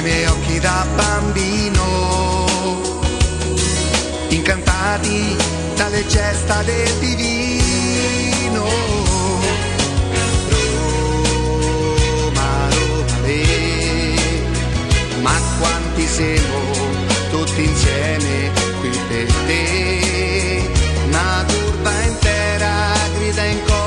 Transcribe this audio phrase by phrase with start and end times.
[0.00, 2.46] Nei miei occhi da bambino,
[4.28, 5.36] incantati
[5.76, 8.68] dalle gesta del divino.
[12.18, 13.14] Roma, Roma,
[15.22, 16.58] ma quanti siamo
[17.30, 20.70] tutti insieme qui per te.
[21.08, 23.79] Una turba intera grida in coro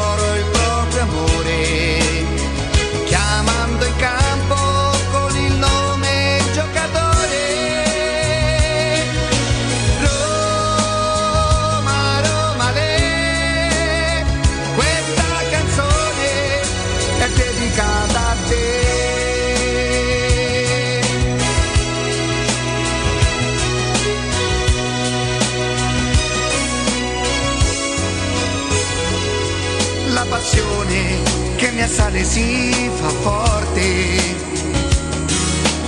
[31.93, 34.17] assale si fa forte.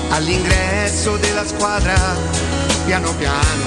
[0.09, 1.95] All'ingresso della squadra
[2.85, 3.65] piano piano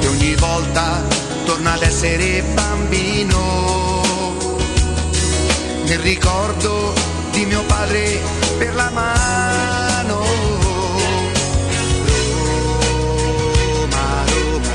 [0.00, 1.04] e ogni volta
[1.44, 4.00] torna ad essere bambino.
[5.84, 6.94] Nel ricordo
[7.30, 8.18] di mio padre
[8.56, 10.24] per la mano.
[13.76, 14.74] Roma, Roma,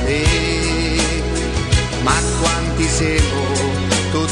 [2.03, 3.72] ma quanti siamo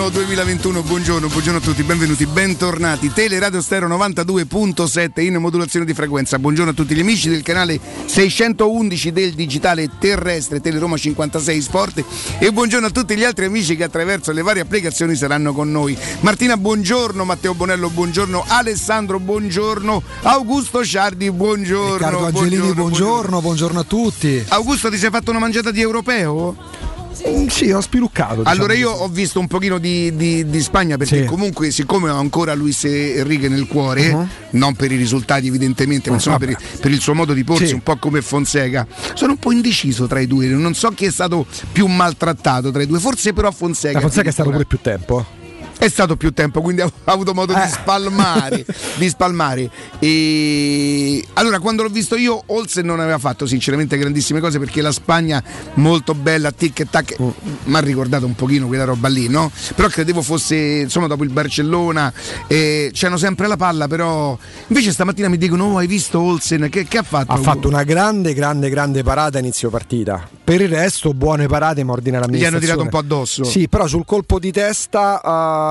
[0.00, 3.12] giugno 2021, buongiorno, buongiorno a tutti, benvenuti, bentornati.
[3.12, 6.38] Teleradio Stereo 92.7 in modulazione di frequenza.
[6.38, 12.04] Buongiorno a tutti gli amici del canale 611 del digitale terrestre Teleroma 56 Sport
[12.38, 15.96] e buongiorno a tutti gli altri amici che attraverso le varie applicazioni saranno con noi.
[16.20, 21.96] Martina, buongiorno, Matteo Bonello, buongiorno, Alessandro, buongiorno, Augusto Sciardi, buongiorno.
[21.96, 24.42] Riccardo Angelini, buongiorno, buongiorno, a tutti.
[24.48, 26.88] Augusto, ti sei fatto una mangiata di europeo?
[27.30, 28.36] Un sì, ho spiluccato.
[28.36, 31.24] Diciamo allora io ho visto un pochino di, di, di Spagna perché Sì.
[31.24, 34.26] comunque siccome ho ancora Luis Enrique nel cuore, Uh-huh.
[34.50, 37.74] non per i risultati evidentemente, ma insomma per, per il suo modo di porsi, Sì.
[37.74, 41.10] un po' come Fonseca, sono un po' indeciso tra i due, non so chi è
[41.10, 43.94] stato più maltrattato tra i due, forse però Fonseca.
[43.94, 45.38] La Fonseca è stato pure più tempo.
[45.80, 47.66] È stato più tempo, quindi ha avuto modo di Eh.
[47.68, 48.66] spalmare.
[48.96, 49.70] di spalmare.
[49.98, 54.92] E allora, quando l'ho visto io, Olsen non aveva fatto sinceramente grandissime cose perché la
[54.92, 55.42] Spagna
[55.74, 59.50] molto bella, tic e tac, mi ha ricordato un pochino quella roba lì, no?
[59.74, 62.12] Però credevo fosse, insomma, dopo il Barcellona,
[62.46, 64.36] eh, c'hanno sempre la palla, però
[64.66, 66.68] invece stamattina mi dicono, oh, hai visto Olsen?
[66.70, 67.32] Che, che ha fatto?
[67.32, 70.28] Ha fatto una grande, grande, grande parata a inizio partita.
[70.50, 72.72] Per il resto, buone parate, ma ordina Gli l'amministrazione.
[72.72, 73.44] hanno tirato un po' addosso.
[73.44, 75.20] Sì, però sul colpo di testa.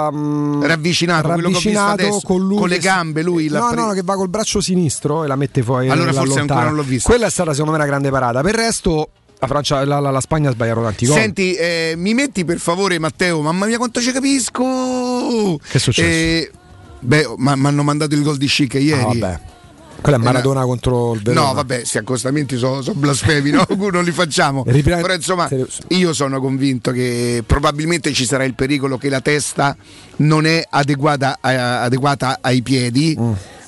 [0.10, 4.16] ehm, Ravvicinato, ravvicinato adesso, con, lui con le gambe, lui no, pre- no, che va
[4.16, 5.90] col braccio sinistro e la mette fuori.
[5.90, 6.60] Allora la forse allontana.
[6.62, 7.10] ancora non l'ho visto.
[7.10, 8.40] Quella è stata, secondo me, una grande parata.
[8.40, 11.16] Per il resto, la, Francia, la, la- la Spagna ha sbagliato tanti gol.
[11.18, 14.64] Senti, eh, mi metti per favore Matteo, mamma mia quanto ci capisco!
[15.62, 16.08] Che è successo?
[16.08, 16.52] Eh,
[17.02, 19.20] beh, ma mi hanno mandato il gol di Schick Ah, ieri.
[19.20, 19.40] vabbè.
[20.02, 21.48] Quella è Maradona contro il Verona.
[21.48, 23.66] No, vabbè, questi accostamenti sono blasfemi, no?
[23.92, 24.64] non li facciamo.
[24.66, 25.50] Riprende- Però insomma,
[25.90, 29.76] io sono convinto che probabilmente ci sarà il pericolo che la testa
[30.18, 33.18] non è adeguata, a- adeguata ai piedi.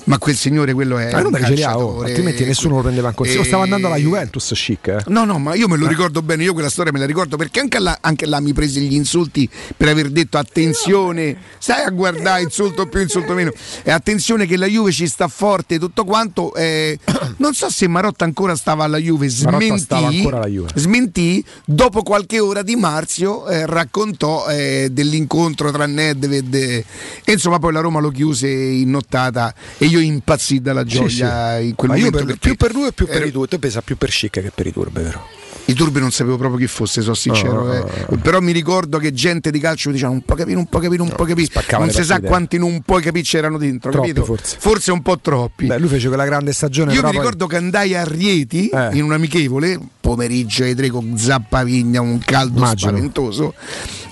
[0.04, 1.12] Ma quel signore, quello è.
[1.12, 3.46] Ma non che ce li ha, oh, altrimenti nessuno lo prendeva in considerazione.
[3.46, 4.88] Eh, Stava andando alla Juventus chic.
[4.88, 5.02] eh.
[5.06, 7.60] No, no, ma io me lo ricordo bene, io quella storia me la ricordo perché
[7.60, 12.42] anche là, anche là mi presi gli insulti per aver detto attenzione, stai a guardare
[12.42, 13.52] insulto più, insulto meno,
[13.82, 16.54] e attenzione che la Juve ci sta forte e tutto quanto.
[16.54, 16.98] eh,
[17.36, 20.70] non so se Marotta ancora stava alla Juve, smentì, ancora Juve.
[20.74, 26.84] smentì dopo qualche ora di Marzio eh, raccontò eh, dell'incontro tra Nedved e,
[27.24, 31.58] e insomma poi la Roma lo chiuse in nottata e io impazzì dalla Sì, gioia
[31.58, 31.66] sì.
[31.68, 33.46] in quel Ma momento per, più per lui e più per i due.
[33.46, 35.26] Tu pensa più per chic che per i turbi, vero?
[35.66, 37.60] i turbi non sapevo proprio chi fosse, sono sincero.
[37.68, 38.16] Oh, eh.
[38.20, 41.08] Però mi ricordo che gente di calcio diceva un po' capire, un po' capire, un
[41.10, 41.46] po' capire.
[41.78, 42.28] Non si sa partite.
[42.28, 44.36] quanti non puoi capire c'erano dentro, Troppi, capito?
[44.58, 44.90] forse.
[44.90, 45.66] un po' troppi.
[45.66, 46.92] Beh, lui fece quella grande stagione.
[46.92, 48.88] Io mi poi- ricordo che andai a Rieti Eh.
[48.94, 52.90] in un amichevole, pomeriggio ai tre con Zappavigna, un caldo Immagino.
[52.90, 53.54] spaventoso.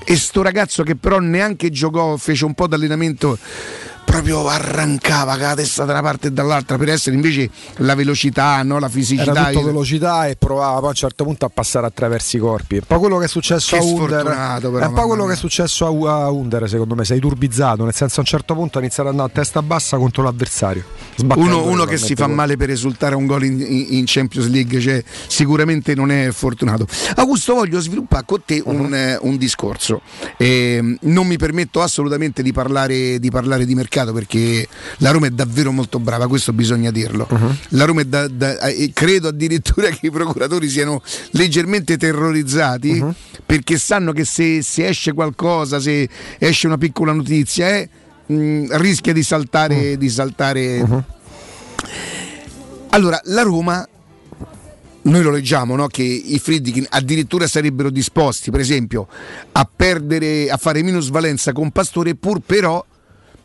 [0.05, 3.37] E sto ragazzo che però neanche giocò, fece un po' d'allenamento.
[4.11, 8.61] Proprio arrancava con la testa da una parte e dall'altra per essere invece la velocità,
[8.65, 8.79] no?
[8.81, 9.31] la fisicità.
[9.31, 12.75] Era tutto velocità e provava poi a un certo punto a passare attraverso i corpi.
[12.77, 14.23] Un po' quello che è successo Che a Under.
[14.25, 15.27] però, è un po' quello mia.
[15.33, 17.05] che è successo a, Under, secondo me.
[17.05, 19.97] Sei turbizzato, nel senso a un certo punto ha iniziato ad andare a testa bassa
[19.97, 20.83] contro l'avversario.
[21.37, 24.81] Uno, uno che si fa totalmente male per esultare un gol in, in- Champions League,
[24.81, 26.87] cioè, sicuramente non è fortunato.
[27.15, 28.75] Augusto, voglio sviluppare con te Uh-huh.
[28.75, 30.01] un, eh, un discorso.
[30.37, 34.67] Ehm, non mi permetto assolutamente di parlare, di parlare di mercato perché
[34.99, 37.27] la Roma è davvero molto brava, questo bisogna dirlo.
[37.31, 37.55] Uh-huh.
[37.71, 41.03] La Roma è da, da- eh, credo addirittura che i procuratori siano
[41.33, 43.15] leggermente terrorizzati Uh-huh.
[43.47, 46.09] perché sanno che se, se esce qualcosa, se
[46.39, 47.89] esce una piccola notizia, eh,
[48.27, 49.97] mh, rischia di saltare.
[49.97, 50.85] Di saltare
[52.93, 53.87] allora, la Roma,
[55.03, 55.87] noi lo leggiamo, no?
[55.87, 59.07] che i Friedkin addirittura sarebbero disposti, per esempio,
[59.53, 62.85] a perdere, a fare minusvalenza con Pastore pur però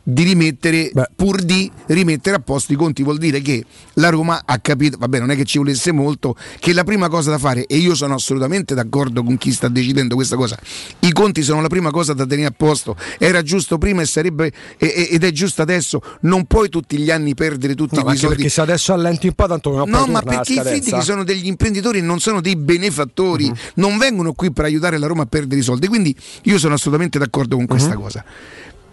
[0.08, 1.10] di rimettere, Beh.
[1.16, 5.18] pur di rimettere a posto i conti, vuol dire che la Roma ha capito, vabbè
[5.18, 8.14] non è che ci volesse molto, che la prima cosa da fare, e io sono
[8.14, 10.58] assolutamente d'accordo con chi sta decidendo questa cosa,
[11.00, 14.52] i conti sono la prima cosa da tenere a posto, era giusto prima e sarebbe,
[14.78, 18.36] e- ed è giusto adesso, non puoi tutti gli anni perdere tutti No, anche soldi.
[18.36, 20.60] perché se adesso allenti un po' tanto poi No, ma perché i.
[20.60, 25.08] Friedkin sono degli imprenditori e non sono dei benefattori, non vengono qui per aiutare la
[25.08, 25.88] Roma a perdere i soldi.
[25.88, 28.24] Quindi io sono assolutamente d'accordo con questa cosa.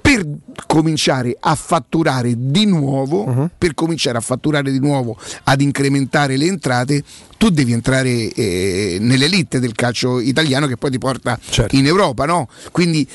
[0.02, 0.26] Per
[0.66, 7.02] cominciare a fatturare di nuovo, per cominciare a fatturare di nuovo, ad incrementare le entrate,
[7.38, 11.76] tu devi entrare eh, nell'elite del calcio italiano che poi ti porta Certo.
[11.76, 12.49] in Europa, no?
[12.73, 13.09] Quindi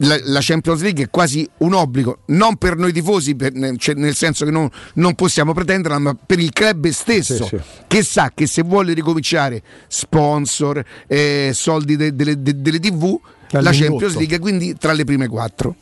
[0.00, 3.94] la, la Champions League è quasi un obbligo, non per noi tifosi, per- nel- cioè,
[3.94, 7.58] nel senso che non, non possiamo pretenderla, ma per il club stesso, Sì, sì.
[7.88, 13.18] che sa che se vuole ricominciare sponsor, eh, soldi de- delle, de- delle TV,
[13.50, 13.70] la.
[13.72, 15.74] Champions League è quindi tra le prime quattro.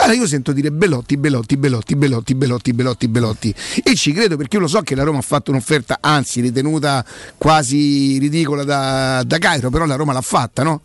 [0.00, 3.54] Allora io sento dire Belotti, Belotti, Belotti, Belotti, Belotti, Belotti, Belotti
[3.84, 7.04] e ci credo perché io lo so che la Roma ha fatto un'offerta, anzi ritenuta
[7.36, 10.80] quasi ridicola da, da Cairo, però la Roma l'ha fatta, no?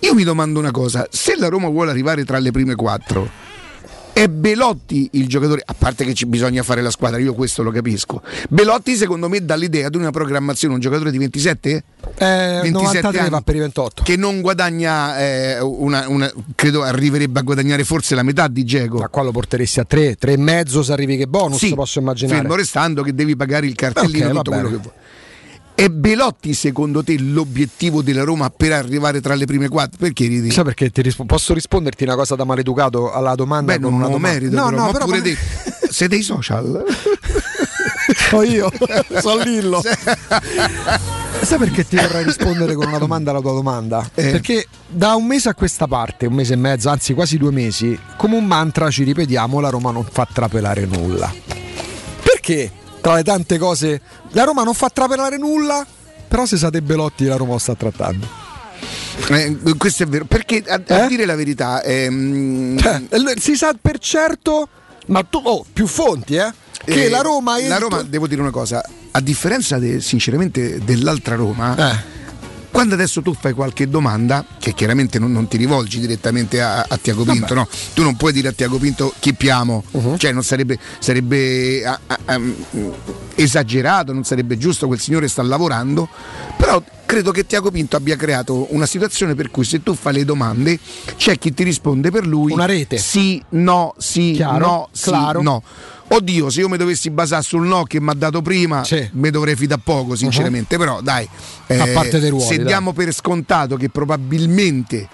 [0.00, 3.28] Io mi domando una cosa, se la Roma vuole arrivare tra le prime quattro,
[4.16, 7.70] è Belotti il giocatore, a parte che ci bisogna fare la squadra, io questo lo
[7.70, 8.22] capisco.
[8.48, 11.70] Belotti secondo me dà l'idea di una programmazione, un giocatore di 27?
[12.16, 14.02] Eh, 27 93 anni, va per i 28.
[14.04, 18.96] Che non guadagna, eh, una, una- credo arriverebbe a guadagnare forse la metà di Geco.
[19.00, 21.98] Ma qua lo porteresti a 3, 3 e mezzo se arrivi che bonus, Sì, posso
[21.98, 22.38] immaginare.
[22.38, 24.92] Fermo restando che devi pagare il cartellino, Ok, va tutto quello che vuoi.
[25.76, 29.98] È Belotti secondo te l'obiettivo della Roma per arrivare tra le prime quattro?
[29.98, 30.50] Perché ridi?
[30.50, 33.74] Sai perché ti rispo- posso risponderti una cosa da maleducato alla domanda?
[33.74, 34.28] Beh, non una domanda?
[34.28, 35.36] merito, No, però, no, ma però pure ma- te.
[35.92, 36.82] Sei dei social?
[38.30, 38.70] So io,
[39.20, 39.82] so Lillo.
[41.42, 44.00] Sai perché ti vorrei rispondere con una domanda alla tua domanda?
[44.14, 44.30] Eh.
[44.30, 47.98] Perché da un mese a questa parte, un mese e mezzo, anzi quasi due mesi,
[48.16, 51.30] come un mantra ci ripetiamo la Roma non fa trapelare nulla.
[52.22, 52.72] Perché?
[53.00, 54.00] Tra le tante cose,
[54.36, 55.84] la Roma non fa trapelare nulla,
[56.28, 58.28] però se siete Belotti la Roma lo sta trattando.
[59.30, 60.26] Eh, questo è vero.
[60.26, 61.08] Perché a, a Eh?
[61.08, 63.02] dire la verità, ehm, Cioè,
[63.38, 64.68] si sa per certo,
[65.06, 66.52] ma tu, oh, più fonti, eh?
[66.84, 70.80] Che eh, la Roma è La Roma, devo dire una cosa, a differenza de- sinceramente
[70.84, 72.14] dell'altra Roma, Eh.
[72.76, 76.98] Quando adesso tu fai qualche domanda, che chiaramente non, non ti rivolgi direttamente a, a
[76.98, 77.66] Tiago Pinto, no?
[77.94, 80.18] tu non puoi dire a Tiago Pinto chippiamo, Uh-huh.
[80.18, 82.52] cioè non sarebbe, sarebbe ah, ah, mm,
[83.34, 86.06] esagerato, non sarebbe giusto, quel signore sta lavorando,
[86.58, 90.24] però credo che Tiago Pinto abbia creato una situazione per cui se tu fai le
[90.24, 90.78] domande
[91.16, 92.98] c'è chi ti risponde per lui, Una rete.
[92.98, 95.40] sì, no, sì, Chiaro, no, sì, claro.
[95.42, 95.62] no.
[96.08, 98.94] Oddio, se io mi dovessi basare sul no che mi ha dato prima, Sì.
[98.96, 99.08] Uh-huh.
[99.12, 100.76] mi dovrei fidare poco, sinceramente.
[100.78, 101.28] Però dai,
[101.66, 102.66] eh, A parte dei ruoli, se dai.
[102.66, 105.08] diamo per scontato che probabilmente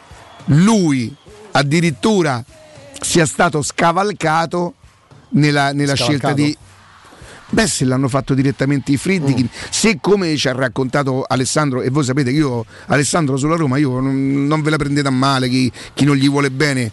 [0.46, 1.14] lui
[1.52, 2.44] addirittura
[3.00, 4.74] sia stato scavalcato
[5.30, 6.56] nella, nella scelta di.
[7.54, 9.68] Beh, se l'hanno fatto direttamente i Friedkin, Mm.
[9.70, 14.00] se come ci ha raccontato Alessandro, e voi sapete che io, Alessandro sulla Roma, io
[14.00, 16.90] non, non ve la prendete a male chi, chi non gli vuole bene.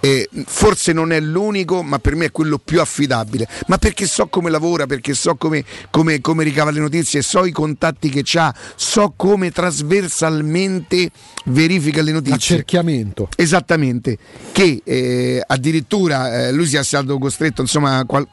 [0.00, 3.48] eh, forse non è l'unico, ma per me è quello più affidabile.
[3.66, 7.50] Ma perché so come lavora, perché so come, come- come ricava le notizie, so i
[7.50, 11.10] contatti che ha, so come trasversalmente
[11.46, 12.34] verifica le notizie.
[12.36, 13.28] Accerchiamento.
[13.36, 14.18] Esattamente,
[14.52, 18.26] che eh, addirittura eh, lui sia stato costretto, insomma, qual-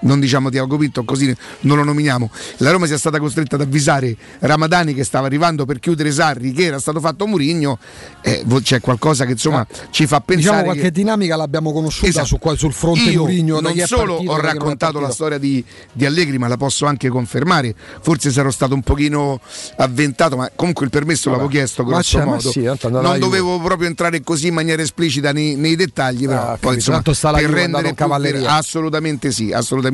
[0.00, 2.30] non diciamo Tiago Pinto, così non lo nominiamo.
[2.58, 6.64] La Roma sia stata costretta ad avvisare Ramadani che stava arrivando per chiudere Sarri, che
[6.64, 7.78] era stato fatto Murigno.
[8.22, 10.36] Eh, c'è qualcosa che insomma ci fa pensare.
[10.48, 12.26] Diciamo qualche che- dinamica l'abbiamo conosciuta Esatto.
[12.26, 15.62] su sul fronte Io Murigno non solo partito, ho raccontato la storia di,
[15.92, 17.74] di Allegri, ma la posso anche confermare.
[18.00, 19.40] Forse sarò stato un pochino
[19.76, 22.50] avventato, ma comunque il permesso l'avevo chiesto grosso modo.
[22.50, 26.56] sì, non dovevo proprio entrare così in maniera esplicita nei, nei dettagli, però Ah, poi
[26.58, 26.74] capito.
[26.74, 28.54] insomma, Tanto sta la per rendere più cavalleria.
[28.56, 29.87] assolutamente sì, assolutamente,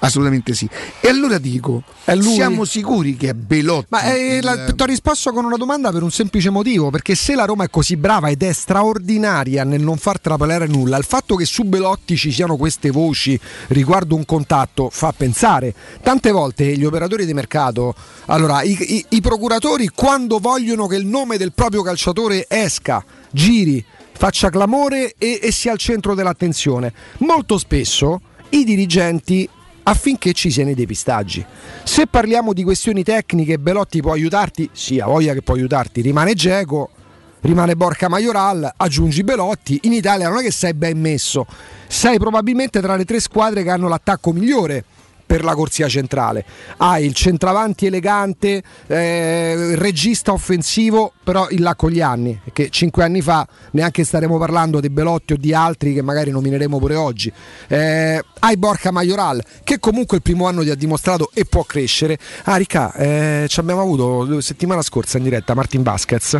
[0.00, 0.68] assolutamente sì.
[1.00, 1.82] E allora dico,
[2.34, 3.86] siamo sicuri che è Belotti?
[3.90, 7.34] Ma eh, la- ti ho risposto con una domanda per un semplice motivo, perché se
[7.34, 11.34] la Roma è così brava ed è straordinaria nel non far trapelare nulla, il fatto
[11.36, 13.38] che su Belotti ci siano queste voci
[13.68, 15.74] riguardo un contatto fa pensare.
[16.02, 17.94] Tante volte gli operatori di mercato,
[18.26, 23.84] allora i, i- i procuratori quando vogliono che il nome del proprio calciatore esca, giri,
[24.16, 28.20] faccia clamore e, e sia al centro dell'attenzione, molto spesso
[28.54, 29.48] i dirigenti
[29.84, 31.44] affinché ci siano i depistaggi.
[31.82, 34.68] Se parliamo di questioni tecniche, Belotti può aiutarti?
[34.72, 36.00] Sì, ha voglia che può aiutarti.
[36.00, 36.90] Rimane Geco,
[37.40, 39.80] rimane Borca Majoral, aggiungi Belotti.
[39.82, 41.46] In Italia non è che sei ben messo,
[41.88, 44.84] sei probabilmente tra le tre squadre che hanno l'attacco migliore
[45.26, 46.44] per la corsia centrale.
[46.76, 52.68] Hai il centravanti elegante, eh, il regista offensivo, però in là con gli anni, che
[52.70, 56.94] cinque anni fa neanche staremo parlando di Belotti o di altri che magari nomineremo pure
[56.94, 57.32] oggi.
[57.68, 62.18] Eh, hai Borca Majoral, che comunque il primo anno ti ha dimostrato e può crescere.
[62.44, 66.38] Ah, Ricca, eh, ci abbiamo avuto settimana scorsa in diretta Martin Vasquez,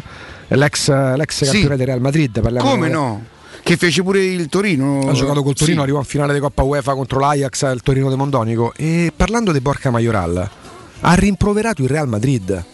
[0.48, 1.44] l'ex, l'ex Sì.
[1.44, 2.40] campione del Real Madrid.
[2.40, 3.24] parliamo- Come no?
[3.64, 5.08] Che fece pure il Torino.
[5.08, 5.82] ha giocato col Torino, Sì.
[5.82, 8.74] arrivò in finale di Coppa UEFA contro l'Ajax, il Torino di Mondonico.
[8.76, 10.50] E parlando di Borca Majoral,
[11.00, 12.64] ha rimproverato il Real Madrid.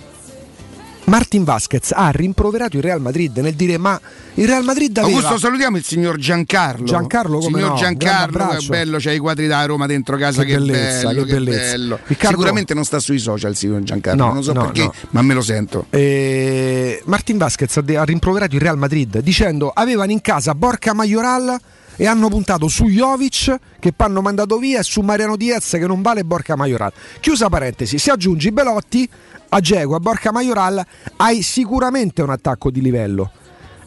[1.10, 4.00] Martin Vasquez ha rimproverato il Real Madrid nel dire ma
[4.34, 6.84] il Real Madrid aveva Augusto, salutiamo il signor Giancarlo.
[6.86, 8.68] Giancarlo, come signor no, Giancarlo, abbraccio.
[8.68, 11.70] bello, c'hai i quadri da Roma dentro casa, Che che, bellezza, bello, che che bellezza.
[11.72, 11.98] bello.
[12.06, 14.92] Riccardo- Sicuramente non sta sui social, signor Giancarlo, No, non so no, perché, no.
[15.10, 15.86] ma me lo sento.
[15.90, 20.94] Eh, Martin Vasquez ha, de- ha rimproverato il Real Madrid dicendo avevano in casa Borca
[20.94, 21.58] Majoral
[21.96, 25.86] e hanno puntato su Jovic che poi hanno mandato via e su Mariano Diaz che
[25.88, 26.92] non vale Borca Majoral.
[27.18, 29.08] Chiusa parentesi, se aggiungi Belotti
[29.50, 30.84] a Gego, a Borca Majoral
[31.16, 33.30] hai sicuramente un attacco di livello.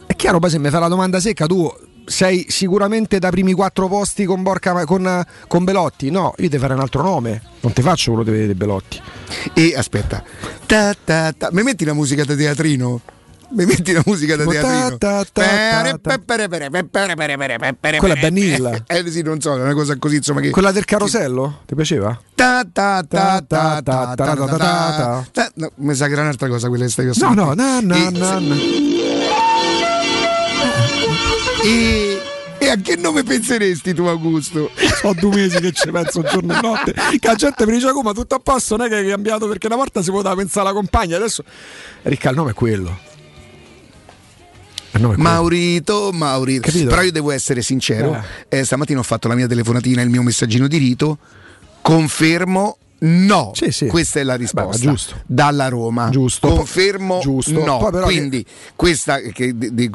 [0.06, 1.70] È chiaro, poi se mi fai la domanda secca tu
[2.06, 6.10] sei sicuramente da primi quattro posti con, Borca, con, con Belotti?
[6.10, 9.00] No, io ti farei un altro nome, non ti faccio quello di Belotti.
[9.54, 10.22] E aspetta,
[10.66, 11.48] ta, ta, ta.
[11.52, 13.00] mi metti la musica da teatrino?
[13.50, 14.98] mi metti la musica da teatrino
[17.98, 20.50] quella Danilla eh sì non so è una cosa così insomma che...
[20.50, 22.18] quella del carosello ti piaceva?
[25.54, 28.54] No, mi sa che era un'altra cosa quella che stai no no no no no
[31.62, 32.20] e
[32.64, 34.70] e a che nome penseresti tu Augusto?
[35.02, 36.92] Ho due mesi che ci penso giorno e notte.
[36.92, 39.66] Che la gente mi dice come tutto a posto, non è che hai cambiato perché
[39.66, 41.44] una volta si poteva pensare alla compagna, adesso
[42.02, 43.12] Ricca il nome è quello.
[45.16, 46.66] Maurito, Maurito.
[46.68, 46.88] Capito?
[46.90, 48.22] Però io devo essere sincero.
[48.48, 51.18] Eh, stamattina ho fatto la mia telefonatina, il mio messaggino di rito.
[51.82, 52.78] Confermo.
[53.06, 53.86] No, Sì, sì.
[53.86, 54.90] questa è la risposta.
[54.92, 54.98] Beh.
[55.26, 56.08] Dalla Roma.
[56.08, 56.48] Giusto.
[56.48, 57.62] Confermo Giusto.
[57.62, 57.90] no.
[58.02, 58.42] Quindi
[58.74, 59.90] questa che- di, di-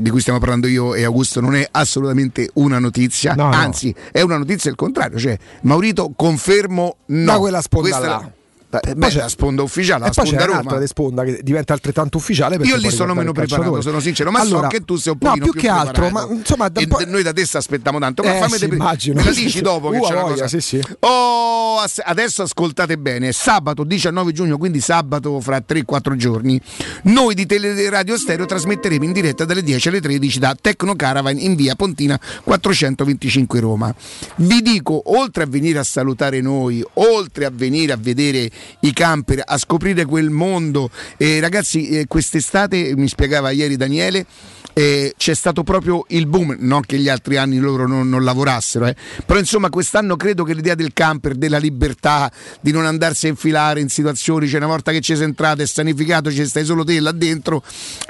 [0.00, 3.54] di cui stiamo parlando io e Augusto non è assolutamente una notizia, No, no.
[3.54, 5.18] anzi è una notizia il contrario.
[5.18, 7.24] Cioè, Maurito, confermo no.
[7.26, 8.32] Da quella sponda
[8.74, 8.80] Questa è là.
[8.80, 10.80] la- Eh, Poi beh, c'è- la sponda ufficiale, E la poi c'è sponda un'altra Roma.
[10.80, 12.56] di sponda che diventa altrettanto ufficiale.
[12.62, 15.28] Io lì sono meno preparato, sono sincero, ma allora, so che tu sei un no,
[15.28, 18.22] pochino più che altro, ma insomma, da po'- noi da te aspettiamo tanto.
[18.22, 19.20] Ma Eh, fammi sì, immagino.
[19.20, 20.48] me la dici dopo che Uh, c'è una cosa.
[20.48, 20.80] sì, sì.
[21.00, 26.60] Oh, adesso ascoltate bene, sabato 19 giugno, quindi sabato fra 3-4 giorni,
[27.04, 31.54] noi di Teleradio Stereo trasmetteremo in diretta dalle 10 alle 13 da Tecno Caravan in
[31.54, 33.94] via Pontina 425 Roma.
[34.36, 39.42] Vi dico, oltre a venire a salutare noi, oltre a venire a vedere i camper,
[39.44, 44.26] a scoprire quel mondo, eh, ragazzi, eh, quest'estate mi spiegava ieri Daniele.
[44.74, 48.86] eh, c'è stato proprio il boom, non che gli altri anni loro non, non lavorassero,
[48.86, 48.96] eh.
[49.24, 52.30] però insomma quest'anno credo che l'idea del camper, della libertà,
[52.60, 55.66] di non andarsi a infilare in situazioni, cioè una volta che ci sei entrato e
[55.66, 57.62] sanificato ci stai solo te là dentro,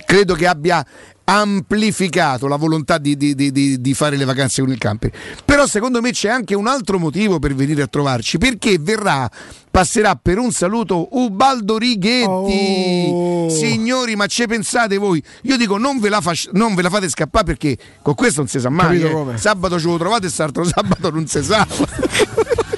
[0.06, 0.84] credo che abbia
[1.24, 5.10] amplificato la volontà di, di- di- di- fare le vacanze con il camper.
[5.44, 9.30] Però secondo me c'è anche un altro motivo per venire a trovarci, perché verrà,
[9.70, 13.06] passerà per un saluto Ubaldo Righetti.
[13.08, 13.48] Oh.
[13.48, 15.22] Signori, ma ci pensate voi?
[15.42, 18.48] Io dico non ve la, fasc- non ve la fate scappare perché con questo non
[18.48, 19.02] si sa mai.
[19.02, 19.38] Eh.
[19.38, 21.66] Sabato ce lo trovate e l'altro sabato non si sa.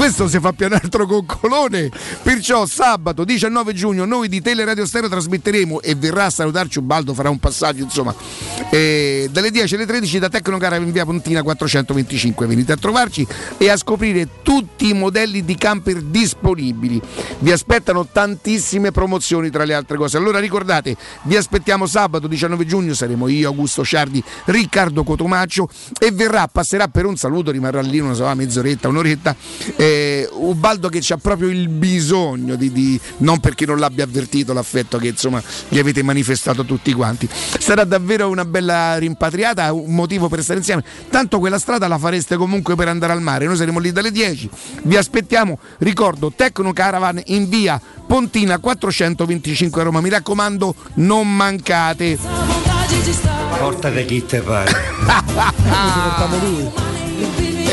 [0.00, 1.90] Questo si fa più un altro coccolone.
[2.22, 7.28] Perciò sabato 19 giugno noi di Teleradio Stereo trasmetteremo e verrà a salutarci Ubaldo, farà
[7.28, 8.14] un passaggio insomma
[9.30, 12.46] dalle 10 alle 13 da Tecnocara in via Pontina 425.
[12.46, 13.26] Venite a trovarci
[13.58, 17.00] e a scoprire tutti i modelli di camper disponibili.
[17.40, 20.16] Vi aspettano tantissime promozioni tra le altre cose.
[20.16, 26.46] Allora ricordate, vi aspettiamo sabato 19 giugno, saremo io, Augusto Ciardi, Riccardo Cotomaccio e verrà,
[26.46, 29.34] passerà per un saluto, rimarrà lì una so, mezz'oretta, un'oretta.
[29.76, 34.98] eh, Ubaldo che c'ha proprio il bisogno di, di- non perché non l'abbia avvertito l'affetto
[34.98, 37.28] che insomma gli avete manifestato tutti quanti.
[37.58, 40.84] Sarà davvero una bella rimpatriata, un motivo per stare insieme.
[41.10, 43.46] Tanto quella strada la fareste comunque per andare al mare.
[43.46, 44.48] Noi saremo lì dalle 10.
[44.82, 45.58] Vi aspettiamo.
[45.78, 50.00] Ricordo Tecno Caravan in via Pontina 425 a Roma.
[50.00, 52.18] Mi raccomando, non mancate.
[53.58, 54.70] Porta chi te pare.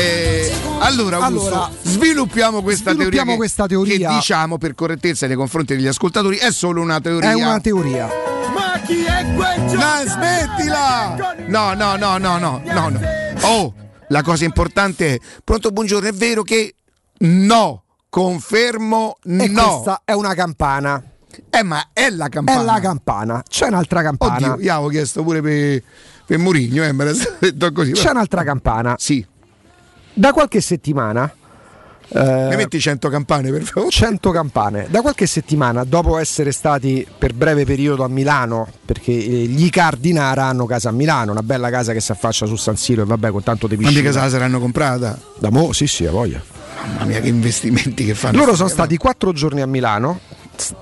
[0.00, 3.24] Eh, allora, Augusto, Allora, sviluppiamo questa sviluppiamo teoria.
[3.32, 4.08] che- questa teoria.
[4.10, 7.30] Che diciamo per correttezza nei confronti degli ascoltatori è solo una teoria.
[7.30, 8.08] È una teoria.
[8.54, 11.34] Ma chi è quel No, smettila!
[11.46, 13.00] No, no, no, no, no, no, no.
[13.42, 13.74] Oh,
[14.08, 16.74] la cosa importante è, pronto, buongiorno, è vero che
[17.18, 19.62] no, confermo E no.
[19.62, 21.02] questa è una campana.
[21.50, 22.60] Eh, ma è la campana.
[22.60, 23.42] È la campana.
[23.46, 24.54] C'è un'altra campana.
[24.54, 25.82] Oddio, io avevo chiesto pure per,
[26.24, 27.92] per Murigno, eh, me l'ha detto così.
[27.92, 28.96] C'è un'altra campana.
[28.98, 29.24] Sì,
[30.14, 31.30] Da qualche settimana.
[32.10, 33.90] Eh, mi metti 100 campane per favore.
[33.90, 34.86] 100 campane.
[34.88, 40.44] Da qualche settimana, dopo essere stati per breve periodo a Milano, perché eh, gli Cardinara
[40.44, 43.30] hanno casa a Milano, una bella casa che si affaccia su San Siro e vabbè
[43.30, 44.12] con tanto di Quanti piscina.
[44.12, 45.18] casa la saranno comprata?
[45.38, 46.42] Da mo, sì, sì, a voglia.
[46.86, 48.38] Mamma mia, che investimenti che fanno.
[48.38, 50.20] Loro sono stati quattro giorni a Milano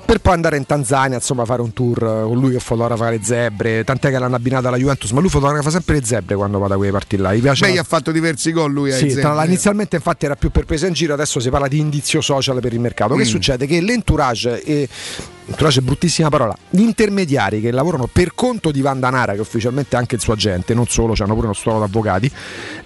[0.05, 3.21] per poi andare in Tanzania, insomma, fare un tour eh, con lui che fotografa le
[3.23, 3.85] zebre.
[3.85, 6.77] Tant'è che l'hanno abbinata alla Juventus, ma lui fotografa sempre le zebre quando va da
[6.77, 7.35] quelle parti là.
[7.35, 8.93] Gli piace Beh, la- ha fatto diversi gol lui.
[8.93, 9.47] ai Sì, la- eh.
[9.47, 12.73] inizialmente infatti era più per presa in giro, adesso si parla di indizio social per
[12.73, 13.15] il mercato.
[13.15, 13.27] Che Mm.
[13.27, 13.67] succede?
[13.67, 14.89] Che l'entourage, e,
[15.47, 19.99] entourage è bruttissima parola, gli intermediari che lavorano per conto di Vandanara, che ufficialmente è
[19.99, 22.31] anche il suo agente, non solo, hanno pure uno stuolo d'avvocati,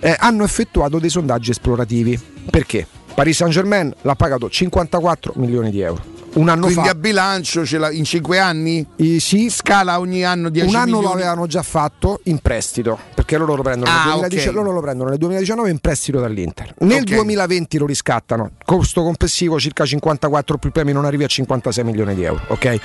[0.00, 2.18] eh, hanno effettuato dei sondaggi esplorativi.
[2.50, 2.86] Perché?
[3.14, 6.18] Paris Saint Germain l'ha pagato 54 milioni di euro.
[6.32, 8.86] Un anno Quindi fa a bilancio in 5 anni?
[8.96, 11.20] eh, sì, Scala ogni anno 10 un anno lo milioni.
[11.22, 14.54] avevano già fatto in prestito perché loro lo prendono, Ah, nel, 2010 ok.
[14.54, 16.74] loro lo prendono nel 2019 in prestito dall'Inter.
[16.78, 17.14] Nel Ok.
[17.14, 22.22] 2020 lo riscattano, costo complessivo circa 54 più premi non arrivi a 56 milioni di
[22.22, 22.42] euro.
[22.48, 22.78] Ok?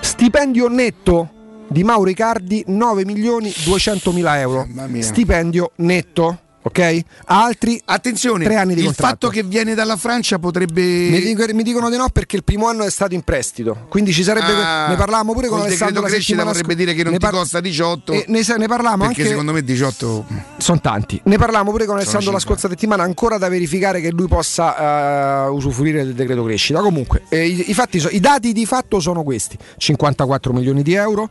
[0.00, 1.30] Stipendio netto
[1.68, 4.66] di Mauro Icardi 9 milioni 200 mila euro.
[5.00, 6.38] Stipendio netto.
[6.66, 7.00] Ok?
[7.26, 9.28] Altri Attenzione, tre anni di il contratto.
[9.28, 10.82] fatto che viene dalla Francia potrebbe...
[10.82, 13.86] mi, dico- mi dicono di no perché il primo anno è stato in prestito.
[13.88, 14.50] Quindi ci sarebbe.
[14.52, 17.12] Ah, ne parlavamo pure con col Alessandro decreto la crescita settimana vorrebbe dire che non
[17.12, 18.12] ne ti costa 18.
[18.12, 19.30] E ne, ne parlavamo perché anche.
[19.30, 20.26] secondo me 18...
[20.56, 21.20] Sono tanti.
[21.22, 22.56] Ne parlavamo pure con Alessandro la cinque.
[22.56, 26.80] scorsa settimana, ancora da verificare che lui possa eh, usufruire del decreto crescita.
[26.80, 30.94] Comunque, eh, i, i fatti so- i dati di fatto sono questi: 54 milioni di
[30.94, 31.30] euro,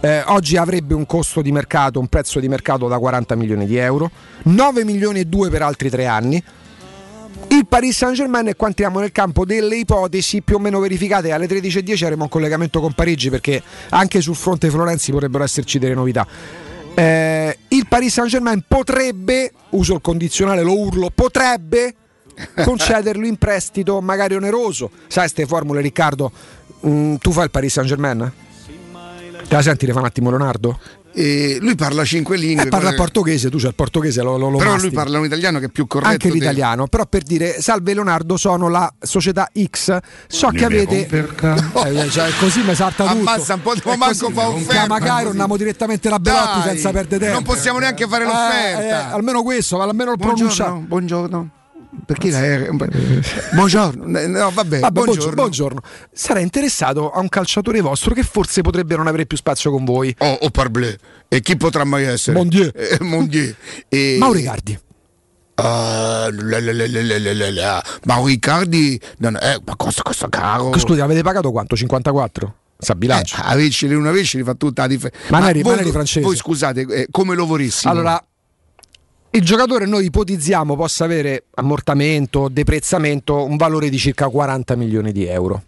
[0.00, 3.76] eh, oggi avrebbe un costo di mercato, un prezzo di mercato da 40 milioni di
[3.76, 4.10] euro,
[4.44, 6.42] 9 milioni e 2 per altri tre anni.
[7.48, 11.32] Il Paris Saint Germain e qua entriamo nel campo delle ipotesi più o meno verificate.
[11.32, 15.94] Alle 13.10 avremo un collegamento con Parigi perché anche sul fronte Florenzi potrebbero esserci delle
[15.94, 16.26] novità.
[16.94, 21.94] Eh, il Paris Saint Germain potrebbe, uso il condizionale, lo urlo, potrebbe
[22.64, 24.90] concederlo in prestito magari oneroso.
[25.06, 26.32] Sai queste formule Riccardo?
[26.86, 28.32] Mm, tu fai il Paris Saint Germain?
[29.54, 30.80] Te la senti, fa un attimo Leonardo?
[31.12, 32.64] E lui parla cinque lingue.
[32.64, 34.94] Eh, parla il però- portoghese, tu c'è il portoghese, lo, lo, lo Però lui mastichi.
[34.96, 36.10] parla un italiano che è più corretto.
[36.10, 39.96] anche del- l'italiano, però per dire salve Leonardo, sono la società X.
[40.26, 41.06] So che avete.
[41.84, 43.16] Eh, cioè, così mi salta tutto.
[43.16, 45.26] Ammazza un po' di manco fa offerta, così.
[45.28, 47.34] andiamo direttamente da Belotti Dai, senza perdere tempo.
[47.34, 48.82] non possiamo neanche fare l'offerta.
[48.82, 50.16] Eh, eh, almeno questo, almeno il.
[50.16, 51.50] Buongiorno, buongiorno
[52.04, 52.70] perché la R...
[53.54, 55.34] buongiorno eh, no vabbè ah, buongiorno.
[55.34, 55.80] buongiorno.
[56.12, 60.14] sarei interessato a un calciatore vostro che forse potrebbe non avere più spazio con voi
[60.18, 63.56] oh, oh parblé e chi potrà mai essere Mondier, eh, eh Mondier.
[63.88, 64.16] E...
[64.18, 64.78] Mauricardi
[65.56, 71.52] Uh, ah, la, la, la, ma non, eh, ma costa, costa caro scusi avete pagato
[71.52, 71.76] quanto?
[71.76, 72.54] 54?
[72.76, 73.36] sa eh, bilancio.
[73.36, 77.36] eh, avessi, non avessi fatto tutta la differenza ma, ma, voi, voi scusate eh, come
[77.36, 78.20] lo vorissimo allora
[79.34, 85.26] il giocatore noi ipotizziamo possa avere ammortamento, deprezzamento, un valore di circa 40 milioni di
[85.26, 85.62] euro.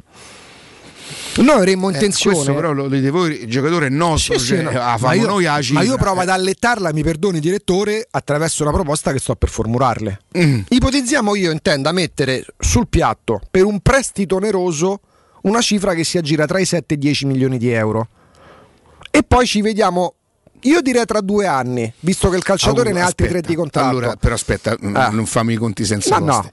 [1.38, 2.37] Noi avremmo Eh, intenzione.
[2.37, 4.70] questo però lo dite voi, il giocatore è nostro, Sì, sì, cioè, no.
[4.70, 8.72] la ma, io, noi ma io provo ad Eh, allettarla, mi perdoni direttore, attraverso una
[8.72, 10.20] proposta che sto per formularle.
[10.38, 10.61] Mm.
[10.68, 15.00] Ipotizziamo io intenda mettere sul piatto per un prestito oneroso
[15.42, 18.09] una cifra che si aggira tra i 7 e i 10 milioni di euro.
[19.11, 20.14] E poi ci vediamo,
[20.68, 23.50] io direi tra due anni, visto che il calciatore Allora, ne ha altri aspetta, tre
[23.52, 23.88] di contratto.
[23.88, 25.09] Allora, però aspetta, n- Ah.
[25.09, 26.26] non fammi i conti senza no.
[26.26, 26.50] coste.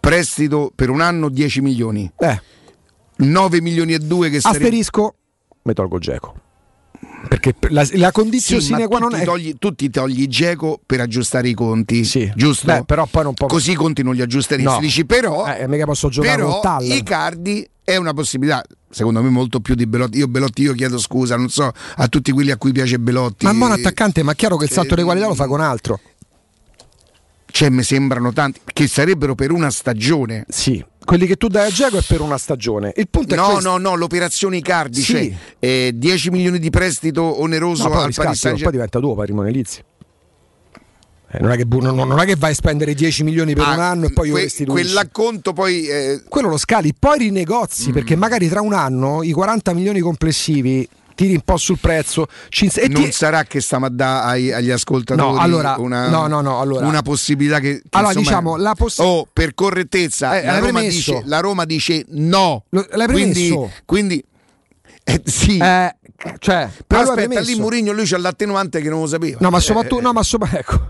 [0.00, 2.40] Prestito per un anno 10 milioni, Eh,
[3.16, 5.14] 9 milioni e 2 che asterisco,
[5.62, 6.34] mi tolgo Geco.
[7.28, 9.24] Perché la, la condizione Sì, sine qua non è...
[9.24, 12.30] togli, tu ti togli Geco per aggiustare i conti, Sì.
[12.36, 12.66] giusto?
[12.66, 14.68] Beh, però poi non può- Così i conti non li aggiusteresti.
[14.70, 14.78] No.
[14.80, 16.84] Dici, però, Eh, mica posso giocare però Tal.
[16.84, 20.18] Icardi è una possibilità, secondo me molto più di Belotti.
[20.18, 23.44] Io Belotti io chiedo scusa, non so, a tutti quelli a cui piace Belotti.
[23.44, 26.00] Ma buon attaccante, ma è chiaro che il salto di qualità lo fa con altro.
[27.46, 30.44] Cioè, mi sembrano tanti che sarebbero per una stagione.
[30.48, 32.92] Sì, quelli che tu dai a Geco è per una stagione.
[32.96, 33.68] Il punto è No, questo.
[33.70, 35.12] no, no, l'operazione Icardi, Sì.
[35.12, 38.70] cioè eh, 10 milioni di prestito oneroso No, poi al Paris poi Saint-Germain.
[38.72, 39.82] diventa tuo patrimonio edilizio.
[41.30, 43.72] Eh, non, è che, non- non è che vai a spendere 10 milioni per Ah,
[43.74, 44.84] un anno e poi io que- restituisci.
[44.84, 47.92] Quell'acconto poi eh, Quello lo scali, poi rinegozi Mm.
[47.92, 52.26] perché magari tra un anno i 40 milioni complessivi tiri un po' sul prezzo.
[52.48, 56.26] Ci e non ti- sarà che stiamo a dare agli ascoltatori No, allora- una, no,
[56.26, 60.38] no, no, allora- una possibilità che, che Allora, insomma, diciamo, la poss- oh, per correttezza
[60.40, 62.64] Eh, la, Roma dice, la Roma dice no.
[62.70, 63.70] Lo- l'hai quindi, premesso?
[63.84, 64.24] quindi
[65.04, 65.58] eh, sì.
[65.58, 65.94] Eh,
[66.38, 69.38] cioè, però allora aspetta lì Mourinho lui c'ha l'attenuante che non lo sapeva.
[69.40, 70.88] No, ma Eh, soprattutto, no, ma, sopra- ecco.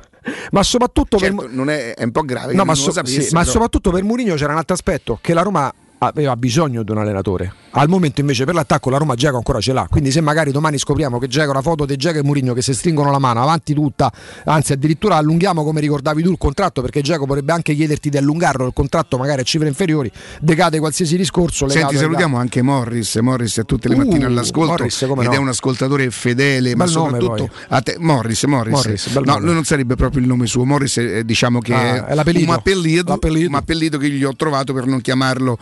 [0.53, 3.35] ma soprattutto per certo, non è, è un po' grave No, ma, so- sapesse, sì,
[3.35, 6.99] ma soprattutto per Mourinho c'era un altro aspetto che la Roma aveva bisogno di un
[6.99, 7.53] allenatore.
[7.77, 9.87] Al momento invece per l'attacco la Roma Geco ancora ce l'ha.
[9.91, 12.73] Quindi se magari domani scopriamo che Geco una foto di Geco e Mourinho che si
[12.75, 14.13] stringono la mano avanti tutta,
[14.45, 18.67] anzi addirittura allunghiamo come ricordavi tu il contratto perché Geco potrebbe anche chiederti di allungarlo
[18.67, 23.17] il contratto magari a cifre inferiori, decade qualsiasi discorso Senti, salutiamo anche Morris.
[23.17, 25.33] Morris è tutte le Uh, mattine all'ascolto Morris, ed no.
[25.33, 27.97] è un ascoltatore fedele, ma Bel nome, soprattutto a te.
[27.99, 28.73] Morris, Morris.
[28.75, 29.41] Morris, no, nome.
[29.45, 30.65] lui non sarebbe proprio il nome suo.
[30.65, 32.49] Morris è, eh, diciamo che Ah, è l'appellito.
[32.51, 33.49] un appellito, L'appellito.
[33.49, 35.59] un appellito che gli ho trovato per non chiamarlo.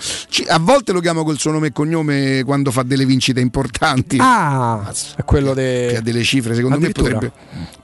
[0.49, 4.17] A volte lo chiamo col suo nome e cognome quando fa delle vincite importanti.
[4.21, 6.03] Ah, è quello che ha de...
[6.03, 7.33] delle cifre, secondo me potrebbe,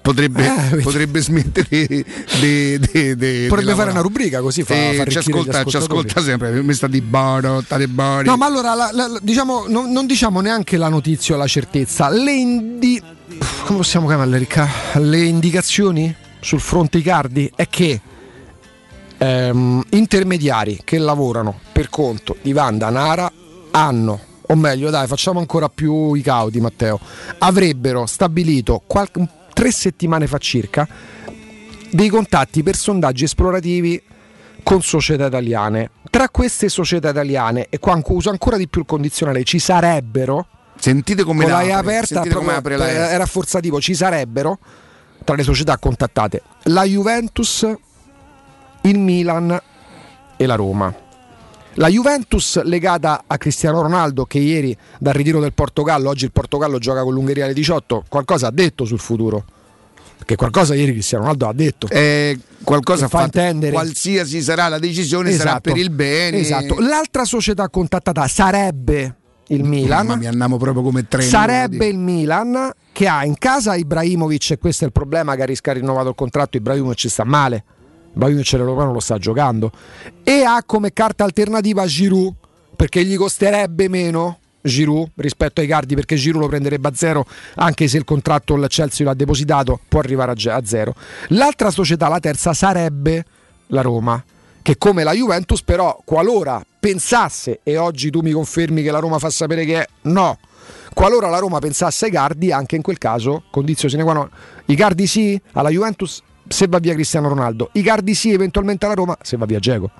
[0.00, 0.82] potrebbe, vedi.
[0.82, 2.04] potrebbe smettere de,
[2.40, 6.62] de, de, de Potrebbe fare una rubrica così fa, Eh, ci, ascolta, ci ascolta sempre,
[6.62, 8.26] mi sta di baro, sta di bari.
[8.28, 11.46] No, ma allora la- la- la- diciamo, non, non diciamo neanche la notizia o la
[11.46, 13.02] certezza, le indi...
[13.64, 14.68] come possiamo chiamarle Ricca?
[14.94, 18.00] Le indicazioni sul fronte Icardi è che
[19.18, 23.30] ehm, intermediari che lavorano per conto di Vanda Nara
[23.70, 26.98] hanno, o meglio dai facciamo ancora più i cauti Matteo,
[27.38, 30.88] avrebbero stabilito qualche- tre settimane fa circa
[31.90, 34.02] dei contatti per sondaggi esplorativi
[34.62, 35.90] con società italiane.
[36.10, 40.46] Tra queste società italiane, e qua uso ancora di più il condizionale, ci sarebbero,
[40.78, 43.08] Sentite come con la apre, aperta, come apre la E.
[43.10, 44.58] è rafforzativo, ci sarebbero,
[45.24, 47.66] tra le società contattate, la Juventus,
[48.82, 49.60] il Milan
[50.36, 50.94] e la Roma.
[51.74, 56.78] La Juventus legata a Cristiano Ronaldo che ieri dal ritiro del Portogallo, oggi il Portogallo
[56.78, 59.44] gioca con l'Ungheria alle 18, qualcosa ha detto sul futuro.
[60.16, 61.86] Perché qualcosa ieri Cristiano Ronaldo ha detto.
[61.88, 65.70] Eh, qualcosa Che fa intendere- qualsiasi sarà la decisione sarà Esatto.
[65.72, 66.80] per il bene Esatto.
[66.80, 69.14] L'altra società contattata sarebbe
[69.48, 70.06] il Milan.
[70.06, 71.22] Ma mi andiamo proprio come tre.
[71.22, 75.72] Sarebbe il Milan che ha in casa Ibrahimovic e questo è il problema che ha
[75.72, 77.62] rinnovato il contratto, Ibrahimovic ci sta male.
[78.18, 79.70] Ibrahimovic l'Europeo lo sta giocando.
[80.24, 82.34] E ha come carta alternativa Giroud
[82.74, 87.86] perché gli costerebbe meno Giroud rispetto ai Cardi perché Giroud lo prenderebbe a zero anche
[87.86, 90.94] se il contratto il Chelsea l'ha depositato può arrivare a zero.
[91.28, 93.24] L'altra società la terza sarebbe
[93.68, 94.22] la Roma
[94.60, 99.18] che come la Juventus però qualora pensasse e oggi tu mi confermi che la Roma
[99.18, 100.38] fa sapere che è no
[100.92, 104.28] qualora la Roma pensasse ai Cardi anche in quel caso condizione sine qua non
[104.66, 108.94] i Cardi sì alla Juventus se va via Cristiano Ronaldo i Cardi sì eventualmente alla
[108.94, 109.90] Roma se va via Geco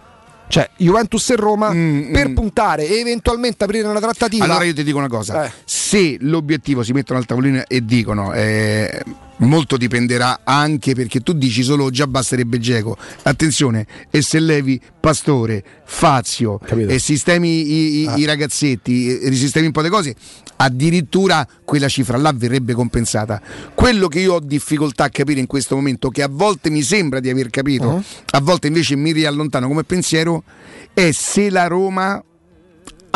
[0.49, 2.35] cioè Juventus e Roma mm, per mm.
[2.35, 4.45] puntare e eventualmente aprire una trattativa.
[4.45, 5.53] Allora io ti dico una cosa, eh.
[5.65, 9.03] se l'obiettivo si mettono al tavolino e dicono eh,
[9.39, 12.97] molto dipenderà anche perché tu dici solo già basterebbe Geco.
[13.23, 16.91] Attenzione, e se levi Pastore, Fazio Capito.
[16.91, 18.17] e sistemi i, i, ah.
[18.17, 20.15] i ragazzetti, risistemi un po' di cose,
[20.59, 23.41] addirittura quella cifra là verrebbe compensata.
[23.75, 27.21] Quello che io ho difficoltà a capire in questo momento, che a volte mi sembra
[27.21, 28.03] di aver capito, uh-huh.
[28.31, 30.43] a volte invece mi riallontano come pensiero,
[30.93, 32.23] è se la Roma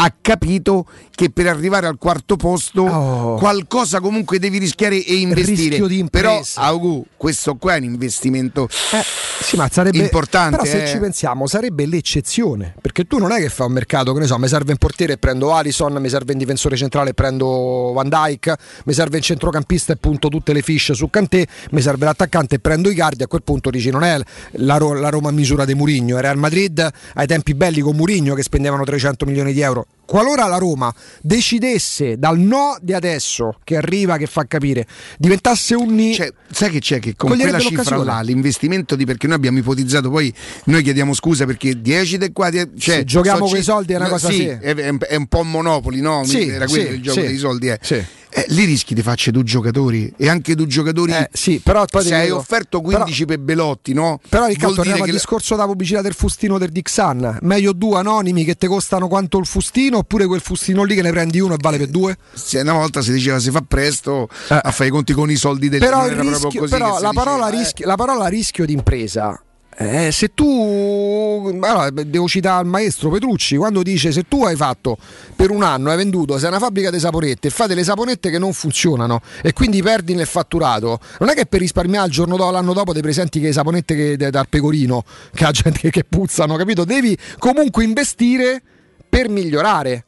[0.04, 3.36] ha capito che per arrivare al quarto posto oh.
[3.36, 5.80] qualcosa comunque devi rischiare e investire.
[6.10, 9.02] Però Augu, questo qua è un investimento eh,
[9.40, 10.56] sì, ma sarebbe, importante.
[10.56, 10.88] Però se eh.
[10.88, 14.38] ci pensiamo sarebbe l'eccezione, perché tu non è che fai un mercato, che ne so,
[14.38, 18.08] mi serve un portiere e prendo Alison, mi serve un difensore centrale e prendo Van
[18.08, 22.56] Dyke, mi serve un centrocampista e punto tutte le fiche su Cantè, mi serve l'attaccante
[22.56, 24.18] e prendo i cardi, a quel punto dici non è
[24.52, 28.34] la, la Roma a misura di Murigno, era Real Madrid ai tempi belli con Murigno
[28.34, 33.76] che spendevano 300 milioni di euro qualora la Roma decidesse dal no di adesso che
[33.76, 34.86] arriva, che fa capire,
[35.18, 36.14] diventasse un ni.
[36.14, 40.10] Cioè, sai che c'è che con quella cifra là, l'investimento di perché noi abbiamo ipotizzato,
[40.10, 40.32] poi
[40.64, 44.08] noi chiediamo scusa perché 10 di qua, cioè, sì, giochiamo so, quei soldi è una
[44.08, 44.46] cosa sì, sì.
[44.48, 46.24] È, è, un po' monopoli, no?
[46.24, 47.68] Sì, Era quello il gioco dei soldi.
[47.68, 47.78] Eh.
[47.80, 51.12] Sì eh, lì rischi di farci due giocatori e anche due giocatori.
[51.12, 54.20] Eh, sì, però poi se hai dico, offerto 15 però, per Belotti, no?
[54.26, 55.14] Però Riccardo, torniamo al la...
[55.14, 57.38] discorso della pubblicità del fustino del Dixan.
[57.42, 61.10] Meglio due anonimi che ti costano quanto il fustino, oppure quel fustino lì che ne
[61.10, 62.16] prendi uno e vale per due?
[62.32, 64.60] Se una volta si diceva si fa presto eh.
[64.62, 67.86] a fare i conti con i soldi del però, rischio, però la, parola diceva, rischio,
[67.86, 69.42] la parola rischio d'impresa
[69.76, 74.98] eh, se tu allora, devo citare il maestro Petrucci quando dice se tu hai fatto
[75.34, 78.38] per un anno hai venduto sei una fabbrica di saponette e fate le saponette che
[78.38, 81.00] non funzionano e quindi perdi nel fatturato.
[81.20, 84.16] Non è che per risparmiare il giorno dopo l'anno dopo ti presenti che le saponette
[84.16, 86.84] che, dal pecorino che ha gente che, che puzzano capito?
[86.84, 88.62] Devi comunque investire
[89.08, 90.04] per migliorare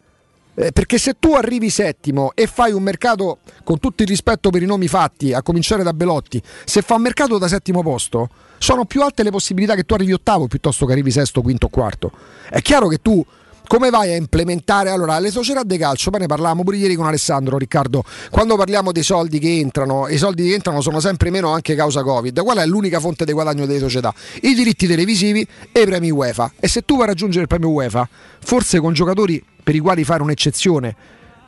[0.55, 4.63] eh, perché se tu arrivi settimo e fai un mercato con tutto il rispetto per
[4.63, 8.85] i nomi fatti, a cominciare da Belotti, se fa un mercato da settimo posto, sono
[8.85, 12.13] più alte le possibilità che tu arrivi ottavo piuttosto che arrivi sesto, quinto o quarto.
[12.49, 13.25] È chiaro che tu
[13.67, 16.11] come vai a implementare allora le società di calcio?
[16.11, 18.05] Poi ne parlavamo pure ieri con Alessandro Riccardo.
[18.31, 22.03] Quando parliamo dei soldi che entrano, i soldi che entrano sono sempre meno anche causa
[22.03, 22.41] Covid.
[22.43, 24.13] Qual è l'unica fonte di guadagno delle società?
[24.43, 26.53] I diritti televisivi e i premi UEFA.
[26.61, 28.09] E se tu vai a raggiungere il premio UEFA,
[28.41, 30.97] forse con giocatori per i quali fare un'eccezione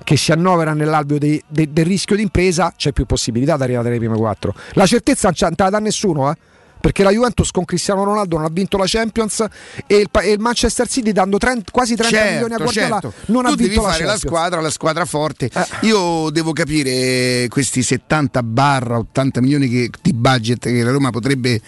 [0.03, 3.99] che si annovera nell'alveo dei, de, del rischio d'impresa, c'è più possibilità di arrivare alle
[3.99, 4.55] prime quattro.
[4.73, 6.37] La certezza non te la dà nessuno, eh?
[6.81, 9.45] Perché la Juventus con Cristiano Ronaldo non ha vinto la Champions
[9.87, 13.13] e il, e il Manchester City dando 30, quasi 30 certo, milioni a Guardiola certo.
[13.27, 14.23] non tu ha vinto devi la fare Champions.
[14.23, 15.51] la squadra, la squadra forte.
[15.53, 15.87] Eh.
[15.87, 21.61] Io devo capire questi 70 barra 80 milioni che, di budget che la Roma potrebbe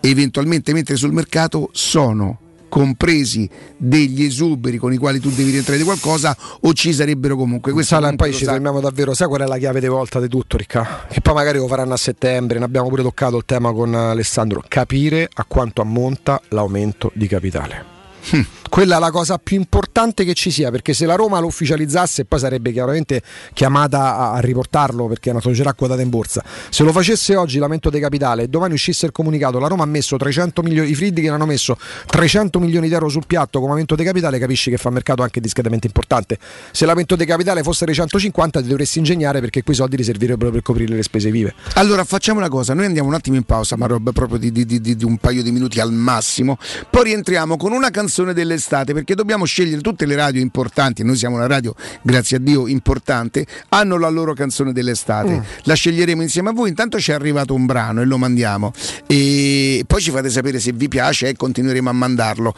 [0.00, 5.84] eventualmente mettere sul mercato sono compresi degli esuberi con i quali tu devi rientrare di
[5.84, 7.72] qualcosa o ci sarebbero comunque.
[7.72, 9.14] Questo Sala, poi ci fermiamo davvero.
[9.14, 11.06] Sai qual è la chiave di volta di tutto Ricca?
[11.08, 14.62] Che poi magari lo faranno a settembre ne abbiamo pure toccato il tema con Alessandro.
[14.66, 17.95] Capire a quanto ammonta l'aumento di capitale
[18.30, 21.46] hm quella è la cosa più importante che ci sia perché se la Roma lo
[21.46, 26.44] ufficializzasse poi sarebbe chiaramente chiamata a, riportarlo perché è una società quotata in borsa.
[26.68, 29.86] Se lo facesse oggi l'aumento dei capitale e domani uscisse il comunicato la Roma ha
[29.86, 33.94] messo 300 milioni i che hanno messo 300 milioni di euro sul piatto come aumento
[33.94, 36.38] dei capitale capisci che fa mercato anche discretamente importante.
[36.70, 40.62] Se l'aumento dei capitale fosse 150 ti dovresti ingegnare perché quei soldi li servirebbero per
[40.62, 41.54] coprire le spese vive.
[41.74, 44.66] Allora facciamo una cosa noi andiamo un attimo in pausa ma roba proprio di, di,
[44.66, 46.58] di, di un paio di minuti al massimo
[46.90, 51.16] poi rientriamo con una canzone delle dell'estate perché dobbiamo scegliere tutte le radio importanti, noi
[51.16, 55.30] siamo una radio, grazie a Dio, importante, hanno la loro canzone dell'estate.
[55.30, 55.40] Mm.
[55.64, 58.72] La sceglieremo insieme a voi, intanto ci è arrivato un brano e lo mandiamo
[59.06, 62.54] e poi ci fate sapere se vi piace e continueremo a mandarlo.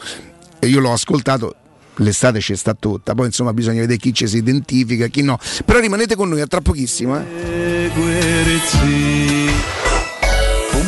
[0.59, 1.55] E io l'ho ascoltato,
[1.95, 5.37] l'estate ci sta tutta, poi insomma bisogna vedere chi ci si identifica, chi no.
[5.65, 7.17] Però rimanete con noi a tra pochissimo.
[7.17, 7.89] Eh.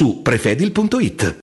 [0.00, 1.40] su prefedil.it.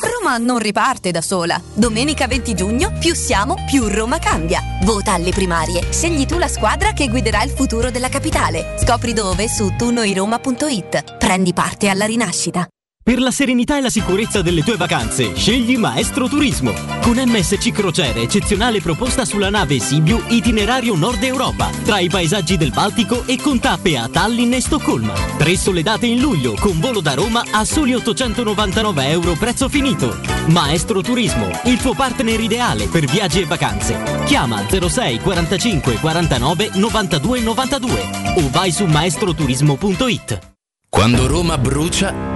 [0.00, 1.60] Roma non riparte da sola.
[1.74, 4.62] Domenica 20 giugno, più siamo, più Roma cambia.
[4.82, 5.92] Vota alle primarie.
[5.92, 8.78] Scegli tu la squadra che guiderà il futuro della capitale.
[8.78, 11.18] Scopri dove su tunoiroma.it.
[11.18, 12.66] Prendi parte alla rinascita.
[13.06, 16.72] Per la serenità e la sicurezza delle tue vacanze, scegli Maestro Turismo.
[17.02, 22.72] Con MSC Crociere, eccezionale proposta sulla nave Sibiu Itinerario Nord Europa, tra i paesaggi del
[22.72, 25.12] Baltico e con tappe a Tallinn e Stoccolma.
[25.38, 30.18] Tre sole date in luglio, con volo da Roma a soli 899 euro prezzo finito.
[30.48, 34.24] Maestro Turismo, il tuo partner ideale per viaggi e vacanze.
[34.24, 40.54] Chiama 06 45 49 92 92 o vai su maestroturismo.it.
[40.88, 42.35] Quando Roma brucia,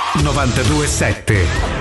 [0.17, 1.80] 927.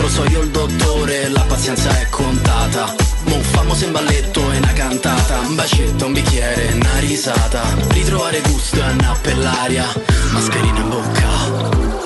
[0.00, 2.94] Mostro, so io il dottore, la pazienza è contata.
[3.24, 7.62] Mo famoso in balletto e una cantata, un bacetto, un bicchiere, una risata.
[7.88, 9.86] Ritrovare gusto e una l'aria,
[10.32, 11.28] mascherina in bocca,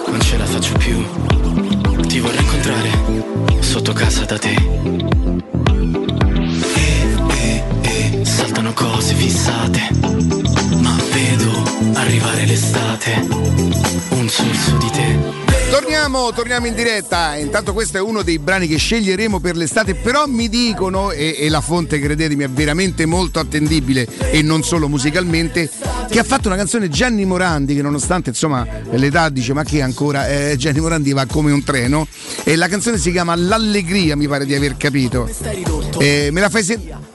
[0.09, 1.07] non ce la faccio più.
[2.07, 2.90] Ti vorrei incontrare
[3.61, 4.64] sotto casa da te.
[16.35, 17.37] Torniamo, in diretta.
[17.37, 21.49] Intanto questo è uno dei brani che sceglieremo per l'estate, però mi dicono, e, e
[21.49, 25.70] la fonte credetemi è veramente molto attendibile e non solo musicalmente,
[26.11, 30.28] che ha fatto una canzone Gianni Morandi, che nonostante insomma l'età dice ma che ancora
[30.28, 32.07] eh, Gianni Morandi va come un treno,
[32.43, 35.28] e la canzone si chiama L'Allegria, mi pare di aver capito.
[35.99, 37.14] Eh, me la fai sentire?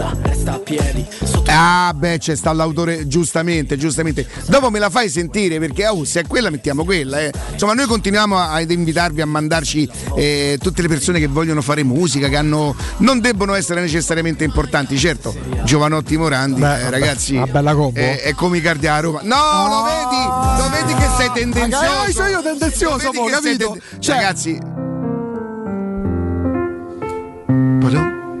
[0.00, 1.06] Nuda, resta a piedi.
[1.46, 4.26] Ah, beh, c'è sta l'autore, giustamente, giustamente.
[4.46, 7.20] Dopo me la fai sentire perché, oh, se è quella, mettiamo quella.
[7.20, 7.30] Eh.
[7.52, 12.28] Insomma, noi continuiamo ad invitarvi a mandarci eh, tutte le persone che vogliono fare musica,
[12.28, 14.96] che hanno, non debbono essere necessariamente importanti.
[14.98, 15.34] Certo,
[15.64, 17.98] Giovanotti Morandi, Beh, eh, ragazzi, una bella combo.
[18.00, 19.20] eh, è come i cardi a Roma.
[19.22, 19.36] No,
[19.68, 20.62] lo vedi?
[20.62, 21.84] Lo vedi che sei tendenzioso?
[21.84, 23.40] Magari sono io tendenzioso, sei capito?
[23.72, 24.58] tende- Cioè- Ragazzi,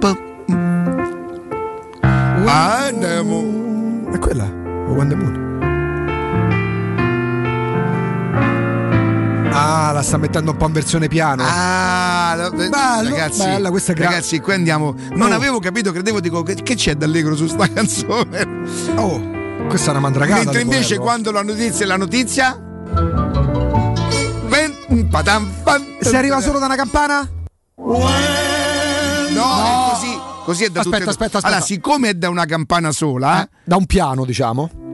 [0.02, 0.29] Ah,
[2.54, 4.10] andiamo.
[4.12, 4.44] È quella?
[4.44, 5.48] O When the Moon?
[9.52, 11.42] Ah, la sta mettendo un po' in versione piano.
[11.46, 14.94] Ah, la- Bello, ragazzi, bella, questa è gra- ragazzi, qui andiamo.
[15.12, 15.34] Non Oh.
[15.34, 18.46] avevo capito, credevo, dico, che, che c'è d'allegro su sta canzone?
[18.96, 19.20] Oh,
[19.68, 20.38] questa è una mandragata.
[20.44, 21.04] Mentre invece governo.
[21.04, 22.64] quando la notizia è la notizia.
[26.00, 27.28] Se arriva solo da una campana?
[27.76, 28.08] No,
[29.89, 29.89] è
[30.44, 30.64] così.
[30.64, 31.46] È da Aspetta, tutte aspetta, aspetta.
[31.46, 34.89] Allora, siccome è da una campana sola, Da un piano, diciamo.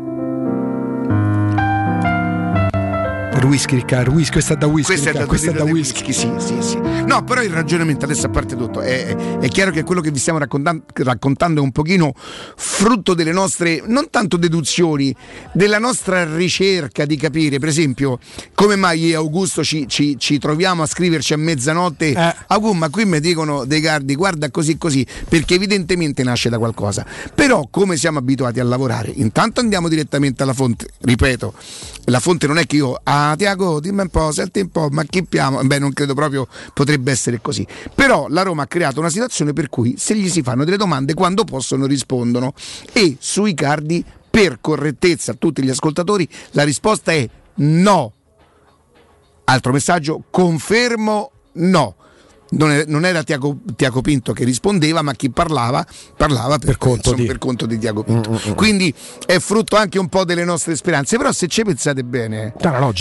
[3.45, 4.93] Whisky, Riccardo, whisky, questa è da whisky.
[4.93, 6.13] Questo è da, Riccardo, questa è da del whisky.
[6.13, 6.79] sì, sì, sì.
[7.07, 10.19] No, però il ragionamento, adesso a parte tutto, è, è chiaro che quello che vi
[10.19, 12.13] stiamo raccontan- raccontando è un pochino
[12.57, 15.15] frutto delle nostre, non tanto deduzioni,
[15.53, 18.19] della nostra ricerca di capire, per esempio,
[18.55, 22.35] come mai io e Augusto ci, ci- ci troviamo a scriverci a mezzanotte, Eh.
[22.49, 27.05] Augu, ma qui mi dicono dei cardi, guarda così così, perché evidentemente nasce da qualcosa.
[27.35, 29.11] Però come siamo abituati a lavorare?
[29.15, 31.55] Intanto andiamo direttamente alla fonte, ripeto,
[32.07, 35.03] la fonte non è che io, ah Tiago, dimmi un po', senti un po', ma
[35.05, 35.61] chi piamo?
[35.63, 37.67] Beh, non credo proprio potrebbe essere così.
[37.95, 41.15] Però la Roma ha creato una situazione per cui se gli si fanno delle domande
[41.15, 42.55] quando possono rispondono
[42.93, 48.13] e sui cardi, per correttezza a tutti gli ascoltatori, la risposta è no.
[49.45, 51.96] Altro messaggio, confermo no.
[52.51, 55.85] Non, è- non era Tiago, Tiago Pinto che rispondeva, ma chi parlava
[56.17, 57.25] parlava per, conto, di.
[57.27, 58.31] per conto di Tiago Pinto.
[58.55, 58.95] Quindi
[59.27, 61.17] è frutto anche un po' delle nostre speranze.
[61.17, 62.53] Però se ci pensate bene,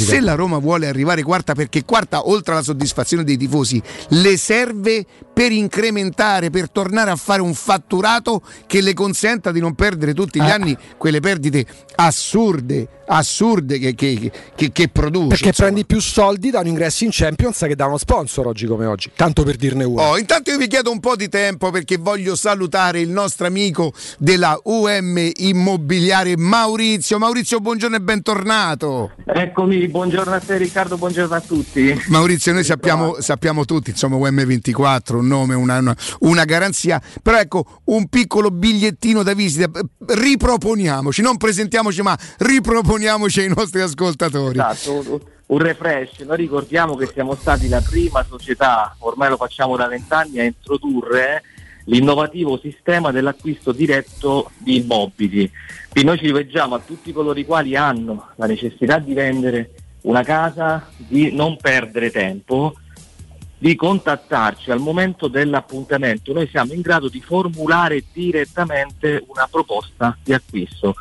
[0.06, 5.06] se la Roma vuole arrivare quarta, perché quarta, oltre alla soddisfazione dei tifosi, le serve
[5.36, 10.40] per incrementare, per tornare a fare un fatturato che le consenta di non perdere tutti
[10.40, 10.50] gli Eh.
[10.52, 11.66] anni quelle perdite
[11.96, 15.28] assurde, assurde che, che- che- che produce.
[15.28, 15.70] Perché insomma.
[15.72, 19.12] prendi più soldi da un ingresso in Champions che da uno sponsor oggi come oggi.
[19.14, 20.02] Tanto per dirne uno.
[20.02, 23.92] Oh, intanto io vi chiedo un po' di tempo perché voglio salutare il nostro amico
[24.18, 27.18] della UM Immobiliare Maurizio.
[27.20, 29.12] Maurizio, buongiorno e bentornato.
[29.26, 32.02] Eccomi, buongiorno a te Riccardo, buongiorno a tutti.
[32.08, 37.66] Maurizio, noi sappiamo, sappiamo tutti, insomma, UM24, un nome, una, una- una garanzia, però ecco,
[37.86, 39.70] un piccolo bigliettino da visita,
[40.06, 44.60] riproponiamoci, non presentiamoci, ma riproponiamoci ai nostri ascoltatori.
[44.60, 45.04] Esatto,
[45.48, 46.20] un- refresh.
[46.22, 51.44] Noi ricordiamo che siamo stati la prima società, ormai lo facciamo da vent'anni, a introdurre
[51.86, 55.50] l'innovativo sistema dell'acquisto diretto di immobili.
[55.92, 59.72] Quindi noi ci rivolgiamo a tutti coloro i quali hanno la necessità di vendere
[60.02, 62.74] una casa, di non perdere tempo,
[63.58, 66.34] di contattarci al momento dell'appuntamento.
[66.34, 70.96] Noi siamo in grado di formulare direttamente una proposta di acquisto.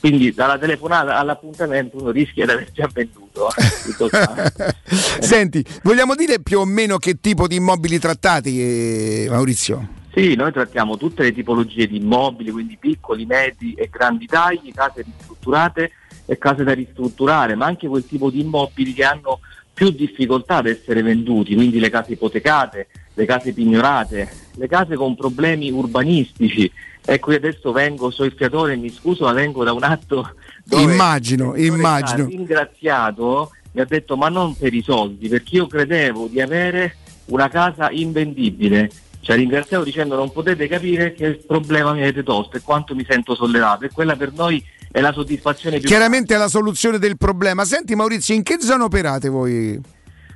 [0.00, 3.48] Quindi dalla telefonata all'appuntamento uno rischia di aver già venduto.
[3.96, 4.52] Qua.
[5.20, 9.98] Senti, vogliamo dire più o meno che tipo di immobili trattati, eh, Maurizio?
[10.12, 15.02] Sì, noi trattiamo tutte le tipologie di immobili, quindi piccoli, medi e grandi tagli, case
[15.02, 15.92] ristrutturate
[16.24, 19.40] e case da ristrutturare, ma anche quel tipo di immobili che hanno
[19.80, 25.16] più difficoltà ad essere venduti, quindi le case ipotecate, le case pignorate, le case con
[25.16, 26.70] problemi urbanistici.
[27.02, 30.82] Ecco, io adesso vengo, so il fiatore, mi scuso, ma vengo da un atto dove
[30.82, 32.26] Immagino, immagino.
[32.26, 37.48] ringraziato, mi ha detto ma non per i soldi, perché io credevo di avere una
[37.48, 38.90] casa invendibile
[39.22, 43.04] ci ha ringraziato dicendo non potete capire che problema mi avete tosto e quanto mi
[43.08, 47.16] sento sollevato e quella per noi è la soddisfazione più Chiaramente è la soluzione del
[47.16, 47.64] problema.
[47.64, 49.80] Senti Maurizio, in che zona operate voi?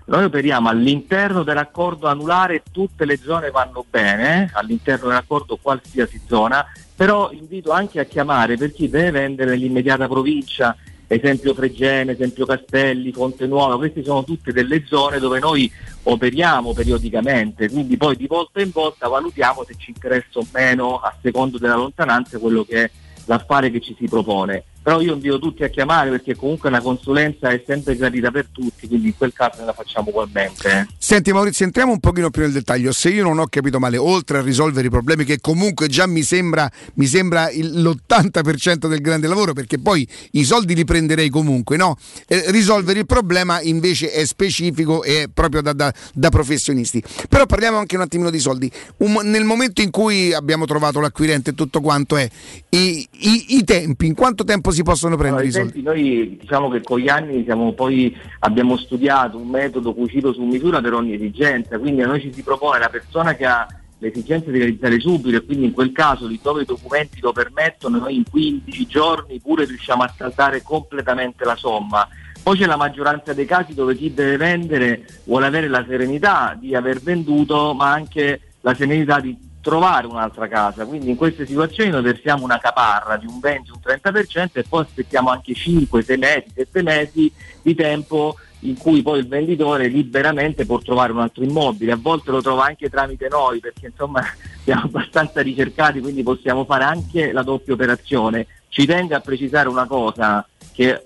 [0.07, 7.31] Noi operiamo all'interno dell'accordo anulare, tutte le zone vanno bene, all'interno dell'accordo qualsiasi zona, però
[7.33, 10.77] invito anche a chiamare per chi deve vendere nell'immediata provincia,
[11.07, 17.71] esempio Fregene, esempio Castelli, Fonte Nuova, queste sono tutte delle zone dove noi operiamo periodicamente,
[17.71, 21.77] quindi poi di volta in volta valutiamo se ci interessa o meno a secondo della
[21.77, 22.91] lontananza quello che è
[23.27, 24.65] l'affare che ci si propone.
[24.85, 28.87] Però io invito tutti a chiamare perché comunque la consulenza è sempre gradita per tutti,
[28.87, 30.71] quindi in quel caso ne la facciamo ugualmente.
[30.71, 30.87] eh.
[30.99, 32.93] Senti Maurizio, entriamo un pochino più nel dettaglio.
[32.93, 36.23] Se io non ho capito male, oltre a risolvere i problemi che comunque già mi
[36.23, 41.79] sembra, mi sembra il- l'80% del grande lavoro, perché poi i soldi li prenderei comunque,
[41.79, 41.97] no?
[42.27, 47.03] Eh, risolvere il problema invece è specifico e è proprio da, da- da professionisti.
[47.29, 48.71] Però parliamo anche un attimino di soldi.
[48.99, 52.29] Un- nel momento in cui abbiamo trovato l'acquirente e tutto quanto è,
[52.69, 55.83] i, i- i tempi, in quanto tempo si possono prendere Allora, i soldi?
[55.83, 60.81] noi diciamo che con gli anni siamo poi abbiamo studiato un metodo cucito su misura
[60.81, 63.67] per ogni esigenza, quindi a noi ci si propone la persona che ha
[63.99, 67.99] l'esigenza di realizzare subito e quindi in quel caso lì dove i documenti lo permettono
[67.99, 72.07] noi in 15 giorni pure riusciamo a saltare completamente la somma.
[72.43, 76.75] Poi c'è la maggioranza dei casi dove chi deve vendere vuole avere la serenità di
[76.75, 79.35] aver venduto ma anche la serenità di
[79.65, 83.81] trovare un'altra casa, quindi in queste situazioni noi versiamo una caparra di un 20, un
[83.83, 89.21] 30% e poi aspettiamo anche 5, 6 mesi, 7 mesi di tempo in cui poi
[89.21, 93.61] il venditore liberamente può trovare un altro immobile, a volte lo trova anche tramite noi
[93.61, 94.23] perché insomma
[94.63, 98.47] siamo abbastanza ricercati, quindi possiamo fare anche la doppia operazione.
[98.69, 101.03] Ci tengo a precisare una cosa che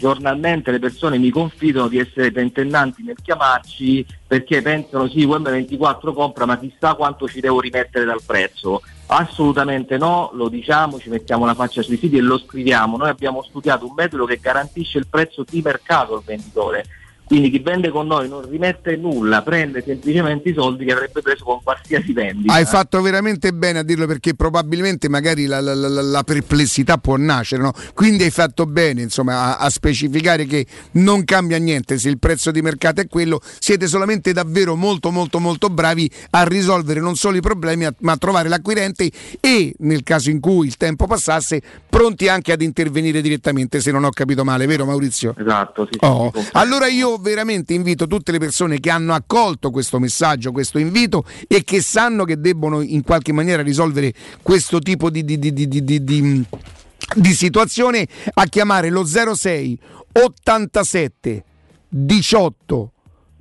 [0.00, 6.46] giornalmente le persone mi confidano di essere tentennanti nel chiamarci perché pensano sì, UM24 compra
[6.46, 8.80] ma chissà quanto ci devo rimettere dal prezzo.
[9.06, 12.96] Assolutamente no, lo diciamo, ci mettiamo la faccia sui siti e lo scriviamo.
[12.96, 16.84] Noi abbiamo studiato un metodo che garantisce il prezzo di mercato al venditore.
[17.30, 21.44] Quindi chi vende con noi non rimette nulla, prende semplicemente i soldi che avrebbe preso
[21.44, 22.52] con qualsiasi vendita.
[22.52, 27.16] Hai fatto veramente bene a dirlo perché probabilmente magari la, la- la- la perplessità può
[27.16, 27.72] nascere, no?
[27.94, 32.50] quindi hai fatto bene insomma, a, a specificare che non cambia niente se il prezzo
[32.50, 37.36] di mercato è quello, siete solamente davvero molto molto molto bravi a risolvere non solo
[37.36, 39.08] i problemi ma a trovare l'acquirente
[39.38, 44.02] e nel caso in cui il tempo passasse pronti anche ad intervenire direttamente se non
[44.02, 45.32] ho capito male, vero Maurizio?
[45.38, 45.96] Esatto, sì.
[46.00, 51.24] Oh, Allora io veramente invito tutte le persone che hanno accolto questo messaggio, questo invito
[51.46, 54.12] e che sanno che debbono in qualche maniera risolvere
[54.42, 55.52] questo tipo di, di- di-
[57.14, 59.78] di- situazione a chiamare lo 06
[60.12, 61.44] 87
[61.88, 62.92] 18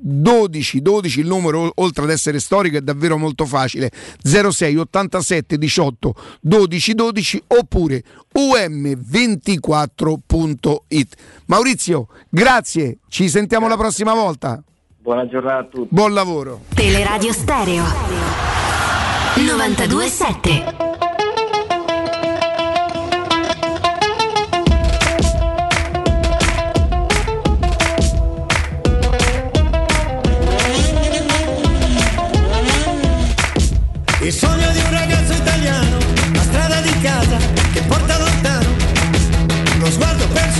[0.01, 3.91] 12 12 il numero oltre ad essere storico è davvero molto facile.
[4.21, 8.03] 06 87 18 12 12 oppure
[8.37, 12.97] um24.it Maurizio grazie.
[13.07, 14.61] Ci sentiamo la prossima volta.
[15.01, 15.93] Buona giornata a tutti.
[15.93, 16.61] Buon lavoro.
[16.73, 17.83] Teleradio Stereo
[19.35, 21.18] 927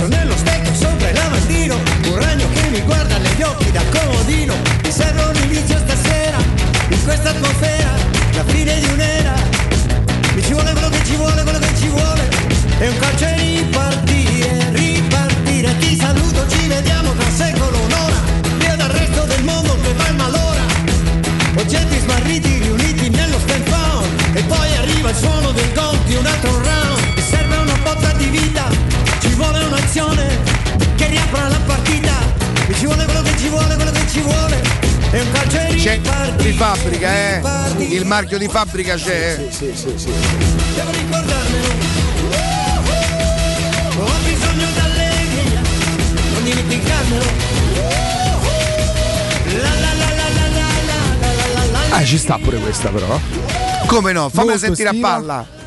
[0.00, 1.74] perso nello specchio sopra il lavandino,
[2.06, 4.54] un ragno che mi guarda negli occhi da comodino.
[4.82, 6.38] Mi serve un inizio stasera,
[6.88, 7.90] in questa atmosfera,
[8.34, 9.34] la fine di un'era.
[10.34, 12.28] Mi ci vuole quello che ci vuole, quello che ci vuole.
[12.78, 15.76] È un calcio e ripartire, ripartire.
[15.78, 18.20] Ti saluto, ci vediamo tra secolo, un'ora.
[18.58, 20.62] Via dal resto del mondo che va in malora.
[21.56, 23.66] Oggetti smarriti riuniti nello stand
[24.32, 26.69] E poi arriva il suono del gol di un altro round
[29.90, 30.38] un'occasione
[30.94, 32.12] che riapra la partita.
[32.68, 34.62] E ci vuole quello che ci vuole, quello che ci vuole.
[35.10, 36.00] È un calcio c'è
[36.36, 37.42] di fabbrica, eh.
[37.78, 39.38] Il marchio di fabbrica c'è.
[39.38, 39.50] Eh.
[39.50, 40.12] Sì, sì, sì, sì.
[40.74, 41.68] Devo ricordarmelo.
[43.96, 44.02] Uh-huh.
[44.02, 45.60] Ho bisogno d'allegria,
[46.32, 47.48] non dimenticarmelo.
[51.92, 53.18] Ah, ci sta pure questa però.
[53.86, 54.28] Come no?
[54.28, 55.58] Fammi sentire a palla.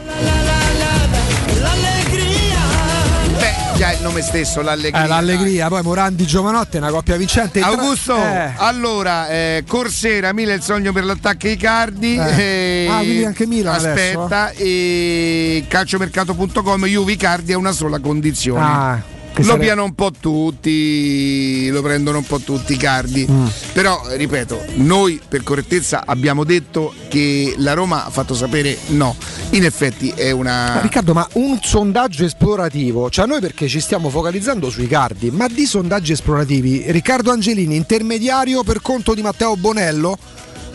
[3.76, 7.60] Già il nome stesso l'allegria Eh, l'allegria, poi Morandi Giovanotti è una coppia vincente.
[7.62, 8.54] Augusto, Eh.
[8.58, 12.16] allora eh, Corsera, Mila il sogno per l'attacco Icardi.
[12.18, 12.42] Eh.
[12.42, 18.62] eh, Ah, quindi anche Milan Aspetta, e calciomercato.com Juve Icardi è una sola condizione.
[18.64, 19.13] Ah.
[19.42, 23.26] Lo sare- piano un po' tutti, lo prendono un po' tutti i cardi.
[23.30, 23.46] Mm.
[23.74, 29.16] Però, ripeto, noi per correttezza abbiamo detto che la Roma ha fatto sapere no.
[29.52, 30.76] In effetti è una.
[30.76, 35.48] Ma Riccardo, ma un sondaggio esplorativo, cioè noi perché ci stiamo focalizzando sui cardi, ma
[35.48, 40.18] di sondaggi esplorativi, Riccardo Angelini, intermediario per conto di Matteo Bonello,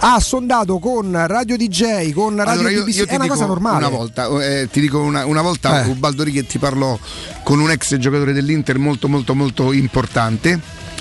[0.01, 3.79] ha sondato con Radio DJ, con Radio Allora, io, BBC, io è una cosa normale.
[3.87, 5.89] Una volta, eh, ti dico una, una volta Eh.
[5.89, 6.99] Ubaldo Righetti parlò
[7.43, 10.61] con un ex giocatore dell'Inter molto molto molto importante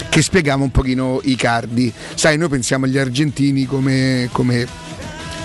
[0.10, 1.94] che spiegava un pochino i cardi.
[2.16, 4.68] Sai, noi pensiamo agli argentini come, come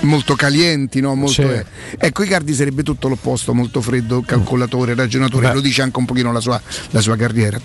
[0.00, 1.14] molto calienti, no?
[1.14, 1.64] Molto, eh.
[1.98, 5.54] Ecco, i cardi sarebbe tutto l'opposto, molto freddo, calcolatore, ragionatore, Beh.
[5.54, 7.60] lo dice anche un pochino la sua, la sua carriera.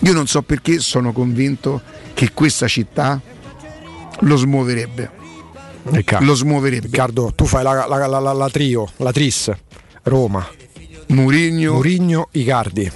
[0.00, 1.82] Io non so perché sono convinto
[2.14, 3.20] che questa città
[4.20, 5.10] lo smuoverebbe.
[5.90, 6.86] Riccardo, Lo smuoverebbe.
[6.86, 9.50] Riccardo, tu fai la, la- la- la- trio, la tris,
[10.02, 10.46] Roma,
[11.08, 11.74] Murigno.
[11.74, 12.90] Murigno, Icardi.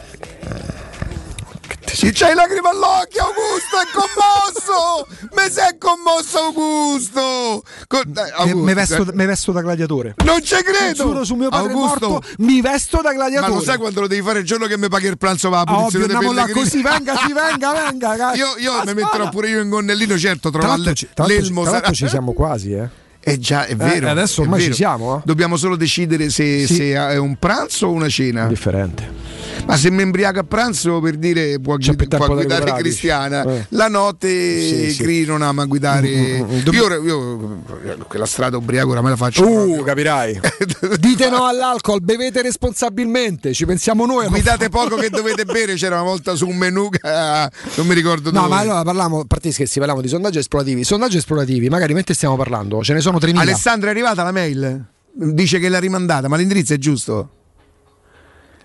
[2.03, 5.07] Sì, c'hai lacrime all'occhio, Augusto, è commosso!
[5.37, 7.63] Mi sei commosso, Augusto!
[7.87, 10.15] Co- dai, Mi- Augusto, Mi vesto, eh, mi vesto da gladiatore.
[10.25, 11.05] Non ci credo!
[11.05, 13.53] Giuro su mio padre Augusto, morto, mi vesto da Ma gladiatore.
[13.55, 15.79] lo sai quando lo devi fare il giorno che mi paghi il pranzo va Ah,
[15.79, 16.53] ovvio, punizione là pellegrini?
[16.61, 18.33] così, venga, sì, venga, venga.
[18.35, 20.93] Io, io a mi metterò pure io in gonnellino, certo, Tra l'altro,
[21.27, 22.89] l'elmo tra l'altro ci siamo quasi, eh.
[23.25, 24.07] Eh già, è vero.
[24.07, 24.71] Eh, adesso è ormai vero.
[24.73, 25.21] ci siamo, eh.
[25.25, 26.75] Dobbiamo solo decidere se, Sì.
[26.75, 28.47] se è un pranzo o una cena.
[28.47, 29.21] Differente.
[29.67, 33.45] Ma se mi imbriaco a pranzo per dire può, guid- può da guidare Cristiana.
[33.45, 33.67] Eh.
[33.71, 35.03] la notte Sì, sì.
[35.03, 36.09] Cri non ama guidare.
[36.09, 36.59] Mm, mm, mm.
[36.63, 37.63] Dobb- Io, ora- io
[38.09, 39.47] quella strada ubriaco ora me la faccio.
[39.47, 40.41] Uh, capirai.
[40.99, 44.27] Dite no all'alcol, bevete responsabilmente, ci pensiamo noi.
[44.29, 47.95] Guidate poco che dovete bere, c'era una volta su un menù che, ah, non mi
[47.95, 48.49] ricordo No, dove.
[48.55, 50.83] ma allora parliamo, a parte scherzi, parliamo di sondaggi esplorativi.
[50.83, 53.37] Sondaggi esplorativi, magari mentre stiamo parlando, ce ne sono 3.000.
[53.37, 54.85] Alessandra è arrivata la mail?
[55.13, 57.42] Dice che l'ha rimandata, ma l'indirizzo è giusto?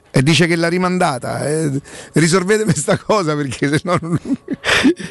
[0.10, 1.48] E dice che l'ha rimandata.
[1.48, 1.70] eh.
[2.14, 4.00] Risolvetemi questa cosa perché se no.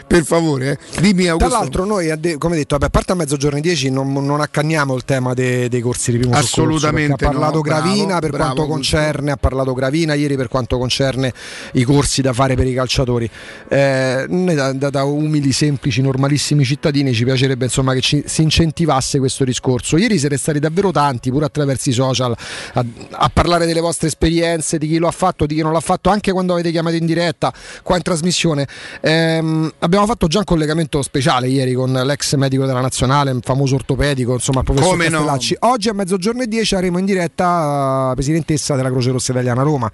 [0.07, 1.01] per favore, eh.
[1.01, 1.55] dimmi Tra Augusto.
[1.55, 5.05] l'altro noi, come detto, vabbè, a parte a mezzogiorno e 10 non, non accanniamo il
[5.05, 8.31] tema de- dei corsi di primo soccorso, Assolutamente perché Ha parlato no, Gravina bravo, per
[8.31, 11.33] bravo, quanto concerne, ha parlato Gravina ieri per quanto concerne
[11.73, 13.31] i corsi da fare per i calciatori.
[13.69, 18.43] Eh, noi da, da- da umili, semplici, normalissimi cittadini ci piacerebbe insomma che ci- si
[18.43, 19.97] incentivasse questo discorso.
[19.97, 22.35] Ieri siete stati davvero tanti, pure attraverso i social,
[22.75, 25.81] a, a parlare delle vostre esperienze, di chi lo ha fatto, di chi non l'ha
[25.81, 28.67] fatto, anche quando avete chiamato in diretta, qua in trasmissione.
[29.01, 33.75] Ehm, abbiamo fatto già un collegamento speciale ieri con l'ex medico della nazionale, un famoso
[33.77, 35.19] ortopedico, insomma, il professor Come no?
[35.19, 35.57] Castellacci.
[35.61, 39.91] Oggi a mezzogiorno e 10 avremo in diretta la presidentessa della Croce Rossa Italiana Roma.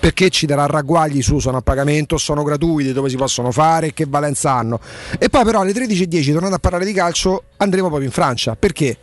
[0.00, 4.06] Perché ci darà ragguagli su sono a pagamento, sono gratuiti, dove si possono fare, che
[4.08, 4.78] valenza hanno.
[5.18, 8.54] E poi però alle 13.10, tornando a parlare di calcio, andremo proprio in Francia.
[8.54, 8.96] Perché?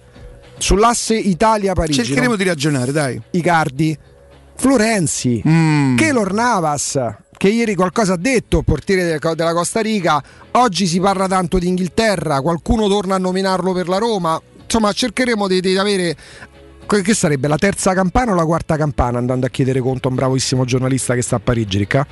[0.58, 2.06] Sull'asse Italia-Parigi.
[2.06, 2.38] Cercheremo no?
[2.38, 3.22] di ragionare, dai.
[3.32, 3.98] Icardi,
[4.56, 5.96] Florenzi, Mm.
[5.96, 7.00] Keylor Navas,
[7.38, 11.68] che ieri qualcosa ha detto, portiere de- della Costa Rica, oggi si parla tanto di
[11.68, 16.16] Inghilterra, qualcuno torna a nominarlo per la Roma, insomma cercheremo di, di avere...
[16.88, 20.18] Che sarebbe la terza campana o la quarta campana andando a chiedere conto a un
[20.18, 22.06] bravissimo giornalista che sta a Parigi, Ricca?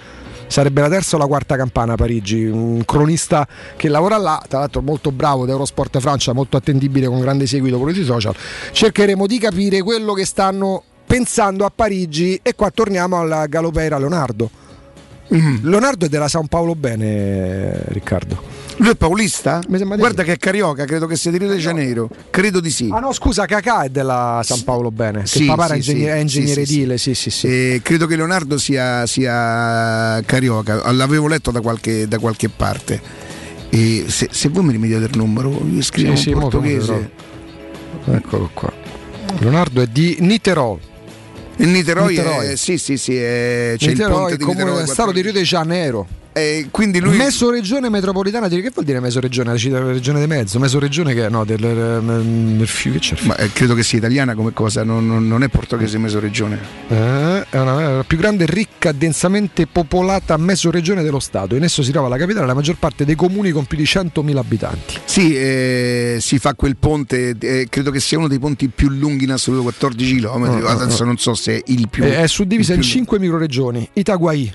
[0.48, 4.58] Sarebbe la terza o la quarta campana a Parigi, un cronista che lavora là, tra
[4.58, 8.36] l'altro molto bravo, d'Eurosport Francia, molto attendibile con grande seguito pure sui social.
[8.72, 10.84] Cercheremo di capire quello che stanno
[11.14, 14.50] pensando a Parigi e qua torniamo al Galopeira Leonardo.
[15.28, 18.42] Leonardo è della San Paolo Bene, Riccardo.
[18.78, 19.62] Lui è paulista?
[19.68, 22.10] Guarda che è carioca, credo che sia di Rio de Janeiro.
[22.32, 22.90] Credo di sì.
[22.92, 26.18] Ah no, scusa, Cacà è della San Paolo Bene, che Sì, papà sì, ingegnere, sì,
[26.18, 27.48] è ingegnere sì, edile, sì, sì, sì.
[27.48, 33.00] Eh, credo che Leonardo sia, sia carioca, l'avevo letto da qualche, da qualche parte.
[33.70, 37.12] E se, se voi mi rimediate il numero, io scrivo Sì, in portoghese.
[38.06, 38.74] Eccolo qua.
[39.38, 40.92] Leonardo è di Niterol.
[41.58, 42.48] Il Niteroi, Niteroi.
[42.48, 44.84] È, sì, sì, sì, è, c'è il Niteroi, ponte di comune Niteroi.
[44.86, 46.08] del Stato di Rio de Janeiro.
[46.34, 49.52] E quindi lui Mesoregione metropolitana che vuol dire mesoregione?
[49.52, 53.52] La città- regione di mezzo, mesoregione che no, del, del, Fiume, che c'è Ma eh,
[53.52, 56.60] credo che sia italiana come cosa, non, non- è portoghese mesoregione.
[56.88, 61.56] Eh, è una, è la più grande, ricca, densamente popolata mesoregione dello Stato.
[61.56, 63.84] In esso si trova la capitale e la maggior parte dei comuni con più di
[63.84, 65.00] 100.000 abitanti.
[65.06, 69.26] Sì, eh, si fa quel ponte, eh, credo che sia uno dei ponti più lunghi
[69.26, 70.44] in assoluto, 14 km.
[70.66, 71.06] Ah, Adesso ah.
[71.06, 72.04] non so se è il più.
[72.04, 73.88] è suddivisa in più 5 microregioni.
[73.94, 74.52] Itaguai,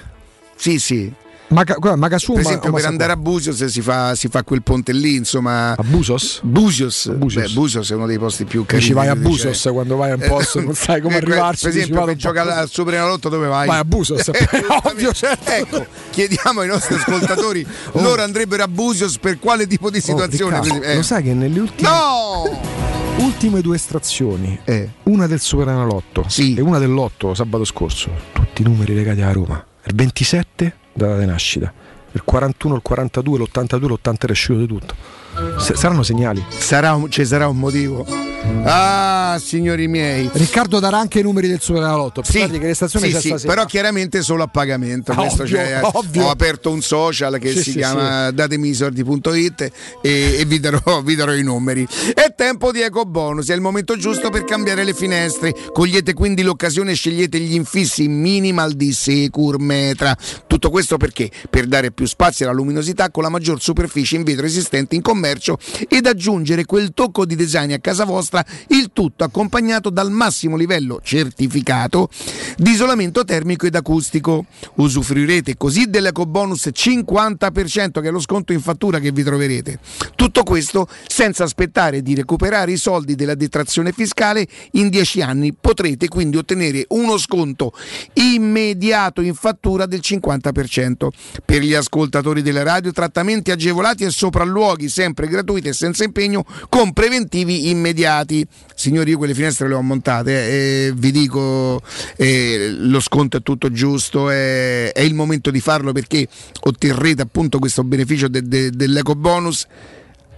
[0.56, 1.12] Sì, sì.
[1.50, 5.14] Maga, Magasuma, Per esempio, per andare a Busios si fa, si fa quel ponte lì,
[5.14, 5.70] insomma.
[5.72, 6.40] A Busos?
[6.42, 7.10] Busios.
[7.14, 7.46] Busios.
[7.48, 8.82] Beh, Busios è uno dei posti più carini.
[8.82, 9.72] Dici vai a Busos c'è.
[9.72, 11.64] quando vai a un posto, non sai come Eh, arrivarci.
[11.68, 13.66] Per esempio, per giocare al Superenalotto dove vai?
[13.66, 14.28] Vai a Busos,
[14.84, 15.50] ovvio, certo.
[15.50, 20.58] Ecco, chiediamo ai nostri ascoltatori, loro andrebbero a Busios per quale tipo di situazione?
[20.58, 20.94] Oh, Riccardo, Eh.
[20.96, 22.60] Lo sai che nelle ultime, No!
[23.24, 24.90] ultime due estrazioni, Eh.
[25.04, 26.54] una del Superenalotto Sì.
[26.56, 29.64] e una dell'otto sabato scorso, tutti i numeri legati a Roma.
[29.86, 31.72] Il 27 data di nascita.
[32.12, 34.94] Il 41, il 42, l'82, l'83 è uscito di tutto.
[35.58, 36.44] Se- saranno segnali.
[36.48, 38.04] Sarà un- ci sarà un motivo.
[38.64, 40.28] Ah, signori miei.
[40.32, 42.22] Riccardo darà anche i numeri del Superenalotto.
[42.22, 45.12] Sì, che le stazioni sì, sì, però chiaramente solo a pagamento.
[45.12, 45.60] Ah, ovvio,
[45.92, 46.24] ovvio.
[46.24, 49.70] Ho aperto un social che Sì, si sì, chiama datemisordi.it
[50.02, 51.86] e, e vi, darò, vi darò i numeri.
[52.14, 55.54] È tempo di eco bonus, è il momento giusto per cambiare le finestre.
[55.72, 60.16] Cogliete quindi l'occasione e scegliete gli infissi minimal di Securmetra.
[60.46, 61.30] Tutto questo perché?
[61.48, 65.58] Per dare più spazio alla luminosità con la maggior superficie in vetro esistente in commercio
[65.88, 68.27] ed aggiungere quel tocco di design a casa vostra,
[68.68, 72.08] il tutto accompagnato dal massimo livello certificato
[72.56, 74.46] di isolamento termico ed acustico.
[74.76, 79.78] Usufruirete così dell'ecobonus 50% che è lo sconto in fattura che vi troverete.
[80.14, 85.54] Tutto questo senza aspettare di recuperare i soldi della detrazione fiscale in 10 anni.
[85.54, 87.72] Potrete quindi ottenere uno sconto
[88.14, 91.08] immediato in fattura del 50%.
[91.44, 96.92] Per gli ascoltatori della radio, trattamenti agevolati e sopralluoghi sempre gratuiti e senza impegno con
[96.92, 98.17] preventivi immediati.
[98.74, 101.80] Signori, io quelle finestre le ho montate eh, vi dico
[102.16, 106.26] eh, lo sconto è tutto giusto, è il momento di farlo perché
[106.60, 109.66] otterrete appunto questo beneficio de- de- dell'eco bonus.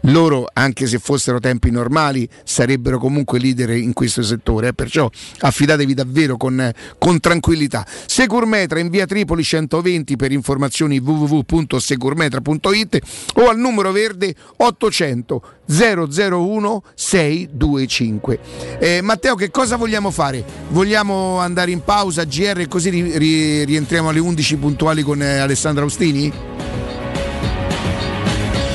[0.05, 5.95] Loro, anche se fossero tempi normali, sarebbero comunque leader in questo settore, eh, perciò affidatevi
[5.95, 7.87] davvero con, con tranquillità.
[8.07, 12.99] Securmetra in via Tripoli 120 per informazioni www.securmetra.it
[13.35, 18.39] o al numero verde 800 001 625.
[18.79, 20.45] Eh, Matteo, che cosa vogliamo fare?
[20.71, 25.85] Vogliamo andare in pausa GR così ri- ri- rientriamo alle 11 puntuali con eh, Alessandro
[25.85, 26.50] Austini?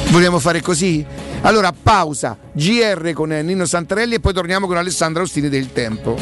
[0.10, 1.06] Vogliamo fare così?
[1.42, 6.18] Allora, pausa, GR con Nino Santarelli e poi torniamo con Alessandro Austini del Tempo.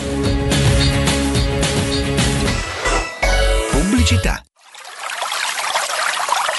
[3.71, 4.43] Pubblicità.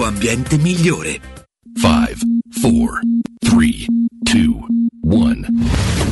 [0.00, 1.20] ambiente migliore.
[1.74, 2.16] 5,
[2.60, 3.00] 4,
[3.40, 3.86] 3,
[4.22, 4.66] 2,
[5.02, 6.11] 1.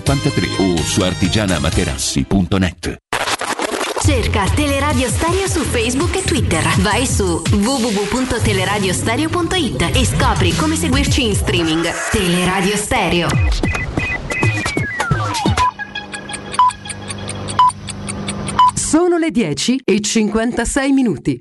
[0.01, 2.97] 53 o su artigianamaterassi.net.
[4.03, 6.67] Cerca Teleradio Stereo su Facebook e Twitter.
[6.79, 11.87] Vai su www.teleradiostereo.it e scopri come seguirci in streaming.
[12.11, 13.27] Teleradio Stereo.
[18.73, 21.39] Sono le 10 e 56 minuti.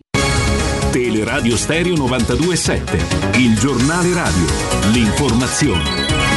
[0.90, 4.44] Teleradio Stereo 927, il giornale radio,
[4.92, 6.29] l'informazione.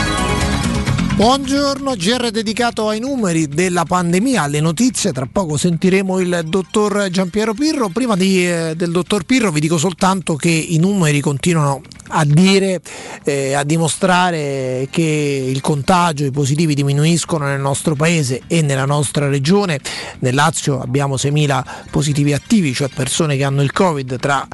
[1.16, 5.12] Buongiorno, GR dedicato ai numeri della pandemia, alle notizie.
[5.12, 7.90] Tra poco sentiremo il dottor Giampiero Pirro.
[7.90, 11.84] Prima di, eh, del dottor Pirro vi dico soltanto che i numeri continuano
[12.16, 12.80] a dire,
[13.24, 19.28] eh, a dimostrare che il contagio, i positivi diminuiscono nel nostro paese e nella nostra
[19.28, 19.80] regione.
[20.20, 24.48] Nel Lazio abbiamo 6.000 positivi attivi, cioè persone che hanno il Covid tra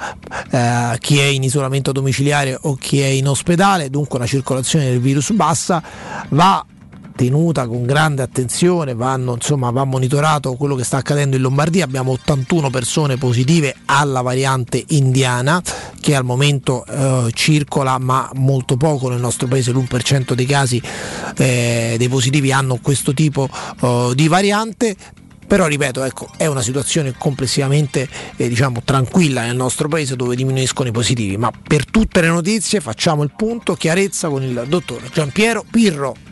[0.51, 4.99] eh, chi è in isolamento domiciliare o chi è in ospedale, dunque la circolazione del
[4.99, 5.82] virus bassa.
[6.30, 6.66] Va
[7.20, 12.13] tenuta con grande attenzione, vanno, insomma, va monitorato quello che sta accadendo in Lombardia, abbiamo
[12.13, 15.61] 81 persone positive alla variante indiana
[15.99, 20.82] che al momento eh, circola ma molto poco nel nostro paese, l'1% dei casi
[21.36, 23.49] eh, dei positivi hanno questo tipo
[23.82, 24.95] eh, di variante,
[25.45, 28.07] però ripeto ecco, è una situazione complessivamente
[28.38, 31.36] eh, diciamo, tranquilla nel nostro paese dove diminuiscono i positivi.
[31.36, 33.74] Ma per tutte le notizie facciamo il punto.
[33.74, 36.28] Chiarezza con il dottor Giampiero Pirro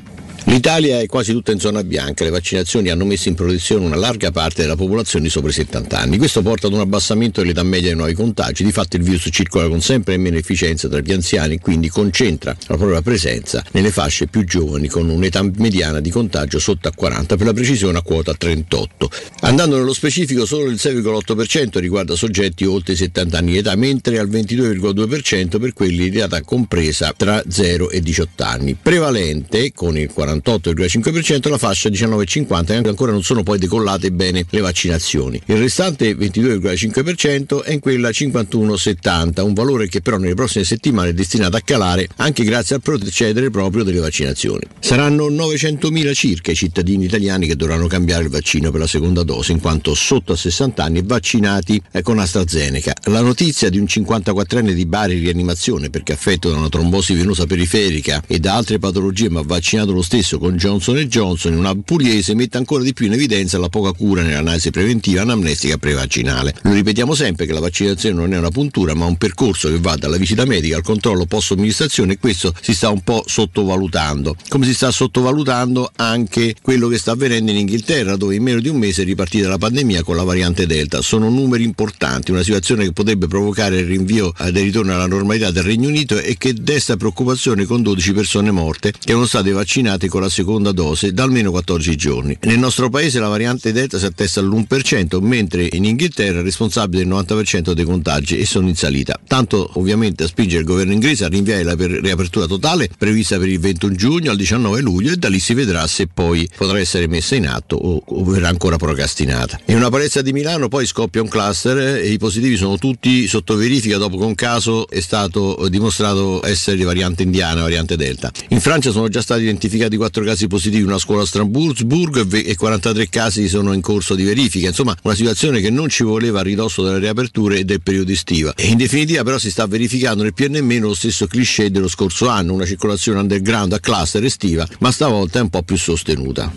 [0.50, 4.32] L'Italia è quasi tutta in zona bianca, le vaccinazioni hanno messo in protezione una larga
[4.32, 6.18] parte della popolazione sopra i 70 anni.
[6.18, 9.68] Questo porta ad un abbassamento dell'età media dei nuovi contagi, di fatto il virus circola
[9.68, 14.28] con sempre meno efficienza tra gli anziani e quindi concentra la propria presenza nelle fasce
[14.28, 18.34] più giovani con un'età mediana di contagio sotto a 40, per la precisione a quota
[18.34, 19.12] 38.
[19.42, 24.18] Andando nello specifico solo il 6,8% riguarda soggetti oltre i 70 anni di età, mentre
[24.18, 28.78] al 22,2% per quelli di età compresa tra 0 e 18 anni.
[28.82, 34.46] Prevalente con il 40 48,5% la fascia 19,50 e ancora non sono poi decollate bene
[34.50, 35.42] le vaccinazioni.
[35.46, 41.14] Il restante 22,5% è in quella 51,70, un valore che però nelle prossime settimane è
[41.14, 44.62] destinato a calare anche grazie al procedere proprio delle vaccinazioni.
[44.80, 49.52] Saranno 900.000 circa i cittadini italiani che dovranno cambiare il vaccino per la seconda dose
[49.52, 52.94] in quanto sotto a 60 anni vaccinati con AstraZeneca.
[53.06, 57.46] La notizia di un 54enne di Bari in rianimazione perché affetto da una trombosi venosa
[57.46, 62.36] periferica e da altre patologie ma vaccinato lo stesso con Johnson Johnson in una pugliese
[62.36, 66.54] mette ancora di più in evidenza la poca cura nell'analisi preventiva anamnestica prevaccinale.
[66.64, 69.96] Lo ripetiamo sempre che la vaccinazione non è una puntura ma un percorso che va
[69.96, 74.36] dalla visita medica al controllo post somministrazione e questo si sta un po' sottovalutando.
[74.50, 78.68] Come si sta sottovalutando anche quello che sta avvenendo in Inghilterra dove in meno di
[78.68, 81.02] un mese è ripartita la pandemia con la variante Delta.
[81.02, 85.64] Sono numeri importanti, una situazione che potrebbe provocare il rinvio del ritorno alla normalità del
[85.64, 90.22] Regno Unito e che desta preoccupazione con 12 persone morte che erano state vaccinate con
[90.22, 92.38] la seconda dose da almeno 14 giorni.
[92.42, 97.14] Nel nostro paese la variante Delta si attesta all'1%, mentre in Inghilterra è responsabile del
[97.14, 99.20] 90% dei contagi e sono in salita.
[99.28, 103.50] Tanto ovviamente a spingere il governo inglese a rinviare la per- riapertura totale prevista per
[103.50, 107.08] il 21 giugno al 19 luglio e da lì si vedrà se poi potrà essere
[107.08, 109.60] messa in atto o, o verrà ancora procrastinata.
[109.66, 113.56] In una palestra di Milano poi scoppia un cluster e i positivi sono tutti sotto
[113.56, 118.32] verifica dopo che un caso è stato dimostrato essere di variante indiana, variante Delta.
[118.50, 122.26] In Francia sono già stati identificati 24 casi positivi in una scuola a Strasburgo e
[122.26, 124.68] ve- e 43 casi sono in corso di verifica.
[124.68, 128.54] Insomma, una situazione che non ci voleva a ridosso delle riaperture e del periodo estivo.
[128.56, 132.54] E in definitiva però si sta verificando nel PNM lo stesso cliché dello scorso anno,
[132.54, 136.54] una circolazione underground a cluster estiva, ma stavolta è un po' più sostenuta.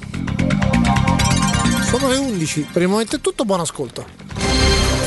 [1.89, 4.07] Sono le 11, per il momento è tutto, buon ascolto.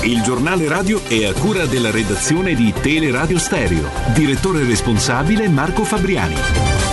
[0.04, 3.90] Il giornale radio è a cura della redazione di Teleradio Stereo.
[4.14, 6.93] Direttore responsabile Marco Fabriani.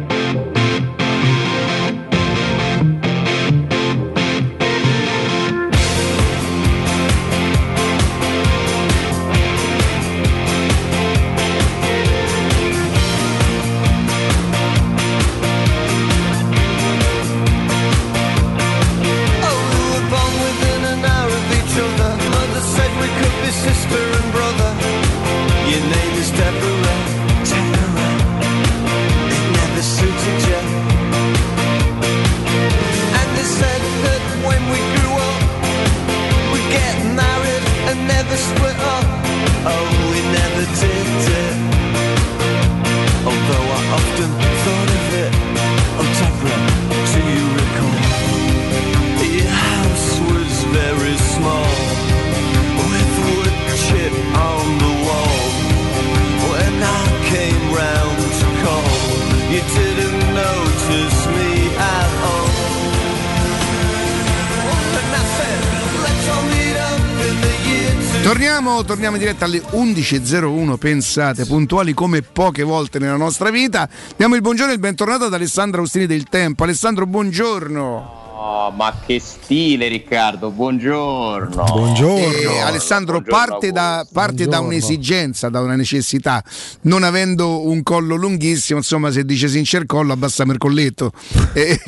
[68.31, 73.89] Torniamo, torniamo in diretta alle 11.01, pensate, puntuali come poche volte nella nostra vita.
[74.15, 76.63] Diamo il buongiorno e il bentornato ad Alessandro Austini del Tempo.
[76.63, 78.20] Alessandro, buongiorno.
[78.43, 81.93] Oh, ma che stile Riccardo, buongiorno.
[81.95, 86.43] Eh, Alessandro parte, da, parte da un'esigenza, da una necessità,
[86.81, 91.11] non avendo un collo lunghissimo, insomma se dice sincercollo abbassiamo il colletto.
[91.53, 91.79] e,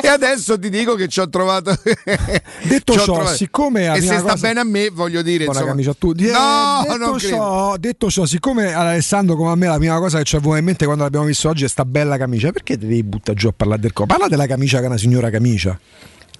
[0.00, 1.76] e adesso ti dico che ci ho trovato...
[2.64, 5.44] Detto ciò, trovato- siccome e se prima sta cosa- bene a me, voglio dire...
[5.44, 6.26] Buona insomma- camicia a tutti.
[6.28, 7.36] Eh, No, detto, non credo.
[7.36, 10.56] ciò, detto ciò, siccome ad Alessandro come a me la prima cosa che ci aveva
[10.56, 13.48] in mente quando l'abbiamo visto oggi è sta bella camicia, perché ti devi buttare giù
[13.48, 14.06] a parlare del co?
[14.06, 15.78] Parla della camicia che è una signora camicia.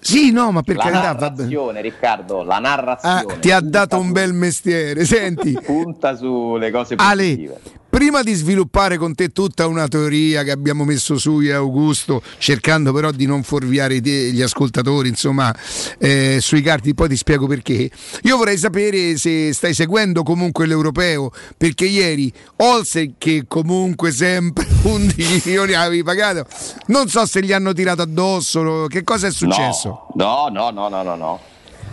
[0.00, 3.34] Sì, no, ma per la narrazione, Riccardo, la narrazione.
[3.34, 5.04] Ah, ti ha dato un bel mestiere.
[5.04, 7.60] Senti, Punta sulle cose Ale, positive.
[7.93, 12.22] Prima di sviluppare con te tutta una teoria che abbiamo messo su io e Augusto,
[12.38, 15.55] cercando però di non fuorviare te- gli ascoltatori, insomma,
[15.99, 17.90] eh, sui carti, poi ti spiego perché.
[18.22, 25.43] Io vorrei sapere se stai seguendo comunque l'europeo, perché ieri Olsen, che comunque sempre 11
[25.45, 26.47] milioni avevi pagato,
[26.86, 30.07] non so se gli hanno tirato addosso, che cosa è successo?
[30.14, 31.40] No, no, no, no, no, no.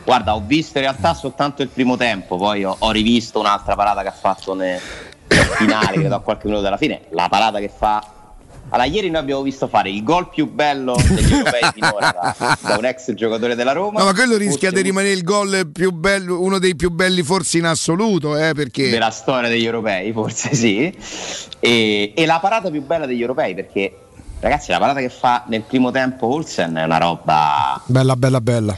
[0.05, 4.01] Guarda, ho visto in realtà soltanto il primo tempo, poi ho, ho rivisto un'altra parata
[4.01, 4.79] che ha fatto nel,
[5.57, 7.01] finale, credo a qualche minuto dalla fine.
[7.11, 8.13] La parata che fa.
[8.71, 12.77] Allora, ieri noi abbiamo visto fare il gol più bello degli europei finora da, da
[12.77, 13.99] un ex giocatore della Roma.
[13.99, 17.57] No, ma quello rischia di rimanere il gol più bello, uno dei più belli forse
[17.57, 18.91] in assoluto, eh, perché...
[18.91, 20.95] della storia degli europei, forse sì.
[21.59, 24.01] E, e la parata più bella degli europei, perché
[24.39, 28.77] ragazzi, la parata che fa nel primo tempo Olsen è una roba Bella, bella, bella.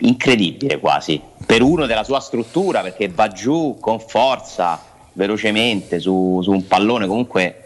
[0.00, 1.20] incredibile quasi.
[1.46, 4.80] Per uno della sua struttura, perché va giù con forza,
[5.14, 7.58] velocemente, su, su un pallone comunque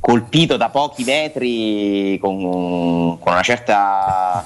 [0.00, 4.44] colpito da pochi metri con, con una certa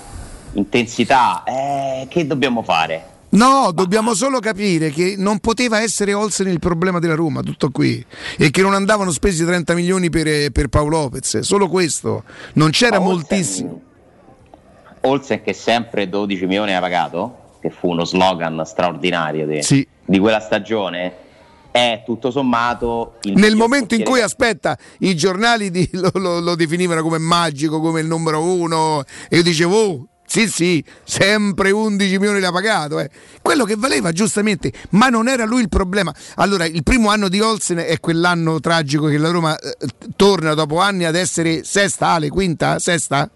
[0.54, 1.44] intensità.
[1.44, 3.12] Eh, che dobbiamo fare?
[3.30, 8.04] No, dobbiamo solo capire che non poteva essere Olsen il problema della Roma, tutto qui.
[8.38, 12.22] E che non andavano spesi 30 milioni per, per Paolo Lopez, solo questo.
[12.54, 13.80] Non c'era Olsen- moltissimo.
[15.00, 19.86] Olsen che sempre 12 milioni ha pagato, che fu uno slogan straordinario di, Sì.
[20.04, 21.12] di quella stagione,
[21.76, 27.02] è tutto sommato Nel momento in cui, aspetta, i giornali di- lo, lo- lo definivano
[27.02, 32.38] come magico, come il numero uno, e io dicevo, oh, sì, sì, sempre 11 milioni
[32.38, 33.00] l'ha pagato.
[33.00, 33.10] eh.
[33.42, 36.14] Quello che valeva giustamente, ma non era lui il problema.
[36.36, 39.74] Allora, il primo anno di Olsen è quell'anno tragico che la Roma eh,
[40.14, 43.28] torna dopo anni ad essere sesta, Ale, quinta, sesta?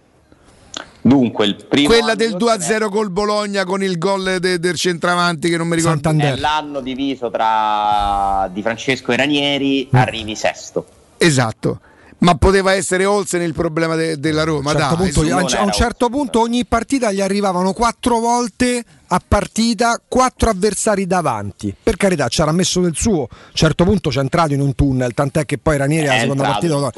[1.09, 4.77] Dunque, il primo Quella del di Olsen 2-0 col Bologna con il gol de- del
[4.77, 6.11] centravanti che non mi ricordo.
[6.11, 10.85] è l'anno diviso tra Di Francesco e Ranieri, arrivi sesto.
[11.17, 11.81] Esatto.
[12.21, 15.61] Ma poteva essere Olsen il problema de- della Roma, a un certo dai, punto, a,
[15.61, 21.73] a un certo punto ogni partita gli arrivavano quattro volte a partita quattro avversari davanti.
[21.81, 23.23] Per carità, ci era messo del suo.
[23.23, 26.21] A un certo punto c'è entrato in un tunnel, tant'è che poi Ranieri È alla
[26.21, 26.91] seconda partita.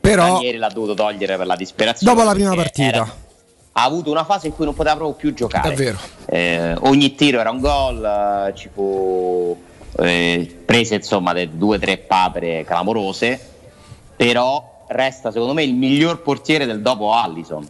[0.00, 2.12] Però Ranieri l'ha dovuto togliere per la disperazione.
[2.12, 2.88] dopo la prima partita.
[2.96, 3.22] era-
[3.76, 5.74] ha avuto una fase in cui non poteva proprio più giocare.
[6.26, 9.56] Eh, ogni tiro era un gol, eh, ci fu
[9.98, 13.38] eh, prese insomma due o tre papere clamorose,
[14.16, 17.66] però resta secondo me il miglior portiere del dopo Allison,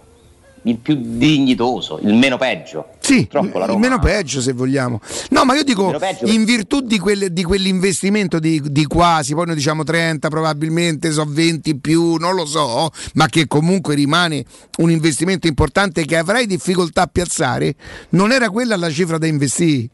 [0.67, 2.89] il più dignitoso, il meno peggio.
[2.99, 5.01] Sì, la il Roma- meno peggio se vogliamo.
[5.31, 5.95] No, ma io dico,
[6.25, 11.27] in virtù di, quelle- di quell'investimento di, di quasi, poi noi diciamo 30 probabilmente, so
[11.29, 14.45] 20 più, non lo so, ma che comunque rimane
[14.79, 17.75] un investimento importante che avrai difficoltà a piazzare,
[18.11, 19.89] non era quella la cifra da investire.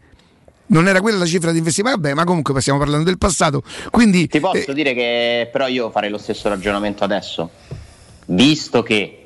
[0.71, 3.65] Non era quella la cifra da investire, vabbè, ma comunque stiamo parlando del passato.
[3.91, 7.51] Quindi Ti posso dire che però io farei lo stesso ragionamento adesso,
[8.27, 9.20] visto che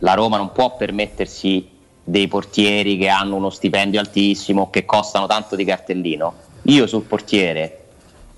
[0.00, 1.68] la Roma non può permettersi
[2.02, 7.76] dei portieri che hanno uno stipendio altissimo, che costano tanto di cartellino, io sul portiere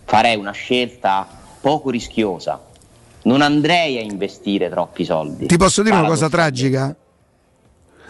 [0.04, 1.26] farei una scelta
[1.60, 2.60] poco rischiosa.
[3.24, 5.46] Non andrei a investire troppi soldi.
[5.46, 6.94] Ti posso dire una cosa tragica?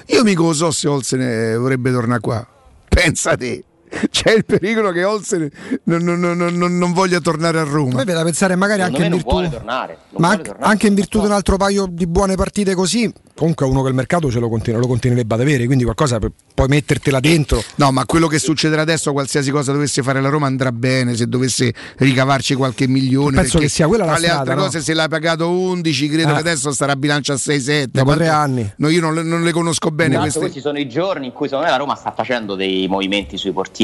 [0.07, 2.47] Io mica lo so se Olsen vorrebbe tornare qua.
[2.89, 3.63] Pensa te.
[4.11, 5.49] C'è il pericolo che Olsen
[5.85, 7.97] non, non- non- non- non voglia tornare a Roma.
[7.97, 9.99] viene da pensare magari anche in virtù tornare.
[10.11, 10.71] non ma vuole anche, tornare.
[10.73, 13.95] anche in virtù di un altro paio di buone partite così, comunque uno che il
[13.95, 17.63] mercato ce lo, continua, lo continuerebbe ad avere, quindi qualcosa per poi mettertela dentro.
[17.77, 21.27] No, ma quello che succederà adesso, qualsiasi cosa dovesse fare la Roma andrà bene se
[21.27, 23.37] dovesse ricavarci qualche milione.
[23.37, 24.63] Penso perché che sia quella la tra le strada, altre no?
[24.65, 26.35] cose, se l'hai pagato 11, credo Eh.
[26.35, 27.87] che adesso starà a bilancia a 6-7.
[27.91, 28.73] Dopo tre anni.
[28.77, 30.39] No, io non, le- non le conosco bene Esatto, queste.
[30.41, 33.53] questi sono i giorni in cui secondo me la Roma sta facendo dei movimenti sui
[33.53, 33.81] portieri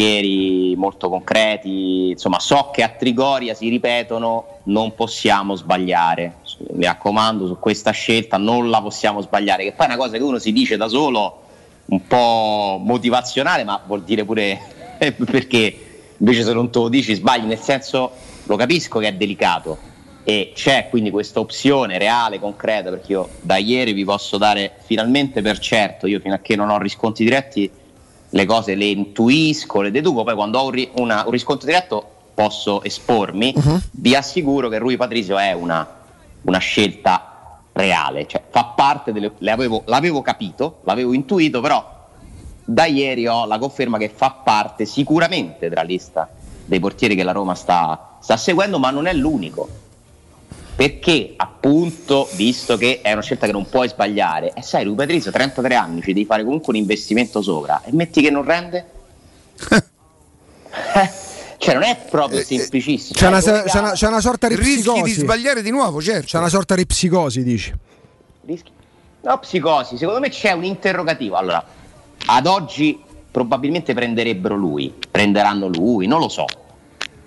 [0.76, 2.10] molto concreti.
[2.10, 6.36] Insomma, so che a Trigoria si ripetono, non possiamo sbagliare.
[6.72, 9.64] Mi raccomando, su questa scelta non la possiamo sbagliare.
[9.64, 11.42] Che poi è una cosa che uno si dice da solo,
[11.86, 14.58] un po' motivazionale, ma vuol dire pure
[15.30, 15.86] perché
[16.16, 18.10] invece se non te lo dici sbagli, nel senso
[18.44, 19.88] lo capisco che è delicato
[20.28, 25.40] e c'è quindi questa opzione reale, concreta, perché io da ieri vi posso dare finalmente
[25.40, 27.70] per certo, io fino a che non ho riscontri diretti
[28.30, 32.10] le cose le intuisco, le deduco, poi quando ho un, ri- una- un riscontro diretto
[32.34, 33.54] posso espormi,
[33.92, 35.86] vi assicuro che Rui Patrizio è una,
[36.42, 39.32] una scelta reale, cioè fa parte delle...
[39.38, 41.96] le avevo- l'avevo capito, l'avevo intuito, però
[42.64, 46.28] da ieri ho la conferma che fa parte sicuramente della lista
[46.64, 49.68] dei portieri che la Roma sta, sta seguendo, ma non è l'unico.
[50.78, 55.32] Perché appunto, visto che è una scelta che non puoi sbagliare, e sai, Rui Patrizio,
[55.32, 58.86] 33 anni, ci devi fare comunque un investimento sopra, e metti che non rende?
[60.94, 61.10] Eh,
[61.58, 63.18] cioè non è proprio semplicissimo.
[63.18, 65.02] C'è una, Eh, lo c'è una- c'è una sorta di Rischi psicosi.
[65.02, 66.26] di sbagliare di nuovo, certo.
[66.26, 67.72] C'è una sorta di psicosi, dici.
[69.22, 71.34] No, psicosi, secondo me c'è un interrogativo.
[71.36, 71.64] Allora,
[72.26, 73.00] ad oggi
[73.30, 76.44] probabilmente prenderebbero lui, prenderanno lui, non lo so.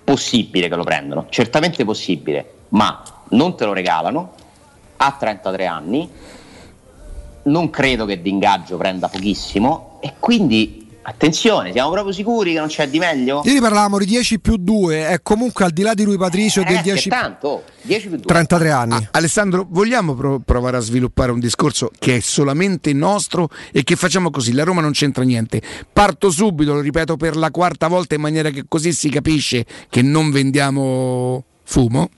[0.06, 4.34] Possibile che lo prendano, certamente possibile, ma non te lo regalano,
[4.98, 6.10] ha 33 anni,
[7.44, 12.88] non credo che d'ingaggio prenda pochissimo e quindi attenzione, siamo proprio sicuri che non c'è
[12.88, 13.42] di meglio?
[13.44, 16.66] Ieri parlavamo di 10 più 2, è comunque al di là di lui Patricio Eh,
[16.66, 18.26] del che 10 tanto, oh, 10 più 2.
[18.26, 18.94] 33 anni.
[18.94, 23.96] Ah, Alessandro, vogliamo pro- provare a sviluppare un discorso che è solamente nostro e che
[23.96, 24.54] facciamo così?
[24.54, 25.60] La Roma non c'entra niente.
[25.92, 30.04] Parto subito, lo ripeto per la quarta volta in maniera che così si capisce che
[30.04, 32.10] non vendiamo fumo.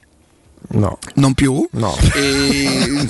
[0.70, 0.98] No.
[1.16, 1.68] Non più?
[1.72, 1.96] No.
[2.16, 3.10] E...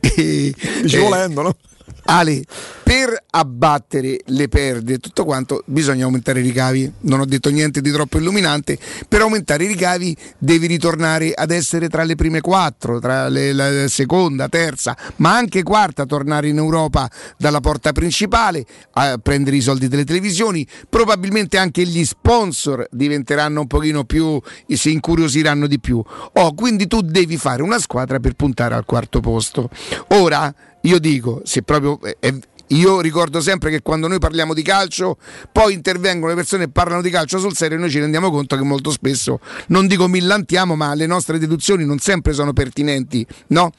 [0.00, 1.56] e- Dici volendo, no?
[2.04, 2.44] Ale,
[2.82, 6.92] per abbattere le perdite e tutto quanto bisogna aumentare i ricavi.
[7.00, 8.78] Non ho detto niente di troppo illuminante.
[9.08, 13.88] Per aumentare i ricavi devi ritornare ad essere tra le prime quattro, tra le- la
[13.88, 19.88] seconda, terza, ma anche quarta, tornare in Europa dalla porta principale, a prendere i soldi
[19.88, 20.66] delle televisioni.
[20.88, 26.02] Probabilmente anche gli sponsor diventeranno un pochino più, si incuriosiranno di più.
[26.32, 29.70] Oh, quindi tu devi fare una squadra per puntare al quarto posto.
[30.08, 30.52] Ora,
[30.82, 32.34] io dico, se proprio eh, è-
[32.68, 35.18] io ricordo sempre che quando noi parliamo di calcio,
[35.50, 38.56] poi intervengono le persone e parlano di calcio sul serio e noi ci rendiamo conto
[38.56, 43.72] che molto spesso, non dico millantiamo, ma le nostre deduzioni non sempre sono pertinenti, no?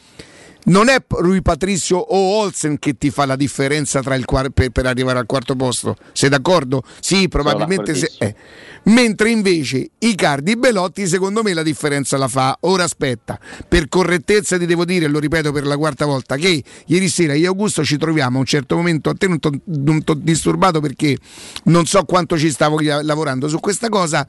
[0.65, 4.69] Non è Rui Patrizio o Olsen che ti fa la differenza tra il quar- per,
[4.69, 5.98] per arrivare al quarto posto.
[6.14, 6.84] Sei d'accordo?
[6.99, 8.35] Sì, probabilmente se, eh.
[8.84, 12.57] Mentre invece Icardi e Belotti, secondo me, la differenza la fa.
[12.61, 16.64] Ora aspetta, per correttezza ti devo dire, e lo ripeto per la quarta volta, che
[16.85, 20.03] ieri sera io e Augusto ci troviamo a un certo momento, a te non non
[20.03, 21.18] t'ho disturbato perché
[21.65, 24.27] non so quanto ci stavo lavorando su questa cosa.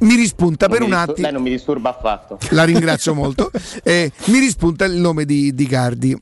[0.00, 1.26] Mi rispunta per Non un mi distur- attimo.
[1.26, 2.38] Lei non mi disturba affatto.
[2.54, 3.50] La ringrazio molto.
[3.82, 6.16] Eh, mi rispunta il nome di, di Cardi.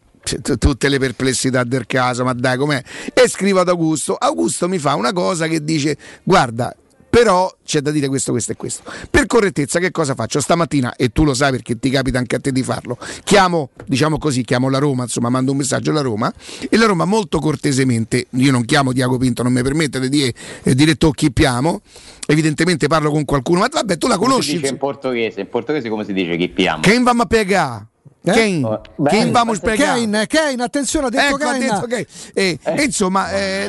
[0.58, 2.82] Tutte le perplessità del caso, ma dai, com'è?
[3.14, 4.14] E scrivo ad Augusto.
[4.16, 6.74] Augusto mi fa una cosa che dice: Guarda,
[7.16, 8.82] Però c'è da dire questo, questo e questo.
[9.08, 10.38] Per correttezza, che cosa faccio?
[10.38, 14.18] Stamattina, e tu lo sai perché ti capita anche a te di farlo, chiamo, diciamo
[14.18, 16.30] così, chiamo la Roma, insomma, mando un messaggio alla Roma
[16.68, 20.34] e la Roma molto cortesemente, io non chiamo Diago Pinto, non mi permette di dire
[20.62, 21.80] eh, chi chiamo,
[22.26, 24.56] evidentemente parlo con qualcuno, ma vabbè, tu la Come si conosci.
[24.58, 25.40] dice in portoghese?
[25.40, 26.82] In portoghese come si dice chi piamo?
[26.82, 27.86] Quem vamos a pegar?
[28.28, 28.32] Eh?
[28.32, 28.64] Quem?
[28.64, 29.94] Oh, bene, vamos basta- pegar?
[29.98, 31.58] Kane, Kane, attenzione, ha detto Ecco, ha Kane.
[31.58, 33.68] detto che- eh, e insomma, eh,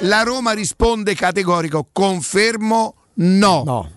[0.00, 3.90] la Roma risponde categorico: confermo no.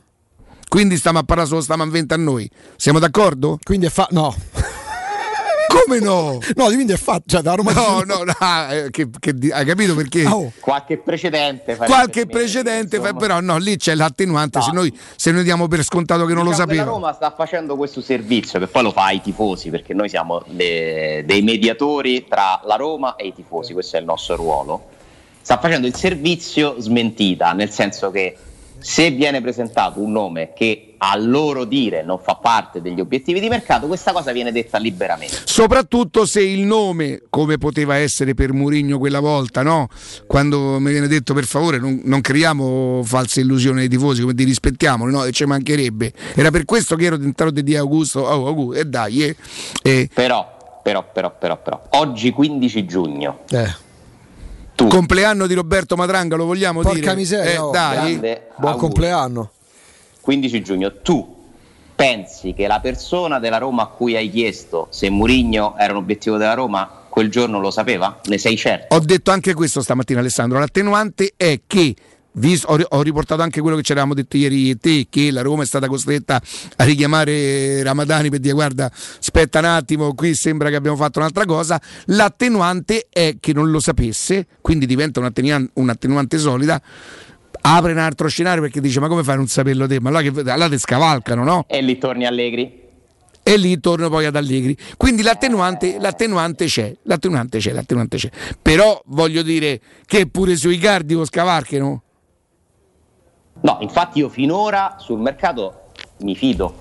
[0.70, 2.50] Quindi stiamo a parlare solo stiamo a 20 a noi.
[2.76, 3.58] Siamo d'accordo?
[3.64, 4.34] Quindi è fa- no.
[5.68, 6.40] Come no?
[6.56, 7.24] No, quindi è fatto.
[7.28, 10.24] Cioè, da Roma No, no, no, ah, eh, che- che hai capito perché?
[10.60, 11.76] Qualche precedente.
[11.76, 14.62] Qualche precedente, fa- però no, lì c'è l'attenuante.
[14.62, 16.92] Se, noi, se noi diamo per scontato che non lo Diciamo La sapeva.
[16.92, 21.24] Roma sta facendo questo servizio che poi lo fa ai tifosi perché noi siamo le-
[21.26, 24.86] dei mediatori tra la Roma e i tifosi, questo è il nostro ruolo.
[25.42, 28.36] Sta facendo il servizio smentita, nel senso che
[28.80, 33.50] se viene presentato un nome che a loro dire non fa parte degli obiettivi di
[33.50, 35.36] mercato, questa cosa viene detta liberamente.
[35.46, 39.88] Soprattutto se il nome, come poteva essere per Murigno quella volta, no?
[40.26, 44.44] Quando mi viene detto per favore non, non creiamo false illusioni ai tifosi, come ti
[44.44, 45.24] rispettiamoli, no?
[45.24, 46.14] E ci mancherebbe.
[46.34, 49.36] Era per questo che ero tentato di Augusto, oh, Augusto, e dai, eh.
[49.84, 53.40] E- Però, però, però, però, però, oggi 15 giugno,
[54.86, 57.16] Compleanno di Roberto Matranga, lo vogliamo Porca dire?
[57.16, 57.72] miseria, Eh, oh.
[57.72, 58.18] dai.
[58.18, 58.78] Buon auguri.
[58.78, 59.52] compleanno.
[60.22, 61.36] 15 giugno, tu
[61.96, 66.38] pensi che la persona della Roma a cui hai chiesto se Murigno era un obiettivo
[66.38, 68.20] della Roma quel giorno lo sapeva?
[68.26, 68.94] Ne sei certo?
[68.96, 71.96] Ho detto anche questo stamattina Alessandro, l'attenuante è che
[72.34, 75.64] vis- ho, ho riportato anche quello che ci eravamo detto ieri te, che la Roma
[75.64, 76.42] è stata costretta
[76.76, 81.46] a richiamare Ramadani per dire guarda aspetta un attimo, qui sembra che abbiamo fatto un'altra
[81.46, 86.82] cosa, l'attenuante è che non lo sapesse, quindi diventa un attenuan- un attenuante solida,
[87.62, 90.00] apre un altro scenario perché dice ma come fai a non saperlo te?
[90.00, 91.66] Ma allora, che, ti scavalcano, no?
[91.68, 92.86] E lì torni Allegri?
[93.48, 94.76] e lì torno poi ad Allegri.
[94.98, 98.30] Quindi l'attenuante, l'attenuante c'è, l'attenuante c'è, l'attenuante c'è.
[98.62, 102.04] Però voglio dire che pure sui cardio scavalcano.
[103.62, 105.82] No, infatti io finora sul mercato
[106.20, 106.76] mi fido.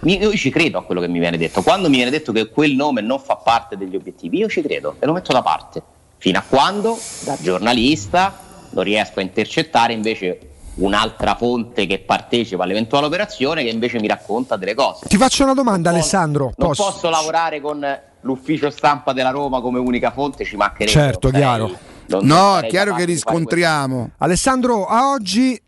[0.00, 1.62] Mi- io ci credo a quello che mi viene detto.
[1.62, 4.96] Quando mi viene detto che quel nome non fa parte degli obiettivi, io ci credo
[4.98, 5.82] e lo metto da parte.
[6.18, 8.38] Fino a quando, da giornalista,
[8.70, 10.40] non riesco a intercettare invece
[10.74, 15.06] un'altra fonte che partecipa all'eventuale operazione che invece mi racconta delle cose.
[15.08, 16.52] Ti faccio una domanda, Alessandro.
[16.56, 16.84] Non Posso?
[16.84, 17.84] posso lavorare con
[18.20, 20.90] l'ufficio stampa della Roma come unica fonte, ci mancherebbe.
[20.90, 21.70] Certo, non chiaro.
[22.08, 24.10] Non No, è chiaro che riscontriamo.
[24.18, 25.60] Alessandro, a oggi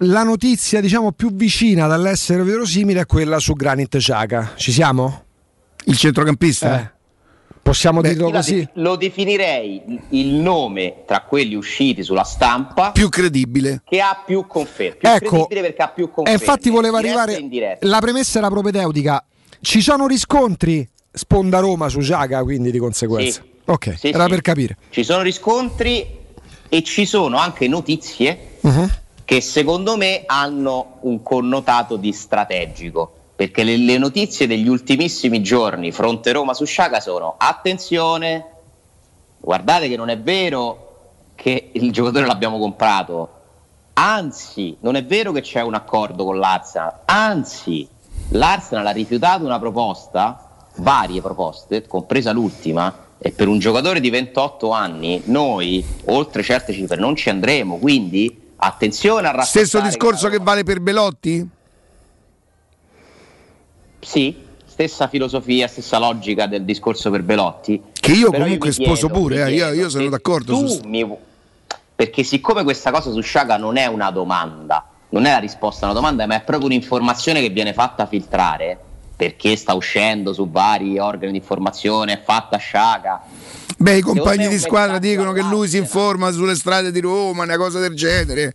[0.00, 4.52] la notizia diciamo più vicina dall'essere verosimile è quella su Granit Xhaka.
[4.56, 5.22] Ci siamo?
[5.84, 6.80] Il centrocampista?
[6.80, 6.94] Eh.
[7.62, 8.68] Possiamo dirlo Io la così?
[8.74, 14.98] lo definirei il nome tra quelli usciti sulla stampa più credibile che ha più conferme.
[15.00, 16.38] Più Ecco, credibile perché ha più E conferme.
[16.38, 17.48] infatti voleva arrivare.
[17.80, 19.24] La premessa era propedeutica.
[19.60, 23.40] Ci sono riscontri sponda Roma su Xhaka, quindi di conseguenza.
[23.42, 23.54] Sì.
[23.66, 24.30] Ok, Sì, era sì.
[24.30, 24.76] per capire.
[24.90, 26.18] Ci sono riscontri
[26.68, 28.90] e ci sono anche notizie Mhm.
[29.24, 33.12] che secondo me hanno un connotato di strategico.
[33.36, 38.46] Perché le, le notizie degli ultimissimi giorni fronte Roma su Sciaga sono attenzione,
[39.38, 40.82] guardate che non è vero
[41.34, 43.28] che il giocatore l'abbiamo comprato,
[43.94, 47.86] anzi non è vero che c'è un accordo con l'Arsenal, anzi
[48.30, 54.70] l'Arsenal ha rifiutato una proposta, varie proposte, compresa l'ultima, e per un giocatore di 28
[54.70, 60.38] anni noi oltre certe cifre non ci andremo, quindi attenzione a rafforzare Stesso discorso che
[60.38, 61.48] vale per Belotti?
[64.00, 67.82] Sì, stessa filosofia, stessa logica del discorso per Belotti.
[67.92, 70.52] Che io Però comunque mi sposo chiedo, pure, eh, io, io sono d'accordo.
[70.58, 71.06] tu su- mi-
[71.96, 75.90] Perché siccome questa cosa su Sciaga non è una domanda, non è la risposta a
[75.90, 78.78] una domanda, ma è proprio un'informazione che viene fatta filtrare,
[79.16, 83.22] perché sta uscendo su vari organi di informazione, è fatta Sciaga.
[83.78, 87.56] Beh, i compagni di squadra dicono che lui si informa sulle strade di Roma, una
[87.56, 88.54] cosa del genere.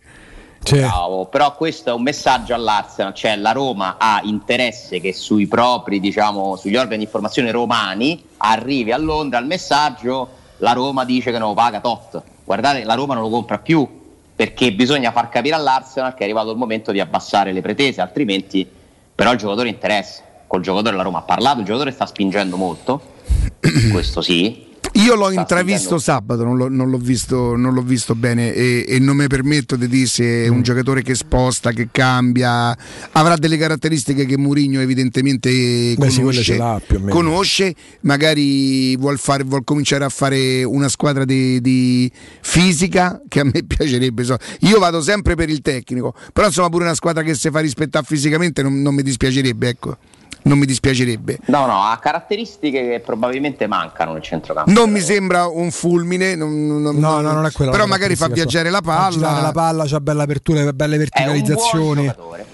[0.70, 5.98] Bravo, però questo è un messaggio all'Arsenal, cioè la Roma ha interesse che sui propri,
[5.98, 10.28] diciamo, sugli organi di informazione romani arrivi a Londra il messaggio,
[10.58, 12.22] la Roma dice che non lo paga tot.
[12.44, 14.00] Guardate, la Roma non lo compra più
[14.34, 18.68] perché bisogna far capire all'Arsenal che è arrivato il momento di abbassare le pretese, altrimenti
[19.14, 20.22] però il giocatore interessa.
[20.52, 23.00] Col giocatore la Roma ha parlato, il giocatore sta spingendo molto,
[23.90, 24.66] questo sì.
[24.96, 28.98] Io l'ho intravisto sabato, non l'ho, non l'ho visto, non l'ho visto bene e, e
[28.98, 32.76] non mi permetto di dire se è un giocatore che sposta, che cambia,
[33.12, 37.08] avrà delle caratteristiche che Mourinho evidentemente Beh, conosce, meno.
[37.08, 42.12] conosce, magari vuol, fare, vuol cominciare a fare una squadra di, di
[42.42, 44.22] fisica che a me piacerebbe.
[44.22, 44.36] so.
[44.60, 48.04] Io vado sempre per il tecnico, però insomma pure una squadra che si fa rispettare
[48.06, 49.96] fisicamente non, non mi dispiacerebbe, ecco.
[50.44, 51.38] Non mi dispiacerebbe.
[51.46, 54.70] No, no, ha caratteristiche che probabilmente mancano nel centrocampo.
[54.70, 57.70] Non mi sembra un fulmine, non- non- No, no, non è quella.
[57.70, 59.40] però magari fa viaggiare la palla.
[59.40, 61.78] la palla, c'ha belle aperture, belle verticalizzazioni.
[61.78, 62.46] È un buon giocatore.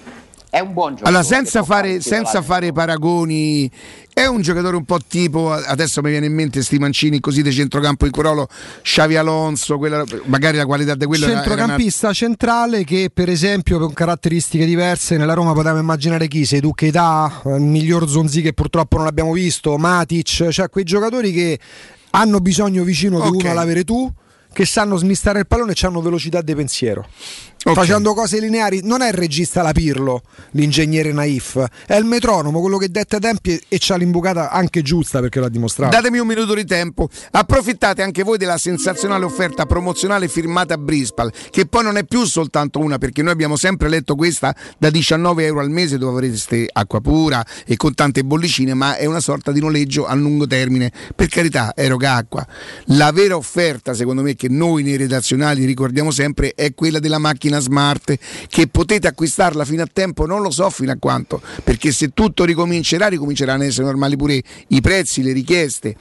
[1.07, 3.69] Allora, senza che può fare, fare senza fare paragoni,
[4.11, 7.51] è un giocatore un po' tipo, adesso mi viene in mente sti mancini così di
[7.51, 8.47] centrocampo in Corolo,
[8.81, 13.77] Xavi Alonso, quella- magari la qualità di quello era una- Centrocampista centrale che per esempio
[13.79, 16.45] con caratteristiche diverse nella Roma potevamo immaginare chi?
[16.45, 21.59] Sei Keita, il miglior Zonzi che purtroppo non abbiamo visto, Matic, cioè quei giocatori che
[22.11, 23.33] hanno bisogno vicino di Ok.
[23.43, 24.11] uno all'avere tu
[24.51, 27.05] che sanno smistare il pallone e hanno velocità di pensiero.
[27.61, 27.75] Ok.
[27.75, 30.21] Facendo cose lineari, non è il regista la Pirlo,
[30.51, 35.41] l'ingegnere naif, è il metronomo, quello che detta tempi e- c'ha l'imbucata anche giusta perché
[35.41, 35.93] l'ha dimostrato.
[35.93, 37.09] Datemi un minuto di tempo.
[37.31, 42.23] Approfittate anche voi della sensazionale offerta promozionale firmata a Brispal, che poi non è più
[42.23, 46.69] soltanto una, perché noi abbiamo sempre letto questa da 19 euro al mese dove avreste
[46.71, 50.93] acqua pura e con tante bollicine, ma è una sorta di noleggio a lungo termine.
[51.13, 52.47] Per carità, eroga acqua.
[52.85, 57.17] La vera offerta, secondo me, che noi nei redazionali ricordiamo sempre è quella della
[57.49, 58.17] macchina smart,
[58.47, 62.45] che potete acquistarla fino a tempo, non lo so fino a quanto, perché se tutto
[62.45, 65.95] ricomincerà, ricominceranno ad essere normali pure i prezzi, le richieste.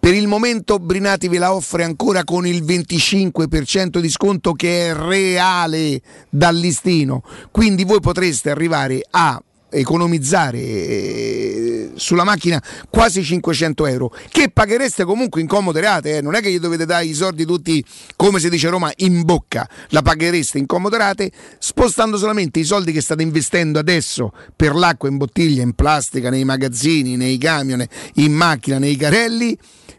[0.00, 4.94] Per il momento Brinati ve la offre ancora con il 25% di sconto che è
[4.94, 6.00] reale
[6.30, 14.50] dal listino, quindi voi potreste arrivare a economizzare eh, sulla macchina quasi 500 euro che
[14.50, 16.20] paghereste comunque in comode rate eh.
[16.20, 17.84] non è che gli dovete dare i soldi tutti
[18.16, 22.64] come si dice a Roma in bocca la paghereste in comode rate spostando solamente i
[22.64, 27.84] soldi che state investendo adesso per l'acqua in bottiglia in plastica nei magazzini nei camion
[28.14, 29.58] in macchina nei carelli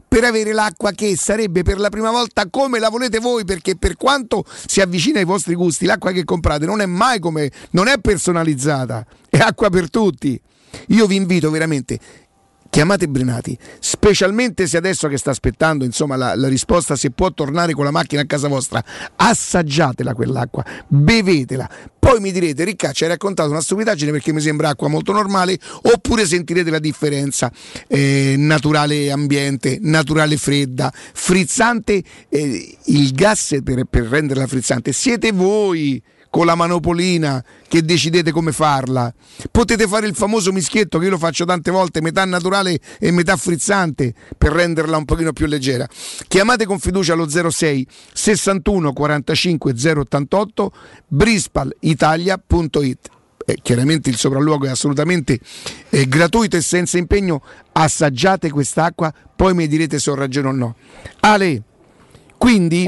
[0.10, 3.96] per avere l'acqua che sarebbe per la prima volta come la volete voi, perché per
[3.96, 8.00] quanto si avvicina ai vostri gusti, l'acqua che comprate non è mai come, non è
[8.00, 10.42] personalizzata, è acqua per tutti.
[10.88, 12.00] Io vi invito veramente.
[12.70, 17.74] Chiamate Brinati, specialmente se adesso che sta aspettando insomma, la, la risposta se può tornare
[17.74, 18.84] con la macchina a casa vostra,
[19.16, 21.68] assaggiatela quell'acqua, bevetela,
[21.98, 25.58] poi mi direte Ricca ci hai raccontato una stupidaggine perché mi sembra acqua molto normale
[25.82, 27.52] oppure sentirete la differenza
[27.88, 34.94] eh, naturale ambiente, naturale fredda, frizzante, eh, il gas per, per renderla frizzante.
[34.94, 39.12] Siete voi con la manopolina che decidete come farla.
[39.52, 43.36] Potete fare il famoso mischietto che io lo faccio tante volte, metà naturale e metà
[43.36, 45.88] frizzante per renderla un pochino più leggera.
[46.28, 50.72] Chiamate con fiducia allo 06 61 45 088
[51.08, 53.10] brispalitalia.it.
[53.46, 55.40] Eh, chiaramente il sopralluogo è assolutamente
[55.90, 57.42] eh, gratuito e senza impegno.
[57.72, 60.76] Assaggiate quest'acqua, poi mi direte se ho ragione o no.
[61.22, 61.64] Ale,
[62.38, 62.86] quindi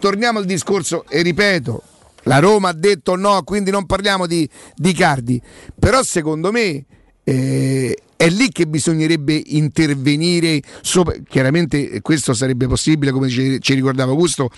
[0.00, 1.82] torniamo al discorso e ripeto,
[2.24, 5.40] la Roma ha detto no, quindi non parliamo di, di Cardi,
[5.78, 6.84] però secondo me
[7.24, 14.12] eh, è lì che bisognerebbe intervenire, sopra- chiaramente questo sarebbe possibile come ci, ci ricordava
[14.12, 14.50] Augusto,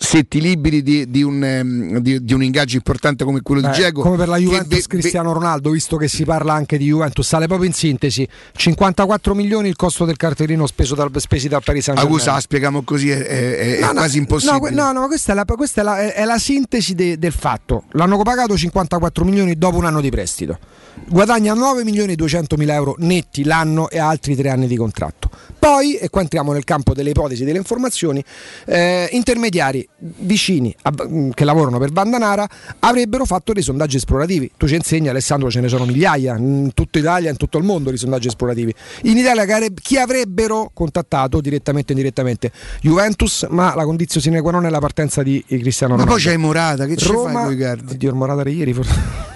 [0.00, 3.68] se ti liberi di, di un, ehm, di- di un ingaggio importante come quello di
[3.76, 4.02] Diego.
[4.02, 7.26] come per la Juventus ve- ve- Cristiano Ronaldo, visto che si parla anche di Juventus,
[7.26, 11.84] sale proprio in sintesi: 54 milioni il costo del cartellino speso dal, spesi dal Paris
[11.84, 12.28] Saint Germain.
[12.28, 14.58] ah, spieghiamo così, è, è- è No, no, quasi No, impossibile.
[14.60, 17.84] que- no, no, questa, è la, questa è la- la sintesi de- del fatto.
[17.92, 20.58] L'hanno pagato 54 milioni dopo un anno di prestito.
[21.06, 25.30] Guadagna 9 milioni e 200 mila euro netti l'anno e altri tre anni di contratto.
[25.58, 28.22] Poi, e qua entriamo nel campo delle ipotesi e delle informazioni,
[28.66, 32.46] eh, intermediari vicini a- mh, che lavorano per Bandanara
[32.80, 34.50] avrebbero fatto dei sondaggi esplorativi.
[34.56, 37.90] Tu ci insegni, Alessandro, ce ne sono migliaia in tutta Italia, in tutto il mondo,
[37.90, 38.72] di sondaggi esplorativi.
[39.02, 39.44] In Italia
[39.74, 42.52] chi avrebbero contattato direttamente o indirettamente?
[42.80, 46.20] Juventus, ma la condizione sine qua non è la partenza di Cristiano Ma Ronaldo.
[46.22, 47.92] poi c'hai Morata, che ci fai coi Cardi?
[47.94, 49.26] Oddio, il Morata ieri forse.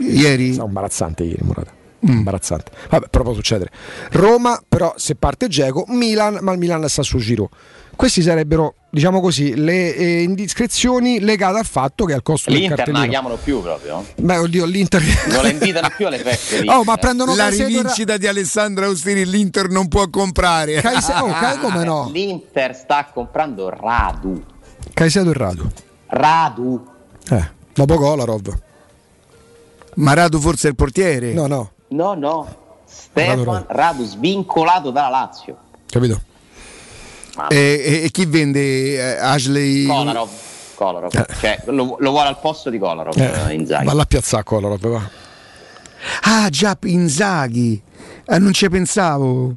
[0.00, 0.56] Ieri?
[0.56, 1.72] È imbarazzante ieri Morata.
[2.00, 2.70] Imbarazzante.
[2.90, 3.70] Vabbè, però può succedere.
[4.12, 7.50] Roma, però, se parte Geco, Milan, ma il Milan sta su giro.
[7.96, 12.76] Questi sarebbero, diciamo così, le eh, indiscrezioni legate al fatto che al costo del L'Inter
[12.76, 13.12] non la cartellino.
[13.20, 14.06] chiamano più proprio.
[14.16, 15.02] Beh, oddio, l'Inter.
[15.26, 16.62] Non la invitano più alle feste.
[16.70, 20.80] Oh, ma prendono la Caicedo Ra- rivincita di Alessandro Austini l'Inter non può comprare.
[20.80, 22.08] Caise- oh, Ca- come no?
[22.12, 24.40] L'Inter sta comprando Radu.
[24.94, 25.68] Caicedo e Radu.
[26.06, 26.86] Radu.
[27.30, 28.56] Eh, dopo Kolarov.
[29.98, 31.32] Ma Radu forse è il portiere?
[31.32, 32.56] No, no, No, no.
[32.84, 35.56] Stefan Radu, Radu, svincolato dalla Lazio.
[35.86, 36.20] capito?
[37.36, 37.46] Ah.
[37.50, 39.86] E, e- e chi vende eh, Ashley?
[39.86, 40.30] Kolarov,
[40.74, 41.10] Kolarov.
[41.40, 43.84] Cioè, lo, lo vuole al posto di Kolarov eh, Inzaghi.
[43.84, 45.10] Va là a piazzare quello, roba, va.
[46.22, 47.80] Ah, già Inzaghi.
[48.26, 49.54] Eh, non ci pensavo.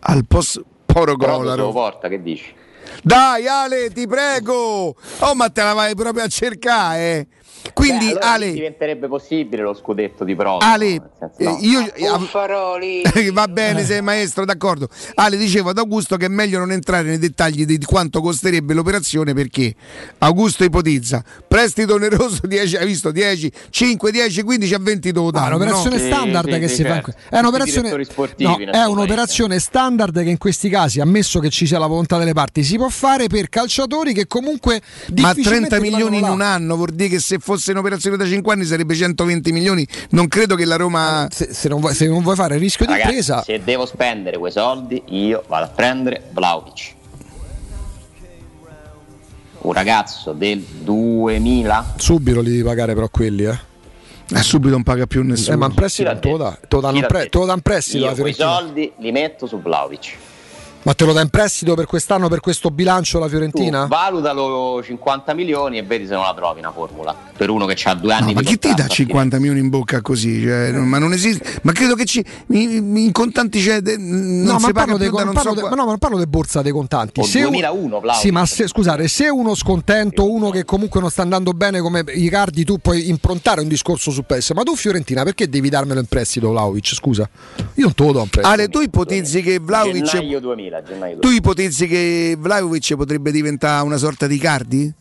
[0.00, 1.72] Al posto Poro Kolarov.
[1.72, 2.54] porta, che dici?
[3.02, 4.94] Dai Ale, ti prego.
[5.20, 7.26] Oh, ma te la vai proprio a cercare.
[7.68, 7.72] Eh.
[7.72, 10.58] Quindi Beh, allora Ale, diventerebbe possibile lo scudetto di Pro.
[10.58, 11.58] Ale, senso, no.
[11.58, 14.88] eh, io va bene, sei maestro, d'accordo.
[15.14, 19.34] Ale diceva ad Augusto che è meglio non entrare nei dettagli di quanto costerebbe l'operazione
[19.34, 19.74] perché
[20.18, 25.44] Augusto ipotizza prestito oneroso 10, hai visto 10, 5, 10, 15 a 20 totale.
[25.44, 26.04] Ah, è un'operazione no?
[26.04, 26.94] standard che si fa.
[26.96, 28.06] in que- È un'operazione,
[28.38, 32.32] no, è un'operazione standard che in questi casi, ammesso che ci sia la volontà delle
[32.32, 34.80] parti, si può fare per calciatori che comunque
[35.16, 38.52] Ma difficilmente 30 milioni in un anno vuol dire che se fosse un'operazione da 5
[38.52, 39.86] anni sarebbe 120 milioni.
[40.10, 41.28] Non credo che la Roma.
[41.30, 43.86] Se, se non, vuoi, se non vuoi fare il rischio di Ragazzi, impresa, se devo
[43.86, 46.96] spendere quei soldi, io vado a prendere Vlaovic.
[49.60, 53.58] Un ragazzo del 2000 subito li devi pagare però quelli, eh.
[54.30, 55.56] Eh, subito non paga più nessuno.
[55.56, 58.34] Eh, ma in prestito non te lo dà, te lo danno in prestito Io quei
[58.34, 60.16] soldi li metto su Vlaovic.
[60.88, 63.82] Ma te lo dà in prestito per quest'anno, per questo bilancio la Fiorentina?
[63.82, 67.14] Tu valutalo 50 milioni e vedi se non la trovi una formula.
[67.36, 69.36] Per uno che ha due anni No, ma di chi ti dà contratto a 50
[69.38, 70.40] milioni in bocca così?
[70.40, 71.60] Cioè, non- ma non esiste.
[71.60, 73.82] Ma credo che ci, in, in contanti c'è.
[73.82, 75.82] de- non No, si ma parlo, dei, da non parlo so de- qua- ma no,
[75.82, 77.20] ma non parlo di borsa dei contanti.
[77.20, 78.24] O Se un- 2001, Vlahovic.
[78.24, 82.02] sì, ma se, scusate, se uno scontento, uno che comunque non sta andando bene come
[82.14, 84.52] Icardi, tu puoi improntare un discorso su PES.
[84.52, 86.94] Ma tu, Fiorentina, perché devi darmelo in prestito, Vlaovic?
[86.94, 87.28] Scusa,
[87.74, 88.54] io non te lo do in prestito.
[88.54, 90.02] Ale, tu ipotizzi che Vlaovic.
[90.04, 91.20] Gennaio 2000, gennaio 2000.
[91.20, 94.92] Tu ipotizzi che Vlaovic potrebbe diventare una sorta di Cardi?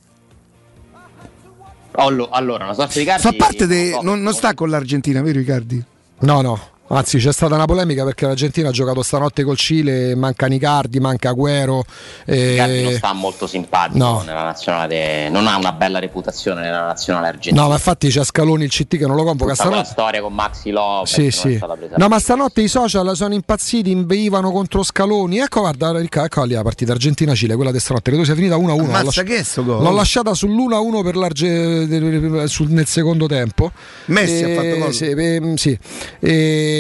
[2.00, 5.40] Allo- Allora, una sorta di cardi Fa parte de- non, non sta con l'Argentina, vero
[5.40, 5.84] Icardi?
[6.20, 6.60] No, no.
[6.90, 11.32] Anzi, c'è stata una polemica perché l'Argentina ha giocato stanotte col Cile, manca Nicardi, manca
[11.32, 11.82] Agüero.
[12.26, 14.22] eh, Icardi non sta molto simpatico No.
[14.26, 17.62] nella nazionale, non ha una bella reputazione nella nazionale argentina.
[17.62, 19.90] No, ma infatti c'è Scaloni il CT che non lo convoca Tutta stanotte.
[19.90, 21.60] storia con Maxi Lopez Sì, sì.
[21.98, 25.40] No, ma stanotte i social sono impazziti, inveivano contro Scaloni.
[25.40, 28.80] Ecco, guarda, Ricca, ecco lì la partita Argentina-Cile, quella di stanotte, credo sia finita 1-1.
[28.80, 29.84] Ammazza L'ho lasci- che sto gol?
[29.84, 33.72] L'ho lasciata sull'1-1 per l'Arge- sul- nel secondo tempo.
[34.06, 34.94] Messi ha fatto gol?
[34.94, 35.78] Sì, ehm, sì.
[36.22, 36.76] E,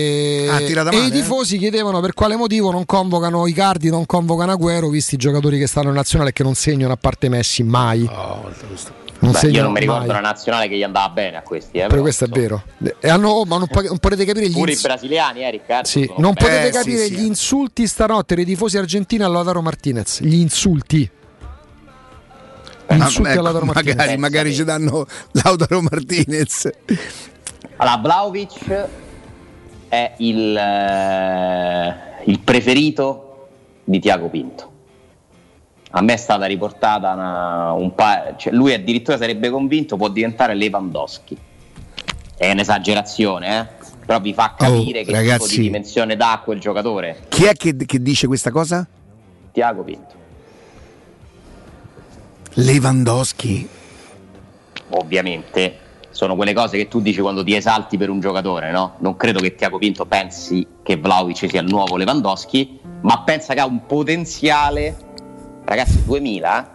[0.50, 4.06] Ah, tirata e male, i tifosi chiedevano per quale motivo non convocano i cardi, non
[4.06, 7.30] convocano Agüero, visti i giocatori che stanno in nazionale e che non segnano a parte
[7.30, 8.02] Messi mai.
[8.04, 8.46] non
[9.20, 10.10] Oh, Beh, io non mi ricordo mai.
[10.10, 12.64] una nazionale che gli andava bene a questi, eh, Però però, questo è vero.
[13.00, 15.88] E hanno- ma non, non potete capire gli Pure i ins- brasiliani, eh, Riccardo.
[15.88, 16.36] Sì, non belli.
[16.36, 17.14] potete Eh, sì, capire sì.
[17.16, 20.22] gli insulti stanotte dei tifosi argentini a Lautaro Martinez.
[20.22, 21.10] Gli insulti.
[22.90, 23.96] Ah, insulti ecco, a Lautaro Martinez.
[23.96, 25.06] magari, magari ci danno
[25.44, 26.70] Lautaro Martinez.
[27.78, 28.88] Allora, Vlaovic
[29.90, 31.96] è il, eh,
[32.26, 33.48] il preferito
[33.84, 34.72] di Tiago Pinto.
[35.92, 40.54] A me è stata riportata una- un pa- cioè lui addirittura sarebbe convinto può diventare
[40.54, 41.38] Lewandowski.
[42.38, 43.86] È un'esagerazione, eh?
[44.06, 45.56] però vi fa capire Oh, che tipo ragazzi.
[45.58, 47.24] di dimensione dà quel giocatore.
[47.30, 48.86] Chi è che, che dice questa cosa?
[49.52, 50.16] Tiago Pinto.
[52.54, 53.68] Lewandowski.
[54.90, 55.78] Ovviamente
[56.18, 58.96] sono quelle cose che tu dici quando ti esalti per un giocatore, no?
[59.02, 63.60] Non credo che Tiago Pinto pensi che Vlaovic sia il nuovo Lewandowski, ma pensa che
[63.60, 64.98] ha un potenziale,
[65.64, 66.72] ragazzi, 2000,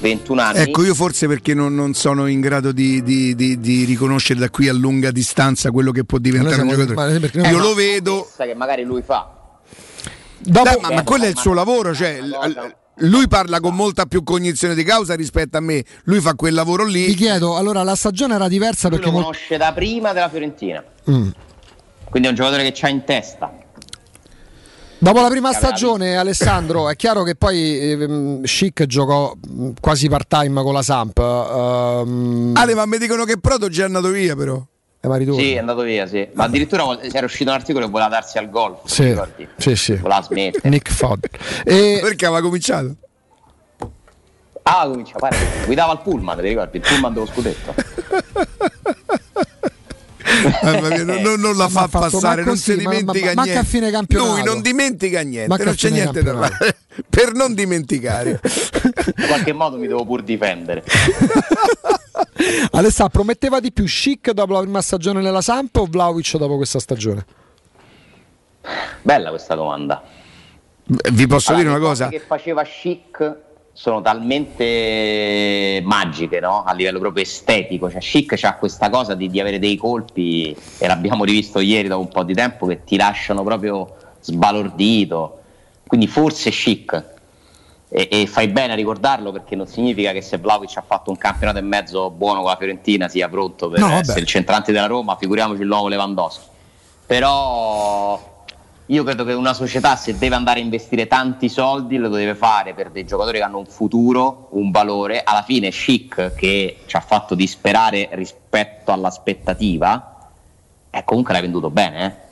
[0.00, 0.58] 21 anni.
[0.58, 4.50] Ecco, io forse perché non, non sono in grado di, di- di- di riconoscere da
[4.50, 6.94] qui a lunga distanza quello che può diventare un giocatore.
[7.12, 8.28] ma- perché noi- Io Eh, lo vedo.
[8.36, 9.30] che magari lui fa.
[10.38, 14.06] Dopo- Dai, ma, ma quello è il suo lavoro, cioè, l- lui parla con molta
[14.06, 15.84] più cognizione di causa rispetto a me.
[16.04, 17.12] Lui fa quel lavoro lì.
[17.14, 20.82] chiedo, allora la stagione era diversa Lui perché lo conosce da prima della Fiorentina.
[21.10, 21.28] Mm.
[22.08, 23.52] Quindi è un giocatore che c'ha in testa.
[24.98, 30.62] dopo la prima stagione, Alessandro, è chiaro che poi ehm, Schick giocò mh, quasi part-time
[30.62, 31.18] con la Samp.
[31.18, 34.64] ehm, Ale, ma mi dicono che Proto già è andato via, però.
[35.08, 35.40] Ma ritorna.
[35.40, 36.26] Sì, è andato via, sì.
[36.32, 38.82] Ma addirittura era uscito un articolo che voleva darsi al golf.
[38.84, 39.48] ti Sì, ricordi?
[39.56, 39.94] sì, sì.
[39.96, 40.68] Voleva smettere.
[40.68, 41.26] Nick Fod.
[41.64, 42.94] E Perché aveva cominciato?
[44.62, 45.16] Ah, comincia.
[45.66, 46.76] Guidava il pullman, ti ricordi?
[46.78, 47.74] Il pullman dello scudetto.
[50.62, 52.90] Mamma mia, non, non- non la Ma fa fatto- passare, ma non si così, ma-
[52.90, 53.58] dimentica ma- manca niente.
[53.60, 54.32] a fine campionato.
[54.32, 56.76] Lui non dimentica niente, Manca non c'è niente da fare.
[57.08, 58.40] per non dimenticare.
[59.16, 60.82] In qualche modo mi devo pur difendere.
[62.72, 66.78] Alessandro prometteva di più Schick dopo la prima stagione nella Samp o Vlaovic dopo questa
[66.78, 67.24] stagione?
[69.02, 70.02] Bella questa domanda.
[70.86, 72.08] Vi posso Allora, dire una cose cosa?
[72.16, 73.36] che faceva Chic
[73.76, 76.62] sono talmente magiche, no?
[76.62, 77.90] A livello proprio estetico.
[77.90, 82.02] Cioè, Chic ha questa cosa di, di avere dei colpi, e l'abbiamo rivisto ieri dopo
[82.02, 85.40] un po' di tempo, che ti lasciano proprio sbalordito.
[85.88, 87.12] quindi forse chic.
[87.88, 91.16] E, e fai bene a ricordarlo perché non significa che se Vlaovic ha fatto un
[91.16, 94.86] campionato e mezzo buono con la Fiorentina sia pronto per No, essere il centrante della
[94.86, 96.46] Roma, figuriamoci il nuovo Lewandowski.
[97.06, 98.33] Però
[98.86, 102.74] io credo che una società se deve andare a investire tanti soldi lo deve fare
[102.74, 105.22] per dei giocatori che hanno un futuro, un valore.
[105.24, 110.28] Alla fine Chic che ci ha fatto disperare rispetto all'aspettativa,
[110.90, 112.04] eh, comunque l'hai venduto bene.
[112.04, 112.22] eh.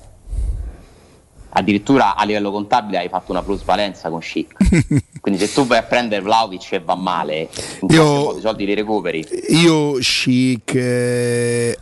[1.54, 4.54] Addirittura a livello contabile hai fatto una plusvalenza con Chic.
[5.20, 7.48] Quindi se tu vai a prendere Vlaovic e va male,
[7.88, 9.24] Io- i soldi li recuperi.
[9.48, 11.78] Io chic eh,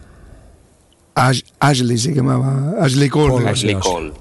[1.15, 4.13] Ash- Ashley si chiamava Ashley Cole, Ashley Cole.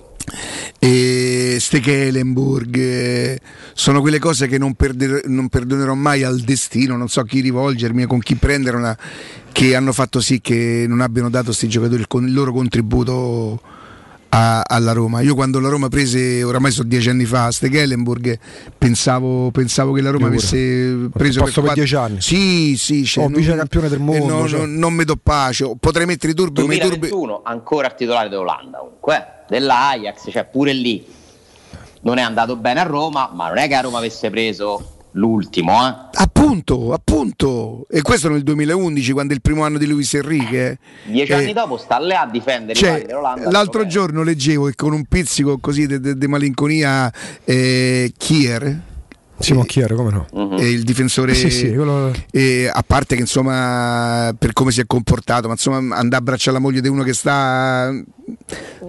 [0.80, 3.40] E Stekelenburg
[3.74, 7.42] sono quelle cose che non, perder- non perdonerò mai al destino non so a chi
[7.42, 8.98] rivolgermi con chi prenderla
[9.52, 13.62] che hanno fatto sì che non abbiano dato questi giocatori con- il loro contributo
[14.30, 18.38] a- alla Roma io quando la Roma prese oramai sono dieci anni fa Stekelenburg
[18.78, 22.22] pensavo, pensavo che la Roma avesse preso posto per quattro- dieci anni.
[22.22, 24.60] sì sì cioè, Oh, vice campione del mondo, no, cioè.
[24.60, 27.96] no, non mi do pace potrei mettere i turbi ma i turbi 2021 ancora il
[27.96, 31.06] titolare dell'Olanda comunque eh, dell'Ajax cioè pure lì
[32.02, 35.88] non è andato bene a Roma ma non è che a Roma avesse preso l'ultimo
[35.88, 35.94] eh.
[36.14, 37.86] Appunto, appunto.
[37.90, 40.78] E questo nel 2011, quando è il primo anno di Luis Enrique.
[41.06, 43.06] dieci Eh, anni dopo sta lì a difendere Cioè,
[43.50, 45.88] l'altro giorno leggevo che con un pizzico così
[46.18, 47.12] di malinconia
[47.44, 48.88] eh, Kier.
[49.42, 50.58] Simo Chiaro, come no?
[50.58, 54.86] È il difensore Sì, sì, quello- eh, a parte che insomma per come si è
[54.86, 57.90] comportato ma insomma andare a abbracciare la moglie di uno che sta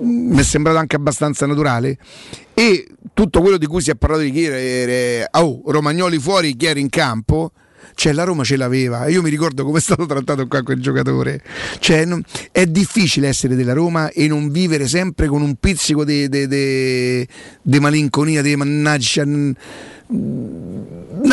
[0.00, 1.98] mi è sembrato anche abbastanza naturale
[2.60, 6.90] e tutto quello di cui si è parlato di era oh, Romagnoli fuori Chier in
[6.90, 7.52] campo
[7.94, 9.08] cioè la Roma ce l'aveva.
[9.08, 11.42] Io mi ricordo come è stato trattato qua quel giocatore.
[11.80, 17.26] Cioè, non- è difficile essere della Roma e non vivere sempre con un pizzico di
[17.62, 19.54] malinconia di mannaggia una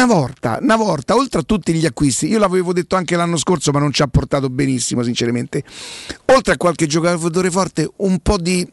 [0.05, 3.79] volta, una volta, oltre a tutti gli acquisti, io l'avevo detto anche l'anno scorso, ma
[3.79, 5.63] non ci ha portato benissimo, sinceramente.
[6.25, 8.67] Oltre a qualche giocatore forte, un po' di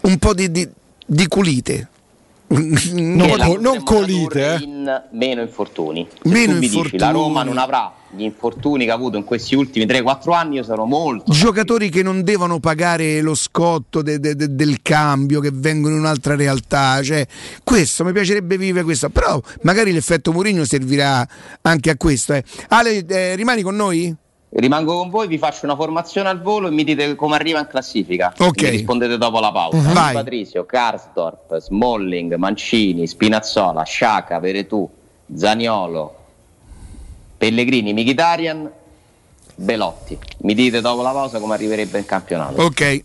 [0.00, 0.68] un po' di, di,
[1.10, 1.88] di culite.
[2.50, 4.62] La co- non colite, eh.
[4.62, 7.02] in meno infortuni Se Meno tu mi dici, infortuni.
[7.02, 10.62] la Roma non avrà gli infortuni che ha avuto in questi ultimi 3-4 anni io
[10.62, 15.50] sarò molto Giocatori che non devono pagare lo scotto de- de- de- del cambio, che
[15.52, 17.02] vengono in un'altra realtà.
[17.02, 17.26] Cioè,
[17.62, 21.26] questo mi piacerebbe vivere questo, però magari l'effetto Mourinho servirà
[21.60, 22.32] anche a questo.
[22.32, 22.42] eh.
[22.68, 24.14] Ale, eh, rimani con noi?
[24.50, 27.66] Rimango con voi, vi faccio una formazione al volo e mi dite come arriva in
[27.66, 28.32] classifica.
[28.38, 28.62] Ok.
[28.62, 29.76] Mi rispondete dopo la pausa.
[29.76, 29.92] Mhm.
[29.92, 30.14] Vai.
[30.14, 34.88] Patrizio, Karsdorp, Smalling, Mancini, Spinazzola, Sciaca, Veretù,
[35.34, 36.16] Zaniolo,
[37.36, 38.70] Pellegrini, Mkhitaryan,
[39.54, 40.18] Belotti.
[40.38, 42.62] Mi dite dopo la pausa come arriverebbe in campionato.
[42.62, 43.04] Ok.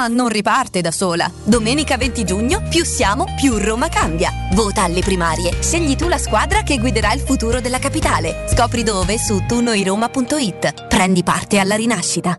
[0.00, 1.30] Roma non riparte da sola.
[1.44, 4.30] Domenica 20 giugno, più siamo, più Roma cambia.
[4.54, 5.62] Vota alle primarie.
[5.62, 8.46] Scegli tu la squadra che guiderà il futuro della capitale.
[8.48, 10.86] Scopri dove su tunoiroma.it.
[10.88, 12.38] Prendi parte alla rinascita.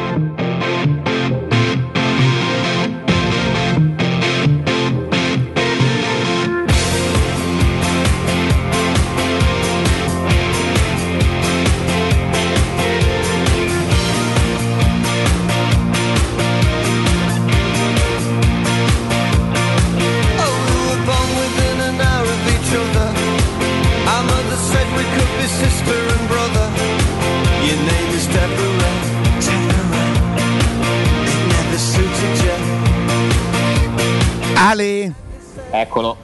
[35.81, 36.15] Eccolo.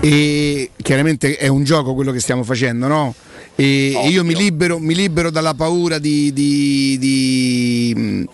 [0.00, 3.14] E chiaramente è un gioco quello che stiamo facendo, no?
[3.56, 8.24] E e io mi libero, mi libero dalla paura di, di- di, mh,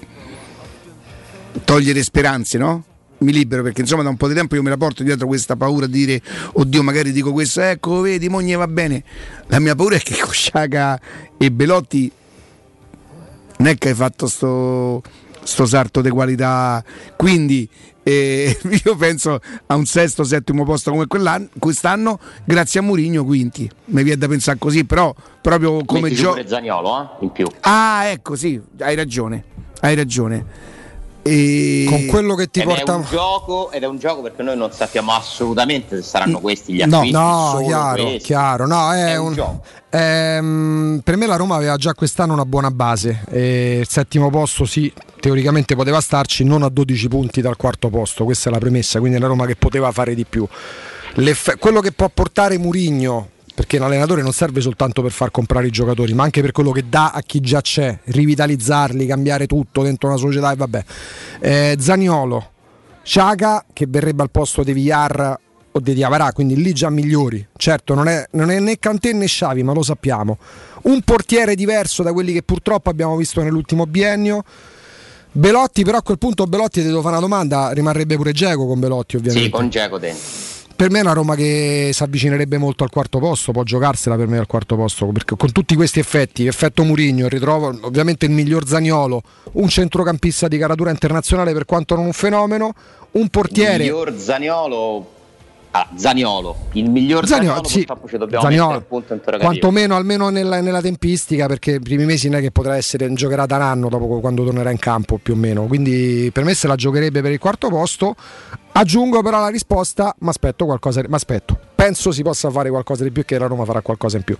[1.65, 2.85] togliere speranze, no?
[3.19, 5.57] Mi libero perché insomma da un po' di tempo io me la porto dietro questa
[5.57, 6.21] paura di dire
[6.53, 9.03] oddio magari dico questo, ecco vedi, moglie va bene.
[9.47, 11.01] La mia paura è che con Sciaga
[11.39, 12.13] e Belotti
[13.59, 15.03] non è che hai fatto sto,
[15.45, 16.85] sto salto di qualità.
[17.17, 17.67] Quindi
[18.03, 23.71] eh, io penso a un sesto, settimo posto come quell'anno, quest'anno, grazie a Murigno, quinti.
[23.87, 26.47] Mi viene da pensare così, però proprio come gioco.
[26.47, 27.25] Zaniolo, eh?
[27.25, 27.47] In più.
[27.61, 29.45] Ah, ecco, sì, hai ragione.
[29.81, 30.71] Hai ragione.
[31.25, 31.85] E...
[31.89, 34.57] Con quello che ti ed porta è un gioco ed è un gioco perché noi
[34.57, 38.19] non sappiamo assolutamente se saranno questi gli No, acquisti no, solo chiaro, questi.
[38.27, 38.67] chiaro.
[38.67, 39.63] No, è, È un un- gioco.
[39.91, 43.25] ehm, per me la Roma aveva già quest'anno una buona base.
[43.31, 48.25] E il settimo posto, sì, teoricamente poteva starci non a 12 punti dal quarto posto.
[48.25, 48.99] Questa è la premessa.
[48.99, 50.47] Quindi è la Roma che poteva fare di più.
[51.17, 53.29] L'eff- quello che può portare Murigno.
[53.55, 56.89] Perché l'allenatore non serve soltanto per far comprare i giocatori, ma anche per quello che
[56.89, 60.85] dà a chi già c'è, rivitalizzarli, cambiare tutto dentro una società e vabbè.
[61.41, 62.51] Eh, Zaniolo,
[63.03, 65.39] Ciaga che verrebbe al posto di Villar
[65.75, 67.47] o di Diavarà, quindi lì già migliori.
[67.57, 70.39] Certo, non è, non è né Cantè né Sciavi, ma lo sappiamo.
[70.83, 74.45] Un portiere diverso da quelli che purtroppo abbiamo visto nell'ultimo biennio.
[75.33, 78.79] Belotti, però a quel punto Belotti ti devo fare una domanda, rimarrebbe pure Geco con
[78.79, 79.47] Belotti ovviamente.
[79.47, 80.52] Sì, con Geco dentro.
[80.83, 84.27] Per me è una Roma che si avvicinerebbe molto al quarto posto, può giocarsela per
[84.27, 88.67] me al quarto posto, perché con tutti questi effetti, effetto Murigno, ritrovo ovviamente il miglior
[88.67, 89.23] Zagnolo,
[89.53, 92.75] un centrocampista di caratura internazionale per quanto non un fenomeno,
[93.13, 93.79] un portiere...
[93.79, 95.22] miglior Zaniolo
[95.73, 97.79] ah, Zaniolo il miglior Zaniolo, Zaniolo, sì.
[97.79, 99.51] purtroppo ci dobbiamo Zaniolo, mettere punto interrogativo.
[99.51, 103.47] quantomeno almeno nella, nella tempistica perché i primi mesi non è che potrà essere giocherà
[103.47, 105.67] da un anno dopo quando tornerà in campo più o meno.
[105.67, 108.15] Quindi per me se la giocherebbe per il quarto posto.
[108.75, 113.11] Aggiungo però la risposta ma aspetto qualcosa ma aspetto penso si possa fare qualcosa di
[113.11, 114.37] più che la Roma farà qualcosa in più.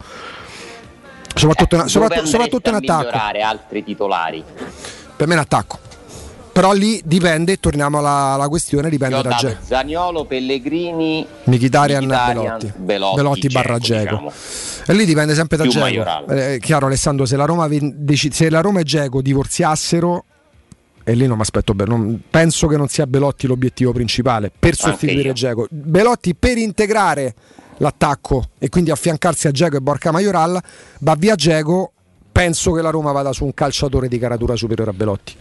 [1.35, 3.17] Soprattutto, in, Dove soprattutto, soprattutto in attacco.
[3.43, 4.45] altri titolari.
[5.17, 5.79] Per me in attacco
[6.53, 12.73] però lì dipende torniamo alla, alla questione Io dipende da Ge- Zaniolo Pellegrini Mkhitaryan, Belotti,
[12.77, 14.33] Belotti, Belotti barra Dzeko, Geco diciamo.
[14.87, 16.29] e lì dipende sempre da Geco.
[16.29, 17.69] Eh, chiaro Alessandro se la Roma,
[18.31, 20.25] se la Roma e Geco divorziassero
[21.05, 25.33] e lì non mi aspetto bene penso che non sia Belotti l'obiettivo principale per sostituire.
[25.33, 27.35] Geco Belotti per integrare
[27.79, 30.61] l'attacco e quindi affiancarsi a Geco e Borca Majoral
[31.01, 31.93] va via Geco
[32.31, 35.35] penso che la Roma vada su un calciatore di caratura superiore a Belotti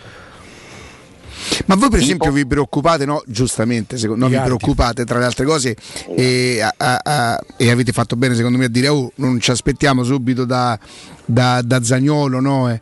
[1.66, 3.22] Ma voi per esempio vi preoccupate, no?
[3.26, 5.76] Giustamente, secondo, no, vi preoccupate tra le altre cose
[6.16, 9.52] e, a- a- a- e avete fatto bene secondo me a dire oh, non ci
[9.52, 10.78] aspettiamo subito da,
[11.26, 12.70] da, da Zagnolo, no?
[12.70, 12.82] eh.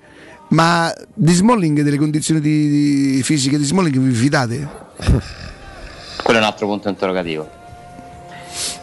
[0.50, 2.70] Ma di Smalling, delle condizioni di-
[3.16, 4.68] di- fisiche di Smalling vi fidate?
[6.24, 7.50] quello è un altro punto interrogativo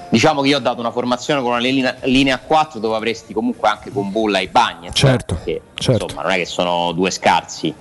[0.08, 3.32] diciamo che io ho dato una formazione con una linea, linea a 4 dove avresti
[3.32, 5.38] comunque anche con Bulla e Bagnet Certo,
[5.74, 6.04] certo.
[6.04, 7.74] insomma non è che sono due scarsi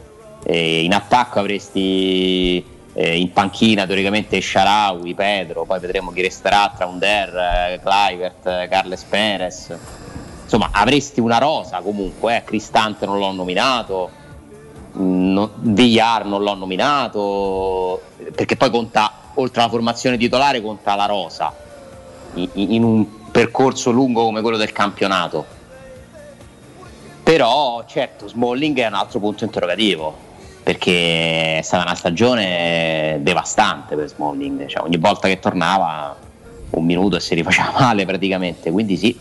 [0.48, 2.64] E in attacco avresti
[2.98, 8.68] eh, in panchina teoricamente Sharawi, Pedro poi vedremo chi resterà tra Under, eh, Kluivert, eh,
[8.70, 9.78] Carles Perez
[10.44, 12.44] insomma avresti una rosa comunque eh.
[12.46, 14.10] Cristante non l'ho nominato
[14.94, 18.02] no, Villar non l'ho nominato
[18.34, 21.54] perché poi conta oltre alla formazione titolare conta la rosa
[22.36, 25.46] in, in un percorso lungo come quello del campionato
[27.24, 30.25] però certo Smalling è un altro punto interrogativo
[30.66, 36.18] perché è stata una stagione devastante per Smalling cioè, ogni volta che tornava
[36.72, 39.16] un minuto e si rifaceva male praticamente quindi sì.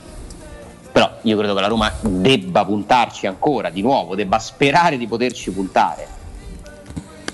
[0.90, 5.50] Però io credo che la Roma debba puntarci ancora di nuovo, debba sperare di poterci
[5.50, 6.08] puntare.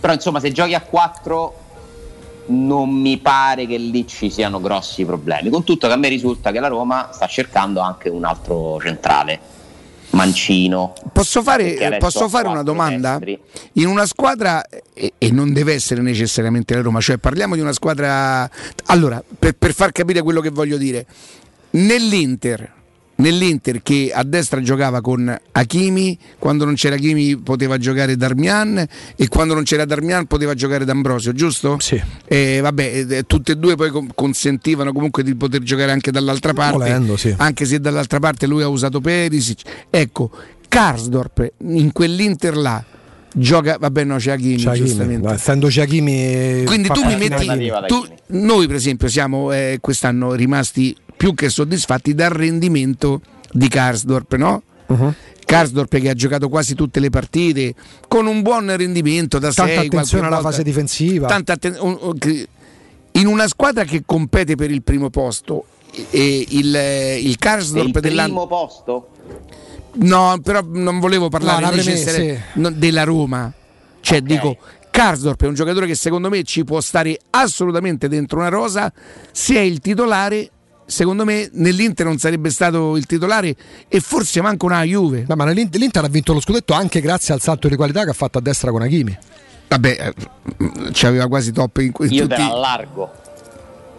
[0.01, 1.55] Però insomma se giochi a 4
[2.47, 6.51] non mi pare che lì ci siano grossi problemi, con tutto che a me risulta
[6.51, 9.39] che la Roma sta cercando anche un altro centrale,
[10.11, 10.95] Mancino.
[11.13, 13.19] Posso fare, posso fare una domanda?
[13.19, 13.39] destri.
[13.75, 17.73] In una squadra, e, e non deve essere necessariamente la Roma, cioè parliamo di una
[17.73, 18.49] squadra...
[18.87, 21.07] Allora, per, per far capire quello che voglio dire,
[21.71, 22.73] nell'Inter,
[23.21, 28.87] nell'Inter che a destra giocava con Hakimi, quando non c'era Hakimi poteva giocare Darmian
[29.17, 31.77] e quando non c'era Darmian poteva giocare D'Ambrosio, giusto?
[31.81, 32.01] Sì.
[32.27, 36.79] E vabbè, eh, tutte e due poi consentivano comunque di poter giocare anche dall'altra parte,
[36.79, 37.35] Volendo, sì.
[37.37, 39.87] anche se dall'altra parte lui ha usato Perisic.
[39.91, 40.31] Ecco,
[40.69, 42.85] Karsdorp in quell'Inter là
[43.33, 45.27] gioca, vabbè no c'è Hakimi, C'è giustamente.
[45.27, 50.33] no, essendoci Hakimi Quindi fa tu mi metti, tu- noi per esempio siamo eh, quest'anno
[50.33, 53.21] rimasti più che soddisfatti dal rendimento
[53.53, 54.63] di Karsdorp, no?
[54.87, 55.13] Uh-huh.
[55.45, 57.75] Karsdorp che ha giocato quasi tutte le partite
[58.09, 62.17] con un buon rendimento da tanta 6 attenzione alla fase difensiva tanta atten- un- un-
[62.19, 62.49] che-
[63.13, 65.67] in una squadra che compete per il primo posto
[66.09, 69.09] e il, il Per il Karsdorp dell'anno primo posto?
[69.97, 72.13] No, però non volevo parlare No, premessa,
[72.55, 73.53] no, della Roma.
[74.01, 74.57] Cioè, dico,
[74.91, 78.91] Karsdorp è un giocatore che secondo me ci può stare assolutamente dentro una rosa.
[79.33, 80.49] Se è il titolare,
[80.91, 83.55] secondo me nell'Inter non sarebbe stato il titolare
[83.89, 85.25] e forse manca una Juve.
[85.27, 88.11] No, ma nell'Inter- l'Inter ha vinto lo scudetto anche grazie al salto di qualità che
[88.11, 89.17] ha fatto a destra con Hakimi.
[89.69, 90.13] Vabbè,
[90.59, 92.49] eh, ci aveva quasi top in, in Io te tutti.
[92.49, 93.13] la allargo.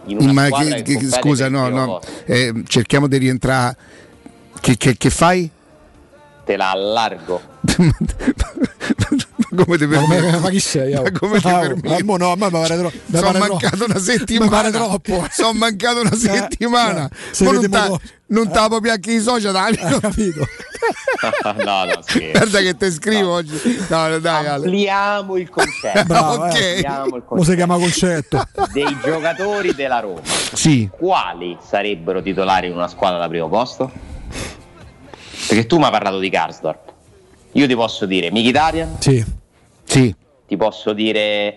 [0.06, 3.76] In una Ma che- che scusa, no, no, eh, cerchiamo di rientrare.
[4.60, 5.48] Che, che- che fai?
[6.44, 7.40] Te la allargo.
[9.54, 10.42] come ti Ma, come- permetti?
[10.42, 10.92] ma chi sei?
[10.94, 11.88] Ma come ti Ah, permetti?
[11.88, 14.50] ma mo no, a me mi pare, tro- mi Sono mancato una mi settimana.
[14.50, 15.26] pare troppo.
[15.30, 17.06] Sono mancato una settimana.
[17.08, 18.00] eh, se Ma non dopo.
[18.26, 19.76] non te la puoi più anche i social, Dani.
[19.76, 20.46] capito?
[21.64, 22.30] no, no, scherzo.
[22.38, 23.60] Guarda che te scrivo oggi.
[23.88, 24.46] No, no, dai.
[24.46, 26.04] Ampliamo il concetto.
[26.06, 26.54] Bravo, Ok.
[26.54, 26.72] eh.
[26.74, 27.54] Ampliamo il Come si concetto.
[27.54, 28.48] chiama concetto?
[28.72, 30.20] Dei giocatori della Roma.
[30.52, 30.88] Sì.
[30.90, 33.90] Quali sarebbero titolari in una squadra da primo posto?
[35.46, 36.90] Perché tu mi hai parlato di Karsdorp.
[37.52, 39.22] Io ti posso dire Mkhitaryan, Sì.
[39.92, 40.14] Sì.
[40.46, 41.56] ti posso dire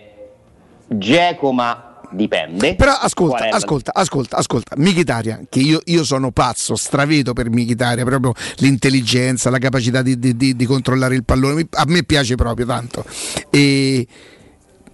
[0.88, 2.76] Geco, ma dipende.
[2.76, 8.32] Però ascolta, ascolta, ascolta, ascolta, Michitaria, che io, io sono pazzo, stravedo per Michitaria, proprio
[8.58, 13.04] l'intelligenza, la capacità di, di- di- di controllare il pallone, a me piace proprio tanto.
[13.50, 14.06] E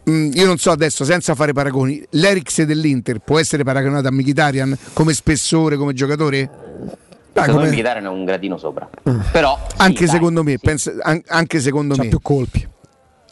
[0.09, 4.77] mm, io non so adesso, senza fare paragoni, l'Eriks dell'Inter può essere paragonato a Mkhitaryan
[4.95, 6.49] come spessore, come giocatore?
[7.33, 8.89] Dai, Secondo come- me Mkhitaryan è un gradino sopra.
[9.31, 12.09] Però sì, anche dai, secondo me, pensa- an- anche secondo me.
[12.09, 12.67] più colpi.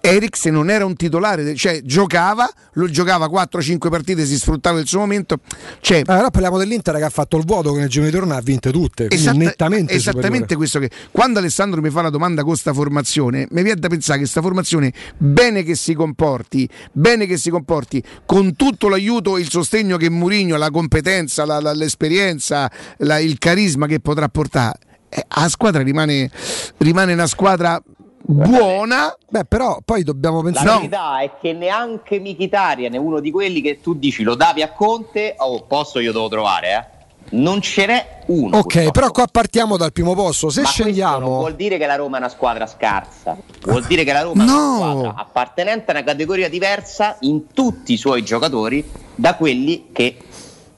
[0.02, 5.00] Eriksen non era un titolare, cioè giocava, lo giocava 4-5 partite, si sfruttava il suo
[5.00, 5.38] momento.
[5.80, 8.40] Cioè, Allora parliamo dell'Inter che ha fatto il vuoto che nel giro di torno ha
[8.40, 9.08] vinte tutte.
[9.10, 10.56] Esatta- nettamente esattamente superiore.
[10.56, 14.18] questo che quando Alessandro mi fa la domanda con sta formazione mi viene da pensare
[14.20, 19.40] che sta formazione bene che si comporti bene che si comporti con tutto l'aiuto e
[19.40, 24.78] il sostegno che Mourinho la competenza la- la- l'esperienza la- il carisma che potrà portare
[25.12, 26.30] eh, la squadra rimane,
[26.78, 27.82] rimane una squadra
[28.30, 33.60] buona beh però poi dobbiamo La verità è che neanche Mkhitaryan è uno di quelli
[33.60, 36.98] che tu dici lo davi a Conte, oh posto io devo trovare, eh.
[37.32, 38.58] Non ce n'è uno.
[38.58, 40.50] Ok, però qua partiamo dal primo posto.
[40.50, 44.02] Se Ma questo non vuol dire che la Roma è una squadra scarsa, vuol dire
[44.02, 48.24] che la Roma è una squadra appartenente a una categoria diversa in tutti i suoi
[48.24, 48.84] giocatori
[49.14, 50.16] da quelli che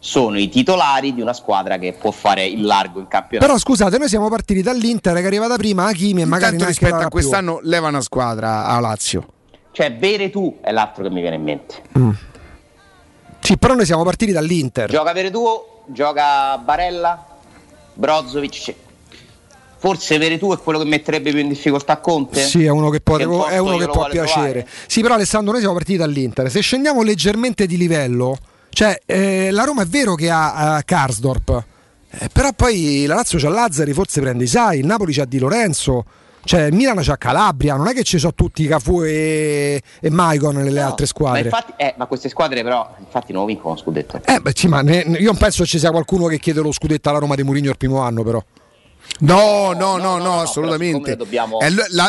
[0.05, 3.47] sono i titolari di una squadra che può fare il largo in campionato.
[3.47, 7.05] però scusate, noi siamo partiti dall'Inter che è arrivata prima Hakimi e magari intanto rispetto
[7.05, 9.25] a quest'anno leva una squadra a Lazio
[9.71, 11.83] Cioè, bere tu è l'altro che mi viene in mente.
[13.39, 14.91] Sì, però noi siamo partiti dall'Inter.
[14.91, 15.41] Gioca Veretù,
[15.87, 17.25] gioca Barella,
[17.95, 18.75] Brozovic.
[19.79, 22.43] Forse Veretù è quello che metterebbe più in difficoltà Conte?
[22.43, 24.51] Sì, è uno che può, Che uno che può piacere.
[24.51, 24.69] trovare.
[24.87, 26.51] Sì, però Alessandro, noi siamo partiti dall'Inter.
[26.51, 28.37] Se scendiamo leggermente di livello,
[28.73, 31.65] cioè eh, la Roma è vero che ha eh, Karsdorp,
[32.11, 36.05] eh, però poi la Lazio c'ha Lazzari, forse prende Isai, il Napoli c'ha Di Lorenzo.
[36.45, 40.57] Cioè, il Milan c'ha Calabria, non è che ci sono tutti Cafu e, e Maicon
[40.57, 41.43] nelle altre Ma, squadre.
[41.43, 44.21] infatti, eh, ma queste squadre però infatti non vincono scudetto.
[44.25, 47.09] Eh, beh, sì, ma ne- io non penso ci sia qualcuno che chiede lo scudetto
[47.09, 48.43] alla Roma di Mourinho il primo anno, però.
[49.21, 51.13] No, no, no, no, assolutamente.
[51.13, 51.69] Eh,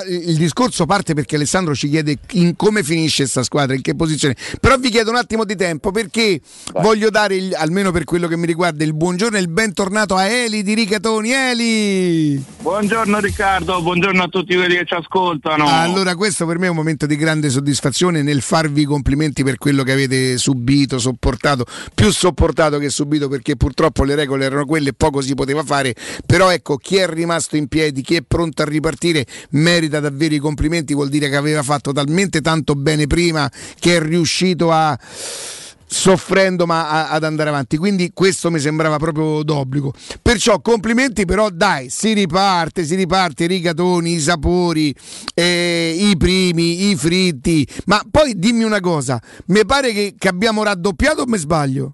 [0.09, 4.35] il discorso parte perché Alessandro ci chiede in come finisce questa squadra, in che posizione.
[4.59, 6.39] Però vi chiedo un attimo di tempo perché
[6.81, 10.25] voglio dare, il- almeno per quello che mi riguarda, il buongiorno e il bentornato a
[10.25, 11.31] Eli di Ricatoni.
[11.31, 12.43] Eli!
[12.61, 15.67] Buongiorno Riccardo, buongiorno a tutti quelli che ci ascoltano.
[15.67, 19.57] Allora, questo per me è un momento di grande soddisfazione nel farvi i complimenti per
[19.57, 24.89] quello che avete subito, sopportato, più sopportato che subito perché purtroppo le regole erano quelle
[24.89, 25.93] e poco si poteva fare.
[26.25, 30.39] Però ecco, chi è rimasto in piedi, chi è pronto a ripartire, merita davvero i
[30.39, 33.49] complimenti, vuol dire che aveva fatto talmente tanto bene prima
[33.79, 34.99] che è riuscito a
[35.85, 37.77] soffrendo ma a- ad andare avanti.
[37.77, 39.93] Quindi questo mi sembrava proprio d'obbligo.
[40.21, 44.93] Perciò complimenti però dai si riparte si riparte i rigatoni i sapori
[45.33, 47.65] eh, i primi i fritti.
[47.85, 51.93] Ma poi dimmi una cosa mi pare che, che abbiamo raddoppiato o mi sbaglio?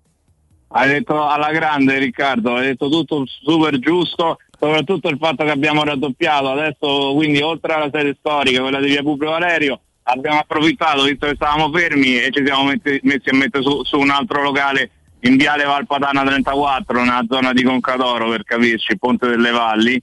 [0.72, 5.84] Hai detto alla grande Riccardo, hai detto tutto super giusto, soprattutto il fatto che abbiamo
[5.84, 11.28] raddoppiato adesso, quindi oltre alla serie storica, quella di Via Publio Valerio, abbiamo approfittato, visto
[11.28, 14.92] che stavamo fermi e ci siamo messi, messi a mettere su, su un altro locale
[15.22, 20.02] in Viale Valpadana 34, nella zona di Concadoro per capirci, Ponte delle Valli.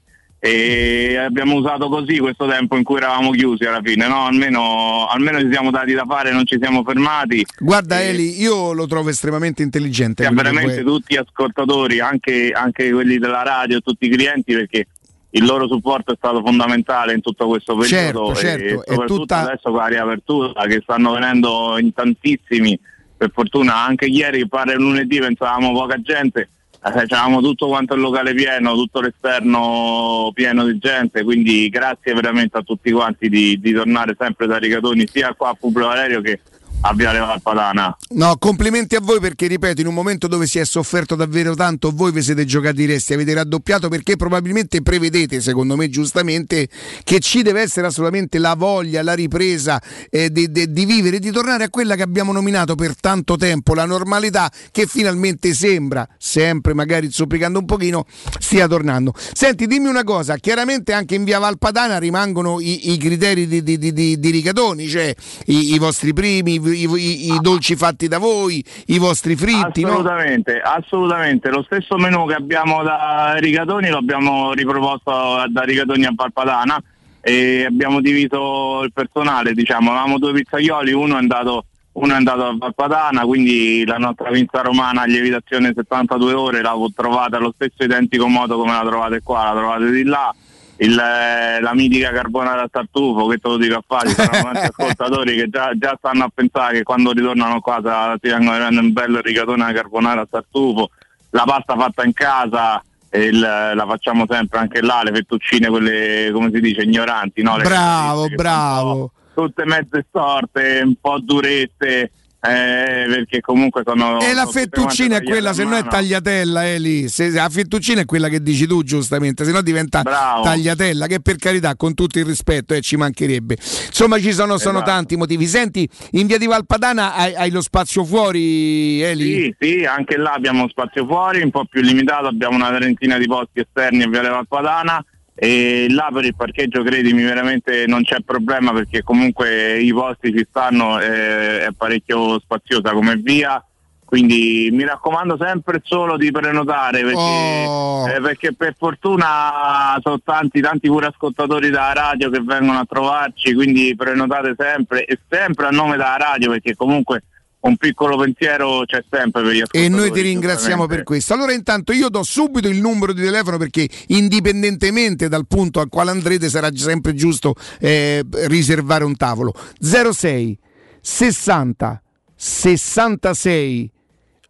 [0.49, 4.27] E abbiamo usato così questo tempo in cui eravamo chiusi alla fine, no?
[4.27, 7.45] Almeno, almeno ci siamo dati da fare, non ci siamo fermati.
[7.59, 12.91] guarda Eli io lo trovo estremamente intelligente che veramente vuoi- tutti gli ascoltatori, anche, anche
[12.91, 14.87] quelli della radio, tutti i clienti, perché
[15.31, 19.41] il loro supporto è stato fondamentale in tutto questo periodo Certo, certo, e soprattutto tutta-
[19.41, 22.79] adesso con la riapertura che stanno venendo in tantissimi,
[23.17, 26.49] per fortuna anche ieri, pare lunedì pensavamo poca gente,
[26.91, 32.63] c'avevamo tutto quanto il locale pieno, tutto l'esterno pieno di gente, quindi grazie veramente a
[32.63, 36.41] tutti quanti di, di tornare sempre da Rigatoni sia qua a Publio Valerio che
[36.81, 37.97] a Viale Valpadana.
[38.11, 41.91] No, complimenti a voi perché ripeto, in un momento dove si è sofferto davvero tanto,
[41.93, 46.69] voi vi siete giocati i resti, avete raddoppiato perché probabilmente prevedete, secondo me giustamente,
[47.03, 49.81] che ci deve essere assolutamente la voglia, la ripresa
[50.11, 53.75] eh, di, di- di vivere, di tornare a quella che abbiamo nominato per tanto tempo,
[53.75, 58.07] la normalità che finalmente sembra, sempre magari zoppicando un pochino,
[58.39, 59.13] stia tornando.
[59.33, 63.79] Senti, dimmi una cosa, chiaramente anche in via Valpadana rimangono i, i criteri di, di,
[63.79, 65.15] di, di- Rigatoni, cioè
[65.47, 69.89] i, i vostri primi, i, i- i dolci fatti da voi, i vostri fritti, no?
[69.91, 71.51] Assolutamente, assolutamente.
[71.51, 76.83] Lo stesso menù che abbiamo da Rigatoni lo abbiamo riproposto da Rigatoni a Valpadana
[77.21, 81.65] e abbiamo diviso il personale, diciamo, avevamo due pizzaioli, uno è andato
[81.97, 86.75] uno è andato a Valpadana, quindi la nostra pizza romana a lievitazione 72 ore la
[86.95, 90.35] trovate allo stesso identico modo come la trovate qua, la trovate di là.
[90.79, 94.69] Il, eh, la mitica carbonara a tartufo, che te lo dico a fare, saranno tanti
[94.77, 98.93] ascoltatori che già, già stanno a pensare che quando ritornano a casa si vengono un
[98.93, 100.91] bel rigatone alla carbonara a tartufo,
[101.31, 102.83] la pasta fatta in casa,
[103.13, 107.57] il- la facciamo sempre anche là, le fettuccine quelle come si dice ignoranti, no?
[107.57, 109.11] Le Bravo, bravo.
[109.35, 112.11] tutte mezze storte, un po' durette,
[112.49, 114.21] eh, perché comunque sono...
[114.21, 117.09] E la fettuccina è quella, se no è tagliatella, Eli.
[117.09, 120.43] Se, la fettuccina è quella che dici tu, giustamente, se no diventa Bravo.
[120.43, 123.57] tagliatella, che per carità, con tutto il rispetto, eh, ci mancherebbe.
[123.87, 124.91] Insomma, ci sono, sono Esatto.
[124.91, 125.47] tanti motivi.
[125.47, 129.25] Senti, in via di Valpadana hai, hai lo spazio fuori, Eli?
[129.25, 133.27] Sì, sì, anche là abbiamo spazio fuori, un po' più limitato, abbiamo una trentina di
[133.27, 135.05] posti esterni a Viale Valpadana
[135.39, 140.47] e là per il parcheggio credimi veramente non c'è problema perché comunque i posti ci
[140.49, 143.63] stanno, eh, è parecchio spaziosa come via.
[144.03, 148.09] Quindi mi raccomando sempre solo di prenotare perché, Oh.
[148.09, 153.53] eh, perché per fortuna sono tanti, tanti pure ascoltatori dalla radio che vengono a trovarci,
[153.53, 157.25] quindi prenotate sempre e sempre a nome della radio perché comunque
[157.59, 159.89] un piccolo pensiero c'è sempre per gli E ascoltatori.
[159.89, 161.35] noi ti ringraziamo per questo.
[161.35, 166.11] Allora, intanto io do subito il numero di telefono perché, indipendentemente dal punto al quale
[166.11, 169.53] andrete, sarà sempre giusto eh, riservare un tavolo.
[169.81, 170.59] 06
[171.01, 172.03] 60
[172.37, 173.93] 66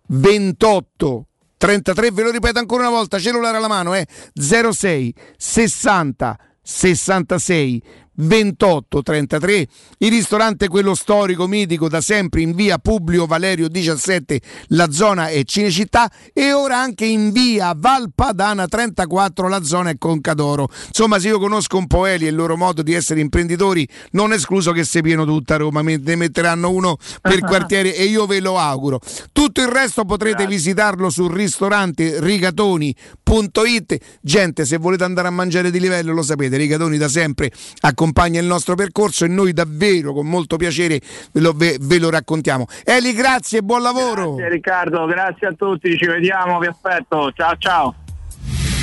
[0.08, 1.26] 28
[1.58, 4.06] 33, ve lo ripeto ancora una volta, cellulare alla mano, eh?
[4.34, 7.82] 06 60 66
[8.16, 9.66] 28 33
[9.98, 15.44] il ristorante quello storico mitico da sempre in via Publio Valerio 17 la zona è
[15.44, 20.68] Cinecittà e ora anche in via Valpadana 34 la zona è Concadoro.
[20.88, 24.32] Insomma se io conosco un po' Eli e il loro modo di essere imprenditori non
[24.32, 28.40] è escluso che sia pieno tutta Roma ne metteranno uno per quartiere e io ve
[28.40, 29.00] lo auguro.
[29.32, 35.80] Tutto il resto potrete visitarlo sul ristorante rigatoni.it gente se volete andare a mangiare di
[35.80, 38.05] livello lo sapete Rigatoni da sempre accompagna
[38.38, 41.00] il nostro percorso e noi davvero con molto piacere
[41.32, 45.52] ve lo, ve- ve lo raccontiamo Eli grazie e buon lavoro Grazie Riccardo, grazie a
[45.52, 47.94] tutti, ci vediamo, vi aspetto, ciao ciao.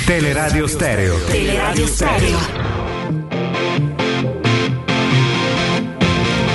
[0.06, 1.16] Teleradio Stereo.
[1.24, 2.38] Teleradio Stereo.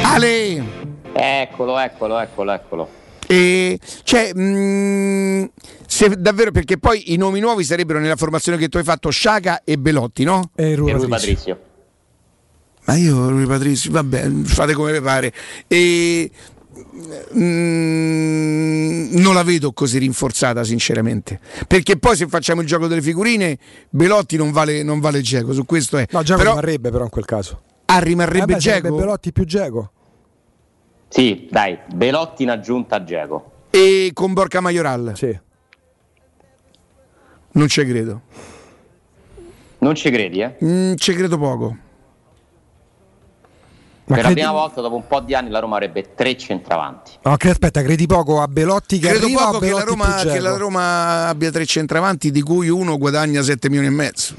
[0.03, 0.77] Ale
[1.13, 2.89] Eccolo, eccolo, eccolo, eccolo.
[3.27, 5.43] E cioè, mm,
[5.85, 9.61] se davvero perché poi i nomi nuovi sarebbero nella formazione che tu hai fatto Sciaca
[9.63, 10.51] e Belotti, no?
[10.55, 11.59] E E lui Patrizio.
[12.89, 15.33] Ma io, Rui Patrizio, vabbè, fate come vi pare.
[15.67, 16.31] E
[17.37, 21.39] mm, non la vedo così rinforzata, sinceramente.
[21.67, 23.57] Perché poi se facciamo il gioco delle figurine,
[23.89, 26.07] Belotti non vale, non vale Geco, su questo è.
[26.11, 27.61] No, Però, rimarrebbe però in quel caso.
[27.85, 28.95] ah, rimarrebbe Eh beh, Dzeko?
[28.95, 29.91] Belotti più Geco.
[31.07, 33.51] Sì, dai, Belotti in aggiunta a Geco.
[33.71, 35.13] E con Borca Majoral?
[35.15, 35.37] Sì.
[37.51, 38.21] Non ci credo.
[39.79, 40.55] Non ci credi, eh?
[40.63, 41.77] Mm, ci credo poco.
[44.09, 46.35] Ma per la credi- prima volta dopo un po' di anni la Roma avrebbe tre
[46.35, 47.11] centravanti.
[47.23, 50.39] No, che- aspetta, credi poco a Belotti che Credo arriva poco che la, Roma, che
[50.39, 50.57] la?
[50.57, 54.33] Roma abbia tre centravanti di cui uno guadagna 7 milioni e mezzo.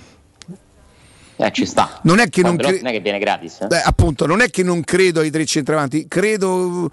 [1.37, 2.01] Eh, ci sta.
[2.03, 3.67] Non è che non cre- non è che viene gratis, eh?
[3.67, 6.91] Beh, appunto, non è che non credo ai tre centravanti, credo,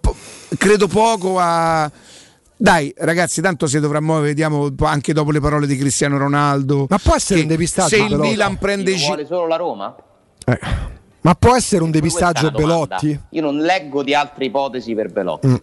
[0.00, 0.16] po-
[0.56, 1.90] credo poco a.
[2.56, 6.86] Dai, ragazzi, tanto si dovrà muovere, vediamo anche dopo le parole di Cristiano Ronaldo.
[6.88, 8.16] Ma può essere un depistaggio Se il?
[8.16, 9.94] Milan prende Gi- vuole solo la Roma?
[10.46, 10.58] Eh.
[11.22, 12.50] Ma può essere un depistaggio.
[12.50, 13.18] Belotti?
[13.30, 15.46] Io non leggo di altre ipotesi per Belotti.
[15.48, 15.54] Mm.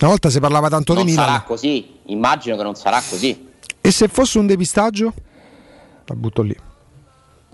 [0.00, 1.26] Una volta si parlava tanto non di Milan.
[1.26, 3.48] sarà così, immagino che non sarà così.
[3.80, 5.12] E se fosse un depistaggio?
[6.04, 6.56] La butto lì.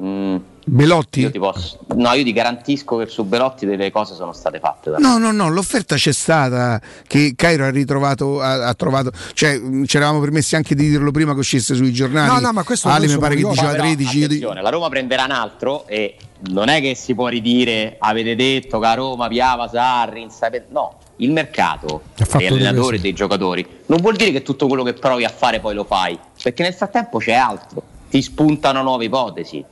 [0.02, 1.20] Mm, Belotti?
[1.20, 1.78] io ti posso...
[1.94, 4.90] No, io ti garantisco che su Belotti delle cose sono state fatte.
[4.90, 5.00] dai.
[5.00, 9.96] No, no, no, l'offerta c'è stata che Cairo ha ritrovato, ha, ha trovato, cioè ci
[9.96, 12.28] eravamo permessi anche di dirlo prima che uscisse sui giornali.
[12.32, 14.18] No, no, ma questo Ale mi pare che diceva però, 13.
[14.18, 16.16] io di- la Roma prenderà un altro e
[16.50, 20.66] non è che si può ridire, avete detto che a Roma piava Sarri, in Sape-
[20.70, 24.94] no, il mercato degli allenatori e dei giocatori non vuol dire che tutto quello che
[24.94, 29.64] provi a fare poi lo fai, perché nel frattempo c'è altro, ti spuntano nuove ipotesi.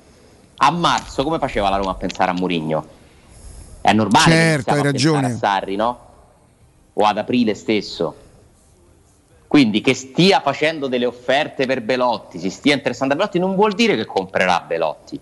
[0.64, 2.86] A marzo come faceva la Roma a pensare a Mourinho?
[3.80, 5.26] È normale Certo, hai ragione.
[5.32, 5.98] a Sarri, no?
[6.92, 8.14] O ad aprile stesso.
[9.48, 13.72] Quindi che stia facendo delle offerte per Belotti, si stia interessando a Belotti, non vuol
[13.74, 15.18] dire che comprerà Belotti.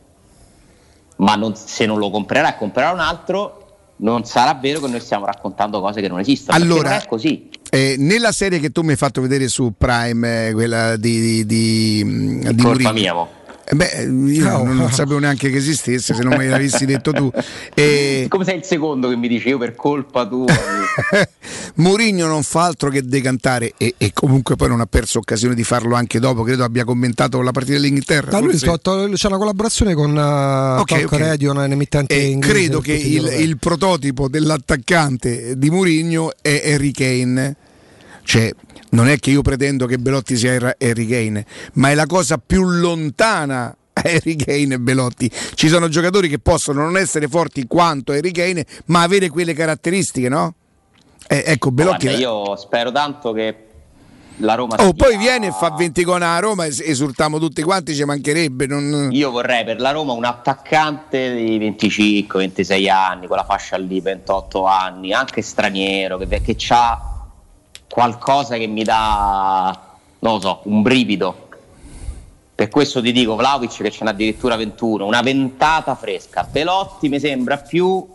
[1.16, 3.56] Ma non- se non lo comprerà e comprerà un altro,
[3.96, 6.58] non sarà vero che noi stiamo raccontando cose che non esistono.
[6.58, 7.48] Allora, non è così.
[7.70, 11.46] Eh, nella serie che tu mi hai fatto vedere su Prime, eh, quella di, di,
[11.46, 12.92] di, di colpa Mourinho.
[12.92, 13.28] mia, mo.
[13.72, 14.02] Eh Beh,
[14.32, 14.64] io No.
[14.64, 17.30] non, non sapevo neanche che esistesse, se non me l'avessi detto tu.
[17.72, 20.47] E Come sei il secondo che mi dice io per colpa tua?
[21.76, 25.62] Mourinho non fa altro che decantare e, e comunque poi non ha perso occasione di
[25.62, 28.32] farlo anche dopo, credo abbia commentato la partita dell'Inghilterra.
[28.32, 31.18] Ma lui c'è una collaborazione con uh, Ok, Talk ok.
[31.18, 32.52] Radio, un'emittente E inglese.
[32.52, 37.56] credo che il, il prototipo dell'attaccante di Mourinho è Harry Kane.
[38.22, 38.52] Cioè,
[38.90, 41.44] non è che io pretendo che Belotti sia Harry Kane,
[41.74, 45.30] ma è la cosa più lontana Harry Kane e Belotti.
[45.54, 50.28] Ci sono giocatori che possono non essere forti quanto Harry Kane, ma avere quelle caratteristiche,
[50.28, 50.54] no?
[51.28, 52.06] Eh, ecco, Belotti.
[52.06, 53.64] Guarda, io spero tanto che
[54.38, 57.62] la Roma Oh, sia- poi viene e fa 20 gol a Roma, es- esultiamo tutti
[57.62, 58.66] quanti, ci mancherebbe.
[58.66, 64.00] non- Io vorrei per la Roma un attaccante di 25-26 anni, con la fascia lì,
[64.00, 67.19] 28 anni, anche straniero, che, che ha
[67.90, 69.78] qualcosa che mi dà,
[70.20, 71.48] non lo so, un brivido.
[72.54, 76.44] Per questo ti dico, Vlaovic che ce n'ha addirittura 21, una ventata fresca.
[76.44, 78.06] Belotti mi sembra più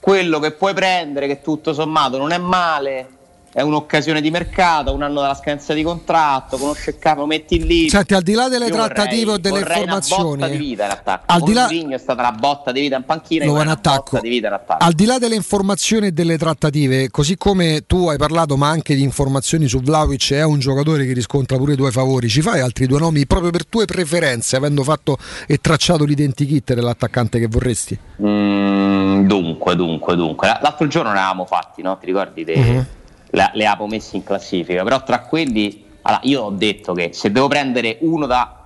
[0.00, 3.08] quello che puoi prendere, che tutto sommato non è male,
[3.52, 7.88] è un'occasione di mercato, un anno dalla scadenza di contratto, conosce il capo, metti lì.
[7.88, 11.22] Senti, al di là delle Io trattative o vorrei- delle Una botta informazioni, di vita.
[11.26, 14.02] Al di là- è stata la botta di vita in panchina, Lo una attacco.
[14.12, 14.84] botta di vita in attacco.
[14.84, 18.94] Al di là delle informazioni e delle trattative, così come tu hai parlato, ma anche
[18.94, 22.28] di informazioni su Vlaovic, è un giocatore che riscontra pure i tuoi favori.
[22.28, 25.18] Ci fai altri due nomi proprio per tue preferenze, avendo fatto
[25.48, 27.98] e tracciato l'identikit dell'attaccante che vorresti?
[28.22, 30.48] Mm, dunque, dunque, dunque.
[30.60, 31.98] L'altro giorno ne avevamo fatti, no?
[31.98, 32.44] Ti ricordi?
[32.44, 32.86] Le, Mhm
[33.30, 37.30] la, le Apo messi in classifica, però tra quelli, allora, io ho detto che se
[37.30, 38.60] devo prendere uno da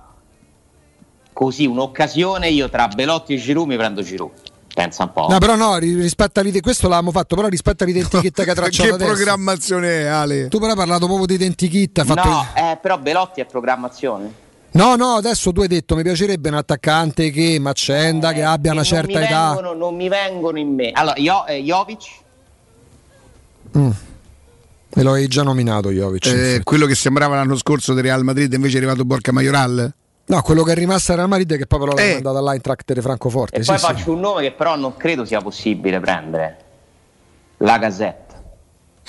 [1.33, 4.31] così un'occasione, io tra Belotti e Giroud mi prendo Giroud.
[4.73, 5.27] Pensa un po'.
[5.29, 8.89] No, però no, rispetto all'idea, questo l'abbiamo fatto, però rispetto all'identichetta che ha tracciato.
[8.89, 9.13] che adesso.
[9.13, 10.47] programmazione è, Ale?
[10.49, 12.03] Tu però hai parlato proprio di identikit.
[12.03, 12.27] Fatto...
[12.27, 14.43] No, eh, però Belotti è programmazione.
[14.71, 18.71] No, no, adesso tu hai detto mi piacerebbe un attaccante che m'accenda, eh, che abbia
[18.71, 19.53] che una certa età.
[19.53, 20.91] Vengono, non mi vengono in me.
[20.91, 22.03] Allora, io, eh, Jovic.
[23.77, 23.91] Mm.
[24.97, 26.25] Me lo hai già nominato Jovic.
[26.27, 29.93] Eh, quello che sembrava l'anno scorso del Real Madrid invece è arrivato Borca Majoral?
[30.27, 32.13] No, quello che è rimasto al Real Madrid che proprio l'ha Eh.
[32.13, 33.57] mandato all'Eintracht di Francoforte.
[33.57, 33.85] e sì, poi sì.
[33.85, 36.57] faccio un nome che però non credo sia possibile prendere.
[37.57, 38.41] La Gazzetta.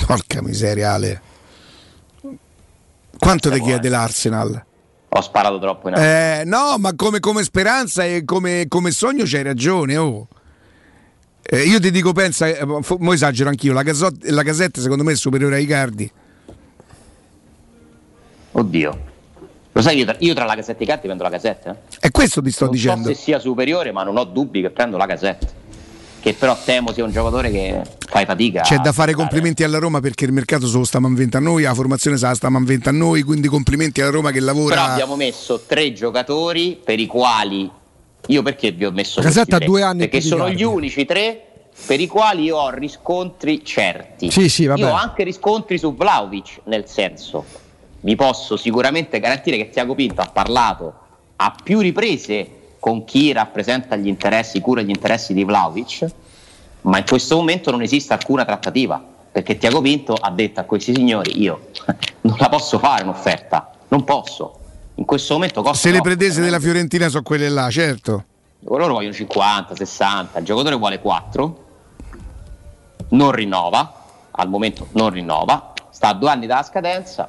[0.07, 1.21] Porca miseria, Ale.
[3.19, 4.65] Quanto ti chiede l'Arsenal?
[5.09, 6.07] Ho sparato troppo in alto.
[6.07, 9.97] Eh, no, ma come, come speranza e come, come sogno c'hai ragione.
[9.97, 10.27] Oh.
[11.49, 15.13] Eh, io ti dico, pensa, eh, mo esagero anch'io, la, Gazzot- la Gazzetta secondo me
[15.13, 16.11] è superiore ai Cardi.
[18.53, 19.15] Oddio.
[19.71, 21.71] Lo sai, io tra, io tra la Gazzetta e i Carti prendo la Gazzetta.
[21.73, 21.97] eh?
[22.01, 23.09] E questo ti sto non dicendo.
[23.09, 25.47] so se sia superiore, ma non ho dubbi che prendo la Gazzetta.
[26.19, 28.63] Che però temo sia un giocatore che fai fatica.
[28.63, 31.63] C'è da fare complimenti alla Roma perché il mercato se lo stiamo inventando a noi,
[31.63, 34.75] la formazione se la stiamo inventando a noi, quindi complimenti alla Roma che lavora.
[34.75, 37.71] Però abbiamo messo tre giocatori per i quali
[38.29, 39.67] io perché vi ho messo La Gazzetta questi tre?
[39.67, 41.47] due anni Perché sono gli unici tre
[41.87, 44.31] per i quali io ho riscontri certi.
[44.31, 44.81] Sì, sì, vabbè.
[44.81, 47.45] Io ho anche riscontri su Vlaovic, nel senso,
[48.01, 50.95] vi posso sicuramente garantire che Tiago Pinto ha parlato
[51.37, 56.07] a più riprese con chi rappresenta gli interessi, cura gli interessi di Vlaovic,
[56.83, 60.95] ma in questo momento non esiste alcuna trattativa, perché Tiago Pinto ha detto a questi
[60.95, 61.69] signori io
[62.23, 64.61] non la posso fare un'offerta, non posso.
[64.99, 66.59] In questo momento costa Se le pretese della.
[66.59, 68.25] Fiorentina sono quelle là, certo.
[68.61, 71.65] Loro vogliono 50, 60, il giocatore vuole 4,
[73.11, 77.29] non rinnova, al momento non rinnova, sta a due anni dalla scadenza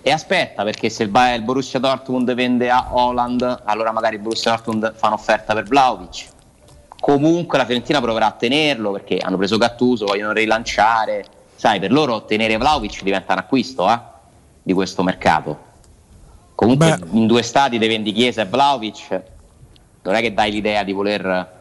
[0.00, 4.94] e aspetta perché se il Borussia Dortmund vende a Holland, allora magari il Borussia Dortmund
[4.96, 6.28] fa un'offerta per Vlaovic.
[6.98, 11.24] Comunque la Fiorentina proverà a tenerlo perché hanno preso Gattuso, vogliono rilanciare.
[11.54, 14.00] Sai, per loro tenere Vlaovic diventa un acquisto eh,
[14.62, 15.66] di questo mercato.
[16.58, 19.22] Comunque in due stati dei vendi Chiesa e Vlaovic
[20.02, 21.52] non è che dai l'idea di voler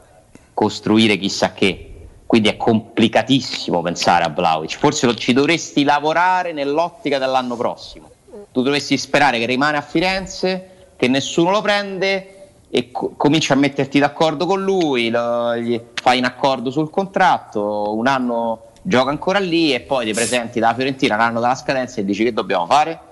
[0.55, 2.07] costruire chissà che.
[2.25, 4.75] Quindi è complicatissimo pensare a Vlaovic.
[4.75, 8.09] Forse ci dovresti lavorare nell'ottica dell'anno prossimo.
[8.51, 13.55] Tu dovresti sperare che rimane a Firenze, che nessuno lo prende e co- cominci a
[13.55, 15.53] metterti d'accordo con lui, lo-
[15.93, 20.73] fai un accordo sul contratto, un anno gioca ancora lì e poi ti presenti dalla
[20.73, 23.06] Fiorentina un anno dalla scadenza e dici che dobbiamo fare?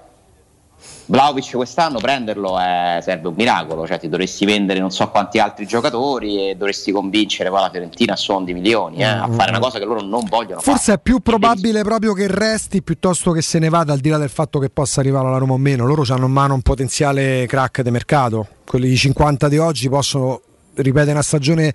[1.08, 5.68] Vlaovic quest'anno prenderlo è- serve un miracolo, cioè ti dovresti vendere non so quanti altri
[5.68, 9.60] giocatori e dovresti convincere poi la Fiorentina a suon di milioni eh, a fare una
[9.60, 13.60] cosa che loro non vogliono Forse è più probabile proprio che resti piuttosto che se
[13.60, 15.86] ne vada, al di là del fatto che possa arrivare alla Roma o meno.
[15.86, 18.48] Loro hanno in mano un potenziale crack di mercato.
[18.66, 20.42] Quelli di 50 di oggi possono
[20.76, 21.74] ripetere una stagione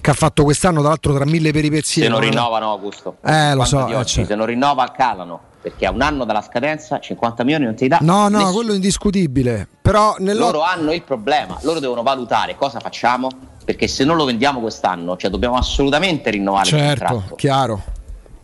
[0.00, 2.02] che ha fatto quest'anno, tra l'altro tra mille peripezie.
[2.02, 2.26] Se non no?
[2.26, 4.28] rinnovano Augusto, Eh, lo 50 so, eh, certo.
[4.28, 7.98] se non rinnova calano perché a un anno dalla scadenza 50 milioni non ti dà.
[8.00, 8.52] No, no, nessuno.
[8.52, 9.66] quello è indiscutibile.
[9.82, 13.28] Però loro hanno il problema, loro devono valutare cosa facciamo
[13.64, 17.34] perché se non lo vendiamo quest'anno, cioè dobbiamo assolutamente rinnovare il Certo, contratto.
[17.34, 17.82] chiaro.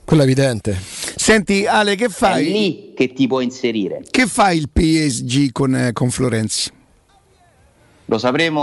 [0.04, 0.76] Quello è evidente.
[1.16, 2.44] Senti Ale, che È fai?
[2.44, 4.02] lì che ti può inserire.
[4.10, 6.70] Che fa il PSG con, eh, con Florenzi?
[8.06, 8.60] Lo sapremo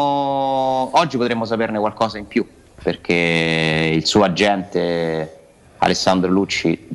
[0.93, 2.45] oggi potremmo saperne qualcosa in più
[2.83, 5.39] perché il suo agente
[5.79, 6.87] Alessandro Lucci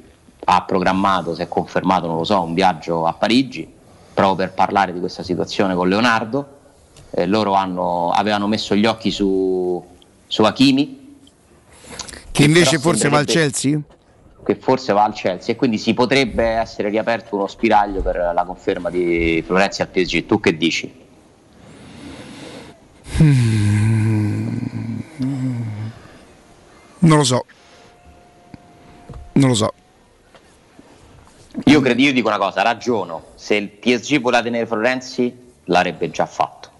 [0.48, 3.68] ha programmato, se è confermato, non lo so, un viaggio a Parigi
[4.14, 6.54] proprio per parlare di questa situazione con Leonardo
[7.10, 9.84] eh, loro hanno- avevano messo gli occhi su,
[10.26, 11.18] su Hakimi,
[12.30, 13.78] Che invece forse va al Chelsea?
[14.44, 18.44] che forse va al Chelsea e quindi si potrebbe essere riaperto uno spiraglio per la
[18.44, 20.24] conferma di Florenzi al PSG.
[20.24, 21.04] Tu che dici?
[27.00, 27.44] Non lo so.
[29.32, 29.72] Non lo so.
[31.64, 35.34] Io credo, io dico una cosa, ragiono, se il PSG voleva tenere Florenzi
[35.64, 36.70] l'avrebbe già fatto.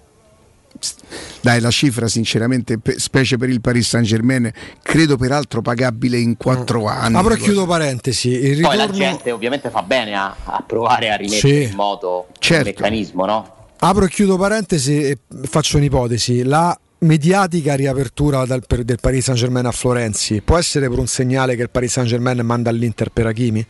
[1.41, 4.51] Dai, la cifra sinceramente, pe- specie per il Paris Saint Germain,
[4.83, 7.17] credo peraltro pagabile in quattro anni.
[7.17, 8.29] Apro e chiudo parentesi.
[8.31, 11.71] Il Poi la ritorno, gente ovviamente fa bene a, a provare a rimettere Sì.
[11.71, 12.69] in moto Certo.
[12.69, 13.55] il meccanismo, no?
[13.79, 16.43] apro e chiudo parentesi e faccio un'ipotesi.
[16.43, 21.07] La mediatica riapertura dal- per- del Paris Saint Germain a Florenzi può essere per un
[21.07, 23.67] segnale che il Paris Saint Germain manda all'Inter per Hakimi?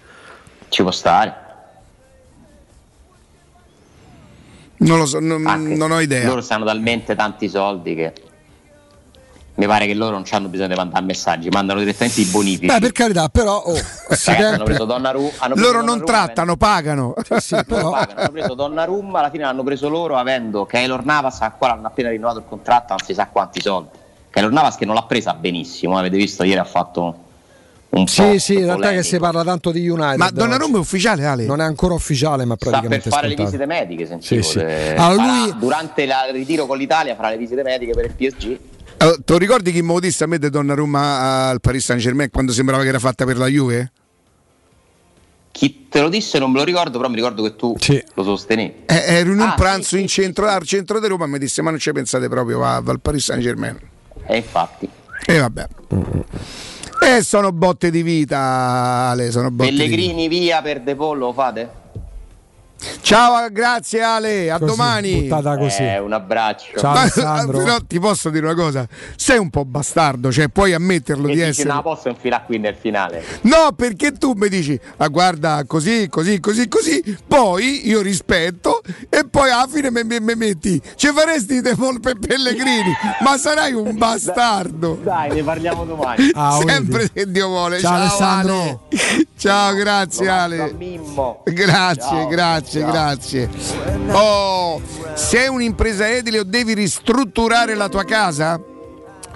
[0.69, 1.45] Ci può stare.
[4.79, 6.27] Non lo so, non, non ho idea.
[6.27, 8.13] Loro stanno talmente tanti soldi che
[9.55, 12.67] mi pare che loro non hanno bisogno di mandare messaggi, mandano direttamente i bonifici.
[12.67, 13.73] Beh, per carità, però oh,
[14.09, 17.15] Ragazzi, hanno preso Donnarumma, hanno preso Loro non Donnarumma trattano, pagano.
[17.39, 21.41] sì, avendo- però- pagano, hanno preso Donnarumma, alla fine l'hanno preso loro avendo Keylor Navas
[21.41, 23.97] al quale hanno appena rinnovato il contratto, non si sa quanti soldi.
[24.29, 27.25] Keylor Navas che non l'ha presa benissimo, eh, avete visto ieri ha fatto
[28.01, 30.19] un Sì, po' sì, in realtà che si parla tanto di United.
[30.19, 31.45] Ma Donnarumma è ufficiale, Ale?
[31.45, 33.57] Non è ancora ufficiale, ma sta per praticamente fare le scontato.
[33.57, 34.43] visite mediche, sentivo.
[34.43, 34.59] Sì, sì.
[34.59, 38.11] eh, Allora, farà- lui- durante il ritiro con l'Italia farà le visite mediche per il
[38.13, 38.59] PSG.
[38.99, 42.01] Allora, te lo ricordi chi me lo disse a me di Donnarumma al Paris Saint
[42.01, 43.93] Germain quando sembrava che era fatta per la Juve?
[45.53, 47.75] Chi te lo disse non me lo ricordo, però mi ricordo che tu
[48.15, 48.85] lo sostenevi.
[48.87, 51.63] Eh, ero in un Ah, pranzo in centro, al centro di Roma e mi disse
[51.63, 53.79] ma non ci pensate proprio, va, va al Paris Saint Germain.
[54.27, 54.89] E infatti.
[55.27, 55.67] E vabbè.
[57.09, 58.37] E sono botte di vita,
[59.11, 59.71] Ale, sono botte.
[59.71, 61.85] Pellegrini via per De Paul lo fate?
[63.01, 65.29] Ciao, grazie Ale, a Così, domani.
[65.29, 65.83] così.
[65.83, 66.73] Eh, un abbraccio.
[66.83, 67.09] Ma-
[67.51, 68.87] però ti posso dire una cosa,
[69.17, 71.69] sei un po' bastardo, cioè puoi ammetterlo E di dici, essere...
[71.69, 73.25] non la posso infilare qui nel finale.
[73.43, 79.27] No, perché tu mi dici, ah, guarda, così, così, così, così, poi io rispetto e
[79.29, 84.99] poi alla fine mi, metti, ci faresti De Paul per Pellegrini, ma sarai un bastardo.
[85.03, 86.31] Dai, ne parliamo domani.
[86.35, 87.79] Ah, Sempre se Dio vuole.
[87.81, 88.55] Ciao, Ciao, Alessandro.
[88.91, 89.27] Ale.
[89.37, 90.75] Ciao, grazie Ale.
[91.45, 92.29] Grazie, Ciao.
[92.67, 93.49] Grazie, grazie.
[94.13, 94.81] Oh,
[95.15, 98.61] sei un'impresa edile o devi ristrutturare la tua casa?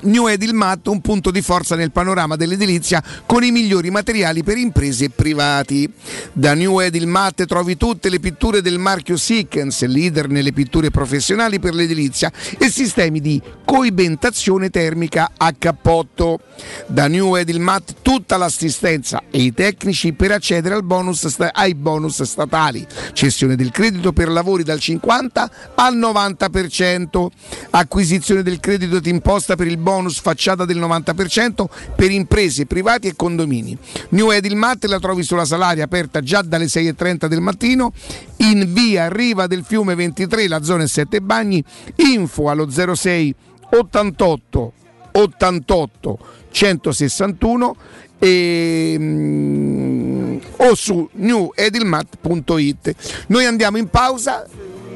[0.02, 5.06] New Edilmat, un punto di forza nel panorama dell'edilizia con i migliori materiali per imprese
[5.06, 5.90] e privati.
[6.32, 11.74] Da New Edilmat trovi tutte le pitture del marchio Sickens, leader nelle pitture professionali per
[11.74, 16.40] l'edilizia e sistemi di coibentazione termica a cappotto.
[16.86, 22.86] Da New Edilmat tutta l'assistenza e i tecnici per accedere bonus ai bonus statali.
[23.12, 27.26] Cessione del credito per lavori dal 50 al 90%.
[27.70, 29.88] Acquisizione del credito d'imposta per il bonus
[30.20, 31.64] facciata del 90%
[31.94, 33.76] per imprese, privati e condomini.
[34.10, 37.92] New Edilmat la trovi sulla Salaria aperta già dalle 6.30 del mattino
[38.38, 41.62] in via Riva del Fiume 23, la zona 7 Bagni.
[41.96, 43.34] Info allo 06
[43.70, 44.72] 88
[45.12, 46.18] 88
[46.50, 47.76] 161
[48.18, 52.94] e, mm, o su newedilmat.it.
[53.28, 54.46] Noi andiamo in pausa,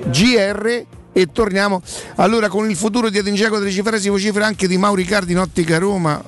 [0.07, 1.81] GR e torniamo.
[2.17, 5.39] Allora con il futuro di Adingeco delle cifre si vocifera anche di Mauri Cardi in
[5.39, 6.23] Ottica Roma.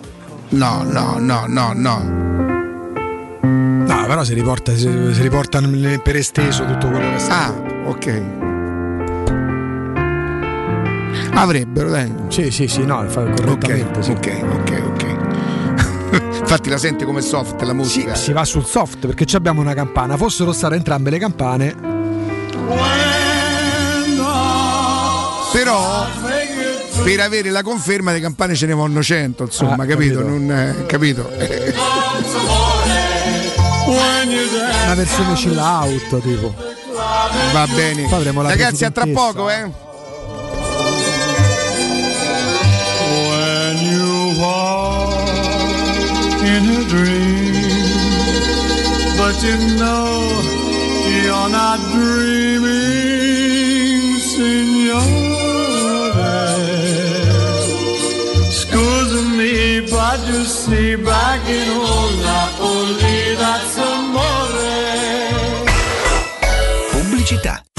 [0.50, 2.24] No, no, no, no, no.
[3.42, 5.60] No, però si riporta, si, si riporta
[6.02, 7.46] per esteso tutto quello che sta.
[7.46, 7.54] Ah,
[7.86, 8.22] ok.
[11.34, 12.12] Avrebbero, dai.
[12.28, 14.02] Sì, sì, sì, no, fa correttamente.
[14.02, 14.10] sì.
[14.12, 15.04] Ok, ok, ok.
[16.40, 18.14] Infatti la sente come soft la Sì, musica.
[18.14, 20.16] si va sul soft perché ci abbiamo una campana.
[20.16, 21.74] Fossero state entrambe le campane,
[25.52, 26.06] Però
[27.02, 30.18] per avere la conferma le campane ce ne vanno 100, insomma, Ah, capito?
[30.20, 30.28] capito.
[30.28, 31.30] Non, eh, capito?
[33.86, 36.54] Una versione chill out, tipo.
[37.52, 38.08] va bene.
[38.42, 39.84] Ragazzi, a tra poco, eh.
[43.28, 45.28] When you walk
[46.42, 47.54] in a dream,
[49.16, 50.42] but you know
[51.22, 53.36] you're not dreaming,
[54.18, 55.25] signore.
[60.16, 64.26] But you see, back in old Napoli, that's amore.
[66.92, 67.65] Pubblicità.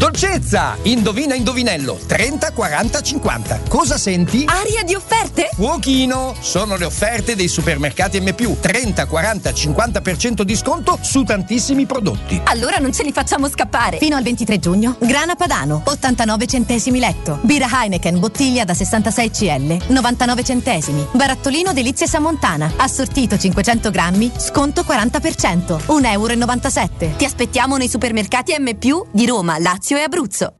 [0.00, 0.78] Dolcezza!
[0.84, 3.60] Indovina indovinello 30 40 50.
[3.68, 4.46] Cosa senti?
[4.46, 5.50] Aria di offerte?
[5.52, 6.34] Fuochino!
[6.40, 12.40] Sono le offerte dei supermercati M+, 30 40 50% di sconto su tantissimi prodotti.
[12.44, 13.98] Allora non ce li facciamo scappare.
[13.98, 17.38] Fino al 23 giugno, grana padano, 89 centesimi letto.
[17.42, 21.06] Birra Heineken, bottiglia da 66 CL, 99 centesimi.
[21.12, 27.16] Barattolino Delizie Samontana, assortito 500 grammi, sconto 40%, 1,97 euro.
[27.18, 28.72] Ti aspettiamo nei supermercati M+,
[29.10, 30.59] di Roma, Lazio e Abruzzo.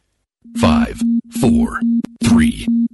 [0.57, 1.01] 5,
[1.31, 1.79] 4,
[2.23, 2.65] 3,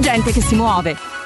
[0.00, 1.25] gente che si muove.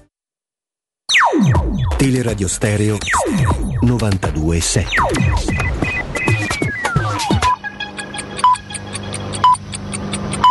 [1.95, 2.97] Teleradio Stereo
[3.85, 4.83] 92.7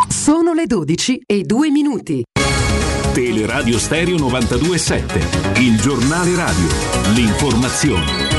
[0.08, 2.24] Sono le 12 e 2 minuti.
[3.12, 6.68] Teleradio Stereo 92.7, il giornale radio,
[7.12, 8.38] l'informazione.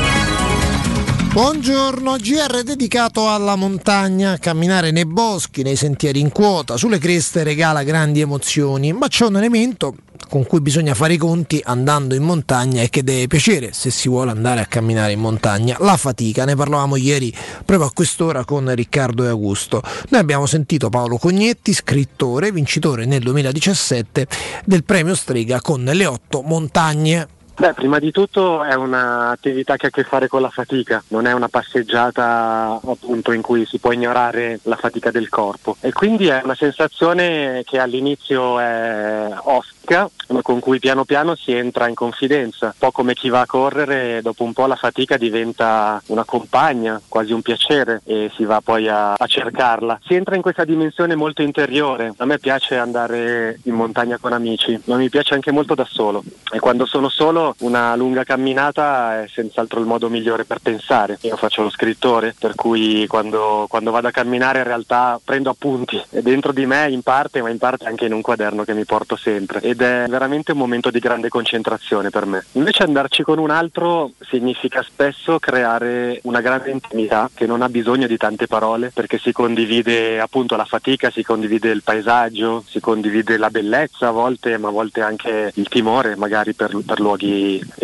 [1.32, 7.84] Buongiorno, GR dedicato alla montagna, camminare nei boschi, nei sentieri in quota, sulle creste regala
[7.84, 9.94] grandi emozioni, ma c'è un elemento
[10.32, 14.08] con cui bisogna fare i conti andando in montagna e che deve piacere se si
[14.08, 17.30] vuole andare a camminare in montagna, la fatica, ne parlavamo ieri
[17.66, 19.82] proprio a quest'ora con Riccardo e Augusto.
[20.08, 24.26] Noi abbiamo sentito Paolo Cognetti, scrittore, vincitore nel 2017
[24.64, 27.40] del premio Strega con le otto montagne.
[27.62, 31.26] Beh, prima di tutto è un'attività che ha a che fare con la fatica, non
[31.28, 35.76] è una passeggiata appunto in cui si può ignorare la fatica del corpo.
[35.78, 41.52] E quindi è una sensazione che all'inizio è ostica ma con cui piano piano si
[41.52, 45.16] entra in confidenza, un po' come chi va a correre, dopo un po' la fatica
[45.16, 50.00] diventa una compagna, quasi un piacere e si va poi a, a cercarla.
[50.04, 54.80] Si entra in questa dimensione molto interiore, a me piace andare in montagna con amici,
[54.84, 56.22] ma mi piace anche molto da solo.
[56.50, 61.18] E quando sono solo una lunga camminata è senz'altro il modo migliore per pensare.
[61.22, 66.00] Io faccio lo scrittore, per cui quando, quando vado a camminare in realtà prendo appunti
[66.10, 68.84] e dentro di me in parte, ma in parte anche in un quaderno che mi
[68.84, 72.44] porto sempre ed è veramente un momento di grande concentrazione per me.
[72.52, 78.06] Invece andarci con un altro significa spesso creare una grande intimità che non ha bisogno
[78.06, 83.36] di tante parole perché si condivide appunto la fatica, si condivide il paesaggio, si condivide
[83.36, 87.31] la bellezza a volte, ma a volte anche il timore magari per, per luoghi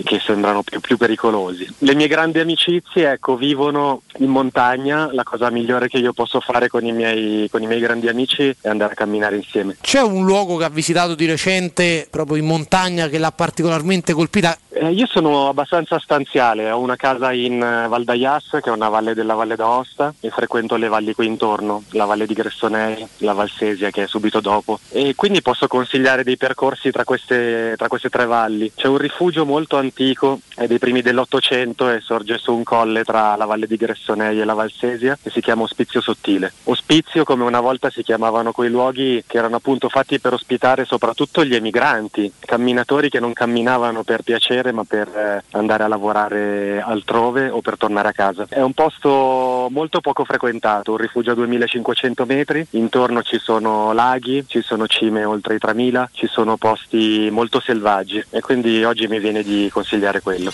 [0.04, 1.66] che sembrano più, più pericolosi.
[1.78, 6.68] Le mie grandi amicizie ecco, vivono in montagna, la cosa migliore che io posso fare
[6.68, 9.76] con i miei, con i miei grandi amici è andare a camminare insieme.
[9.80, 14.56] C'è un luogo che ha visitato di recente proprio in montagna che l'ha particolarmente colpita?
[14.70, 18.88] Eh, io sono abbastanza stanziale, ho una casa in eh, Val d'Aias che è una
[18.88, 23.32] valle della Valle d'Aosta e frequento le valli qui intorno, la valle di Gressonei, la
[23.32, 28.08] Valsesia che è subito dopo e quindi posso consigliare dei percorsi tra queste, tra queste
[28.08, 28.70] tre valli.
[28.74, 33.36] C'è un rifugio molto antico, è dei primi dell'Ottocento e sorge su un colle tra
[33.36, 36.52] la valle di Gressonei e la Valsesia che si chiama Ospizio Sottile.
[36.64, 41.44] Ospizio come una volta si chiamavano quei luoghi che erano appunto fatti per ospitare soprattutto
[41.44, 47.48] gli emigranti, camminatori che non camminavano per piacere ma per eh, andare a lavorare altrove
[47.48, 48.46] o per tornare a casa.
[48.48, 54.44] È un posto molto poco frequentato, un rifugio a 2500 metri, intorno ci sono laghi,
[54.46, 59.18] ci sono cime oltre i 3000, ci sono posti molto selvaggi e quindi oggi mi
[59.18, 60.52] viene di consigliare quello.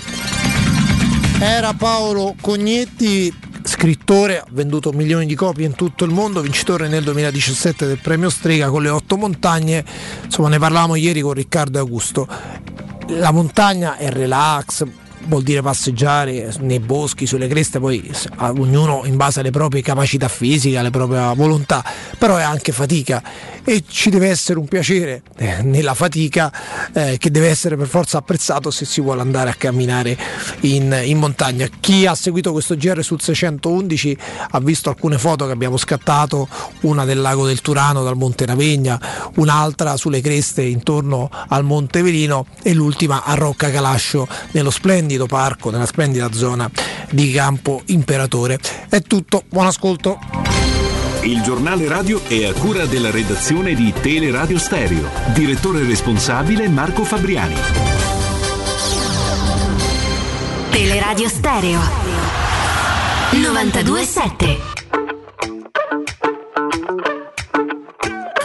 [1.40, 3.32] Era Paolo Cognetti,
[3.64, 8.30] scrittore, ha venduto milioni di copie in tutto il mondo, vincitore nel 2017 del premio
[8.30, 9.84] Strega con le otto montagne,
[10.24, 12.26] insomma ne parlavamo ieri con Riccardo Augusto.
[13.08, 14.84] La montagna è relax,
[15.26, 20.78] vuol dire passeggiare nei boschi, sulle creste, poi ognuno in base alle proprie capacità fisiche,
[20.78, 21.84] alle proprie volontà,
[22.18, 23.22] però è anche fatica
[23.64, 26.52] e ci deve essere un piacere eh, nella fatica
[26.92, 30.16] eh, che deve essere per forza apprezzato se si vuole andare a camminare
[30.60, 31.66] in, in, montagna.
[31.80, 34.18] Chi ha seguito questo GR sul 611
[34.50, 36.46] ha visto alcune foto che abbiamo scattato,
[36.82, 39.00] una del lago del Turano dal Monte Ravegna,
[39.36, 45.70] un'altra sulle creste intorno al Monte Velino e l'ultima a Rocca Calascio nello splendido parco,
[45.70, 46.70] nella splendida zona
[47.10, 48.58] di Campo Imperatore.
[48.88, 50.18] È tutto, buon ascolto.
[51.22, 55.08] Il giornale radio è a cura della redazione di Teleradio Stereo.
[55.32, 57.54] Direttore responsabile Marco Fabriani.
[60.70, 61.80] Teleradio Stereo
[63.30, 64.73] 927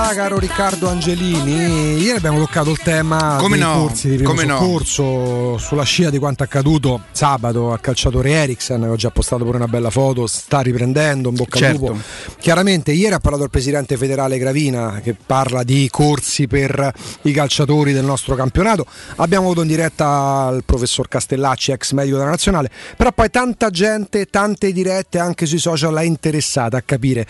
[0.00, 2.00] Diretta, caro Riccardo Angelini.
[2.00, 3.80] Ieri abbiamo toccato il tema Come dei no?
[3.82, 4.58] corsi di primo Come no?
[4.58, 8.82] soccorso sulla scia di quanto accaduto sabato al calciatore Eriksen.
[8.84, 10.26] Ho già postato pure una bella foto.
[10.26, 11.86] Sta riprendendo, un bocca al Certo.
[11.86, 11.98] lupo.
[12.38, 17.92] Chiaramente, ieri ha parlato il presidente federale Gravina che parla di corsi per i calciatori
[17.92, 18.86] del nostro campionato.
[19.16, 22.70] Abbiamo avuto in diretta il professor Castellacci, ex medico della nazionale.
[22.96, 27.26] Però poi tanta gente, tante dirette anche sui social è interessata a capire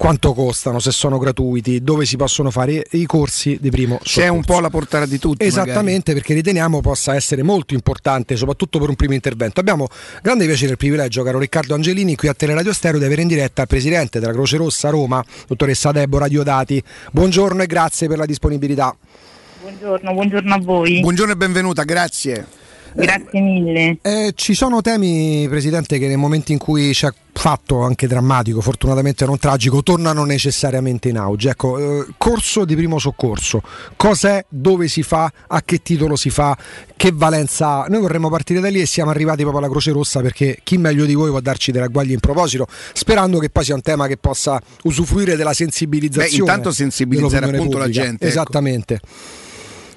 [0.00, 4.28] quanto costano, se sono gratuiti, dove si possono fare i corsi di primo Se è
[4.28, 5.44] un po' la portata di tutti.
[5.44, 9.60] Esattamente, perché riteniamo possa essere molto importante, soprattutto per un primo intervento.
[9.60, 9.88] Abbiamo
[10.22, 13.60] grande piacere e privilegio, caro Riccardo Angelini, qui a Teleradio Stereo, di avere in diretta
[13.60, 16.82] il presidente della Croce Rossa Roma, dottoressa Deborah Diodati.
[17.12, 18.96] Buongiorno e grazie per la disponibilità.
[19.60, 21.00] Buongiorno, buongiorno a voi.
[21.00, 22.46] Buongiorno e benvenuta, grazie.
[22.94, 23.98] Grazie mille.
[24.00, 27.10] Eh, ci sono temi, Presidente, che nel momento in cui c'è
[27.40, 31.48] fatto anche drammatico, fortunatamente non tragico, tornano necessariamente in auge.
[31.48, 33.62] Ecco, eh, corso di primo soccorso,
[33.96, 36.54] cos'è, dove si fa, a che titolo si fa,
[36.94, 37.86] che valenza ha?
[37.88, 41.06] Noi vorremmo partire da lì e siamo arrivati proprio alla Croce Rossa perché chi meglio
[41.06, 44.18] di voi può darci delle agguaglie in proposito, sperando che poi sia un tema che
[44.18, 46.44] possa usufruire della sensibilizzazione.
[46.44, 48.04] Beh, intanto sensibilizzare appunto la pubblica.
[48.04, 48.26] gente, ecco.
[48.26, 49.00] Esattamente.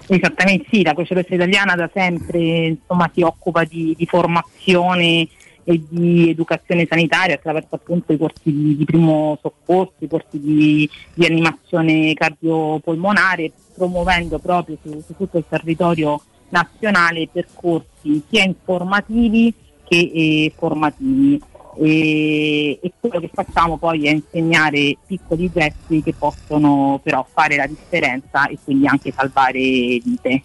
[0.08, 5.28] Esattamente sì, la Croce Rossa Italiana da sempre insomma, si occupa di, di formazione
[5.64, 10.90] e di educazione sanitaria attraverso appunto i corsi di, di primo soccorso, i corsi di,
[11.14, 19.54] di animazione cardiopolmonare, promuovendo proprio su, su tutto il territorio nazionale percorsi sia informativi
[19.84, 21.42] che eh, formativi.
[21.76, 27.66] E, e quello che facciamo poi è insegnare piccoli gesti che possono però fare la
[27.66, 30.44] differenza e quindi anche salvare vite.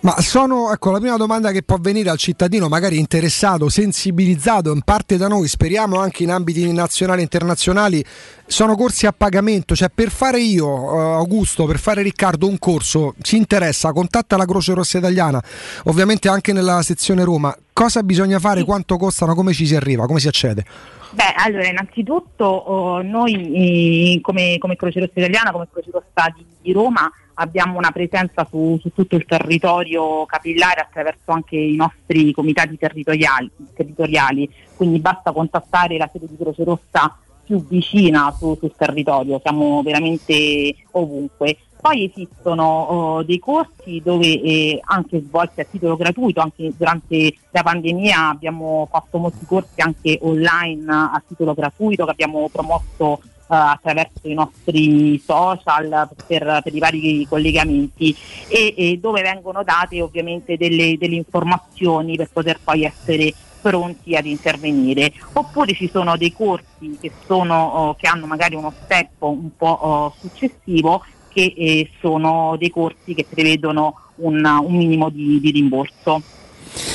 [0.00, 4.82] Ma sono, ecco, la prima domanda che può venire al cittadino magari interessato, sensibilizzato, in
[4.82, 8.04] parte da noi, speriamo anche in ambiti nazionali e internazionali,
[8.46, 13.14] sono corsi a pagamento, cioè per fare io, eh, Augusto, per fare Riccardo un corso,
[13.22, 15.42] ci interessa, contatta la Croce Rossa Italiana,
[15.84, 20.20] ovviamente anche nella sezione Roma, cosa bisogna fare, quanto costano, come ci si arriva, come
[20.20, 20.64] si accede?
[21.10, 26.44] Beh, allora, innanzitutto oh, noi eh, come, come Croce Rossa Italiana, come Croce Rossa di,
[26.60, 32.32] di Roma, abbiamo una presenza su, su tutto il territorio capillare attraverso anche i nostri
[32.32, 34.50] comitati territoriali, territoriali.
[34.76, 40.74] quindi basta contattare la sede di Croce Rossa più vicina su- sul territorio, siamo veramente
[40.92, 41.58] ovunque.
[41.80, 47.62] Poi esistono oh, dei corsi dove eh, anche svolti a titolo gratuito, anche durante la
[47.62, 54.34] pandemia abbiamo fatto molti corsi anche online a titolo gratuito che abbiamo promosso attraverso i
[54.34, 58.14] nostri social per, per i vari collegamenti
[58.48, 64.26] e, e dove vengono date ovviamente delle, delle informazioni per poter poi essere pronti ad
[64.26, 65.12] intervenire.
[65.32, 69.78] Oppure ci sono dei corsi che, sono, oh, che hanno magari uno step un po'
[69.80, 76.22] oh, successivo che eh, sono dei corsi che prevedono un, un minimo di, di rimborso.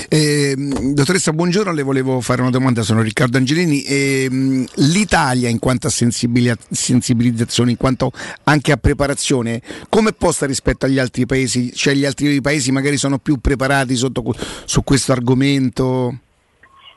[0.10, 3.84] Eh, dottoressa, buongiorno, le volevo fare una domanda, sono Riccardo Angelini.
[3.84, 8.12] Ehm, L'Italia in quanto a sensibilizzazione, in quanto
[8.44, 11.74] anche a preparazione, come è posta rispetto agli altri paesi?
[11.74, 14.24] Cioè gli altri paesi magari sono più preparati sotto
[14.66, 16.18] su questo argomento?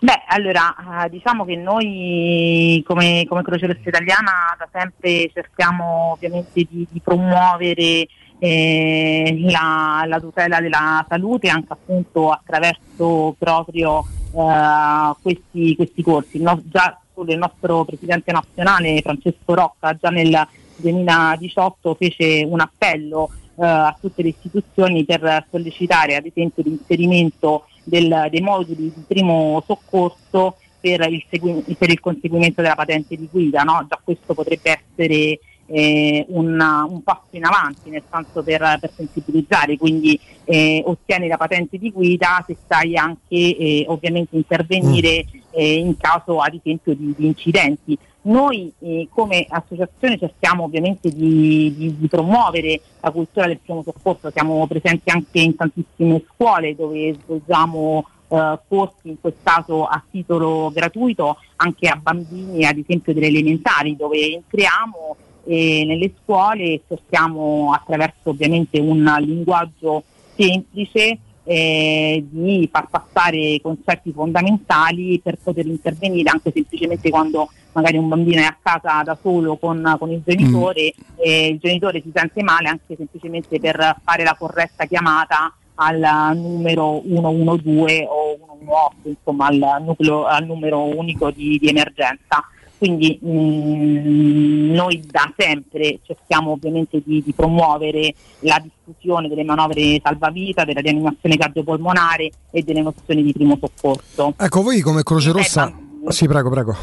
[0.05, 6.66] Beh, allora, eh, diciamo che noi come, come Croce Rossa Italiana da sempre cerchiamo ovviamente
[6.68, 8.06] di, di promuovere
[8.39, 14.05] eh, la, la tutela della salute anche appunto attraverso proprio
[14.35, 16.40] eh, questi, questi corsi.
[16.40, 20.47] No- già il nostro presidente nazionale Francesco Rocca già nel
[20.77, 28.27] 2018 fece un appello eh, a tutte le istituzioni per sollecitare ad esempio l'inserimento del-
[28.31, 33.62] dei moduli di primo soccorso per il, segui- per il conseguimento della patente di guida.
[33.62, 33.86] no?
[33.89, 36.51] Già questo potrebbe essere eh, un,
[36.89, 41.91] un passo in avanti, nel senso per, per sensibilizzare, quindi eh, ottieni la patente di
[41.91, 47.99] guida se sai anche eh, ovviamente intervenire eh, in caso ad esempio di, di incidenti.
[48.27, 54.31] Noi eh, come associazione cerchiamo ovviamente di, di- di promuovere la cultura del primo soccorso,
[54.31, 60.70] siamo presenti anche in tantissime scuole dove svolgiamo eh, corsi, in questo caso a titolo
[60.73, 67.72] gratuito, anche a bambini ad esempio delle elementari dove entriamo eh, nelle scuole e cerchiamo
[67.72, 70.02] attraverso ovviamente un linguaggio
[70.36, 78.08] semplice eh, di far passare concetti fondamentali per poter intervenire anche semplicemente quando magari un
[78.08, 82.42] bambino è a casa da solo con, con il genitore e il genitore si sente
[82.42, 89.82] male anche semplicemente per fare la corretta chiamata al numero 112 o 118, insomma al,
[89.82, 92.44] nucleo- al numero unico di, di emergenza.
[92.85, 100.66] Quindi mh, noi da sempre cerchiamo ovviamente di, di promuovere la diffusione delle manovre salvavita,
[100.66, 104.35] della rianimazione cardiopolmonare e delle nozioni di primo soccorso.
[104.36, 105.73] Ecco, voi come Croce Rossa...
[106.09, 106.77] Sì, prego, prego.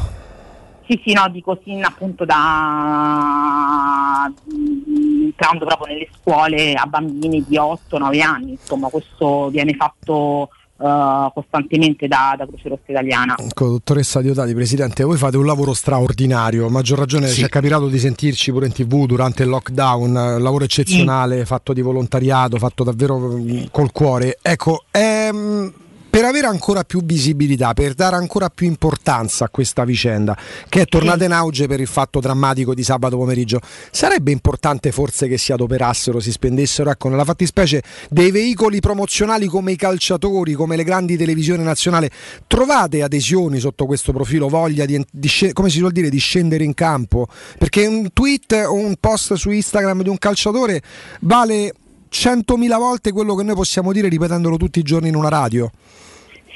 [0.87, 7.57] Sì, sì, no, dico sin appunto da mh, entrando proprio nelle scuole a bambini di
[7.57, 10.49] 8-9 anni, insomma questo viene fatto
[10.81, 13.35] eh, costantemente da, da Croce Rossa Italiana.
[13.37, 17.35] Ecco, dottoressa Diodati, Presidente, voi fate un lavoro straordinario, a maggior ragione Sì.
[17.35, 21.45] ci è capitato di sentirci pure in tv durante il lockdown, eh, un lavoro eccezionale,
[21.45, 24.37] fatto di volontariato, fatto davvero mm, col cuore.
[24.41, 25.73] Ecco, ehm,
[26.11, 30.85] per avere ancora più visibilità, per dare ancora più importanza a questa vicenda, che è
[30.85, 33.61] tornata in auge per il fatto drammatico di sabato pomeriggio,
[33.91, 39.71] sarebbe importante forse che si adoperassero, si spendessero, ecco, nella fattispecie dei veicoli promozionali come
[39.71, 42.09] i calciatori, come le grandi televisioni nazionali,
[42.45, 46.73] trovate adesioni sotto questo profilo, voglia di, di come si suol dire, di scendere in
[46.73, 47.27] campo?
[47.57, 50.81] Perché un tweet o un post su Instagram di un calciatore
[51.21, 51.73] vale
[52.11, 55.71] 100.000 volte quello che noi possiamo dire ripetendolo tutti i giorni in una radio.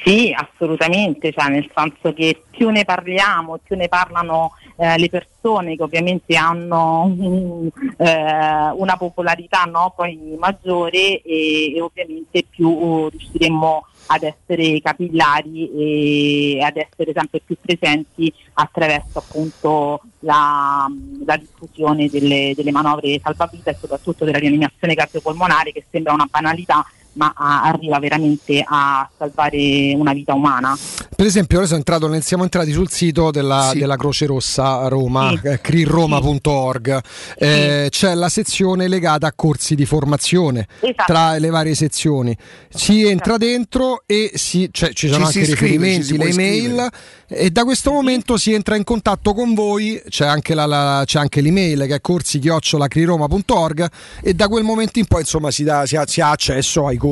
[0.03, 5.76] Sì, assolutamente, cioè nel senso che più ne parliamo, più ne parlano eh, le persone
[5.76, 7.68] che ovviamente hanno mm,
[7.98, 16.57] eh, una popolarità no, poi maggiore e, e ovviamente più uh, riusciremo ad essere capillari
[16.57, 20.88] e ad essere sempre più presenti attraverso appunto la,
[21.26, 26.86] la diffusione delle, delle manovre salvavita e soprattutto della rianimazione cardiopolmonare che sembra una banalità
[27.16, 30.78] ma a- arriva veramente a salvare una vita umana.
[31.16, 37.00] Per esempio, sono entrato siamo entrati sul sito della, della Croce Rossa Roma, eh, criroma.org.
[37.38, 41.04] Eh, C'è la sezione legata a corsi di formazione Esatto.
[41.06, 42.36] tra le varie sezioni.
[42.70, 46.88] Si entra dentro e si- cioè, ci sono Ci anche riferimenti, si le email.
[47.28, 51.18] E da questo momento si entra in contatto con voi, c'è anche, la- la- c'è
[51.20, 53.90] anche l'email che è corsi-criroma.org
[54.22, 56.98] e da quel momento in poi insomma si, dà- si ha, si ha accesso ai
[56.98, 57.04] corsi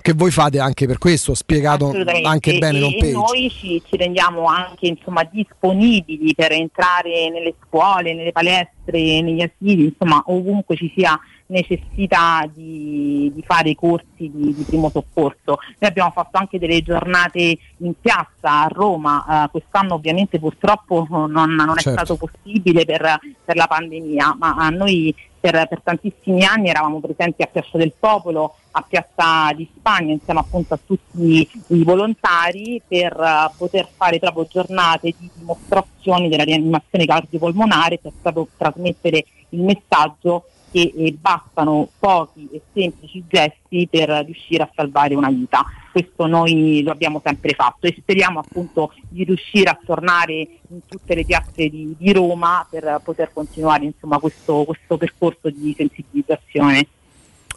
[0.00, 1.92] che voi fate anche per questo, spiegato
[2.24, 3.12] anche bene e, e page.
[3.12, 9.84] noi ci, ci rendiamo anche insomma, disponibili per entrare nelle scuole, nelle palestre, negli asili,
[9.84, 15.58] insomma ovunque ci sia necessità di, di fare corsi di, di primo soccorso.
[15.78, 21.30] Noi abbiamo fatto anche delle giornate in piazza a Roma, eh, quest'anno ovviamente purtroppo non,
[21.30, 22.04] non è Certo.
[22.04, 25.14] stato possibile per, per la pandemia, ma a noi
[25.50, 30.40] per, per tantissimi anni eravamo presenti a Piazza del Popolo, a Piazza di Spagna, insieme
[30.40, 37.04] appunto a tutti i volontari per eh, poter fare proprio giornate di dimostrazioni della rianimazione
[37.04, 44.62] cardiopolmonare per proprio trasmettere il messaggio che eh, bastano pochi e semplici gesti per riuscire
[44.62, 45.62] a salvare una vita.
[45.94, 51.14] Questo noi lo abbiamo sempre fatto e speriamo appunto di riuscire a tornare in tutte
[51.14, 56.88] le piazze di, di Roma per poter continuare insomma, questo, questo percorso di sensibilizzazione.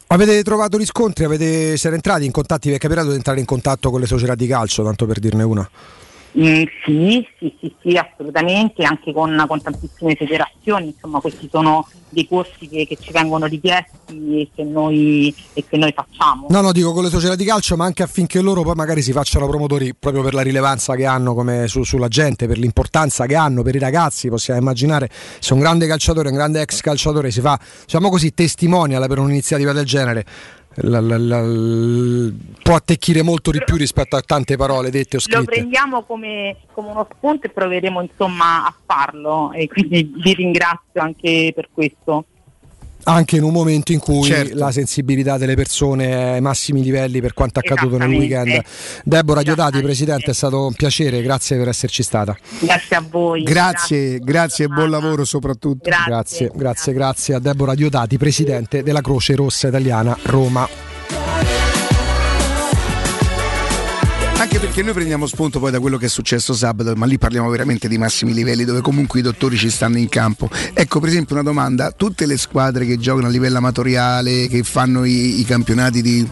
[0.06, 1.24] Avete trovato riscontri?
[1.24, 2.68] Avete, siete entrati in contatti?
[2.68, 5.42] Vi è capitato di entrare in contatto con le società di calcio, tanto per dirne
[5.42, 5.68] una?
[6.38, 12.28] Mm, sì, sì, sì, sì, assolutamente, anche con, con tantissime federazioni, insomma questi sono dei
[12.28, 16.46] corsi che, che ci vengono richiesti e che, noi, e che noi facciamo.
[16.48, 19.12] No, no, dico con le società di calcio, ma anche affinché loro poi magari si
[19.12, 23.34] facciano promotori proprio per la rilevanza che hanno come su- sulla gente, per l'importanza che
[23.34, 24.28] hanno per i ragazzi.
[24.28, 25.10] Possiamo immaginare
[25.40, 29.72] se un grande calciatore, un grande ex calciatore si fa, diciamo così, testimonial per un'iniziativa
[29.72, 30.24] del genere.
[30.76, 32.30] La- la- la-
[32.62, 35.44] può attecchire molto di più rispetto a tante parole dette o Lo scritte.
[35.44, 41.52] prendiamo come, come uno spunto e proveremo insomma a farlo e quindi vi ringrazio anche
[41.54, 42.24] per questo.
[43.08, 44.54] Anche in un momento in cui Certo.
[44.54, 48.62] la sensibilità delle persone è ai massimi livelli per quanto accaduto nel weekend.
[49.02, 52.36] Deborah Diodati, Presidente, è stato un piacere, grazie per esserci stata.
[52.60, 53.42] Grazie a voi.
[53.44, 55.88] Grazie, grazie e buon lavoro soprattutto.
[55.88, 60.87] Grazie, grazie, grazie a Deborah Diodati, Presidente della Croce Rossa Italiana Roma.
[64.40, 67.50] Anche perché noi prendiamo spunto poi da quello che è successo sabato, ma lì parliamo
[67.50, 70.48] veramente di massimi livelli dove comunque i dottori ci stanno in campo.
[70.72, 75.04] Ecco, per esempio, una domanda: tutte le squadre che giocano a livello amatoriale, che fanno
[75.04, 76.26] i, i campionati di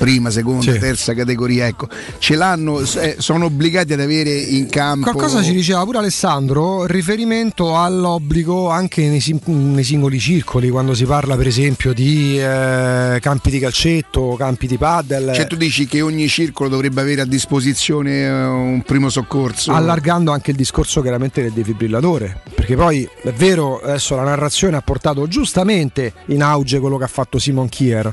[0.00, 0.78] prima, seconda, Sì.
[0.78, 1.86] terza categoria, ecco,
[2.18, 5.10] ce l'hanno, eh, sono obbligati ad avere in campo.
[5.10, 11.04] Qualcosa ci diceva pure Alessandro, riferimento all'obbligo anche nei, sim- nei singoli circoli, quando si
[11.04, 15.34] parla per esempio di eh, campi di calcetto, campi di paddle.
[15.34, 19.72] Cioè tu dici che ogni circolo dovrebbe avere a disposizione eh, un primo soccorso?
[19.72, 24.80] allargando anche il discorso chiaramente del defibrillatore perché poi è vero adesso la narrazione ha
[24.80, 28.12] portato giustamente in auge quello che ha fatto Simon Kier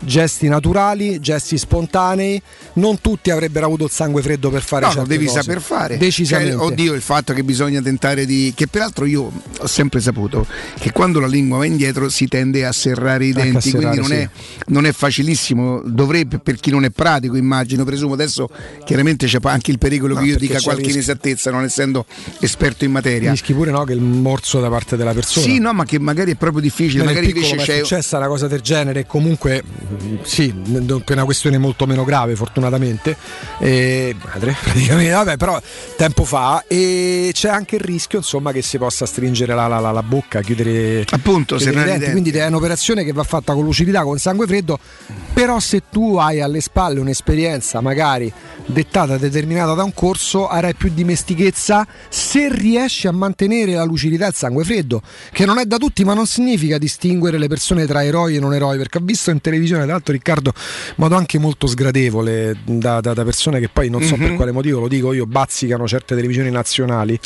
[0.00, 2.40] gesti naturali gesti spontanei
[2.74, 5.40] non tutti avrebbero avuto il sangue freddo per fare No, certe devi cose.
[5.42, 5.96] saper fare.
[5.96, 8.52] decisamente Cioè, oddio, il fatto che bisogna tentare di.
[8.54, 10.46] Che peraltro io ho sempre saputo
[10.78, 14.12] che quando la lingua va indietro si tende a serrare i denti, quindi non, sì.
[14.14, 14.28] è,
[14.66, 15.80] non è facilissimo.
[15.84, 18.12] Dovrebbe, per chi non è pratico, immagino, presumo.
[18.14, 18.48] Adesso
[18.84, 22.04] chiaramente c'è anche il pericolo No, che io dica qualche inesattezza, non essendo
[22.40, 23.30] esperto in materia.
[23.30, 26.32] rischi pure no, che il morso da parte della persona Sì, no, ma che magari
[26.32, 27.04] è proprio difficile.
[27.04, 27.78] Magari invece c'è.
[27.78, 29.62] successa una cosa del genere comunque
[30.22, 30.52] sì,
[31.14, 33.16] comunque una questione molto meno grave, fortunatamente.
[33.58, 35.60] E, madre, praticamente, vabbè, però
[35.96, 36.64] tempo fa.
[36.66, 40.40] E c'è anche il rischio, insomma, che si possa stringere la, la, la, la bocca,
[40.40, 42.10] chiudere, Appunto, chiudere i denti.
[42.10, 44.78] Quindi è un'operazione che va fatta con lucidità, con sangue freddo.
[45.32, 48.32] Però se tu hai alle spalle un'esperienza magari
[48.66, 54.28] dettata, determinata da un corso, avrai più dimestichezza se riesci a mantenere la lucidità e
[54.28, 55.02] il sangue freddo,
[55.32, 58.54] che non è da tutti, ma non significa distinguere le persone tra eroi e non
[58.54, 63.00] eroi, perché ho visto in televisione, tra l'altro Riccardo, in modo anche molto sgradevole da,
[63.00, 64.36] da- da persone che poi non so per Mhm.
[64.36, 67.18] quale motivo, lo dico io, bazzicano certe televisioni nazionali.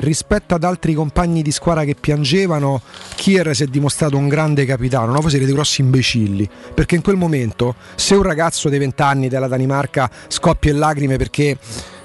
[0.00, 2.80] Rispetto ad altri compagni di squadra che piangevano,
[3.16, 5.20] Kier si è dimostrato un grande capitano, no?
[5.20, 9.28] voi siete dei grossi imbecilli, perché in quel momento se un ragazzo dei 20 anni
[9.28, 11.56] della Danimarca scoppia in lacrime perché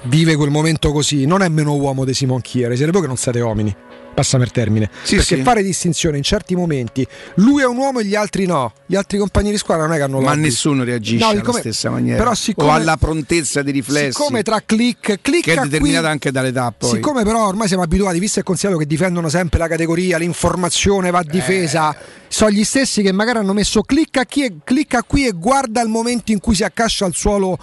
[0.04, 3.40] vive quel momento così, non è meno uomo di Simon siete voi che non siete
[3.40, 3.74] uomini.
[4.12, 4.90] Passami il termine.
[5.02, 5.42] Sì, perché sì.
[5.42, 8.72] fare distinzione in certi momenti, lui è un uomo e gli altri no.
[8.84, 10.40] Gli altri compagni di squadra non è che hanno Ma lobby.
[10.42, 12.18] nessuno reagisce No, alla stessa maniera.
[12.18, 14.12] Però siccome, o alla prontezza di riflessi.
[14.12, 16.90] siccome tra click, click che è qui- determinata anche dall'età poi.
[16.90, 21.22] Siccome però ormai siamo abituati, visto e considerato che difendono sempre la categoria, l'informazione va
[21.22, 21.94] difesa,
[22.26, 25.88] sono gli stessi che magari hanno messo clicca qui e, clicca qui e guarda il
[25.88, 27.58] momento in cui si accascia al suolo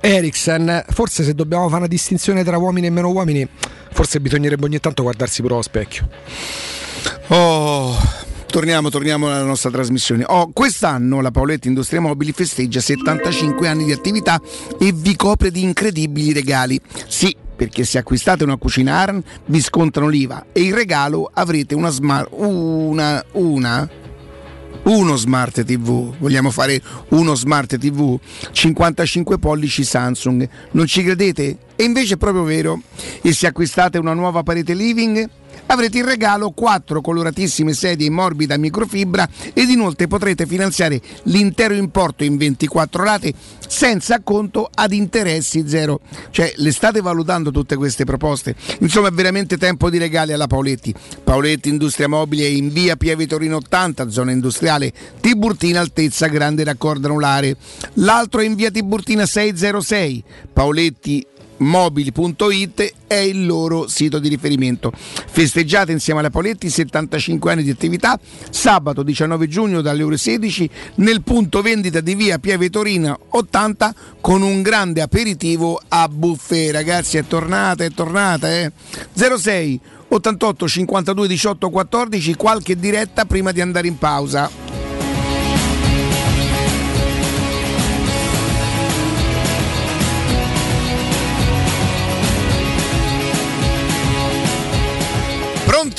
[0.00, 0.84] Eriksen.
[0.88, 3.48] Forse se dobbiamo fare una distinzione tra uomini e meno uomini,
[3.92, 6.08] forse bisognerebbe ogni tanto guardarsi però allo specchio.
[7.28, 7.96] Oh,
[8.46, 10.24] torniamo, torniamo alla nostra trasmissione.
[10.26, 14.40] Oh, quest'anno la Paoletti Industria Mobili festeggia 75 anni di attività
[14.78, 16.80] e vi copre di incredibili regali.
[17.06, 21.88] Sì, perché se acquistate una cucina ARN vi scontano l'IVA e in regalo avrete una
[21.88, 23.88] smart una una
[24.86, 28.18] uno smart TV, vogliamo fare uno smart TV
[28.52, 31.58] 55 pollici Samsung, non ci credete?
[31.76, 32.80] E invece è proprio vero.
[33.22, 35.28] E se acquistate una nuova parete living
[35.66, 42.24] avrete in regalo quattro coloratissime sedie in morbida microfibra ed inoltre potrete finanziare l'intero importo
[42.24, 43.34] in 24 rate
[43.66, 46.00] senza acconto ad interessi zero.
[46.30, 48.54] Cioè, le state valutando tutte queste proposte?
[48.80, 50.94] Insomma, è veramente tempo di regali alla Paoletti.
[51.22, 57.08] Paoletti Industria Mobili è in via Pieve Torino 80, zona industriale Tiburtina, altezza grande raccordo
[57.08, 57.56] anulare.
[57.94, 60.24] L'altro è in via Tiburtina 606.
[60.52, 61.26] Paoletti
[61.58, 64.92] mobili.it è il loro sito di riferimento.
[64.92, 68.18] Festeggiate insieme alla Poletti 75 anni di attività
[68.50, 74.42] sabato 19 giugno dalle ore 16 nel punto vendita di via Pieve Torina 80 con
[74.42, 76.72] un grande aperitivo a buffet.
[76.72, 78.72] Ragazzi, è tornata, è tornata, eh.
[79.12, 84.75] 06 88 52 18 14 qualche diretta prima di andare in pausa.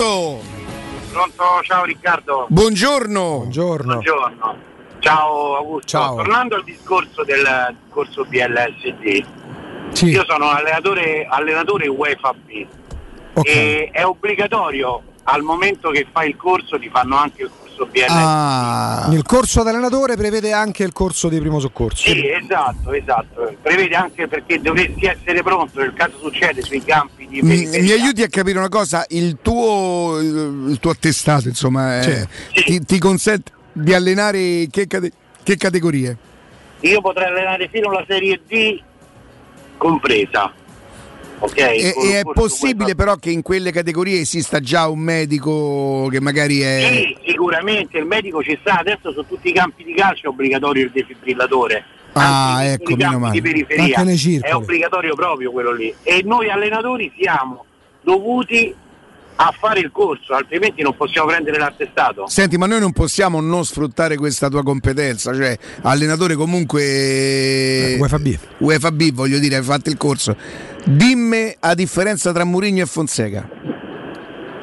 [0.02, 0.42] Pronto?
[1.12, 2.46] Pronto, ciao Riccardo.
[2.50, 3.38] Buongiorno.
[3.38, 3.94] Buongiorno.
[3.94, 4.58] Buongiorno.
[5.00, 5.88] Ciao Augusto.
[5.88, 6.16] Ciao.
[6.18, 9.26] Tornando al discorso del corso BLSD,
[9.94, 10.06] Sì.
[10.10, 12.68] io sono allenatore, allenatore UEFA B
[13.42, 18.10] e è obbligatorio al momento che fai il corso ti fanno anche il corso BLSD.
[18.10, 19.10] Ah.
[19.12, 22.10] Il corso da allenatore prevede anche il corso di primo soccorso.
[22.10, 23.56] Sì, esatto, esatto.
[23.62, 28.24] Prevede anche perché dovresti essere pronto nel caso succede sui campi di Mi, mi aiuti
[28.24, 33.94] a capire una cosa, il tuo, il, tuo attestato insomma eh, ti, ti consente di
[33.94, 35.12] allenare che, cate-
[35.44, 36.18] che categorie?
[36.82, 38.82] Io potrei allenare fino alla Serie D
[39.78, 40.52] compresa.
[41.40, 41.58] Ok?
[41.58, 46.20] E, Con e è possibile però che in quelle categorie esista già un medico che
[46.20, 46.90] magari è...
[46.92, 50.86] Sì, sicuramente il medico ci sta, adesso su tutti i campi di calcio è obbligatorio
[50.86, 51.84] il defibrillatore.
[52.14, 53.34] Ah, Anche ecco, meno male.
[53.34, 54.04] di periferia
[54.42, 55.94] è obbligatorio proprio quello lì.
[56.02, 57.66] E noi allenatori siamo
[58.02, 58.74] dovuti
[59.40, 62.26] a fare il corso, altrimenti non possiamo prendere l'attestato.
[62.28, 68.18] Senti, ma noi non possiamo non sfruttare questa tua competenza, cioè allenatore comunque Eh, UEFA
[68.18, 68.38] B.
[68.58, 70.36] UEFA B, voglio dire, hai fatto il corso.
[70.90, 73.46] Dimmi a differenza tra Mourinho e Fonseca.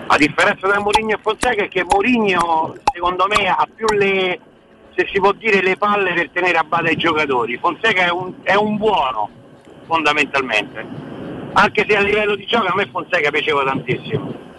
[0.06, 4.40] A differenza tra Mourinho e Fonseca è che Mourinho secondo me ha più le,
[4.96, 7.58] se si può dire, le palle per tenere a bada i giocatori.
[7.58, 9.28] Fonseca è un, è un buono,
[9.84, 10.86] fondamentalmente.
[11.52, 14.53] Anche se a livello di gioco a me Fonseca piaceva tantissimo.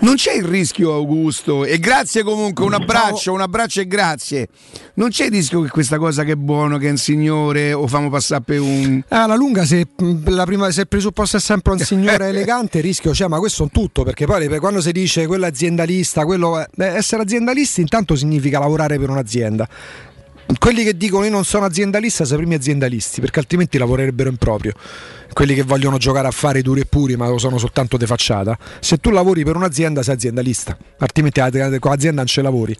[0.00, 4.48] Non c'è il rischio, Augusto, e grazie comunque, un abbraccio, un abbraccio e grazie.
[4.94, 7.86] Non c'è il rischio che questa cosa che è buono, che è un signore, o
[7.86, 9.02] famo passare per un...
[9.08, 12.78] Eh, alla lunga, se, mh, la prima, se il presupposto è sempre un signore elegante,
[12.78, 16.64] il rischio c'è, ma questo è tutto, perché poi quando si dice quello aziendalista, quello
[16.74, 19.68] beh, essere aziendalisti intanto significa lavorare per un'azienda.
[20.58, 24.36] Quelli che dicono io non sono aziendalista sono i primi aziendalisti, perché altrimenti lavorerebbero in
[24.36, 24.72] proprio.
[25.32, 28.56] Quelli che vogliono giocare a fare duri e puri, ma lo sono soltanto de facciata.
[28.80, 31.40] Se tu lavori per un'azienda sei aziendalista, altrimenti
[31.78, 32.76] con l'azienda non ce lavori.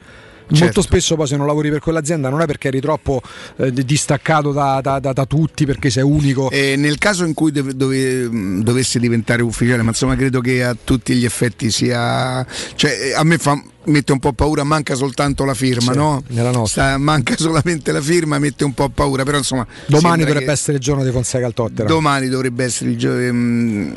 [0.48, 0.80] Molto Certo.
[0.80, 3.20] spesso poi se non lavori per quell'azienda non è perché eri troppo
[3.56, 6.50] eh, distaccato da, da- da- da tutti, perché sei unico.
[6.50, 10.62] E nel caso in cui dov- dove- mh, dovesse diventare ufficiale, ma insomma credo che
[10.62, 12.46] a tutti gli effetti sia...
[12.76, 16.22] Cioè, eh, a me fa, mette un po' paura, manca soltanto la firma, Sì, no?
[16.28, 16.84] nella nostra.
[16.88, 19.66] Sta- manca solamente la firma, mette un po' paura, però insomma...
[19.86, 21.86] Domani dovrebbe essere il giorno di Fonseca al Tottenham.
[21.86, 23.96] Domani dovrebbe essere il giorno.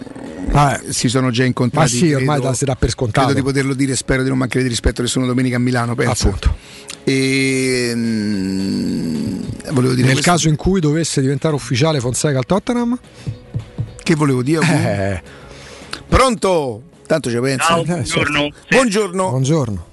[0.90, 1.92] si sono già incontrati.
[1.92, 3.26] Ma sì, ormai credo- da- si dà per scontato.
[3.28, 5.96] Credo di poterlo dire, spero di non mancare di rispetto a nessuno domenica a Milano.
[5.96, 6.28] Penso.
[6.28, 6.56] Appunto.
[7.04, 10.32] E, mm, volevo dire Nel questo.
[10.32, 12.98] caso in cui dovesse diventare ufficiale Fonseca al Tottenham?
[14.04, 14.66] Che volevo dire?
[14.66, 15.22] Eh.
[16.08, 16.84] Pronto?
[17.10, 17.66] Tanto ci penso.
[17.66, 18.40] Ciao, Eh, buongiorno.
[18.42, 18.66] certo.
[18.70, 19.30] Buongiorno.
[19.32, 19.88] Buongiorno.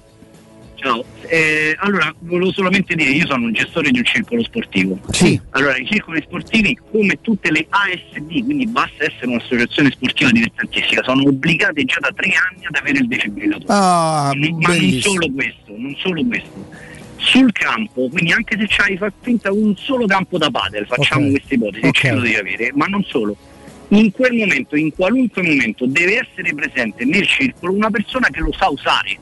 [0.75, 4.99] Ciao, Eh, allora volevo solamente dire, io sono un gestore di un circolo sportivo.
[5.09, 5.41] Sì.
[5.49, 11.23] Allora, i circoli sportivi, come tutte le ASD, quindi basta essere un'associazione sportiva dilettantistica, sono
[11.27, 13.65] obbligate già da tre anni ad avere il defibrillatore.
[13.73, 16.85] Ah, Ma non solo questo, non solo questo.
[17.17, 21.31] Sul campo, quindi anche se c'hai fa finta un solo campo da padel, facciamo Ok.
[21.31, 21.97] questa ipotesi, Ok.
[21.97, 23.35] ce lo devi avere, ma non solo.
[23.89, 28.51] In quel momento, in qualunque momento, deve essere presente nel circolo una persona che lo
[28.51, 29.17] sa usare.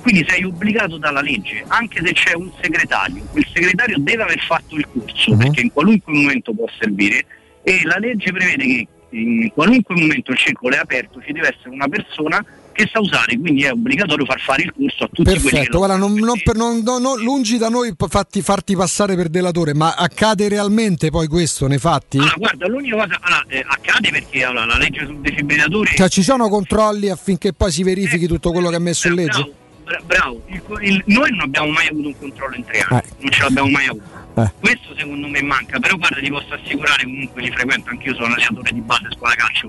[0.00, 4.76] Quindi sei obbligato dalla legge, anche se c'è un segretario, quel segretario deve aver fatto
[4.76, 5.38] il corso, Mhm.
[5.38, 7.26] perché in qualunque momento può servire
[7.62, 11.70] e la legge prevede che in qualunque momento il circolo è aperto ci deve essere
[11.70, 12.44] una persona
[12.78, 15.78] che sa usare, quindi è obbligatorio far fare il corso a tutti quelli che Perfetto,
[15.78, 19.94] guarda, non, non per- non- non- lungi da noi fatti, farti passare per delatore, ma
[19.96, 22.18] accade realmente poi questo nei fatti?
[22.18, 26.22] Allora, guarda, l'unica cosa allora, eh, accade perché allora, la legge sul defibrillatore Cioè ci
[26.22, 29.52] sono controlli affinché poi si verifichi tutto quello che è messo in legge?
[29.82, 33.30] Bra- bravo, il- il- noi non abbiamo mai avuto un controllo in tre anni, non
[33.32, 34.04] ce l'abbiamo mai avuto.
[34.36, 34.50] Eh.
[34.60, 38.70] Questo secondo me manca, però guarda ti posso assicurare, comunque li frequento, anch'io sono allenatore
[38.72, 39.68] di base scuola calcio,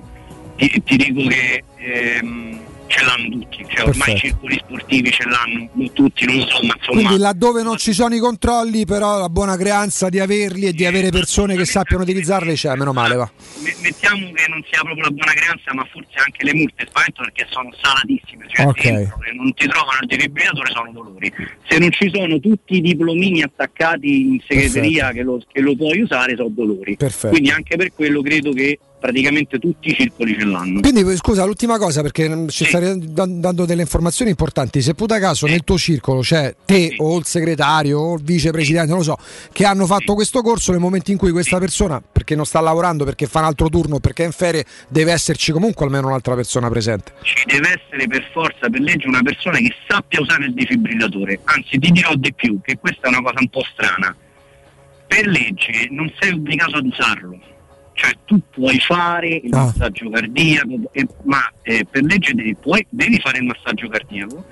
[0.57, 5.69] ti, ti dico che ehm, ce l'hanno tutti, cioè ormai i circoli sportivi ce l'hanno
[5.93, 7.01] tutti, non so, ma insomma...
[7.01, 10.85] Quindi laddove non ci sono i controlli, però la buona creanza di averli e di
[10.85, 13.31] avere persone che sappiano utilizzarli c'è, meno male va.
[13.61, 17.21] me- mettiamo che non sia proprio la buona creanza, ma forse anche le multe spavento
[17.21, 18.81] perché sono salatissime, cioè Ok.
[18.81, 21.33] dentro, e non ti trovano il defibrillatore sono dolori.
[21.67, 26.01] Se non ci sono tutti i diplomini attaccati in segreteria che lo, che lo puoi
[26.01, 26.97] usare, sono dolori.
[26.97, 27.29] Perfetto.
[27.29, 30.81] Quindi anche per quello credo che praticamente tutti i circoli ce l'hanno.
[30.81, 35.47] Quindi scusa, l'ultima cosa perché ci stai da- dando delle informazioni importanti, se puta caso
[35.47, 39.17] nel tuo circolo c'è te o il segretario o il vicepresidente, non lo so,
[39.51, 43.05] che hanno fatto questo corso nel momento in cui questa persona, perché non sta lavorando,
[43.05, 46.69] perché fa un altro turno, perché è in ferie, deve esserci comunque almeno un'altra persona
[46.69, 47.13] presente.
[47.21, 51.39] Ci deve essere per forza, per legge, una persona che sappia usare il defibrillatore.
[51.45, 54.15] Anzi, ti dirò di più, che questa è una cosa un po' strana.
[55.07, 57.39] Per legge non sei obbligato ad usarlo.
[58.01, 59.65] Cioè tu puoi fare il Ah.
[59.65, 64.45] massaggio cardiaco, eh, ma eh, per legge devi, puoi- devi fare il massaggio cardiaco,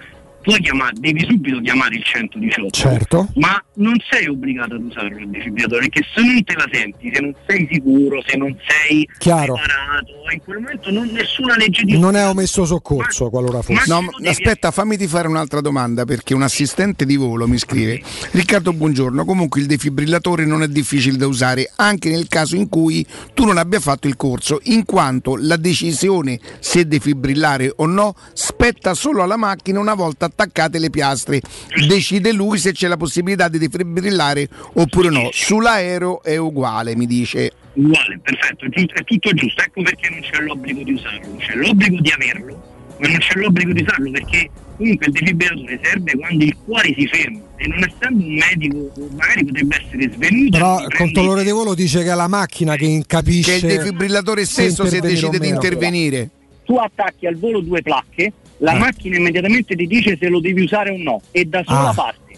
[0.48, 2.70] puoi chiamare, devi subito chiamare il 118.
[2.70, 3.28] Certo.
[3.36, 7.20] Ma non sei obbligato ad usarlo il defibrillatore, perché se non te la senti, se
[7.20, 9.56] non sei sicuro, se non sei Chiaro.
[9.56, 13.90] preparato, in quel momento non, nessuna legge di Non è omesso soccorso qualora fosse.
[13.92, 18.02] No, ma aspetta, fammi ti fare un'altra domanda perché un assistente di volo mi scrive
[18.32, 23.06] Riccardo buongiorno, comunque il defibrillatore non è difficile da usare anche nel caso in cui
[23.34, 28.94] tu non abbia fatto il corso in quanto la decisione se defibrillare o no spetta
[28.94, 31.42] solo alla macchina una volta attaccate le piastre.
[31.88, 35.30] Decide lui se c'è la possibilità di defibrillare oppure no.
[35.32, 37.52] Sull'aereo è uguale mi dice.
[37.74, 42.10] Uguale, perfetto, è, tutto giusto, ecco perché non c'è l'obbligo di usarlo, c'è l'obbligo di
[42.10, 46.94] averlo, ma non c'è l'obbligo di usarlo perché comunque il defibrillatore serve quando il cuore
[46.98, 50.58] si ferma e non essendo un medico magari potrebbe essere svenuto.
[50.58, 54.46] Però il controllore di volo dice che è la macchina che capisce Che il defibrillatore
[54.46, 56.30] stesso se decide di intervenire.
[56.64, 58.78] Tu attacchi al volo due placche, la Ah.
[58.78, 61.94] macchina immediatamente ti dice se lo devi usare o no e da sola Ah.
[61.94, 62.36] parte.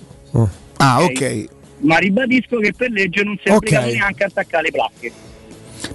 [0.78, 1.12] ah Ok.
[1.12, 1.46] ok
[1.82, 3.58] Ma ribadisco che per legge non sei Ok.
[3.58, 5.12] obbligato neanche a attaccare le placche.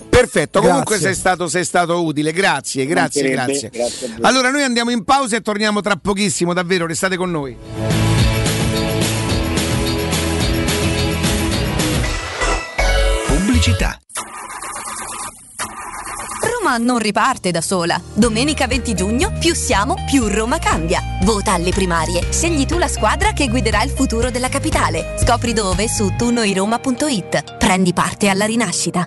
[0.08, 1.06] Perfetto, comunque Grazie.
[1.06, 3.68] sei stato, sei stato utile, grazie, grazie, grazie.
[3.70, 4.14] grazie.
[4.22, 7.54] Allora noi andiamo in pausa e torniamo tra pochissimo, davvero, restate con noi.
[13.26, 13.98] Pubblicità.
[16.64, 18.00] Roma non riparte da sola.
[18.14, 20.98] Domenica 20 giugno, più siamo, più Roma cambia.
[21.22, 22.32] Vota alle primarie.
[22.32, 25.16] Scegli tu la squadra che guiderà il futuro della capitale.
[25.18, 27.58] Scopri dove su tunoiroma.it.
[27.58, 29.06] Prendi parte alla rinascita.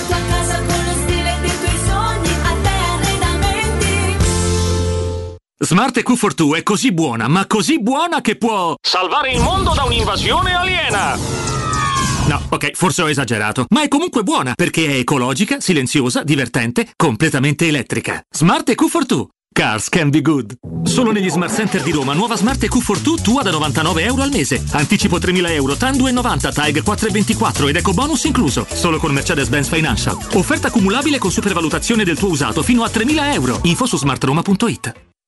[5.63, 10.55] Smart EQ42 è così buona, ma così buona che può salvare il mondo da un'invasione
[10.55, 11.15] aliena.
[12.27, 17.67] No, ok, forse ho esagerato, ma è comunque buona perché è ecologica, silenziosa, divertente, completamente
[17.67, 18.23] elettrica.
[18.27, 19.27] Smart EQ42.
[19.53, 20.55] Cars can be good.
[20.81, 24.63] Solo negli Smart Center di Roma, nuova Smart EQ42 tua da 99 euro al mese.
[24.71, 28.65] Anticipo 3.000 euro, TAN 2,90, TAG 4,24 ed eco bonus incluso.
[28.67, 30.17] Solo con Mercedes-Benz Financial.
[30.33, 33.59] Offerta cumulabile con supervalutazione del tuo usato fino a 3.000 euro.
[33.63, 35.10] Info su smartroma.it.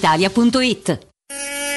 [0.00, 0.98] brispalitalia.it.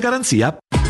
[0.00, 0.58] garanzia.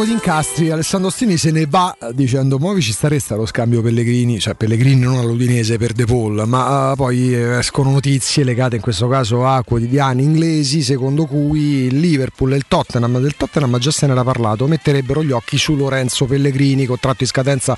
[0.00, 4.38] Gioco di incastri, Alessandro Stini se ne va dicendo muovi ci staresta lo scambio Pellegrini,
[4.38, 8.82] cioè Pellegrini non all'Udinese per De Paul, ma eh, poi eh, escono notizie legate in
[8.82, 13.90] questo caso a quotidiani inglesi secondo cui il Liverpool e il Tottenham, del Tottenham già
[13.90, 17.76] se n'era parlato, metterebbero gli occhi su Lorenzo Pellegrini, contratto in scadenza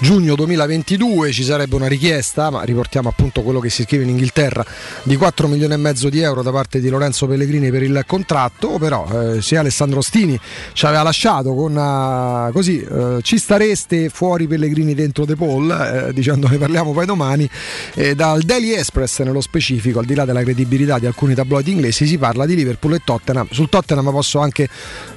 [0.00, 4.64] giugno 2022, ci sarebbe una richiesta, ma riportiamo appunto quello che si scrive in Inghilterra,
[5.02, 8.78] di 4 milioni e mezzo di euro da parte di Lorenzo Pellegrini per il contratto,
[8.78, 10.38] però eh, se Alessandro Stini
[10.72, 16.12] ci aveva lasciato con eh, così eh, ci stareste fuori Pellegrini dentro De Paul eh,
[16.12, 17.48] dicendo ne parliamo poi domani
[17.94, 22.06] eh, dal Daily Express nello specifico al di là della credibilità di alcuni tabloidi inglesi
[22.06, 24.68] si parla di Liverpool e Tottenham sul Tottenham posso anche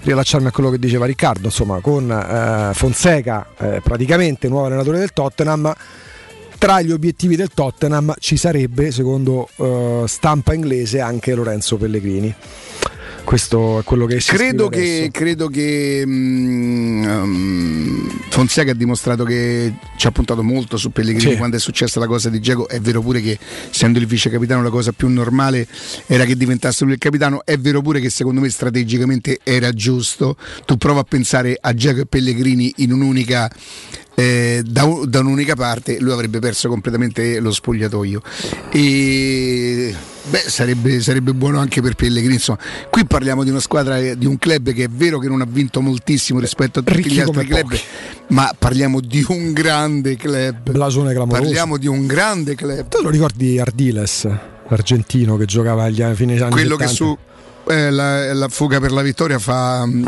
[0.03, 5.11] riallacciarmi a quello che diceva Riccardo insomma con eh, Fonseca eh, praticamente nuovo allenatore del
[5.11, 5.73] Tottenham
[6.57, 12.33] tra gli obiettivi del Tottenham ci sarebbe, secondo eh, stampa inglese, anche Lorenzo Pellegrini.
[13.27, 20.07] Questo è quello che si Credo che, credo che um, Fonseca ha dimostrato che ci
[20.07, 21.37] ha puntato molto su Pellegrini Sì.
[21.37, 22.69] quando è successa la cosa di Diego.
[22.69, 23.37] È vero pure che
[23.69, 25.67] essendo il vice capitano la cosa più normale
[26.05, 27.43] era che diventasse lui il capitano.
[27.43, 30.37] È vero pure che secondo me strategicamente era giusto.
[30.65, 33.51] Tu prova a pensare a Diego e Pellegrini in un'unica
[34.19, 38.19] eh, da, da un'unica parte lui avrebbe perso completamente lo spogliatoio
[38.71, 39.66] e
[40.29, 44.37] beh, sarebbe, sarebbe buono anche per Pellegrini insomma qui parliamo di una squadra di un
[44.37, 47.45] club che è vero che non ha vinto moltissimo rispetto a tutti Ricchi gli altri
[47.45, 47.77] club
[48.27, 51.43] ma parliamo di un grande club Blasone clamoroso.
[51.43, 54.27] parliamo di un grande club Tu lo ricordi Ardiles,
[54.67, 56.95] l'argentino che giocava agli anni, fine anni quello che 70?
[56.95, 57.17] su
[57.71, 60.05] eh, la, la fuga per la vittoria fa mm,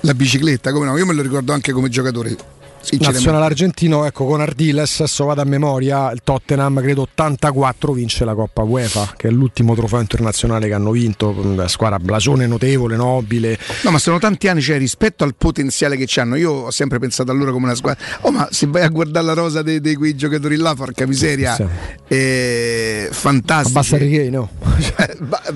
[0.00, 2.58] la bicicletta come no io me lo ricordo anche come giocatore.
[2.98, 8.34] Nazionale argentino, ecco, con Ardiles, adesso vado a memoria, il Tottenham credo 84 vince la
[8.34, 13.58] Coppa UEFA, che è l'ultimo trofeo internazionale che hanno vinto, una squadra blasone notevole, nobile.
[13.84, 17.30] No, ma sono tanti anni, cioè rispetto al potenziale che hanno, io ho sempre pensato
[17.30, 18.02] a loro come una squadra.
[18.22, 21.64] Oh, ma se vai a guardare la rosa di quei giocatori là, porca miseria, Sì.
[22.06, 23.78] è fantastico.
[23.78, 24.48] Basta Righi, no?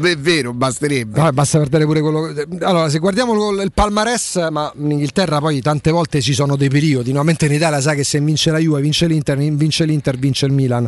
[0.02, 1.18] è vero, basterebbe.
[1.20, 2.32] Vabbè, basta vedere pure quello.
[2.60, 6.68] Allora, se guardiamo il- il palmarès, ma in Inghilterra poi tante volte ci sono dei
[6.68, 7.12] periodi.
[7.14, 10.52] Nuovamente in Italia sai che se vince la Juve, vince l'Inter, vince l'Inter, vince il
[10.52, 10.84] Milan.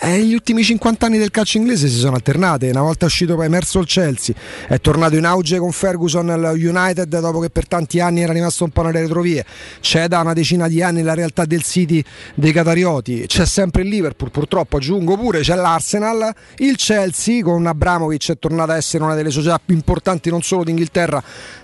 [0.00, 2.70] E gli ultimi 50 anni del calcio inglese si sono alternate.
[2.70, 4.36] Una volta uscito poi emerso il Chelsea,
[4.68, 8.62] è tornato in auge con Ferguson al United dopo che per tanti anni era rimasto
[8.62, 9.44] un po' nelle retrovie.
[9.80, 12.04] C'è da una decina di anni la realtà del City
[12.36, 13.24] dei Catarioti.
[13.26, 18.74] C'è sempre il Liverpool, purtroppo aggiungo pure, c'è l'Arsenal, il Chelsea con Abramovic è tornata
[18.74, 21.20] a essere una delle società più importanti non solo d'Inghilterra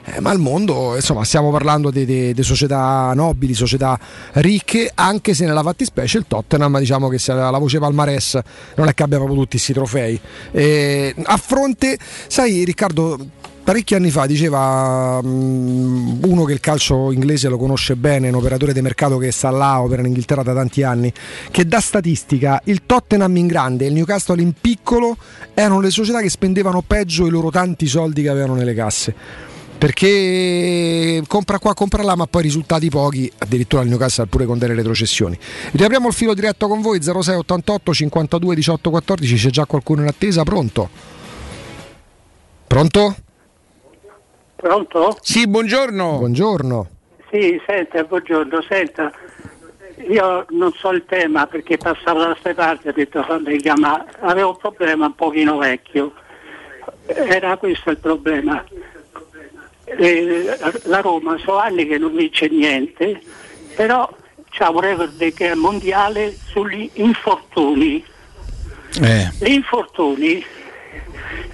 [0.07, 0.97] eh, ma al mondo.
[0.97, 3.99] Insomma, stiamo parlando di, di- di società nobili, società
[4.35, 8.39] ricche, anche se nella fattispecie il Tottenham, diciamo che se la voce palmarès,
[8.77, 10.20] non è che abbia proprio tutti questi trofei.
[10.53, 13.19] Eh, a fronte, sai Riccardo,
[13.62, 18.73] parecchi anni fa diceva mm, uno che il calcio inglese lo conosce bene, un operatore
[18.73, 21.12] di mercato che sta là, opera in Inghilterra da tanti anni,
[21.51, 25.17] che da statistica il Tottenham in grande e il Newcastle in piccolo
[25.55, 29.15] erano le società che spendevano peggio i loro tanti soldi che avevano nelle casse.
[29.81, 34.75] Perché compra qua, compra là, ma poi risultati pochi, addirittura il Newcastle pure con delle
[34.75, 35.39] retrocessioni.
[35.73, 40.42] Riapriamo il filo diretto con voi 0688 52 18 14, c'è già qualcuno in attesa,
[40.42, 40.91] pronto?
[42.67, 43.17] Pronto?
[44.57, 45.17] Pronto?
[45.23, 46.18] Sì, buongiorno.
[46.18, 46.89] Buongiorno.
[47.31, 49.10] Sì, senta, buongiorno, senta.
[50.10, 54.05] Io non so il tema perché passavo da queste parti ho detto fammi chiamare.
[54.20, 56.12] Avevo un problema un pochino vecchio.
[57.07, 58.62] Era questo il problema.
[59.99, 63.20] Eh, la Roma so anni che non vince niente,
[63.75, 64.09] però
[64.51, 68.05] c'ha un record che è mondiale sugli infortuni.
[69.01, 69.31] Eh.
[69.39, 70.44] Gli infortuni,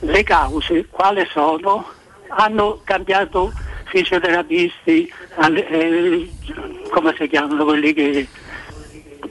[0.00, 1.92] le cause, quali sono?
[2.28, 3.52] Hanno cambiato
[3.84, 6.30] fisioterapisti, eh,
[6.90, 8.26] come si chiamano quelli che...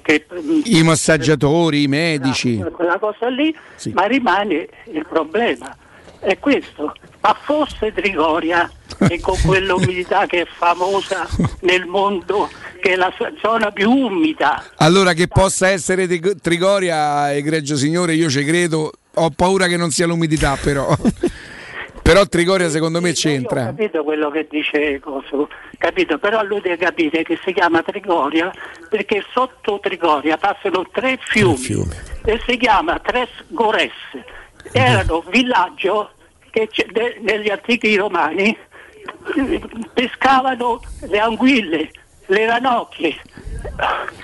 [0.01, 0.25] che
[0.63, 2.63] I massaggiatori, i medici.
[2.71, 3.55] quella cosa lì,
[3.93, 5.75] ma rimane il problema.
[6.19, 6.93] È questo.
[7.25, 8.69] Ma fosse Trigoria
[9.09, 11.27] e con quell'umidità che è famosa
[11.61, 12.47] nel mondo,
[12.79, 18.29] che è la zona più umida, Allora che possa essere Tri- Trigoria, egregio signore, io
[18.29, 18.91] ci credo.
[19.15, 20.95] Ho paura che non sia l'umidità, però.
[22.03, 23.65] però Trigoria secondo me Io ho c'entra.
[23.65, 26.19] capito quello che dice Coso, capito?
[26.19, 28.51] Però lui deve capire che si chiama Trigoria
[28.87, 31.87] perché sotto Trigoria passano tre fiumi,
[32.23, 33.91] e si chiama Tres Gores.
[34.71, 36.11] Erano villaggio
[36.67, 38.57] che de- negli antichi romani
[39.35, 39.61] eh,
[39.93, 41.91] pescavano le anguille,
[42.27, 43.19] le ranocchie,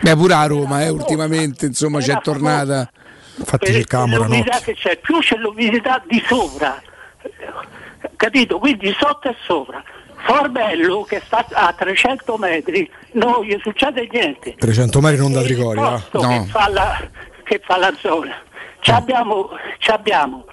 [0.01, 2.89] Beh, pure a Roma, eh, ultimamente, insomma, c'è tornata.
[3.37, 4.73] Infatti cercavamo la l'umidità notte.
[4.73, 6.81] che c'è, più c'è l'umidità di sopra,
[8.15, 8.59] capito?
[8.59, 9.83] Quindi sotto e sopra.
[10.23, 14.53] Formello che sta a 300 metri, non gli succede niente.
[14.57, 15.89] 300 metri non da Trigoria.
[15.89, 17.09] posto che, fa la,
[17.43, 18.35] che fa la zona.
[18.79, 20.45] Ci abbiamo, ci abbiamo.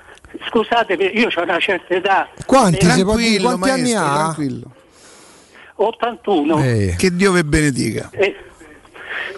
[0.48, 2.28] Scusate, io ho una certa età.
[2.44, 3.38] Quanti, Eh, quanti
[3.70, 4.14] anni maestro, ha?
[4.14, 4.70] tranquillo.
[5.76, 6.62] 81.
[6.62, 6.94] Eh.
[6.98, 8.08] Che Dio vi benedica.
[8.12, 8.36] Eh,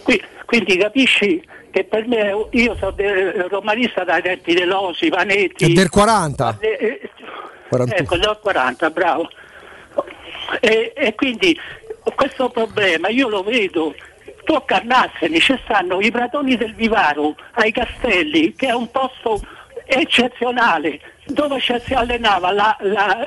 [0.02, 2.94] qui- quindi capisci che per me, io sono
[3.49, 5.65] romanista dai tempi dell'Osi, Vanetti.
[5.67, 6.57] È del 40.
[6.60, 7.10] Eh, eh,
[7.69, 8.02] 41.
[8.02, 9.28] Ecco, del 40, bravo.
[10.60, 11.57] E, e quindi
[12.17, 13.94] questo problema io lo vedo.
[14.44, 19.41] Tu a Carnasseni ci stanno i pratoni del Vivaro ai Castelli, che è un posto
[19.91, 23.27] eccezionale, dove si allenava la, la-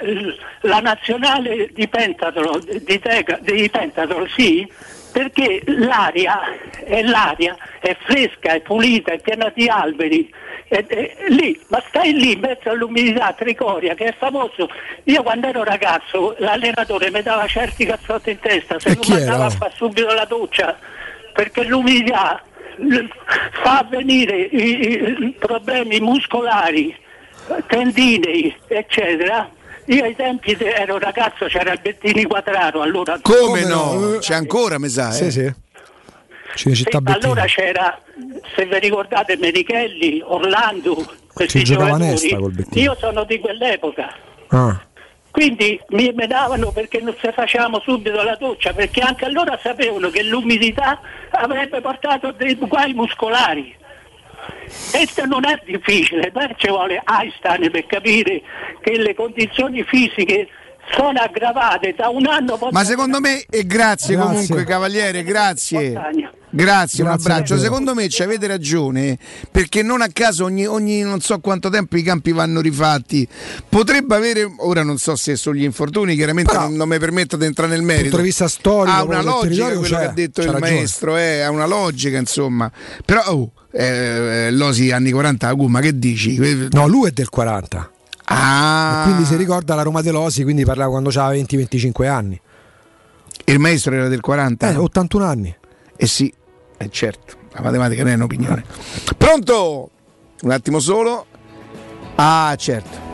[0.62, 4.72] la nazionale di pentathlon, di, tega- di pentathlon, sì,
[5.12, 6.40] perché l'aria
[6.84, 10.34] è, l'aria è fresca, è pulita, è piena di alberi.
[10.70, 14.70] E- e- lì, ma stai lì in mezzo all'umidità Tricoria che è famoso.
[15.04, 19.50] Io quando ero ragazzo l'allenatore mi dava certi cazzotti in testa, se non mandava a
[19.52, 20.76] fare subito la doccia,
[21.34, 22.42] perché l'umidità
[23.64, 26.96] fa venire i, i problemi muscolari,
[27.68, 29.50] tendinei, eccetera.
[29.88, 34.18] Io ai tempi ero ragazzo, c'era il Bettini Quadraro, allora Come, no?
[34.20, 35.12] C'è ancora, mi sa.
[35.12, 35.32] Sì, eh.
[35.32, 35.54] sì.
[36.56, 38.00] Cinecittà sì, allora c'era,
[38.56, 41.04] se vi ricordate, Menichelli, Orlando,
[41.34, 42.84] questi giocava col Bettini.
[42.84, 44.16] Io sono di quell'epoca.
[44.50, 44.80] Ah.
[45.34, 50.22] Quindi mi menavano perché non se facevamo subito la doccia, perché anche allora sapevano che
[50.22, 53.76] l'umidità avrebbe portato dei guai muscolari.
[54.92, 58.44] Questo non è difficile, ma ci vuole Einstein per capire
[58.80, 60.50] che le condizioni fisiche
[60.92, 62.60] sono aggravate da un anno.
[62.70, 64.34] Ma secondo me, e grazie, Grazie.
[64.34, 66.00] comunque, Cavaliere, grazie.
[66.56, 67.58] Grazie, un abbraccio.
[67.58, 69.18] Secondo me ci avete ragione,
[69.50, 73.28] perché non a caso ogni, ogni non so quanto tempo i campi vanno rifatti.
[73.68, 77.46] Potrebbe avere, ora non so se sugli infortuni, chiaramente Però, non, non mi permetto di
[77.46, 78.04] entrare nel merito.
[78.04, 79.98] punto di vista storico, ha una logica quello c'è.
[79.98, 80.72] che ha detto il ragione.
[80.72, 82.72] maestro, eh, ha una logica, insomma.
[83.04, 86.68] Però oh, eh, l'Osi anni 40, ah, ma che dici?
[86.72, 87.92] No, lui è del 40.
[88.26, 92.40] Ah, E quindi si ricorda la Roma dell'Osi, quindi parlava quando aveva 20-25 anni.
[93.46, 94.70] il maestro era del 40?
[94.70, 95.56] Eh, 81 anni.
[95.96, 96.32] Eh sì,
[96.84, 98.64] eh certo, la matematica non è un'opinione.
[99.18, 99.90] Pronto?
[100.42, 101.26] Un attimo solo.
[102.16, 103.12] Ah, certo.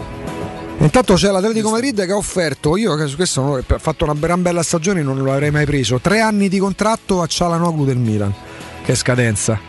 [0.80, 4.64] Intanto c'è l'Atletico Madrid che ha offerto, io su questo ha fatto una gran bella
[4.64, 8.34] stagione non lo avrei mai preso, tre anni di contratto a Cialanoglu del Milan,
[8.84, 9.60] che scadenza.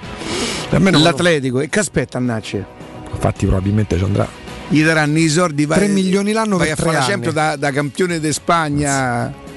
[0.71, 2.65] L'Atletico, e che aspetta Annacce?
[3.13, 4.29] Infatti probabilmente ci andrà.
[4.69, 7.73] Gli daranno i soldi, vai, 3 milioni l'anno vai per a fare sempre da, da
[7.73, 9.49] campione di Spagna.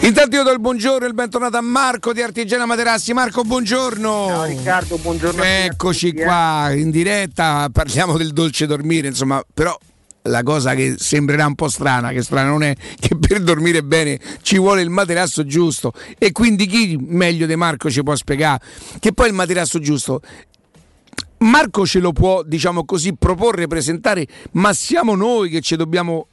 [0.00, 3.12] Intanto io do il buongiorno e il bentornato a Marco di Artigiana Materassi.
[3.12, 4.26] Marco, buongiorno.
[4.28, 5.42] Ciao Riccardo, buongiorno.
[5.42, 6.22] a tutti, Eccoci eh.
[6.22, 9.76] qua in diretta, parliamo del dolce dormire, insomma, però
[10.22, 14.20] la cosa che sembrerà un po' strana, che strana non è che per dormire bene
[14.42, 18.60] ci vuole il materasso giusto e quindi chi meglio di Marco ci può spiegare
[18.98, 20.20] che poi il materasso giusto
[21.38, 26.28] Marco ce lo può, diciamo così, proporre, presentare, ma siamo noi che ci dobbiamo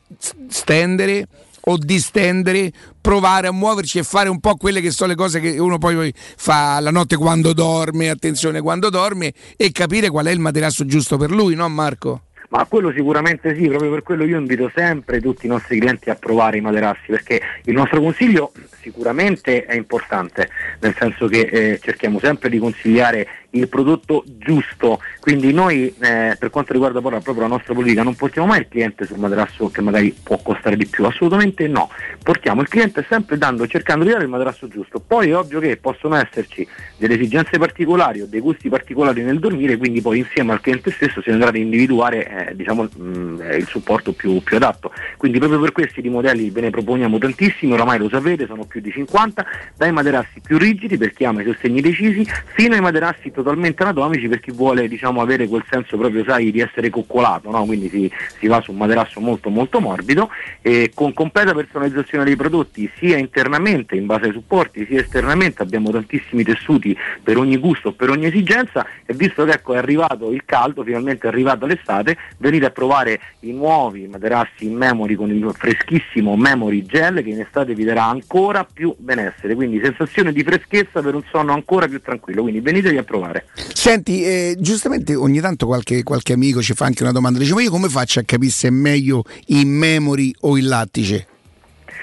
[0.47, 1.27] stendere
[1.65, 5.57] o distendere, provare a muoverci e fare un po' quelle che sono le cose che
[5.59, 10.39] uno poi fa la notte quando dorme, attenzione quando dorme, e capire qual è il
[10.39, 12.21] materasso giusto per lui, no Marco?
[12.49, 16.15] Ma quello sicuramente sì, proprio per quello io invito sempre tutti i nostri clienti a
[16.15, 20.49] provare i materassi, perché il nostro consiglio sicuramente è importante,
[20.81, 26.49] nel senso che eh, cerchiamo sempre di consigliare il prodotto giusto, quindi noi eh, per
[26.49, 29.81] quanto riguarda poi proprio la nostra politica non portiamo mai il cliente sul materasso che
[29.81, 31.89] magari può costare di più, assolutamente no,
[32.21, 35.77] portiamo il cliente sempre dando, cercando di dare il materasso giusto, poi è ovvio che
[35.77, 36.67] possono esserci
[36.97, 41.21] delle esigenze particolari o dei gusti particolari nel dormire, quindi poi insieme al cliente stesso
[41.21, 44.91] si andrà ad individuare eh, diciamo, mh, eh, il supporto più, più adatto.
[45.17, 48.81] Quindi proprio per questi di modelli ve ne proponiamo tantissimi, oramai lo sapete, sono più
[48.81, 52.25] di 50, dai materassi più rigidi per chi ama i sostegni decisi,
[52.55, 56.61] fino ai materassi totalmente anatomici per chi vuole diciamo, avere quel senso proprio sai, di
[56.61, 57.65] essere coccolato, no?
[57.65, 60.29] quindi si, si va su un materasso molto molto morbido
[60.61, 65.91] e con completa personalizzazione dei prodotti sia internamente in base ai supporti sia esternamente abbiamo
[65.91, 70.43] tantissimi tessuti per ogni gusto, per ogni esigenza e visto che ecco, è arrivato il
[70.45, 75.51] caldo, finalmente è arrivata l'estate, venite a provare i nuovi materassi in memory con il
[75.53, 81.01] freschissimo memory gel che in estate vi darà ancora più benessere, quindi sensazione di freschezza
[81.01, 83.32] per un sonno ancora più tranquillo, quindi venitevi a provare.
[83.73, 87.61] Senti, eh, giustamente ogni tanto qualche, qualche amico ci fa anche una domanda, dice ma
[87.61, 91.27] io come faccio a capire se è meglio in memory o in lattice?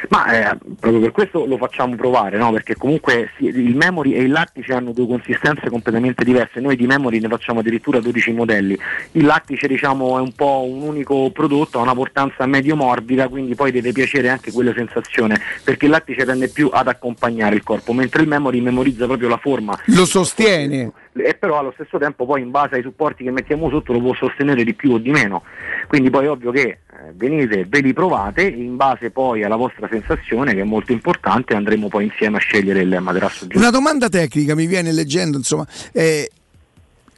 [0.08, 2.50] Ma eh, proprio per questo lo facciamo provare, no?
[2.52, 6.86] perché comunque sì, il memory e il lattice hanno due consistenze completamente diverse, noi di
[6.86, 8.78] memory ne facciamo addirittura 12 modelli,
[9.12, 13.54] il lattice diciamo è un po' un unico prodotto, ha una portanza medio morbida, quindi
[13.54, 17.92] poi deve piacere anche quella sensazione, perché il lattice tende più ad accompagnare il corpo,
[17.92, 19.78] mentre il memory memorizza proprio la forma.
[19.86, 20.92] Lo sostiene.
[21.22, 24.14] E però allo stesso tempo poi in base ai supporti che mettiamo sotto lo può
[24.14, 25.42] sostenere di più o di meno.
[25.88, 26.78] Quindi poi è ovvio che eh,
[27.14, 31.88] venite, ve li provate, in base poi alla vostra sensazione che è molto importante andremo
[31.88, 33.58] poi insieme a scegliere il materasso giusto.
[33.58, 36.30] Una domanda tecnica mi viene leggendo, insomma, eh,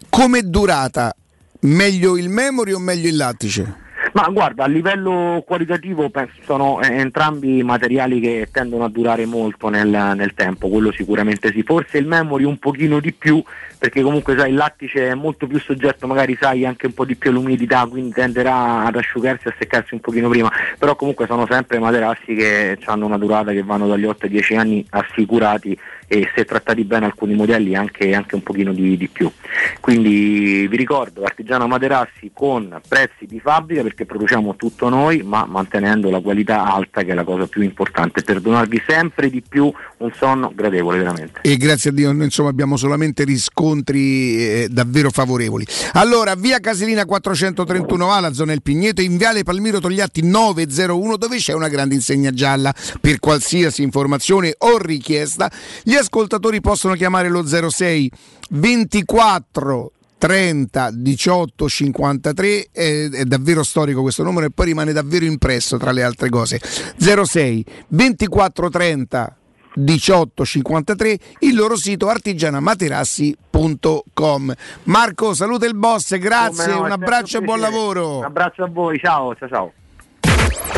[0.08, 1.14] come durata?
[1.60, 3.90] Meglio il memory o meglio il lattice?
[4.12, 6.10] Ma guarda, a livello qualitativo
[6.44, 11.62] sono eh, entrambi materiali che tendono a durare molto nel, nel tempo, quello sicuramente sì.
[11.62, 13.42] Forse il memory un pochino di più,
[13.78, 17.16] perché comunque sai, il lattice è molto più soggetto, magari sai anche un po' di
[17.16, 20.52] più all'umidità, quindi tenderà ad asciugarsi e a seccarsi un pochino prima.
[20.78, 24.56] Però comunque sono sempre materassi che hanno una durata che vanno dagli 8 ai 10
[24.56, 25.78] anni assicurati
[26.12, 29.32] e se trattati bene alcuni modelli anche, anche un pochino di, di più.
[29.80, 36.10] Quindi vi ricordo Artigiano Materassi con prezzi di fabbrica perché produciamo tutto noi ma mantenendo
[36.10, 40.12] la qualità alta che è la cosa più importante per donarvi sempre di più un
[40.14, 41.40] sonno gradevole veramente.
[41.44, 45.66] E grazie a Dio noi insomma abbiamo solamente riscontri eh, davvero favorevoli.
[45.92, 51.54] Allora, via Casilina 431A, la zona del Pigneto, in viale Palmiro Togliatti 901 dove c'è
[51.54, 52.74] una grande insegna gialla.
[53.00, 55.50] Per qualsiasi informazione o richiesta
[55.82, 58.10] gli ascoltatori possono chiamare lo 06
[58.50, 65.78] 24 30 18 53 è, è davvero storico questo numero e poi rimane davvero impresso
[65.78, 66.60] tra le altre cose.
[66.60, 69.36] 06 24 30
[69.74, 77.40] 18 53 il loro sito artigianamaterassi.com Marco saluta il boss grazie no, un abbraccio e
[77.40, 78.18] buon lavoro.
[78.18, 79.72] Un abbraccio a voi, ciao ciao ciao.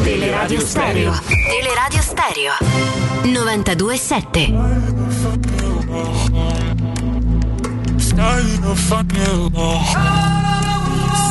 [0.02, 1.12] Teleradio Stereo.
[1.48, 2.52] Teleradio Stereo.
[3.22, 4.52] 92.7.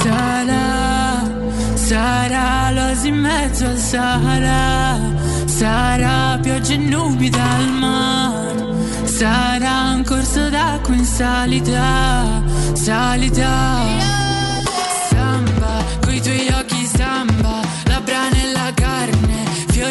[0.01, 1.23] Sarà,
[1.73, 4.99] sarà l'osi in mezzo al Sahara,
[5.45, 14.22] sarà pioggia e nubi dal mare, sarà un corso d'acqua in salita, salita.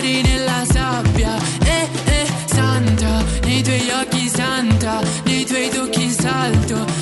[0.03, 7.02] Fiori nella sabbia, eh eh santa, nei tuoi occhi santa, nei tuoi tocchi salto.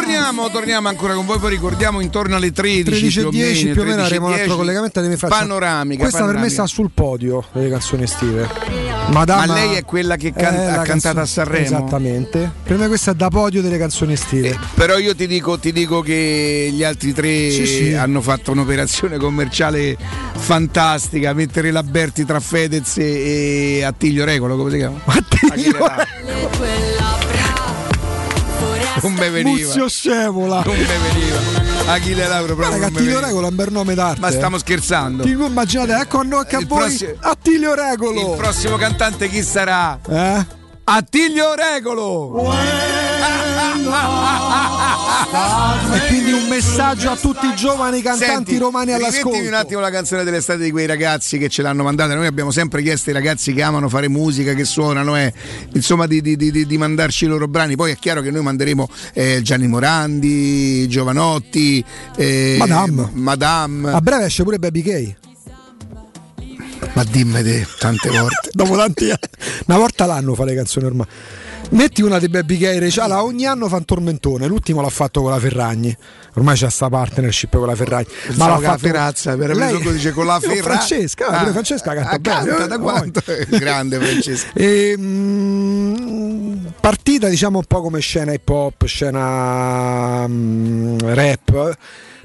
[0.00, 3.84] Torniamo, torniamo ancora con voi, poi ricordiamo intorno alle 13, 13 e 10 più o
[3.84, 4.56] meno avremo un altro 13.
[4.56, 6.00] collegamento deve farci- Panoramica.
[6.00, 6.66] Questa per me panoramica.
[6.66, 8.48] sta sul podio delle canzoni estive.
[9.10, 11.64] Madama- Ma lei è quella che can- Eh, ha cantato canzone- a Sanremo?
[11.64, 12.50] Esattamente.
[12.62, 14.58] Per me questa è da podio delle canzoni estive.
[14.74, 17.92] Però io ti dico, ti dico che gli altri tre Sì, sì.
[17.92, 19.96] hanno fatto un'operazione commerciale
[20.34, 24.98] fantastica, mettere la Berti tra Fedez e Attilio Regolo, come si chiama?
[25.04, 25.78] Attilio
[29.02, 29.66] Non me veniva.
[29.66, 30.62] Muzio Scevola.
[30.64, 31.68] Non me veniva.
[31.92, 33.26] Achille Lauro proprio Raga, non me Attilio veniva.
[33.26, 34.20] Regolo è un bel nome d'arte.
[34.20, 35.22] Ma stiamo scherzando.
[35.22, 38.30] Ti- immaginate, ecco a noi, anche a voi prossimo- Attilio Regolo.
[38.32, 39.98] Il prossimo cantante chi sarà?
[40.08, 40.46] Eh?
[40.84, 42.48] Attilio Regolo!
[45.92, 49.36] E quindi un messaggio a tutti i giovani cantanti Senti, romani all'ascolto.
[49.46, 52.14] un attimo la canzone dell'estate di quei ragazzi che ce l'hanno mandata.
[52.14, 55.32] Noi abbiamo sempre chiesto ai ragazzi che amano fare musica, che suonano, eh,
[55.72, 57.76] insomma, di, di- di- di mandarci i loro brani.
[57.76, 61.84] Poi è chiaro che noi manderemo eh, Gianni Morandi, Giovanotti,
[62.16, 63.08] eh, Madame.
[63.12, 63.90] Madame.
[63.92, 65.14] A breve esce pure Baby K.
[66.94, 68.50] Ma dimmi te, tante volte.
[68.52, 69.18] Dopo tanti anni.
[69.66, 71.06] Una volta l'anno fa le canzoni ormai.
[71.72, 74.46] Metti una di Baby K Reciala, ogni anno fa un tormentone.
[74.48, 75.96] L'ultimo l'ha fatto con la Ferragni.
[76.34, 78.06] Ormai c'è sta partnership con la Ferragni.
[78.06, 81.38] Che la Ferrazza, per Lei- averlo dice con la Con Ferra- Francesca, Ah.
[81.38, 82.46] pure Francesca canta Ah, bene.
[82.46, 83.22] canta, da eh, quanto?
[83.50, 84.48] Grande Francesca.
[84.60, 91.76] E, mm, partita diciamo un po' come scena hip hop, scena mm, rap.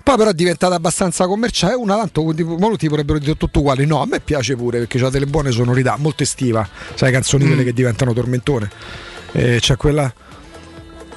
[0.03, 1.75] Poi però è diventata abbastanza commerciale.
[1.75, 3.85] Una tanto molti vorrebbero dire tutto uguale.
[3.85, 6.67] No, a me piace pure perché ha delle buone sonorità, molto estiva.
[6.95, 7.47] Sai, canzoni Mm.
[7.47, 8.69] quelle che diventano tormentone.
[9.37, 10.11] E c'è quella.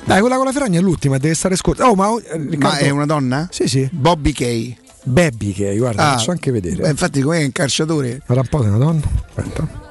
[0.05, 1.89] Dai, quella con la Ferragna è l'ultima, deve stare scorsa.
[1.89, 3.47] Oh, ma, eh, Ma è una donna?
[3.51, 3.89] Sì, sì.
[3.93, 4.77] Bobby Kay.
[5.05, 6.77] Baby che guarda, Ah, faccio anche vedere.
[6.83, 8.21] beh, infatti, com'è un calciatore?
[8.27, 9.03] Guarda un po' di una donna.
[9.35, 9.87] Aspetta.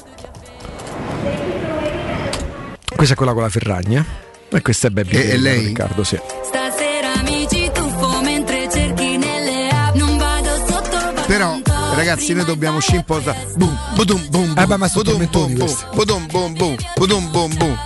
[2.96, 4.06] Questa è quella con la Ferragna.
[4.50, 5.66] E questa è Baby E- K, e lei?
[5.68, 6.20] Riccardo, sì.
[6.44, 11.60] Stasera amici tuffo mentre cerchi nelle app Non vado sotto Però,
[11.96, 13.36] ragazzi, noi dobbiamo uscire un po' da.
[13.56, 13.78] Boom,
[14.30, 15.84] boom, Eh beh, ma sono budum, tormentoni boom, questi.
[15.94, 17.78] boom, budum, boom, boom, budum, boom, boom.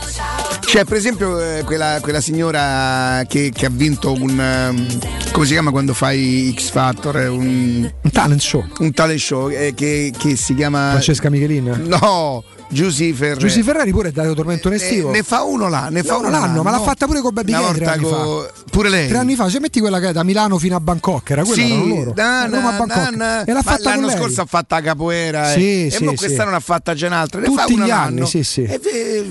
[0.72, 4.40] Cioè, per esempio, eh, quella, quella signora che, che ha vinto un.
[4.40, 5.00] ehm,
[5.34, 7.18] come si chiama quando fai X Factor?
[7.30, 8.66] Un, un talent show.
[8.80, 10.92] Un talent show eh, che, che si chiama.
[10.92, 11.88] Francesca Michelin.
[11.88, 13.40] No, Giusy Ferreri.
[13.40, 15.10] Giussi Ferrari pure è dato tormentone estivo.
[15.10, 17.34] Eh, ne fa uno là, ne fa No, uno l'anno, ma l'ha fatta pure con
[17.34, 18.10] Baby Gay tre anni co-
[18.54, 18.62] fa.
[18.72, 19.08] Pure lei.
[19.10, 21.62] Tre anni fa, se metti quella che è da Milano fino a Bangkok, era quella,
[21.64, 22.14] Sì, loro.
[22.16, 23.16] na, a Bangkok.
[23.16, 25.92] na, E l'ha fatta l'anno scorso ha fatto la capoeira Sì, eh.
[25.92, 27.42] sì, e quest'anno ne ha fatta già un'altra.
[27.42, 28.64] Ne Tutti gli anni, sì, sì.
[28.64, 28.80] È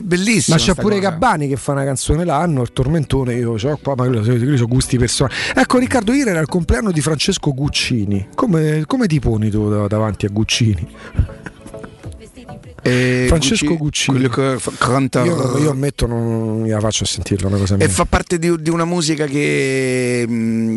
[0.02, 0.56] bellissimo.
[0.56, 1.08] Ma c'è pure cosa.
[1.10, 4.98] Gabbani che fa una canzone l'anno, il tormentone, io so qua, ma quelli sono gusti
[4.98, 5.34] personali.
[5.54, 8.28] Ecco Riccardo, ieri era il compleanno di Francesco Guccini.
[8.34, 10.88] Come, come ti poni tu da- davanti a Guccini?
[12.82, 14.28] Eh, Francesco Gucci- Guccini.
[14.28, 17.84] quello che canta- Io, io ammetto non gliela faccio a sentirlo, una cosa mia.
[17.84, 20.76] E fa parte di, di una musica che, mh,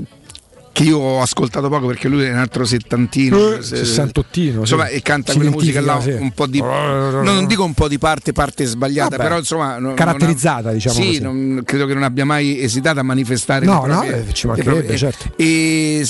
[0.74, 3.54] che io ho ascoltato poco perché lui è un altro settantino.
[3.54, 4.96] Eh, sessantottino, Insomma, sì.
[4.96, 6.10] e canta Si quella musica là sì.
[6.12, 6.60] un po' di.
[6.60, 9.78] no, non dico un po' di parte, parte sbagliata, Vabbè, però insomma.
[9.78, 13.66] non- caratterizzata, ha- diciamo Sì, non- credo che non abbia mai esitato a manifestare.
[13.66, 15.32] No, no, eh, ci mancherebbe, proprie- certo.
[15.38, 16.06] E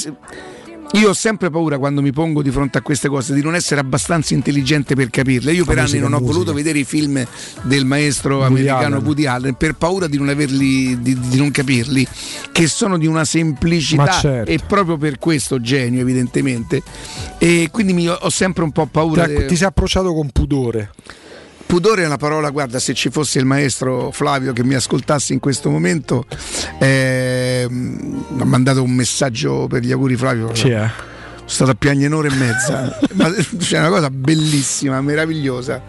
[0.93, 3.79] io ho sempre paura quando mi pongo di fronte a queste cose di non essere
[3.79, 5.51] abbastanza intelligente per capirle.
[5.51, 6.33] Io per anni musica non ho musica.
[6.33, 7.25] voluto vedere i film
[7.63, 9.05] del maestro Woody americano Allen.
[9.05, 12.07] Woody Allen per paura di non averli, di, di non capirli,
[12.51, 14.51] che sono di una semplicità certo.
[14.51, 16.83] e proprio per questo genio, evidentemente.
[17.39, 19.25] E quindi mi- ho sempre un po' paura.
[19.25, 20.91] Ti, de- ti sei approcciato con pudore.
[21.73, 25.39] Pudore è una parola, guarda, se ci fosse il maestro Flavio che mi ascoltasse in
[25.39, 26.27] questo momento,
[26.79, 30.53] mi ha mandato un messaggio per gli auguri Flavio.
[30.53, 30.87] Sì, eh.
[31.45, 35.81] Sono stato a piagne un'ora e mezza, ma c'è una cosa bellissima, meravigliosa.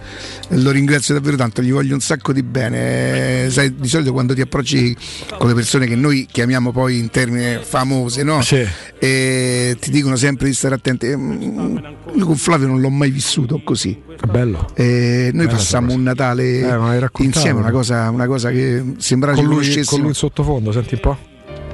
[0.49, 3.49] Lo ringrazio davvero tanto, gli voglio un sacco di bene.
[3.51, 4.97] Sai, di solito quando ti approcci
[5.39, 8.43] con le persone che noi chiamiamo poi in termini famose, no?
[8.43, 8.67] Sì.
[8.99, 11.07] E ti dicono sempre di stare attenti.
[11.17, 11.77] Mm,
[12.17, 14.03] Io con Flavio non l'ho mai vissuto così.
[14.21, 14.69] Che bello.
[14.75, 19.45] E noi Bella passammo un Natale Eh, insieme, una cosa, una cosa che sembrava Con
[19.45, 20.01] ci lui, con conoscessimo.
[20.01, 21.19] lui in sottofondo, senti un po'.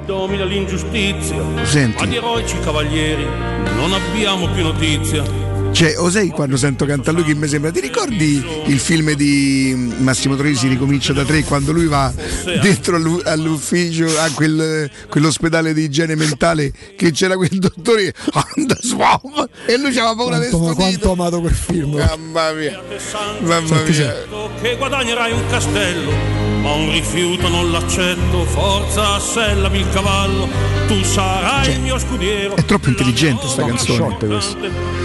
[0.05, 1.97] Domina l'ingiustizia, Senti.
[2.03, 3.23] ma di eroici cavalieri
[3.75, 5.23] non abbiamo più notizia.
[5.71, 7.71] Cioè, o sai quando sento cantare lui che mi sembra?
[7.71, 12.11] Ti ricordi il film di Massimo Troisi ricomincia da tre quando lui va
[12.61, 18.13] dentro all'u- all'ufficio a quel- quell'ospedale di igiene mentale che c'era quel dottore
[19.65, 21.95] e lui c'aveva paura Quanto, sto quanto ho amato quel film.
[21.95, 22.81] Mamma mia,
[23.39, 24.13] mamma mia.
[24.61, 26.11] Che guadagnerai un castello,
[26.61, 28.45] ma un rifiuto non l'accetto.
[28.45, 30.47] Forza, assellami il cavallo,
[30.87, 32.55] tu sarai il mio scudiero.
[32.55, 34.17] È troppo intelligente sta canzone.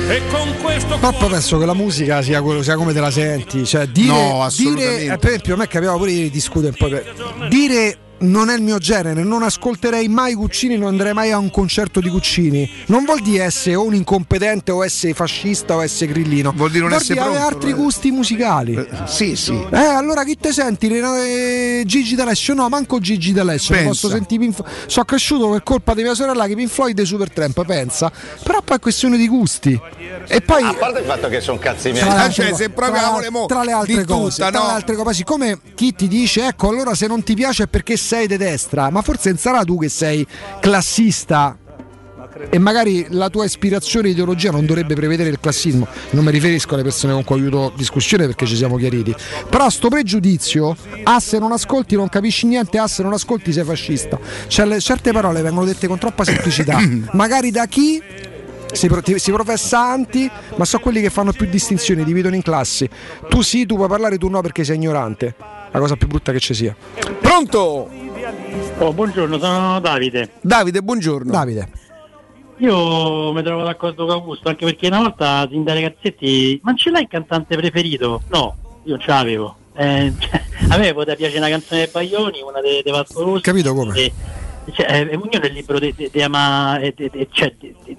[0.08, 3.64] E con questo Troppo penso che la musica sia, quello, sia come te la senti.
[3.64, 4.98] Cioè, dire, No, assolutamente.
[5.00, 6.88] dire- per esempio, a me capitava pure di discutere un po'.
[6.88, 11.38] per- dire non è il mio genere, non ascolterei mai Guccini, non andrei mai a
[11.38, 12.68] un concerto di Guccini.
[12.86, 16.52] Non vuol dire essere o un incompetente o essere fascista o essere grillino.
[16.56, 17.76] Vuol dire non essere avere pronto, altri no?
[17.76, 18.86] gusti musicali.
[19.06, 19.52] Sì, sì.
[19.70, 20.88] Eh, allora chi te senti?
[20.88, 22.54] Eh, Gigi D'Alessio?
[22.54, 23.74] No, manco Gigi D'Alessio.
[23.74, 24.00] Non Pensa.
[24.00, 27.64] posso sentire Pink Sono cresciuto per colpa di mia sorella che Pink Floyd e Supertramp,
[27.66, 28.10] pensa.
[28.42, 29.78] Però poi è questione di gusti.
[30.28, 32.02] E poi A parte il fatto che sono cazzi miei.
[32.02, 34.50] tra le Ah, altre cioè, se proprio tra- amore mo tra le altre cose, tutta,
[34.50, 34.66] tra no?
[34.66, 37.96] le altre cose, siccome chi ti dice ecco allora se non ti piace è perché
[38.06, 40.24] sei di destra, ma forse non sarà tu che sei
[40.60, 41.58] classista
[42.50, 45.86] e magari la tua ispirazione ideologia non dovrebbe prevedere il classismo.
[46.10, 49.14] Non mi riferisco alle persone con cui ho avuto discussione perché ci siamo chiariti.
[49.48, 53.64] Però sto pregiudizio, ah se non ascolti non capisci niente, ah se non ascolti sei
[53.64, 54.18] fascista.
[54.46, 56.78] Cioè, le- certe parole vengono dette con troppa semplicità,
[57.12, 58.00] magari da chi
[58.72, 62.88] si, si professa anti, ma sono quelli che fanno più distinzioni, dividono in classi.
[63.28, 65.55] Tu sì, tu puoi parlare, tu no perché sei ignorante.
[65.76, 66.74] La cosa più brutta che ci sia.
[67.20, 67.90] Pronto?
[68.78, 70.30] Oh, buongiorno, sono Davide.
[70.40, 71.30] Davide, buongiorno.
[71.30, 71.68] Davide.
[72.60, 76.88] Io mi trovo d'accordo con Augusto, anche perché una volta sin da ragazzetti, ma ce
[76.90, 78.22] l'hai il cantante preferito?
[78.30, 79.54] No, io non ce l'avevo.
[79.74, 80.40] Eh, cioè,
[80.70, 83.42] a me poteva piacere una canzone dei Baglioni, una dei de Vasco Rossi.
[83.42, 83.94] Capito come?
[83.98, 84.12] E,
[84.72, 87.96] cioè, eh, ognuno nel libro di de, de ama, eh, de- de- cioè, de- de-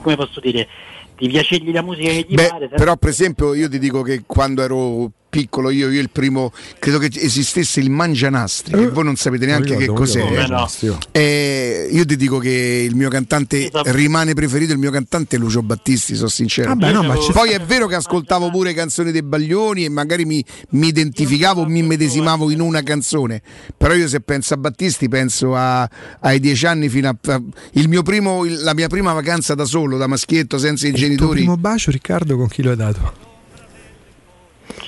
[0.00, 0.66] come posso dire,
[1.14, 2.68] di piacergli la musica che gli Beh, pare.
[2.68, 6.98] però per esempio io ti dico che quando ero piccolo io, io il primo credo
[6.98, 10.20] che esistesse il mangianastri che voi non sapete neanche che ricordo, cos'è.
[10.20, 10.98] ricordo, Mangianastri, oh.
[11.12, 15.62] Eh, io ti dico che il mio cantante rimane preferito il mio cantante è Lucio
[15.62, 16.74] Battisti sono sincero.
[16.74, 20.88] Vabbè, no, poi è vero che ascoltavo pure canzoni dei Baglioni e magari mi, mi
[20.88, 23.42] identificavo mi medesimavo in una canzone.
[23.76, 25.88] Però io se penso a Battisti penso a-
[26.20, 27.42] ai dieci anni fino a, a-
[27.72, 30.94] il mio primo, il- la mia prima vacanza da solo da maschietto senza i Il
[30.96, 31.38] tuo genitori.
[31.40, 33.26] primo bacio, Riccardo, con chi lo hai dato?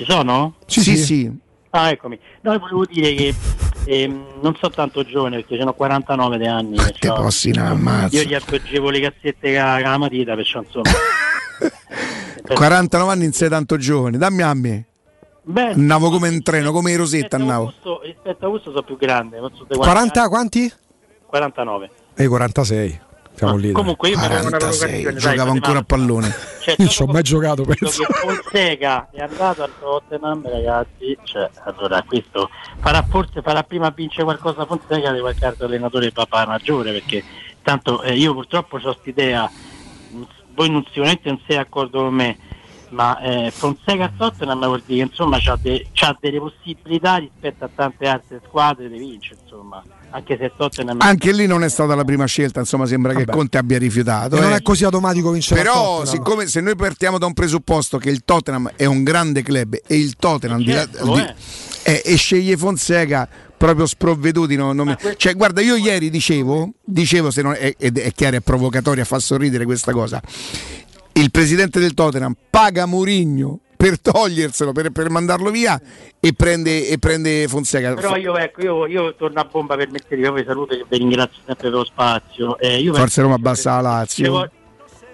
[0.00, 0.54] Ci sono?
[0.64, 1.30] Sì, sì, sì.
[1.72, 2.18] Ah, eccomi.
[2.40, 3.34] No, volevo dire che
[3.84, 6.76] ehm, non so tanto giovane perché sono 49 di anni.
[6.76, 8.16] Te perciò- possi ne ammazza.
[8.16, 10.88] Io gli appoggevo le cazzette con la matita, perciò insomma.
[12.54, 14.86] 49 anni non sei tanto giovane, dammi a me.
[15.42, 17.64] Beh, Andavo come in treno, come in Rosetta andavo.
[17.66, 19.38] Augusto- rispetto a Augusto sono più grande.
[19.38, 20.28] non so te quanti 40 anni.
[20.30, 20.72] quanti?
[21.26, 21.90] 49.
[22.14, 23.00] E 46.
[23.40, 23.72] Siamo lì.
[23.72, 25.12] Comunque io mi avevo una 46, provocazione.
[25.12, 26.34] dai, giocavo ancora a pallone.
[26.60, 28.04] Cioè, Io ci ho mai giocato, penso.
[28.04, 34.24] che Fonseca è andato al Tottenham, ragazzi, cioè, allora questo farà forse farà prima vincere
[34.24, 37.24] qualcosa Fonseca di qualche altro allenatore papà maggiore, perché
[37.62, 39.50] tanto eh, io purtroppo ho quest'idea,
[40.54, 42.36] voi non, sicuramente non siete d'accordo con me,
[42.90, 45.86] ma eh, Fonseca a Tottenham vuol dire che insomma c'ha, de-
[46.20, 51.46] delle possibilità rispetto a tante altre squadre di vincere, insomma, anche se Tottenham Anche lì
[51.46, 53.36] non è stata la prima scelta, insomma sembra che Vabbè.
[53.36, 54.36] Conte abbia rifiutato.
[54.36, 54.56] E non eh.
[54.56, 58.72] è così automatico vincere Però siccome se noi partiamo da un presupposto che il Tottenham
[58.76, 61.34] è un grande club e il Tottenham di- Certo, di- è.
[61.84, 67.30] eh, e sceglie Fonseca proprio sprovveduti no, non mi- cioè guarda io ieri dicevo dicevo
[67.30, 70.20] se non è, è chiaro è provocatoria fa sorridere questa cosa
[71.12, 75.80] il presidente del Tottenham paga Mourinho per toglierselo per, per mandarlo via
[76.20, 77.94] e prende, e prende Fonseca.
[77.94, 80.98] Però io, ecco, io, io torno a bomba per mettere io vi saluto e vi
[80.98, 82.58] ringrazio sempre per lo spazio.
[82.58, 84.50] Eh, forse Roma basta la Lazio.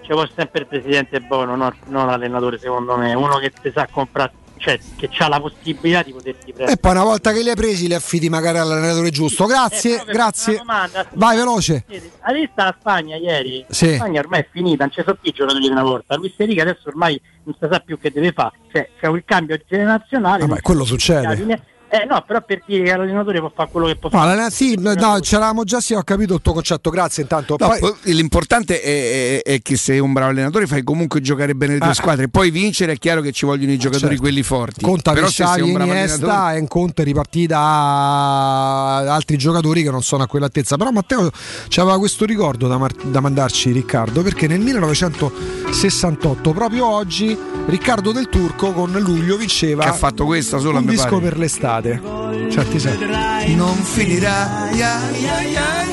[0.09, 4.33] Vuole sempre il presidente buono, no- non l'allenatore secondo me, uno che ti sa comprare,
[4.59, 6.73] cioè che ha la possibilità di poterti prendere.
[6.73, 9.47] E poi una volta che li hai presi li affidi magari all'allenatore giusto.
[9.47, 10.63] Grazie, grazie.
[11.15, 11.85] Vai veloce.
[11.87, 13.65] Visto la Spagna ieri?
[13.69, 13.91] Sì.
[13.91, 16.17] La Spagna ormai è finita, non ci sono più giocatori di una volta.
[16.17, 18.59] Luis Enrique adesso ormai non si sa più che deve fare.
[18.73, 20.41] Cioè, c'è un cambio generazionale.
[20.41, 21.75] Vabbè, non quello succede.
[21.89, 24.35] Eh no, però per dire che l'allenatore può fare quello che può No, fare.
[24.37, 26.91] la- sì, no, c'eravamo già, sì, ho capito il tuo concetto.
[26.91, 27.57] Grazie intanto.
[27.59, 31.75] No, Poi- l'importante è, è- è che sei un bravo allenatore fai comunque giocare bene
[31.75, 31.95] le tue Ah.
[31.95, 34.23] squadre poi vincere è chiaro che ci vogliono i giocatori certo.
[34.23, 37.05] quelli forti Conta però per se sei un bravo Iniesta allenatore e in conto è
[37.05, 40.77] ripartita a altri giocatori che non sono a quell'altezza.
[40.77, 41.31] Però Matteo
[41.77, 48.29] aveva questo ricordo da, mar- da mandarci Riccardo perché nel 1968, proprio oggi, Riccardo del
[48.29, 51.21] Turco con Luglio vinceva che ha fatto questa sola un disco pare.
[51.21, 51.76] per l'estate.
[52.51, 53.55] Certi sei.
[53.55, 55.87] non finirà ya, ya, ya.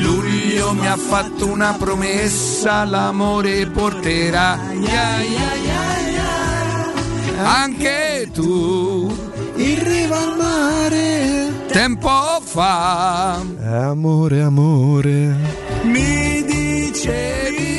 [0.00, 4.58] luglio mi ha fatto una promessa l'amore porterà
[7.42, 9.12] anche tu
[9.56, 15.36] in riva al mare tempo fa Amore, amore.
[15.82, 17.73] mi dicevi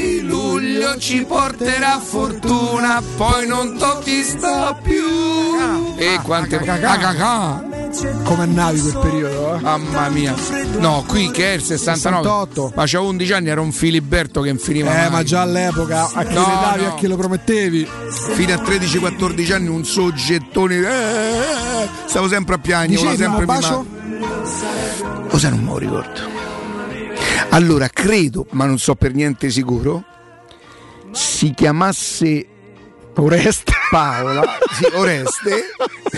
[0.85, 7.63] luglio ci porterà fortuna poi non t'ho vista più e quante Ah, cacà.
[8.23, 9.55] Come andavi quel periodo?
[9.55, 9.59] eh?
[9.61, 10.35] Mamma mia,
[10.79, 12.71] no, qui che è il 69, 68.
[12.75, 15.11] ma c'avevo 11 anni, era un Filiberto che non finiva Eh, mai.
[15.11, 16.87] ma già all'epoca a chi No, le davi, no.
[16.89, 17.87] a chi lo promettevi.
[18.33, 23.85] Fino a 13-14 anni un soggettone, eh, stavo sempre a piangere, Dicevi, sempre bacio?
[25.29, 26.19] Cosa non me lo ricordo?
[27.51, 30.03] Allora, credo, ma non so per niente sicuro,
[31.15, 32.45] si chiamasse
[33.17, 34.43] Oreste Paola,
[34.77, 35.65] sì, Oreste,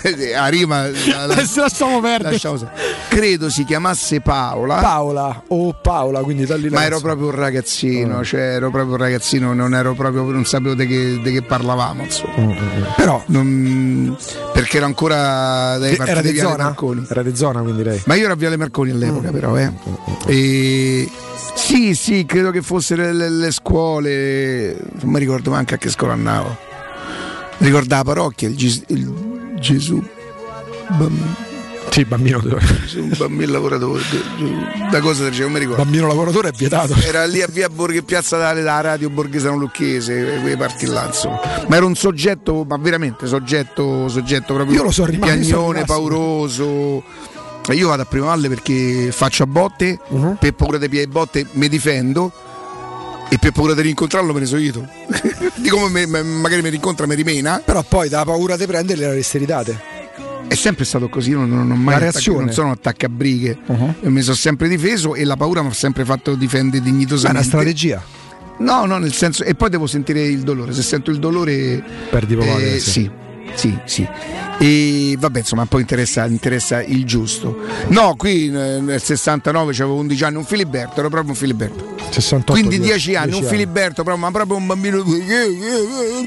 [0.03, 2.32] Eh, a rima la- la- Adesso lasciamo perdere.
[2.32, 2.72] lasciamo stare.
[3.09, 4.76] credo si chiamasse Paola.
[4.76, 9.00] Paola o Paola, quindi da lì Ma ero proprio un ragazzino, cioè ero proprio un
[9.00, 12.56] ragazzino, non ero proprio, non sapevo di che, di che parlavamo, insomma.
[12.95, 14.16] Però Non-
[14.53, 16.64] perché ero ancora dai era di zona?
[16.66, 17.06] Marconi.
[17.09, 18.01] Era di zona, quindi lei.
[18.06, 19.72] Ma io ero a Viale Marconi all'epoca, però, eh.
[20.26, 21.09] E...
[21.56, 25.90] Sì, sì, credo che fossero le, le- le scuole, non mi ricordo manco a che
[25.90, 26.58] scuola andavo.
[27.60, 30.02] La parrocchia, il, Ges- il Gesù.
[30.90, 31.45] Bambino.
[31.90, 32.40] Sì, bambino.
[32.44, 34.03] un bambino lavoratore,
[34.92, 35.84] da cosa dicevo, non mi ricordo.
[35.84, 36.94] Bambino lavoratore è vietato.
[37.03, 41.40] Era lì a via Borghe, piazza della da radio Borghesano Lucchese, quei parti là, insomma.
[41.68, 47.03] Ma era un soggetto, ma veramente soggetto, soggetto proprio Io lo so rimasto, piagnone, pauroso.
[47.72, 50.38] Io vado a prima valle perché faccio a botte, Mhm.
[50.40, 52.32] per paura dei piedi botte mi difendo
[53.30, 54.88] e per paura di rincontrarlo me ne so io.
[55.56, 57.62] di come me- me- magari mi rincontra mi rimena.
[57.64, 59.96] Però poi da paura di prenderle le avreste ridate.
[60.48, 62.46] È sempre stato così, io non, non ho mai La attacca- reazione.
[62.46, 63.58] non sono attaccabrighe.
[63.66, 63.96] Uh-huh.
[64.04, 67.38] Mi sono sempre difeso e la paura mi ha sempre fatto difendere Ma è dignitosamente.
[67.38, 68.02] una strategia.
[68.60, 69.44] No, no, nel senso.
[69.44, 70.74] E poi devo sentire il dolore.
[70.74, 71.84] Se sento il dolore.
[72.10, 72.92] Perdi proprio la eh, testa.
[72.92, 73.12] sì,
[73.53, 74.08] sì, sì.
[74.59, 77.58] E vabbè, insomma, poi interessa, interessa il giusto.
[77.90, 81.95] No, qui eh, nel 69 avevo 11 anni, un Filiberto, ero proprio un Filiberto.
[82.09, 85.03] 68, Quindi due- 10 anni, un Filiberto, proprio, ma proprio un bambino.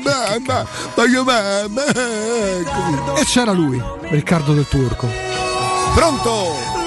[0.03, 0.67] Mamma.
[3.17, 5.09] E c'era lui, Riccardo del Turco.
[5.95, 6.79] Pronto?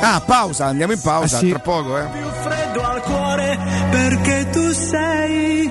[0.00, 1.48] Ah, pausa, andiamo in pausa, Ah, sì.
[1.50, 2.06] tra poco, eh.
[2.42, 3.56] freddo al cuore
[3.90, 5.70] perché tu sei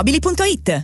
[0.01, 0.83] Mobili.it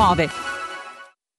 [0.00, 0.59] 1939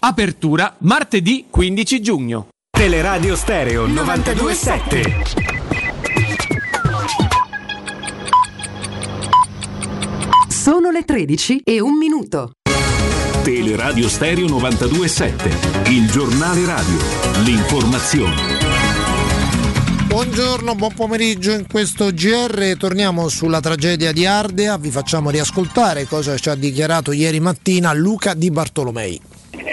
[0.00, 2.48] Apertura martedì 15 giugno.
[2.70, 5.02] Teleradio Stereo 927.
[10.48, 12.52] Sono le 13 e un minuto.
[13.42, 15.90] Teleradio Stereo 927.
[15.90, 16.98] Il giornale radio.
[17.42, 18.66] L'informazione.
[20.06, 22.76] Buongiorno, buon pomeriggio in questo GR.
[22.78, 24.78] Torniamo sulla tragedia di Ardea.
[24.78, 29.20] Vi facciamo riascoltare cosa ci ha dichiarato ieri mattina Luca Di Bartolomei.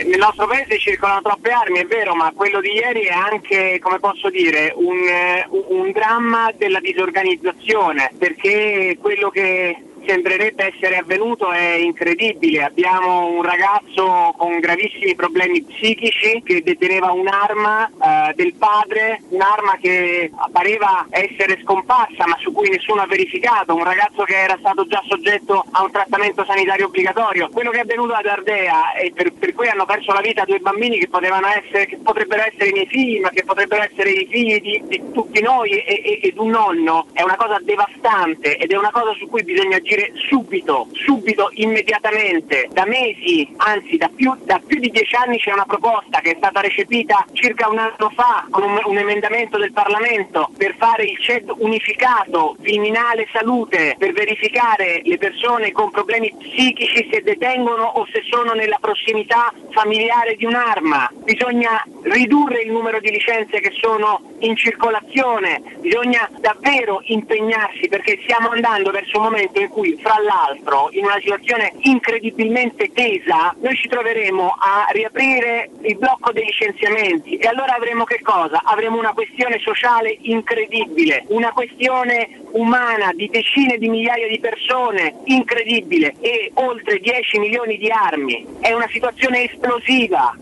[0.04, 4.00] Nel nostro paese circolano troppe armi, è vero, ma quello di ieri è anche, come
[4.00, 9.78] posso dire, un, eh, un dramma della disorganizzazione, perché quello che
[10.08, 12.64] sembrerebbe essere avvenuto è incredibile.
[12.64, 20.32] Abbiamo un ragazzo con gravissimi problemi psichici che deteneva un'arma eh, del padre, un'arma che
[20.52, 25.02] pareva essere scomparsa ma su cui nessuno ha verificato, un ragazzo che era stato già
[25.08, 27.50] soggetto a un trattamento sanitario obbligatorio.
[27.50, 30.60] Quello che è avvenuto ad Ardea e per, per cui hanno perso la vita due
[30.60, 34.60] bambini che, essere, che potrebbero essere i miei figli ma che potrebbero essere i figli
[34.60, 38.78] di, di tutti noi e, e, ed un nonno, è una cosa devastante ed è
[38.78, 42.68] una cosa su cui bisogna agire subito, subito, immediatamente.
[42.72, 46.36] Da mesi, anzi da più, da più di dieci anni c'è una proposta che è
[46.38, 51.18] stata recepita circa un anno fa con un, un emendamento del Parlamento per fare il
[51.20, 58.22] CED unificato Viminale Salute per verificare le persone con problemi psichici se detengono o se
[58.30, 61.12] sono nella prossimità familiare di un'arma.
[61.24, 68.50] Bisogna ridurre il numero di licenze che sono in circolazione, bisogna davvero impegnarsi perché stiamo
[68.50, 73.88] andando verso un momento in cui fra l'altro in una situazione incredibilmente tesa noi ci
[73.88, 78.62] troveremo a riaprire il blocco dei licenziamenti e allora avremo che cosa?
[78.64, 86.16] Avremo una questione sociale incredibile, una questione umana di decine di migliaia di persone incredibile
[86.20, 88.46] e oltre 10 milioni di armi.
[88.60, 90.36] È una situazione esplosiva.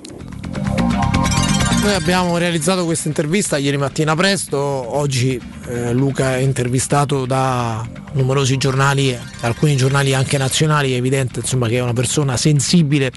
[1.84, 5.38] Noi abbiamo realizzato questa intervista ieri mattina presto, oggi
[5.68, 11.80] eh, Luca è intervistato da numerosi giornali, alcuni giornali anche nazionali, è evidente insomma, che
[11.80, 13.12] è una persona sensibile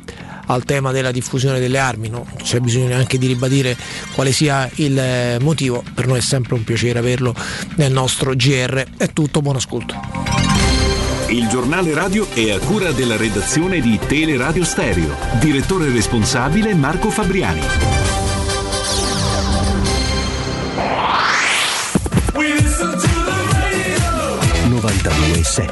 [0.47, 2.27] al tema della diffusione delle armi, no?
[2.43, 3.77] c'è bisogno neanche di ribadire
[4.15, 7.36] quale sia il eh, motivo, per noi è sempre un piacere averlo
[7.77, 8.85] nel nostro GR.
[8.97, 9.95] È tutto, buon ascolto.
[11.28, 15.15] Il giornale radio è a cura della redazione di Teleradio Stereo.
[15.39, 18.26] Direttore responsabile Marco Fabriani.
[24.81, 25.71] 92.7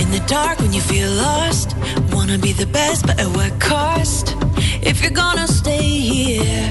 [0.00, 1.76] In the dark when you feel lost,
[2.12, 4.34] wanna be the best, but at what cost?
[4.82, 6.68] If you're gonna stay here,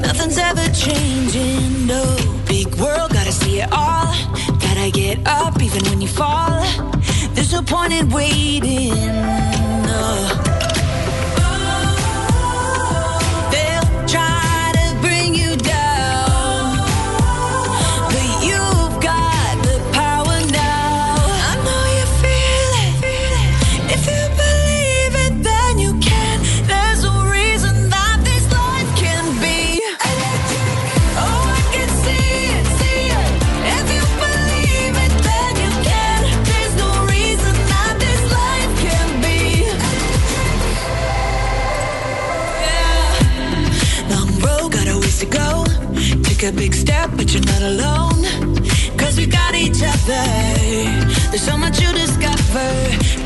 [0.00, 1.86] nothing's ever changing.
[1.86, 2.02] No
[2.46, 4.12] big world, gotta see it all.
[4.58, 6.64] Gotta get up even when you fall.
[7.34, 8.94] There's no point in waiting.
[9.86, 10.43] No.
[46.46, 48.22] A big step, but you're not alone.
[48.98, 50.24] Cause we got each other.
[51.30, 52.68] There's so much you discover.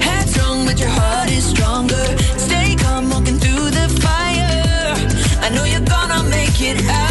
[0.06, 2.06] Headstrong, but your heart is stronger.
[2.36, 4.94] Stay calm, walking through the fire.
[5.42, 7.07] I know you're gonna make it out.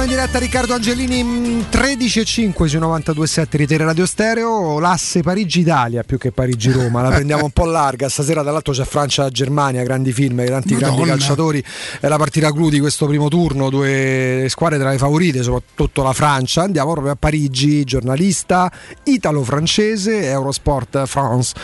[0.00, 5.20] Torniamo in diretta Riccardo Angelini mh, 13 e 5 su 92.7 Ritere Radio Stereo, l'asse
[5.20, 10.42] Parigi-Italia più che Parigi-Roma, la prendiamo un po' larga, stasera dall'altro c'è Francia-Germania, grandi film,
[10.46, 11.16] tanti grandi Madonna.
[11.18, 11.62] calciatori,
[12.00, 16.14] è la partita clou di questo primo turno, due squadre tra le favorite, soprattutto la
[16.14, 18.72] Francia, andiamo proprio a Parigi, giornalista
[19.02, 21.54] italo-francese, Eurosport France.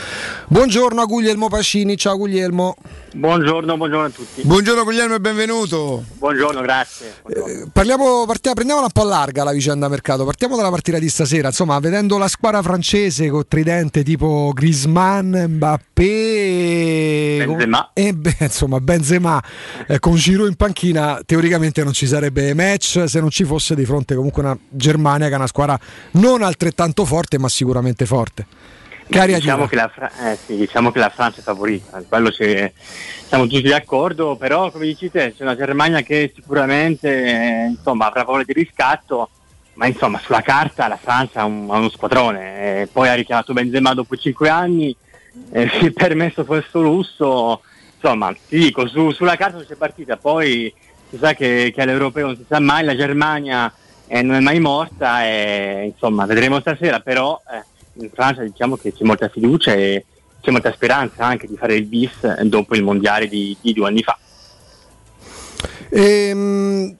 [0.48, 2.76] Buongiorno a Guglielmo Pacini, ciao Guglielmo.
[3.14, 4.42] Buongiorno, buongiorno a tutti.
[4.42, 6.04] Buongiorno Guglielmo e benvenuto.
[6.18, 7.14] Buongiorno, grazie.
[7.28, 10.24] Eh, Parliamo, partiamo, prendiamola un po' larga la vicenda mercato.
[10.24, 11.48] Partiamo dalla partita di stasera.
[11.48, 17.90] Insomma, vedendo la squadra francese con tridente tipo Griezmann, Mbappé Benzema.
[17.94, 19.42] e beh, insomma Benzema
[19.86, 23.84] eh, con Giroud in panchina, teoricamente non ci sarebbe match se non ci fosse di
[23.84, 25.78] fronte comunque una Germania che è una squadra
[26.12, 28.46] non altrettanto forte, ma sicuramente forte.
[29.08, 29.90] Cari diciamo, che la
[30.32, 32.72] eh, sì, diciamo che la Francia è favorita, quello ci-
[33.28, 38.24] siamo tutti d'accordo, però come dici te c'è una Germania che sicuramente eh, insomma, avrà
[38.24, 39.30] voglia di riscatto,
[39.74, 43.52] ma insomma sulla carta la Francia ha, un- ha uno squadrone, eh, poi ha richiamato
[43.52, 44.94] Benzema dopo 5 anni,
[45.52, 47.62] eh, si è permesso questo lusso,
[47.94, 50.72] insomma ti dico, su- sulla carta c'è partita, poi
[51.08, 53.72] si sa che, che all'europeo non si sa mai, la Germania
[54.08, 57.40] eh, non è mai morta e insomma vedremo stasera, però...
[57.98, 60.04] in Francia diciamo che c'è molta fiducia e
[60.40, 64.02] c'è molta speranza anche di fare il bis dopo il mondiale di, di due anni
[64.02, 64.18] fa.
[65.90, 66.96] Ehm,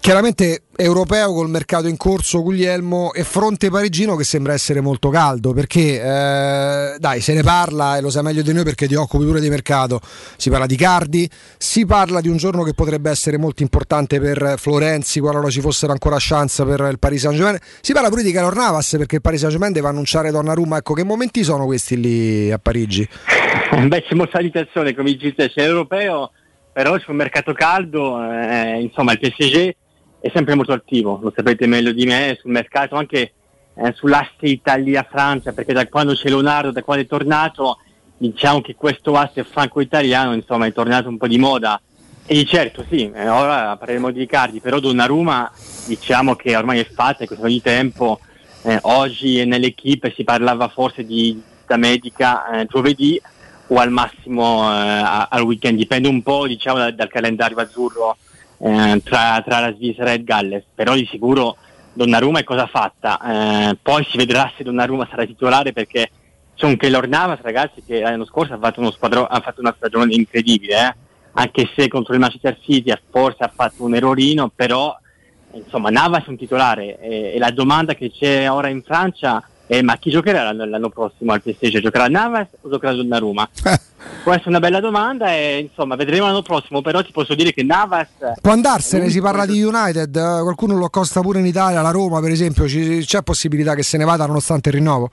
[0.00, 5.52] chiaramente europeo col mercato in corso Guglielmo e fronte parigino che sembra essere molto caldo
[5.52, 9.26] perché eh, dai se ne parla e lo sai meglio di noi perché ti occupi
[9.26, 10.00] pure di mercato.
[10.36, 14.54] Si parla di Cardi si parla di un giorno che potrebbe essere molto importante per
[14.56, 18.32] Florenzi qualora ci fossero ancora chance per il Paris Saint Germain si parla pure di
[18.32, 20.78] Calor Navas perché il Paris Saint Germain deve annunciare Donnarumma.
[20.78, 23.06] Ecco che momenti sono questi lì a Parigi?
[23.86, 26.32] Beh, c'è molta agitazione, come dice, c'è l'europeo,
[26.72, 29.74] però un mercato caldo, eh, insomma il PSG
[30.20, 33.32] è sempre molto attivo, lo sapete meglio di me, sul mercato anche
[33.74, 37.78] eh, sull'asse Italia-Francia, perché da quando c'è Leonardo, da quando è tornato,
[38.16, 41.80] diciamo che questo asse franco-italiano insomma è tornato un po' di moda.
[42.26, 45.50] E di certo sì, eh, ora parleremo di Cardi, però Donnarumma
[45.86, 48.20] diciamo che ormai è fatta, è questione di tempo,
[48.62, 53.20] eh, oggi nell'equipe si parlava forse di da medica eh, giovedì
[53.68, 58.16] o al massimo eh, al weekend, dipende un po' diciamo dal, dal calendario azzurro
[58.62, 61.56] eh, tra, tra la Svizzera e il Galles, però di sicuro
[61.92, 66.10] Donnarumma è cosa fatta, Eh, poi si vedrà se Donnarumma sarà titolare perché
[66.54, 69.74] c'è un Keylor Navas ragazzi che l'anno scorso ha fatto, uno squadro- ha fatto una
[69.76, 70.94] stagione incredibile, eh.
[71.32, 74.96] anche se contro il Manchester City forse ha fatto un errorino, però
[75.52, 79.82] insomma Navas è un titolare e, e la domanda che c'è ora in Francia è
[79.82, 81.78] ma chi giocherà l'anno, prossimo al PSG?
[81.78, 83.48] Giocherà Navas o giocherà Donnarumma?
[84.24, 87.62] Può essere una bella domanda e insomma vedremo l'anno prossimo, però ti posso dire che
[87.62, 88.08] Navas
[88.42, 92.18] Può andarsene, si parla di United, eh, qualcuno lo accosta pure in Italia, la Roma
[92.20, 95.08] per esempio, ci- c'è possibilità che se ne vada nonostante il rinnovo?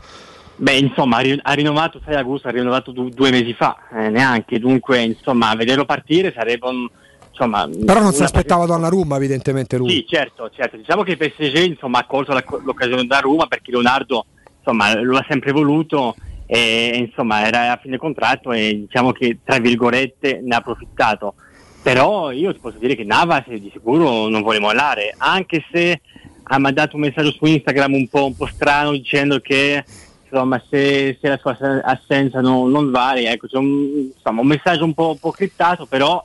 [0.55, 4.09] Beh, insomma, ha ri- ha rinnovato 6 agosto, ha rinnovato du- due mesi fa, eh,
[4.09, 6.87] neanche, dunque, insomma, vederlo partire sarebbe un,
[7.29, 7.69] insomma...
[7.85, 9.91] Però non si aspettava Donnarumma evidentemente lui.
[9.91, 10.75] Sì, certo, certo.
[10.77, 14.25] Diciamo che il PSG insomma, ha colto la- l'occasione da Roma perché Leonardo
[14.67, 16.15] insomma, lo ha sempre voluto
[16.45, 21.35] e insomma, era a fine contratto e diciamo che tra virgolette ne ha approfittato.
[21.81, 26.01] Però io ti posso dire che Navas di sicuro non vuole mollare, anche se
[26.43, 29.83] ha mandato un messaggio su Instagram un po', un po' strano dicendo che
[30.29, 34.47] insomma, se, se la sua ass- assenza non, non vale, ecco, c'è un, insomma, un
[34.47, 36.21] messaggio un po', un po' criptato, però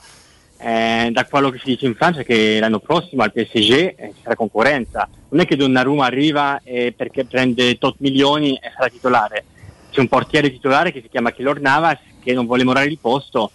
[0.62, 4.36] eh, da quello che si dice in Francia che l'anno prossimo al PSG eh, sarà
[4.36, 5.08] concorrenza.
[5.30, 9.44] Non è che Donnarumma arriva e perché prende tot milioni e sarà titolare.
[9.90, 13.50] C'è un portiere titolare che si chiama Keylor Navas che non vuole morare di posto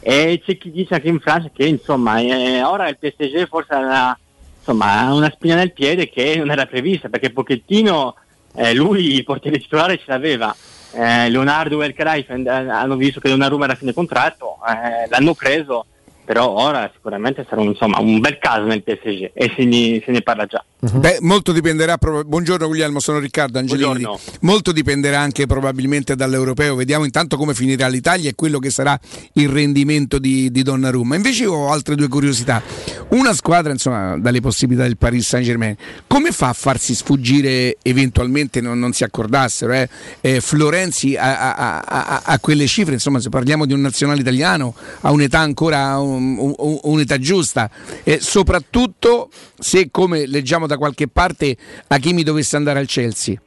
[0.00, 4.18] e c'è chi dice anche in Francia che insomma eh, ora il PSG forse ha
[4.66, 8.14] una, una spina nel piede che non era prevista perché Pochettino
[8.56, 10.54] eh, lui il portiere titolare ce l'aveva.
[10.90, 11.94] Eh, Leonardo e
[12.28, 15.84] and- hanno visto che Donnarumma era a fine contratto, eh, l'hanno preso,
[16.28, 20.12] però ora sicuramente sarà un, insomma, un bel caso nel PSG e se ne, se
[20.12, 20.62] ne parla già.
[20.78, 21.96] Beh, molto dipenderà.
[21.96, 23.86] prob- Buongiorno Guglielmo, sono Riccardo Angelini.
[24.02, 24.18] Buongiorno.
[24.42, 26.74] Molto dipenderà anche probabilmente dall'europeo.
[26.74, 28.96] Vediamo intanto come finirà l'Italia e quello che sarà
[29.32, 31.16] il rendimento di, di Donnarumma.
[31.16, 32.62] Invece ho altre due curiosità.
[33.08, 35.74] Una squadra, insomma, dalle possibilità del Paris Saint Germain,
[36.06, 39.88] come fa a farsi sfuggire eventualmente non, non si accordassero eh,
[40.20, 42.92] eh, Florenzi a, a- a- a- a quelle cifre?
[42.92, 47.70] Insomma, se parliamo di un nazionale italiano, a un'età ancora un- un'età giusta,
[48.02, 51.56] e soprattutto se come leggiamo da qualche parte
[51.86, 53.40] Hakimi dovesse andare al Chelsea.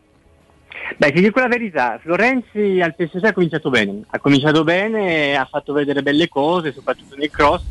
[0.98, 5.46] Beh, ti dico la verità, Florenzi al PSG ha cominciato bene, ha cominciato bene, ha
[5.46, 7.64] fatto vedere belle cose, soprattutto nel cross.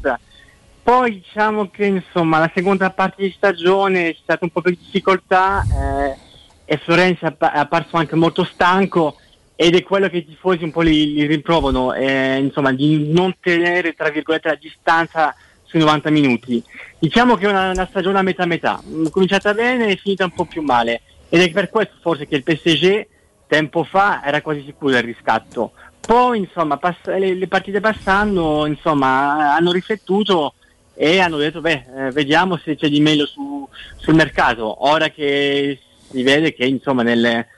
[0.82, 4.78] Poi diciamo che insomma la seconda parte di stagione c'è stata un po' più di
[4.82, 6.16] difficoltà eh,
[6.64, 9.16] e Florenzi è appa- è apparso anche molto stanco
[9.62, 13.34] ed è quello che i tifosi un po' li, li riprovano, eh, insomma di non
[13.38, 16.64] tenere tra virgolette la distanza sui 90 minuti.
[16.98, 20.30] Diciamo che è una, una stagione a metà metà, Mm, cominciata bene e finita un
[20.30, 23.06] po' più male ed è per questo forse che il PSG
[23.46, 25.72] tempo fa era quasi sicuro del riscatto.
[26.06, 30.54] Poi insomma pass- le, le partite passando insomma hanno riflettuto
[30.94, 34.88] e hanno detto beh eh, vediamo se c'è di meglio su- sul mercato.
[34.88, 35.78] Ora che
[36.10, 37.48] si vede che insomma nelle-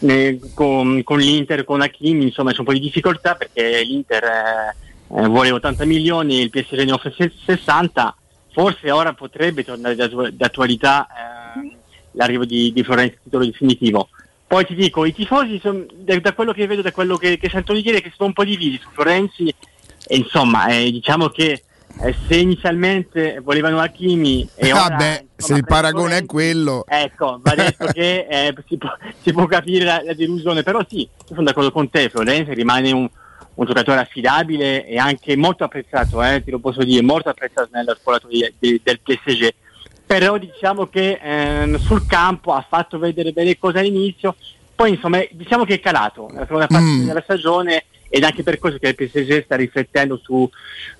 [0.00, 4.74] ne- con, con l'Inter, con Hakimi insomma c'è un po' di difficoltà perché l'Inter eh,
[5.16, 8.16] eh, vuole 80 milioni, il PSG ne offre se- 60,
[8.52, 11.76] forse ora potrebbe tornare d'attu- d'attualità eh,
[12.12, 14.08] l'arrivo di, di Florenzi titolo definitivo.
[14.46, 17.50] Poi ti dico, i tifosi, son- da, da quello che vedo, da quello che, che
[17.50, 19.54] sento di dire, che sono un po' divisi su Florenzi,
[20.06, 21.64] e insomma, eh, diciamo che
[22.00, 26.84] eh, se inizialmente volevano Hakimi e ora, Vabbè, se il paragone è quello.
[26.88, 28.90] Ecco, va detto che eh, si, può,
[29.22, 32.90] si può capire la, la delusione, però sì, io sono d'accordo con te, Florenzi rimane
[32.92, 33.08] un,
[33.54, 37.96] un giocatore affidabile e anche molto apprezzato, eh, te lo posso dire, molto apprezzato nella
[37.98, 39.48] squadra di- del PSG.
[40.06, 44.34] Però diciamo che ehm, sul campo ha fatto vedere belle cose all'inizio,
[44.78, 47.06] Poi insomma diciamo che è calato la seconda parte Mm.
[47.06, 50.48] della stagione ed anche per questo che il PSG sta riflettendo su,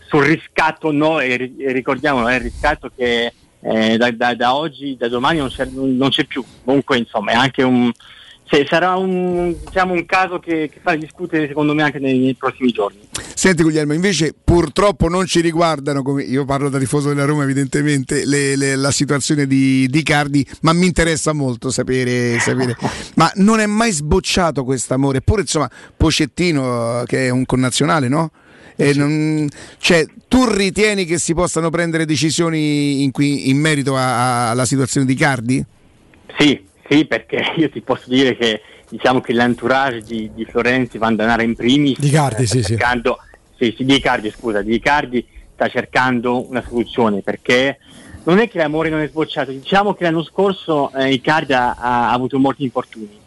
[0.08, 4.96] sul riscatto no e, e ricordiamolo è il riscatto che eh, da, da- da oggi,
[4.98, 6.42] da domani non c'è, non c'è più.
[6.64, 7.92] Comunque insomma è anche un
[8.50, 12.34] se- sarà un, diciamo, un caso che, che fa discutere secondo me anche nei, nei
[12.34, 12.98] prossimi giorni.
[13.34, 18.24] Senti Guglielmo, invece purtroppo non ci riguardano, come io parlo da tifoso della Roma evidentemente,
[18.24, 22.76] le- le- la situazione di, di Cardi, ma mi interessa molto sapere, sapere.
[23.16, 28.08] ma non è mai sbocciato questo amore, eppure insomma Pocettino eh, che è un connazionale,
[28.08, 28.30] no?
[28.80, 29.48] E non-
[29.78, 34.64] cioè, tu ritieni che si possano prendere decisioni in, cui- in merito a- a- alla
[34.64, 35.64] situazione di Cardi?
[36.38, 41.16] Sì, sì, perché io ti posso dire che diciamo che l'entourage di, di Florenzi Van
[41.16, 42.68] Danara in primis Di Cardi, eh, sta sì, sì.
[42.76, 43.18] cercando,
[43.58, 47.78] sì, sì, di Icardi, scusa, di Icardi sta cercando una soluzione perché
[48.24, 52.12] non è che l'amore non è sbocciato, diciamo che l'anno scorso eh, Icardi ha, ha
[52.12, 53.18] avuto molti infortuni.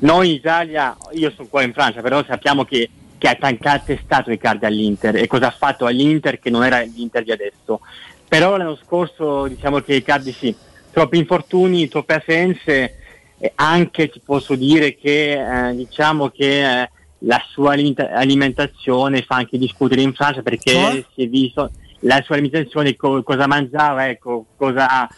[0.00, 2.88] Noi in Italia, io sono qua in Francia, però sappiamo che,
[3.18, 6.80] che ha tancato è stato Icardi all'Inter e cosa ha fatto all'Inter che non era
[6.80, 7.80] l'Inter di adesso.
[8.26, 10.54] Però l'anno scorso diciamo che Icardi sì,
[10.92, 12.96] troppi infortuni, troppe assenze
[13.38, 16.90] e anche ti posso dire che eh, diciamo che eh,
[17.20, 21.04] la sua alimenta- alimentazione fa anche discutere in Francia perché Cioè?
[21.14, 25.08] si è visto la sua alimentazione, co- cosa mangiava, ecco, cosa,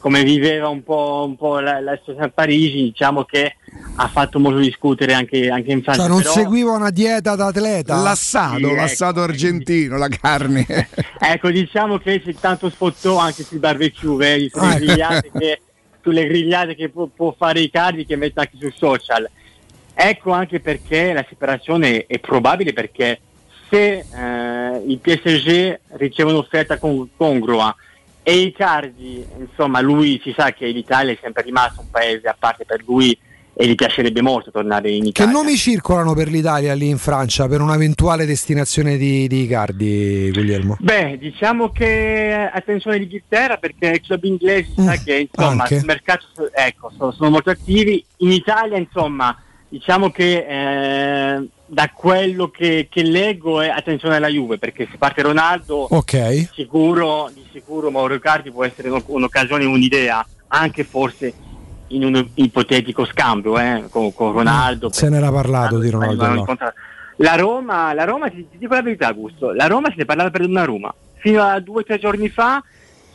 [0.00, 3.56] come viveva un po', un po' la, la situazione a Parigi, diciamo che
[3.96, 6.02] ha fatto molto discutere anche, anche in Francia.
[6.02, 8.00] Cioè non però- seguiva una dieta da atleta?
[8.00, 8.74] L'assato, Sì, ecco.
[8.74, 10.66] l'assato argentino, la carne.
[11.22, 14.84] Ecco, diciamo che c'è tanto sfottò anche sui barbecue, vedi, sulle, Ah, ecco.
[14.86, 15.60] grigliate che,
[16.02, 19.28] sulle grigliate che può, può fare i cardi che mette anche sui social.
[19.92, 23.20] Ecco anche perché la separazione è probabile perché
[23.68, 27.74] se eh, il PSG riceve un'offerta con- congrua
[28.30, 32.36] e i cardi, insomma, lui si sa che l'Italia è sempre rimasto un paese a
[32.38, 33.18] parte per lui
[33.52, 35.32] e gli piacerebbe molto tornare in Che Italia.
[35.32, 40.76] nomi circolano per l'Italia lì in Francia per un'eventuale destinazione di, di Icardi, Guglielmo?
[40.78, 45.78] Beh, diciamo che attenzione all'Inghilterra perché i club inglesi si sa che insomma anche.
[45.78, 48.02] sul mercato ecco, sono, sono molto attivi.
[48.18, 49.36] In Italia insomma
[49.68, 50.46] diciamo che
[51.34, 56.48] eh, da quello che, che leggo è attenzione alla Juve perché se parte Ronaldo Ok.
[56.52, 61.32] sicuro, di sicuro Mauro Icardi può essere un- un'occasione, un'idea, anche forse
[61.88, 64.90] in un ipotetico scambio eh, con, con Ronaldo.
[64.92, 66.26] Se n'era parlato di Ronaldo.
[66.26, 66.44] No.
[67.18, 70.30] La Roma, la Roma ti, ti dico la verità, Augusto, la Roma se ne parlava
[70.30, 70.92] per Donnarumma.
[71.18, 72.62] Fino a due o tre giorni fa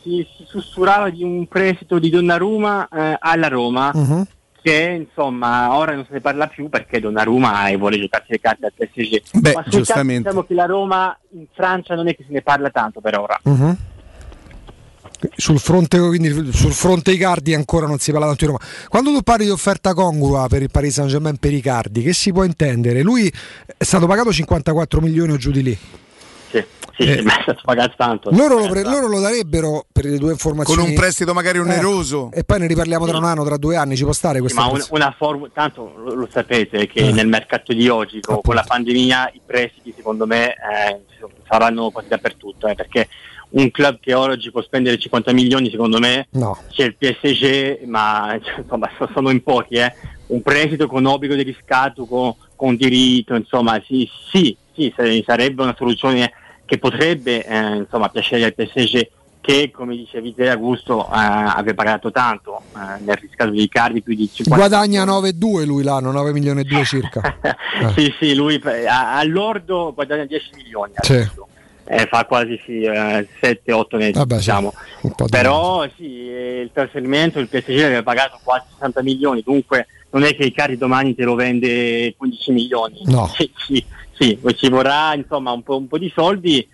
[0.02, 4.26] si, si sussurrava di un prestito di Donnarumma eh, alla Roma, Mhm.
[4.66, 8.72] Che insomma ora non se ne parla più perché Donnarumma vuole giocarsi le carte al
[8.74, 9.22] PSG.
[9.38, 10.24] Beh, Ma giustamente.
[10.24, 13.16] caso diciamo che la Roma in Francia non è che se ne parla tanto per
[13.16, 13.38] ora.
[13.44, 13.76] Mhm.
[15.36, 18.64] Sul fronte, quindi, sul fronte Icardi ancora non si parla tanto di Roma.
[18.88, 22.32] Quando tu parli di offerta congrua per il Paris Saint Germain per Icardi, che si
[22.32, 23.02] può intendere?
[23.02, 23.32] Lui
[23.76, 25.78] è stato pagato 54 milioni o giù di lì.
[26.96, 28.30] Sì, sì, sì, ma è stato pagato tanto.
[28.30, 30.80] Loro lo, pre- loro lo darebbero per le due informazioni.
[30.80, 32.30] Con un prestito magari oneroso.
[32.32, 34.60] E poi ne riparliamo tra un anno, tra due anni, ci può stare Sì, questa
[34.62, 37.12] ma un- una formula, tanto lo, lo sapete che Eh.
[37.12, 41.00] nel mercato di oggi con, con la pandemia i prestiti secondo me eh,
[41.48, 43.08] saranno quasi dappertutto, eh, perché
[43.48, 46.58] un club che oggi può spendere 50 milioni secondo me No.
[46.70, 49.92] c'è il PSG, ma insomma so- sono in pochi, eh.
[50.28, 55.62] un prestito con obbligo di riscatto, con, con diritto, insomma sì, sì, sì, sa- sarebbe
[55.62, 56.32] una soluzione
[56.66, 59.08] che potrebbe eh, insomma, piacere al PSG
[59.40, 64.16] che come dicevi te Augusto eh, aveva pagato tanto eh, nel riscatto di Icardi più
[64.16, 67.38] di 50 Guadagna 9,2 lui l'anno, 9 milioni e 2 circa.
[67.76, 67.92] Eh.
[67.94, 71.28] sì, sì, lui eh, all'ordo guadagna 10 milioni Sì.
[71.88, 74.38] Eh, fa quasi sì, 7-8 netti, Vabbè, sì.
[74.38, 74.72] diciamo.
[75.02, 80.24] Di- Però sì, eh, il trasferimento il PSG aveva pagato quasi 60 milioni, dunque non
[80.24, 83.02] è che i carri domani te lo vende 15 milioni.
[83.04, 83.30] No.
[83.36, 83.84] Sì, sì,
[84.18, 86.66] sì, ci vorrà insomma un po', un po' di soldi,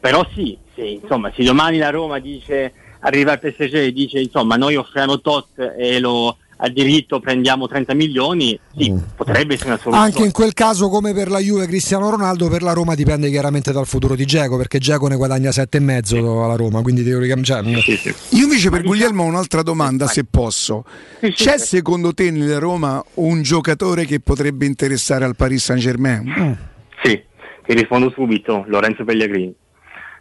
[0.00, 4.56] però sì, sì, insomma, se domani la Roma dice, arriva al PSG e dice insomma
[4.56, 9.98] noi offriamo tot e lo a diritto prendiamo 30 milioni, sì, potrebbe essere una soluzione.
[9.98, 10.02] Mm.
[10.10, 13.72] Anche in quel caso, come per la Juve Cristiano Ronaldo, per la Roma dipende chiaramente
[13.72, 17.46] dal futuro di Geco, perché Geco ne guadagna 7,5 alla Roma, quindi teoricamente...
[17.46, 20.84] cioè, Io invece per Guglielmo ho un'altra domanda, se posso.
[21.20, 26.74] C'è secondo te nella Roma un giocatore che potrebbe interessare al Paris Saint Germain?
[27.02, 27.22] Sì,
[27.64, 29.54] ti rispondo subito, Lorenzo Pellegrini.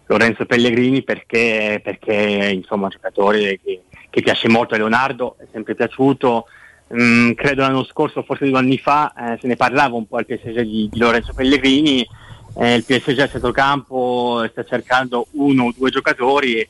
[0.07, 5.75] Lorenzo Pellegrini perché, perché insomma, un giocatore che, che piace molto a Leonardo, è sempre
[5.75, 6.45] piaciuto.
[6.93, 10.25] Mm, credo l'anno scorso, forse due anni fa, eh, se ne parlava un po' al
[10.25, 12.07] PSG di, di Lorenzo Pellegrini.
[12.57, 16.65] Eh, il PSG a centrocampo sta cercando uno o due giocatori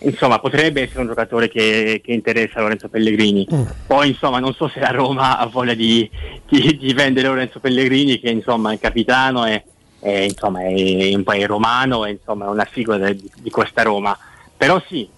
[0.00, 3.46] insomma potrebbe essere un giocatore che, che interessa Lorenzo Pellegrini.
[3.86, 6.08] Poi insomma non so se la Roma ha voglia di,
[6.48, 9.62] di- di vendere Lorenzo Pellegrini che insomma è capitano e
[10.00, 14.16] è, insomma, è un è romano e insomma è una figura di, di questa Roma.
[14.56, 15.08] Però sì,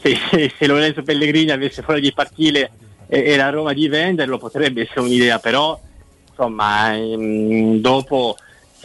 [0.00, 2.70] se, se- se Lorenzo Pellegrini avesse voglia di partire
[3.08, 5.78] e, e la Roma di venderlo potrebbe essere un'idea, però
[6.30, 8.36] insomma ehm, dopo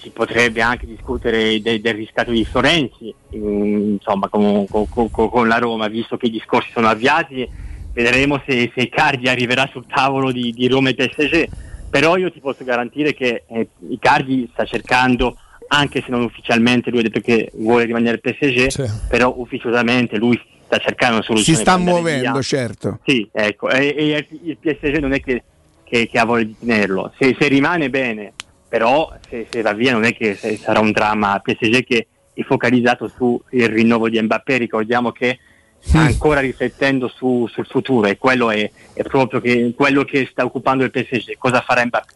[0.03, 5.47] si potrebbe anche discutere de- del riscatto di Florenzi mm, insomma con, con- con- con
[5.47, 7.47] la Roma, visto che i discorsi sono avviati,
[7.93, 11.47] vedremo se, se Icardi arriverà sul tavolo di, di Roma e PSG,
[11.89, 15.37] però io ti posso garantire che eh, Icardi sta cercando,
[15.69, 20.77] anche se non ufficialmente lui ha detto che vuole rimanere PSG, però ufficiosamente lui sta
[20.79, 21.59] cercando una Si soluzione.
[21.59, 22.41] sta per andare muovendo, via.
[22.41, 22.99] certo.
[23.05, 25.43] Sì, ecco, e, e il PSG non è che,
[25.83, 28.33] che- che ha voglia di tenerlo, se, se rimane bene,
[28.73, 31.39] però se, se va via non è che sarà un dramma.
[31.43, 35.37] PSG che è focalizzato sul rinnovo di Mbappé, ricordiamo che
[35.79, 40.43] sta ancora riflettendo su- sul futuro e quello è, è proprio che- quello che sta
[40.43, 42.13] occupando il PSG, cosa farà Mbappé.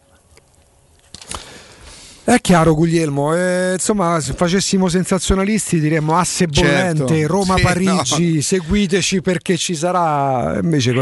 [2.28, 7.26] È chiaro Guglielmo, eh, insomma se facessimo sensazionalisti diremmo asse bollente, Certo.
[7.26, 10.92] Roma-Parigi, Sì, seguiteci perché ci sarà, invece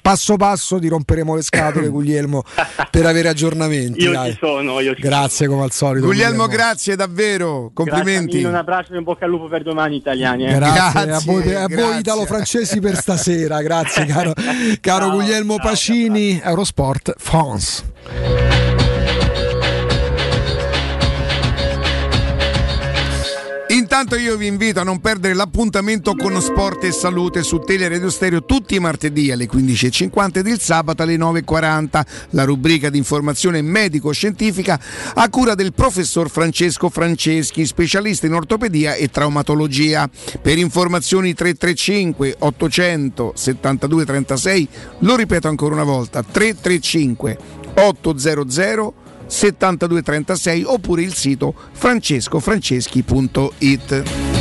[0.00, 2.44] passo passo ti romperemo le scatole Guglielmo
[2.92, 4.02] per avere aggiornamenti.
[4.02, 4.30] Io dai.
[4.30, 6.06] ci sono, io ci Grazie come al solito.
[6.06, 8.12] Guglielmo, grazie davvero, complimenti.
[8.12, 10.46] Grazie mille, un abbraccio e in bocca al lupo per domani italiani.
[10.46, 10.54] eh.
[10.54, 14.32] Grazie, a voi, a voi italo-francesi per stasera, grazie caro,
[14.80, 18.87] caro Guglielmo Pacini, Eurosport France.
[24.00, 28.44] Intanto io vi invito a non perdere l'appuntamento con Sport e Salute su Teleradio Stereo
[28.44, 34.78] tutti i martedì alle 15.50 ed il sabato alle 9.40, la rubrica di informazione medico-scientifica
[35.14, 40.08] a cura del professor Francesco Franceschi, specialista in ortopedia e traumatologia.
[40.40, 44.68] Per informazioni 335 800 72 36,
[45.00, 47.38] lo ripeto ancora una volta, 335
[47.74, 54.37] 800 7236 oppure il sito francescofranceschi.it.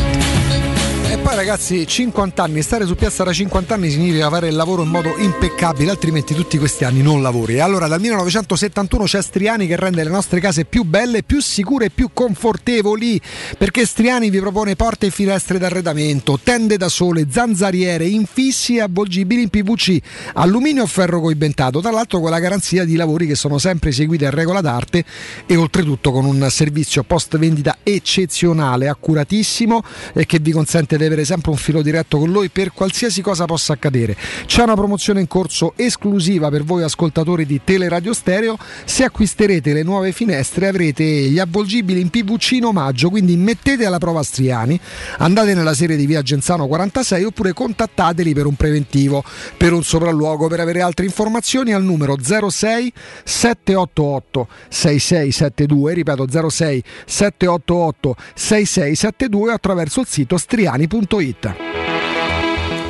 [1.27, 4.88] Poi ragazzi, 50 anni, stare su piazza da 50 anni significa fare il lavoro in
[4.88, 7.56] modo impeccabile, altrimenti tutti questi anni non lavori.
[7.56, 11.88] E allora dal 1971 c'è Striani che rende le nostre case più belle, più sicure
[11.88, 13.19] e più confortevoli,
[13.57, 19.41] perché Striani vi propone porte e finestre d'arredamento, tende da sole, zanzariere, infissi e avvolgibili
[19.41, 19.99] in PVC,
[20.35, 24.23] alluminio o ferro coibentato, tra l'altro con la garanzia di lavori che sono sempre eseguiti
[24.23, 25.03] a regola d'arte
[25.45, 29.83] e oltretutto con un servizio post vendita eccezionale, accuratissimo
[30.14, 33.45] e che vi consente di avere sempre un filo diretto con lui per qualsiasi cosa
[33.45, 34.15] possa accadere.
[34.45, 38.57] C'è una promozione in corso esclusiva per voi ascoltatori di Teleradio Stereo.
[38.85, 43.97] Se acquisterete le nuove finestre avrete gli avvolgibili in PVC in omaggio, quindi mettete alla
[43.97, 44.79] prova Striani,
[45.19, 49.23] andate nella serie di via Genzano 46 oppure contattateli per un preventivo,
[49.55, 58.15] per un sopralluogo, per avere altre informazioni al numero 06 788 6672, ripeto 06 788
[58.33, 61.06] 6672 attraverso il sito striani.it.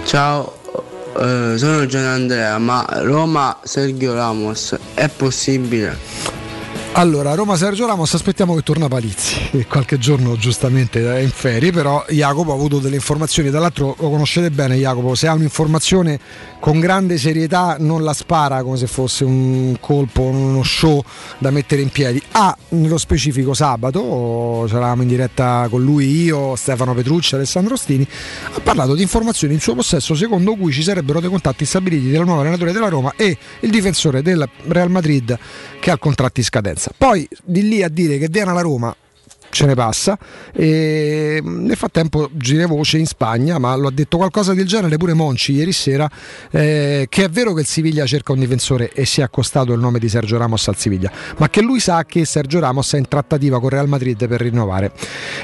[0.05, 0.57] Ciao,
[1.19, 5.97] eh, sono Gian Andrea, ma Roma Sergio Ramos è possibile?
[6.93, 11.71] Allora, Roma Sergio Ramos, aspettiamo che torna Palizzi, che qualche giorno giustamente è in ferie,
[11.71, 16.19] però Jacopo ha avuto delle informazioni, tra l'altro lo conoscete bene Jacopo, se ha un'informazione
[16.59, 21.03] con grande serietà non la spara come se fosse un colpo, uno show
[21.37, 22.21] da mettere in piedi.
[22.31, 28.07] Ha nello specifico sabato, c'eravamo in diretta con lui, io, Stefano Petrucci, Alessandro Stini,
[28.53, 32.21] ha parlato di informazioni in suo possesso secondo cui ci sarebbero dei contatti stabiliti tra
[32.21, 35.37] il nuovo allenatore della Roma e il difensore del Real Madrid
[35.79, 36.76] che ha in scadenza.
[36.97, 38.95] Poi di lì a dire che viene alla Roma
[39.49, 40.17] ce ne passa.
[40.53, 45.13] E nel frattempo gira voce in Spagna ma lo ha detto qualcosa del genere pure
[45.13, 46.09] Monci ieri sera
[46.51, 49.79] eh, che è vero che il Siviglia cerca un difensore e si è accostato il
[49.79, 53.07] nome di Sergio Ramos al Siviglia ma che lui sa che Sergio Ramos è in
[53.07, 54.91] trattativa con Real Madrid per rinnovare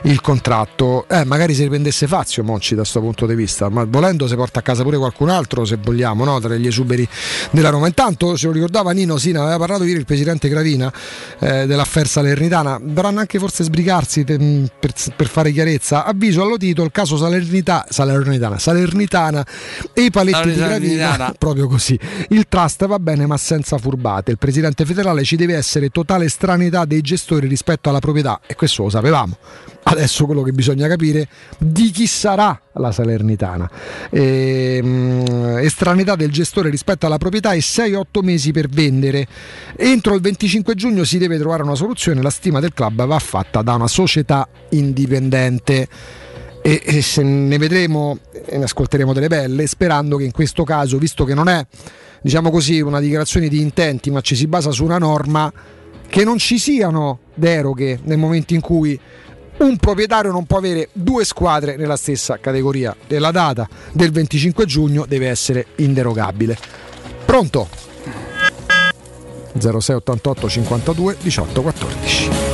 [0.04, 1.08] il contratto.
[1.08, 4.60] Eh, magari si riprendesse Fazio Monci da questo punto di vista ma volendo si porta
[4.60, 6.40] a casa pure qualcun altro se vogliamo no?
[6.40, 7.08] tra gli esuberi
[7.52, 7.88] della Roma.
[7.88, 10.92] Intanto se lo ricordava Nino Sina aveva parlato ieri il presidente Gravina
[11.40, 12.80] eh, dell'affer Salernitana.
[12.82, 16.06] Dovranno anche forse sbrigarsi te- per, per fare chiarezza.
[16.06, 19.46] Avviso allo titolo il caso Salernita- Salernitana, Salernitana
[19.94, 21.98] e i paletti di Gravina proprio così.
[22.30, 24.32] Il trust va bene ma senza furbate.
[24.32, 28.84] Il presidente federale ci deve essere totale estraneità dei gestori rispetto alla proprietà e questo
[28.84, 29.38] lo sapevamo
[29.84, 33.70] adesso quello che bisogna capire di chi sarà la Salernitana.
[34.10, 39.28] Ehm, estraneità del gestore rispetto alla proprietà e 6-8 mesi per vendere.
[39.76, 43.62] Entro il 25 giugno si deve trovare una soluzione la stima del club va fatta
[43.62, 45.88] da una società indipendente.
[46.66, 50.98] E, e se ne vedremo e ne ascolteremo delle belle, sperando che in questo caso,
[50.98, 51.66] visto che non è
[52.22, 55.52] diciamo così una dichiarazione di intenti, ma ci si basa su una norma,
[56.08, 58.98] che non ci siano deroghe nel momento in cui
[59.58, 64.66] un proprietario non può avere due squadre nella stessa categoria e la data del 25
[64.66, 66.58] giugno deve essere inderogabile.
[67.26, 67.68] Pronto?
[69.54, 72.53] 0688 52 18 14.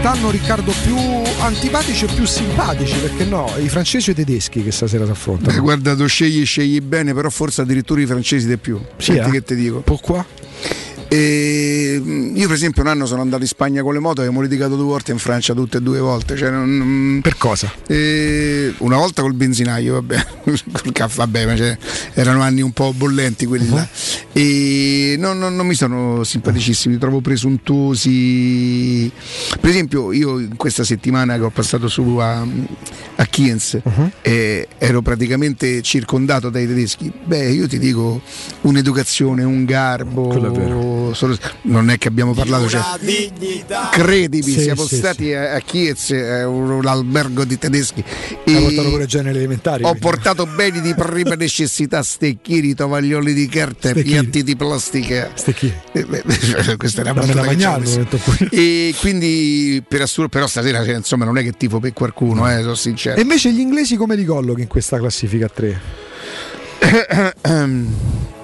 [0.00, 0.96] Stanno Riccardo più
[1.40, 2.98] antipatici o più simpatici?
[2.98, 3.52] Perché no?
[3.58, 5.54] I francesi o i tedeschi che stasera si affrontano?
[5.54, 8.80] Eh, Guarda, tu scegli, scegli bene, però forse addirittura i francesi di più.
[8.96, 9.32] Sì, Senti eh?
[9.32, 9.80] che ti dico.
[9.80, 10.22] Pourquoi?
[11.12, 14.24] E, mh, io per esempio un anno sono andato in Spagna con le moto e
[14.26, 16.36] abbiamo litigato due volte in Francia tutte e due volte.
[16.36, 17.72] Cioè, non- Per cosa?
[17.88, 20.26] E una volta col benzinaio, vabbè,
[20.70, 21.76] col caffè, vabbè, ma cioè,
[22.14, 23.86] erano anni un po' bollenti quelli là.
[24.32, 29.10] E non, non- non mi sono simpaticissimi, li trovo presuntuosi.
[29.60, 32.46] Per esempio, io in questa settimana che ho passato su a,
[33.16, 33.78] a Kienz
[34.22, 37.12] e ero praticamente circondato dai tedeschi.
[37.24, 38.20] Beh, io ti dico
[38.62, 40.28] un'educazione, un garbo.
[41.14, 42.80] Solo- non è che abbiamo parlato, cioè,
[43.90, 48.02] credimi, Sì, siamo sì, stati a, a Kiez, eh, un, un albergo di tedeschi.
[48.44, 49.82] E portato pure genere elementari.
[49.84, 50.00] ho quindi.
[50.00, 54.04] portato beni di prima necessità, stecchini, tovaglioli di carta, Stecchini.
[54.04, 55.30] piatti di plastica.
[55.34, 55.74] Stecchini.
[55.92, 56.22] Eh, beh,
[56.76, 58.48] Questa è una pure.
[58.50, 62.60] E quindi per assurdo, però stasera cioè, insomma non è che tifo per qualcuno, eh,
[62.60, 63.16] sono sincero.
[63.16, 65.80] E invece gli inglesi come li collochi in questa classifica a 3?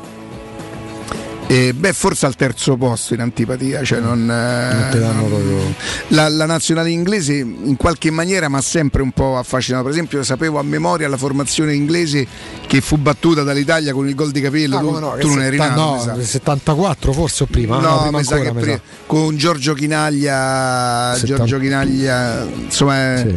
[1.48, 5.74] Eh, beh, forse al terzo posto in antipatia, cioè non, eh, Non te danno proprio.
[6.08, 9.84] la, la nazionale inglese in qualche maniera mi ha sempre un po' affascinato.
[9.84, 12.26] Per esempio, sapevo a memoria la formazione inglese
[12.66, 14.76] che fu battuta dall'Italia con il gol di capello.
[14.76, 16.20] Ah, tu, no, tu non eri nato, no, mi sa.
[16.20, 17.78] 74 forse o prima?
[17.78, 18.80] No, prima mi sa ancora, che sa.
[19.06, 23.34] con Giorgio Chinaglia, Settanta- Giorgio Chinaglia, insomma, Sì,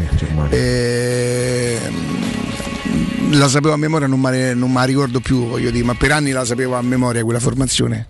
[0.50, 1.80] eh,
[3.32, 4.32] la sapevo a memoria, non me
[4.80, 8.08] la ricordo più, voglio dire, ma per anni la sapevo a memoria quella formazione.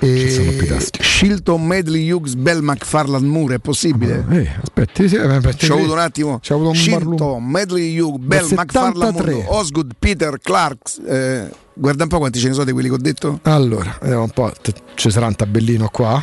[0.00, 0.78] E.
[1.00, 4.24] Shilton, Medley, Hughes, Bell, McFarland, Moore, è possibile?
[4.30, 6.38] Eh, aspetti, sì, eh, aspetti, Ci ho avuto un attimo.
[6.40, 7.50] Ci ho avuto un Shilton, barlume.
[7.50, 9.32] Medley, Hughes, Bell, McFarland, 73.
[9.32, 10.98] Moore, Osgood, Peter, Clark.
[11.04, 13.40] eh, guarda un po' quanti ce ne sono di quelli che ho detto.
[13.42, 14.52] Allora, vediamo un po'.
[14.94, 16.22] Ci sarà un tabellino qua.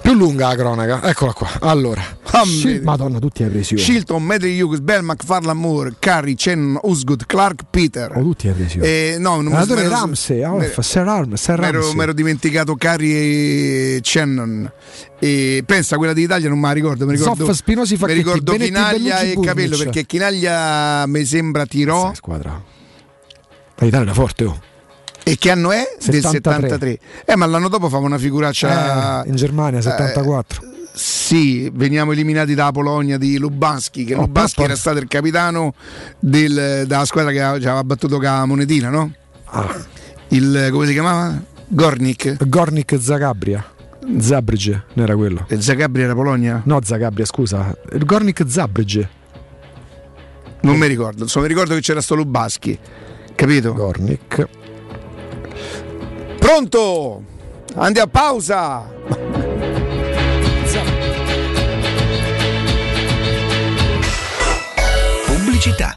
[0.00, 1.48] Più lunga la cronaca, eccola qua.
[1.60, 2.02] Allora,
[2.32, 2.82] Ah, Shil-.
[2.82, 3.76] Madonna, tutti hai presi.
[3.76, 8.12] Shilton, Medley, Hughes, Bell, McFarland, Moore, Curry, Chen, Osgood, Clark, Peter.
[8.16, 8.78] Oh, tutti hai presi.
[8.78, 11.94] Eh, no, non mi Allenatore m'ero- Ramsey, ah, m'ero- fa Sir Arm- m'ero, Ramsey.
[11.96, 14.70] m'ero dimenticato Curry e Shannon.
[15.18, 17.04] E pensa, quella d'Italia non me la ricordo.
[17.04, 19.84] Mi ricordo, Zoff, Spinosi, mi Facchetti, ricordo Benetti, Chinaglia Bellucci, e Capello Burnic.
[19.84, 22.12] perché Chinaglia mi sembra tirò.
[22.14, 22.62] squadra.
[23.82, 24.60] L'Italia era forte, oh.
[25.30, 25.82] E che anno è?
[26.04, 26.68] Del 73.
[26.68, 26.98] 73.
[27.24, 29.24] Eh, ma l'anno dopo fava una figuraccia.
[29.24, 30.68] Eh, in Germania, 74.
[30.92, 34.66] Sì, veniamo eliminati dalla Polonia di Lubanski, che Oh, Lubanski papà.
[34.68, 35.74] era stato il capitano
[36.18, 39.12] del- della squadra che aveva- battuto con la monetina, no?
[39.44, 39.74] Ah.
[40.28, 41.40] Il come si chiamava?
[41.68, 42.44] Gornik.
[42.46, 43.64] Gornik Zagabria.
[44.18, 45.44] Zabrige, non era quello.
[45.48, 46.60] E Zagabria era Polonia?
[46.64, 47.74] No, Zagabria, scusa.
[47.92, 49.08] Il Gornik Zabrige.
[50.62, 52.78] Non mi ricordo, insomma, mi ricordo che c'era sto Lubaschi,
[53.34, 53.72] capito?
[53.72, 54.48] Gornik.
[56.50, 57.22] Pronto?
[57.76, 58.90] Andiamo a pausa.
[65.26, 65.96] Pubblicità.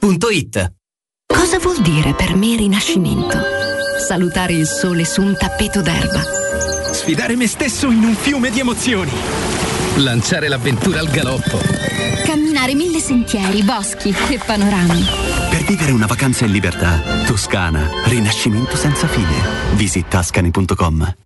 [0.00, 0.74] maestroturismo.it.
[1.26, 3.38] Cosa vuol dire per me rinascimento?
[4.06, 6.22] Salutare il sole su un tappeto d'erba.
[6.92, 9.10] Sfidare me stesso in un fiume di emozioni.
[9.96, 11.58] Lanciare l'avventura al galoppo.
[12.24, 15.04] Camminare mille sentieri, boschi e panorami.
[15.50, 17.00] Per vivere una vacanza in libertà.
[17.26, 19.74] Toscana, rinascimento senza fine.
[19.74, 21.25] Visit tascani.com.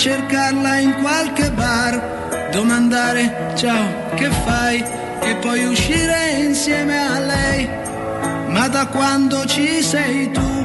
[0.00, 4.82] cercarla in qualche bar, domandare ciao che fai
[5.20, 7.68] e poi uscire insieme a lei.
[8.48, 10.64] Ma da quando ci sei tu,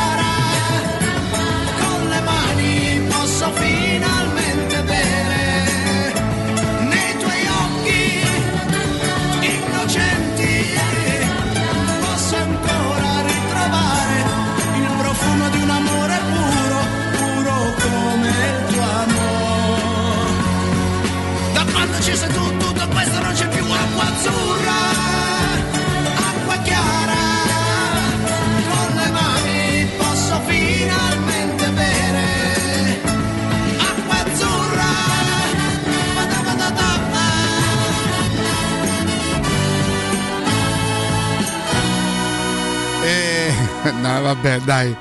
[24.23, 24.81] Azzurra,
[26.29, 27.23] acqua chiara,
[28.69, 33.01] con le mani posso finalmente bere.
[34.09, 34.93] Azzurra,
[36.75, 37.27] papa.
[43.03, 43.53] Eh,
[44.01, 44.95] No, vabbè, dai.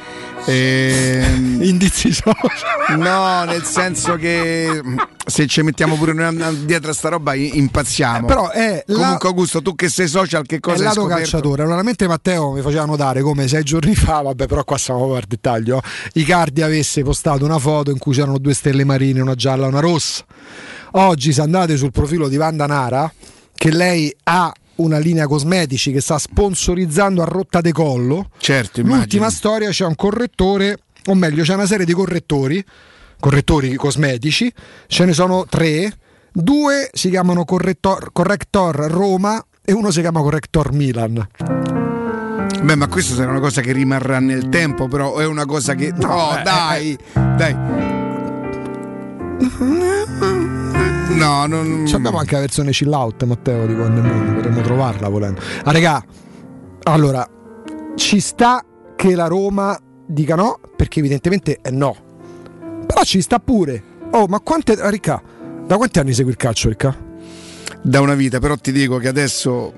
[0.51, 2.99] Ehm, Indizi social.
[2.99, 4.81] No, nel senso che
[5.27, 8.27] se ci mettiamo pure noi dietro a sta roba impazziamo.
[8.27, 11.01] Però è la- Comunque Augusto, tu che sei social, che È cosa il hai lato
[11.01, 11.21] scoperto?
[11.23, 11.63] calciatore.
[11.63, 15.19] Allora, mentre Matteo mi faceva notare come sei giorni fa, vabbè, però qua siamo proprio
[15.21, 15.81] al dettaglio.
[16.15, 19.81] Icardi avesse postato una foto in cui c'erano due stelle marine, una gialla e una
[19.81, 20.25] rossa.
[20.93, 23.13] Oggi, se andate sul profilo di Vanda Nara,
[23.55, 28.31] che lei ha una linea cosmetici che sta sponsorizzando a rotta de collo.
[28.39, 32.65] Certo, L'ultima storia c'è un correttore, o meglio, c'è una serie di correttori,
[33.19, 34.53] correttori cosmetici,
[34.87, 35.93] ce ne sono tre,
[36.33, 41.29] due si chiamano Correttor, Corrector Roma e uno si chiama Corrector Milan.
[42.63, 45.93] Beh, ma questo sarà una cosa che rimarrà nel tempo, però è una cosa che.
[45.97, 46.99] No, eh, dai,
[47.37, 47.57] dai.
[51.17, 51.85] No, non.
[51.87, 55.41] Ci abbiamo anche la versione chill out, Matteo, di quando mondo, potremmo trovarla volendo.
[55.65, 56.03] Ah, regà,
[56.85, 57.27] allora,
[57.97, 58.65] ci sta
[58.97, 61.97] che la Roma dica no, perché evidentemente è no.
[62.87, 63.83] Però ci sta pure.
[64.13, 64.73] Oh, ma quante.
[64.73, 65.23] ah, Ricca,
[65.67, 66.97] da quanti anni segui il calcio, Ricca?
[67.83, 69.73] Da una vita, però ti dico che adesso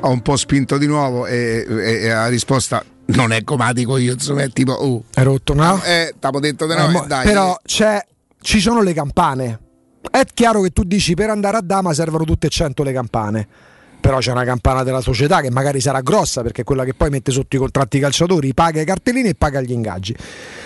[0.00, 4.12] ho un po' spinto di nuovo e, e- e la risposta non è dico io,
[4.12, 4.72] insomma, è tipo.
[4.72, 5.80] Oh, È rotto, no?
[5.84, 7.24] eh, t'avevo detto di no, Eh, eh, mo- dai.
[7.24, 8.04] però c'è,
[8.40, 9.60] ci sono le campane.
[10.10, 13.48] È chiaro che tu dici per andare a Dama servono tutte e 100 le campane.
[14.00, 17.10] Però c'è una campana della società che magari sarà grossa perché è quella che poi
[17.10, 20.14] mette sotto i contratti i calciatori, paga i cartellini e paga gli ingaggi.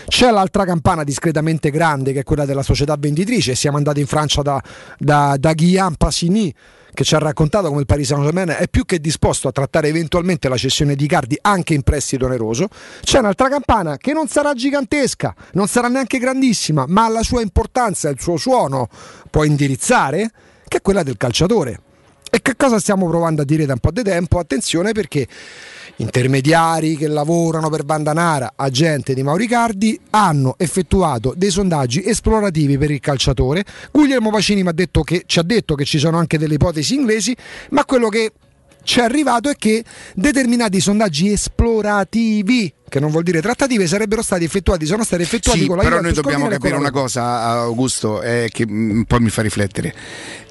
[0.06, 3.54] C'è l'altra campana discretamente grande che è quella della società venditrice.
[3.54, 4.62] Siamo andati in Francia da,
[4.98, 6.54] da, da Guillaume Passini
[6.94, 10.48] che ci ha raccontato come il Paris Saint-Germain è più che disposto a trattare eventualmente
[10.48, 12.68] la cessione di Cardi anche in prestito oneroso.
[13.00, 18.08] C'è un'altra campana che non sarà gigantesca, non sarà neanche grandissima, ma la sua importanza
[18.08, 18.88] e il suo suono
[19.30, 20.30] può indirizzare,
[20.68, 21.80] che è quella del calciatore.
[22.34, 24.38] E che cosa stiamo provando a dire da un po' di tempo?
[24.38, 25.26] Attenzione perché
[25.96, 33.00] intermediari che lavorano per Bandanara, agente di Mauricardi, hanno effettuato dei sondaggi esplorativi per il
[33.00, 33.66] calciatore.
[33.90, 34.64] Guglielmo Pacini
[35.04, 37.36] che, ci ha detto che ci sono anche delle ipotesi inglesi,
[37.72, 38.32] ma quello che
[38.82, 44.44] ci è arrivato è che determinati sondaggi esplorativi che non vuol dire trattative sarebbero stati
[44.44, 48.50] effettuati sono stati effettuati Sì, con la però noi dobbiamo capire una cosa, Augusto, eh,
[48.52, 49.94] che mm, poi mi fa riflettere.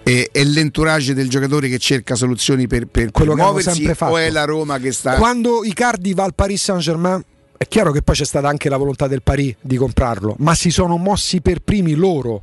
[0.02, 3.76] È, è l'entourage del giocatore che cerca soluzioni per, per, per Quello che hanno muoversi
[3.76, 4.14] sempre fatto.
[4.14, 5.18] o è la Roma che sta...
[5.18, 7.24] Quando Icardi va al Paris Saint-Germain,
[7.56, 10.72] è chiaro che poi c'è stata anche la volontà del Paris di comprarlo, ma si
[10.72, 12.42] sono mossi per primi loro,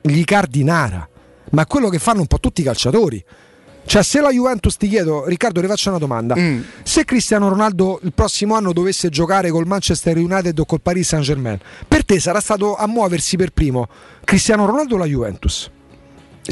[0.00, 1.08] gli Icardi Nara.
[1.50, 3.24] Ma è quello che fanno un po' tutti i calciatori.
[3.90, 6.36] Cioè, se la Juventus ti chiedo, Riccardo, ti faccio una domanda.
[6.38, 6.60] Mm.
[6.84, 11.24] Se Cristiano Ronaldo il prossimo anno dovesse giocare col Manchester United o col Paris Saint
[11.24, 13.88] Germain, per te sarà stato a muoversi per primo
[14.22, 15.68] Cristiano Ronaldo o la Juventus?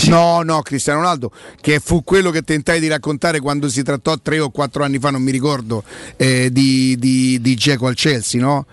[0.07, 4.39] No, no, Cristiano Ronaldo, che fu quello che tentai di raccontare quando si trattò tre
[4.39, 5.83] o quattro anni fa, non mi ricordo,
[6.17, 8.67] eh, di, di, di Dzeko al Chelsea, no?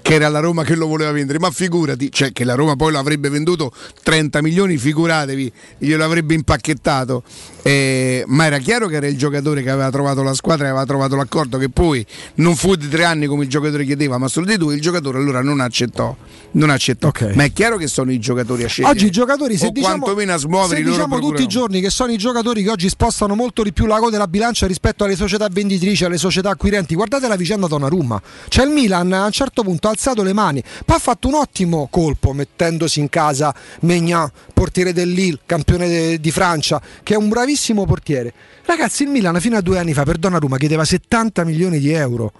[0.00, 2.92] Che era la Roma che lo voleva vendere, ma figurati, cioè che la Roma poi
[2.92, 7.22] lo avrebbe venduto 30 milioni, figuratevi, glielo avrebbe impacchettato.
[7.62, 10.86] Eh, ma era chiaro che era il giocatore che aveva trovato la squadra e aveva
[10.86, 12.04] trovato l'accordo, che poi
[12.36, 15.18] non fu di tre anni come il giocatore chiedeva, ma solo di due, il giocatore
[15.18, 16.16] allora non accettò.
[16.52, 17.12] Non accettò.
[17.34, 18.94] Ma è chiaro che sono i giocatori a scegliere.
[18.94, 21.90] Oggi i giocatori, se o diciamo, quantomeno a smuovere se diciamo tutti i giorni che
[21.90, 25.14] sono i giocatori che oggi spostano molto di più la coda della bilancia rispetto alle
[25.14, 28.20] società venditrici, alle società acquirenti, guardate la vicenda Donnarumma.
[28.48, 31.34] Cioè il Milan a un certo punto ha alzato le mani, poi ha fatto un
[31.34, 37.16] ottimo colpo mettendosi in casa Megnan, portiere del Lille, campione de- di Francia, che è
[37.16, 37.48] un bravissimo
[37.86, 38.32] portiere.
[38.64, 42.32] Ragazzi, il Milan fino a due anni fa per Donnarumma chiedeva 70 milioni di euro.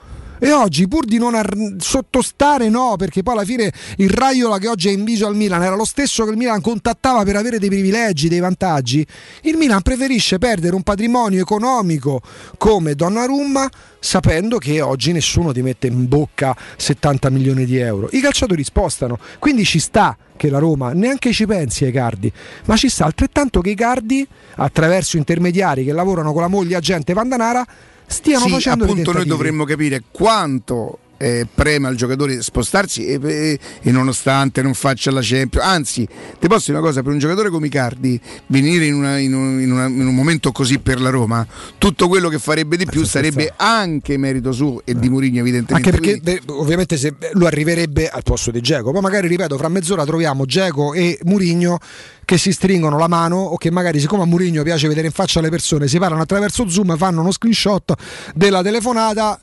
[0.43, 4.69] E oggi, pur di non ar- sottostare, no, perché poi alla fine il Raiola che
[4.69, 7.59] oggi è in viso al Milan era lo stesso che il Milan contattava per avere
[7.59, 9.07] dei privilegi, dei vantaggi.
[9.43, 12.23] Il Milan preferisce perdere un patrimonio economico
[12.57, 13.69] come Donnarumma
[14.01, 18.09] sapendo che oggi nessuno ti mette in bocca 70 milioni di euro.
[18.12, 22.33] I calciatori spostano, quindi ci sta che la Roma neanche ci pensi ai Cardi,
[22.65, 27.12] ma ci sta altrettanto che i Cardi, attraverso intermediari che lavorano con la moglie agente
[27.12, 27.67] Vandanara,
[28.11, 33.59] stiano Sì, facendo appunto noi dovremmo capire quanto eh, prema al giocatore spostarsi e, e-
[33.83, 35.67] e nonostante non faccia la Champions.
[35.67, 36.09] Anzi
[36.39, 39.61] ti posso dire una cosa per un giocatore come Icardi venire in, una- in un,
[39.61, 43.05] in una- in un momento così per la Roma tutto quello che farebbe di più
[43.05, 45.91] sarebbe anche merito suo e di Mourinho evidentemente.
[45.91, 50.05] Anche perché ovviamente se lui arriverebbe al posto di Geco, poi magari ripeto, fra mezz'ora
[50.07, 51.79] troviamo Geco e Murigno
[52.25, 55.41] che si stringono la mano o che magari siccome a Murigno piace vedere in faccia
[55.41, 57.93] le persone, si parlano attraverso Zoom, fanno uno screenshot
[58.35, 59.39] della telefonata,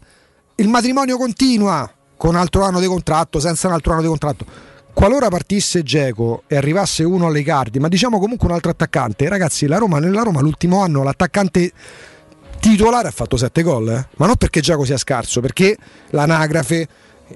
[0.59, 4.45] il matrimonio continua con un altro anno di contratto, senza un altro anno di contratto.
[4.91, 9.67] Qualora partisse Geco e arrivasse uno alle cardi, ma diciamo comunque un altro attaccante, ragazzi,
[9.67, 11.71] la Roma, nella Roma l'ultimo anno l'attaccante
[12.59, 14.07] titolare ha fatto 7 gol, eh?
[14.17, 15.77] ma non perché Giacomo sia scarso, perché
[16.09, 16.87] l'anagrafe,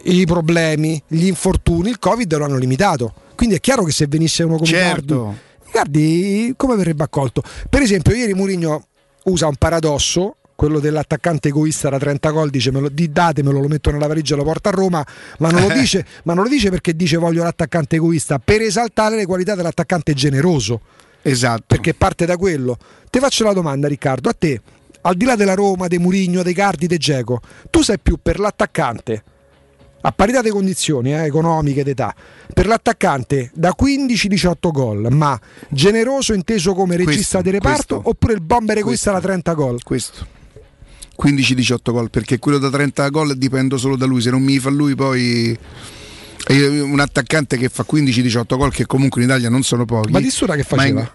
[0.03, 3.14] i problemi, gli infortuni, il Covid lo hanno limitato.
[3.35, 5.35] Quindi è chiaro che se venisse uno come Certo.
[5.67, 7.43] Icardi, Icardi come verrebbe accolto?
[7.69, 8.88] Per esempio, ieri Mourinho
[9.25, 13.67] usa un paradosso, quello dell'attaccante egoista da 30 gol, dice me lo, di, datemelo, lo
[13.67, 15.03] metto nella valigia e lo porto a Roma,
[15.40, 19.15] ma non, lo dice, ma non lo dice perché dice voglio l'attaccante egoista, per esaltare
[19.15, 20.81] le qualità dell'attaccante generoso.
[21.23, 21.64] Esatto.
[21.65, 22.77] Perché parte da quello.
[23.09, 24.61] Ti faccio la domanda, Riccardo, a te,
[25.01, 27.41] al di là della Roma, dei Murigno, dei Cardi, dei Geco,
[27.72, 29.23] tu sei più per l'attaccante
[30.01, 32.14] a parità di condizioni eh, economiche d'età
[32.53, 38.09] per l'attaccante da 15-18 gol ma generoso inteso come regista Questo, di reparto questo.
[38.09, 40.40] oppure il bomber egoista da 30 gol questo
[41.22, 44.69] 15-18 gol perché quello da 30 gol dipendo solo da lui se non mi fa
[44.69, 45.58] lui poi
[46.50, 50.32] un attaccante che fa 15-18 gol che comunque in Italia non sono pochi ma di
[50.32, 51.14] Sura che ma in- faceva?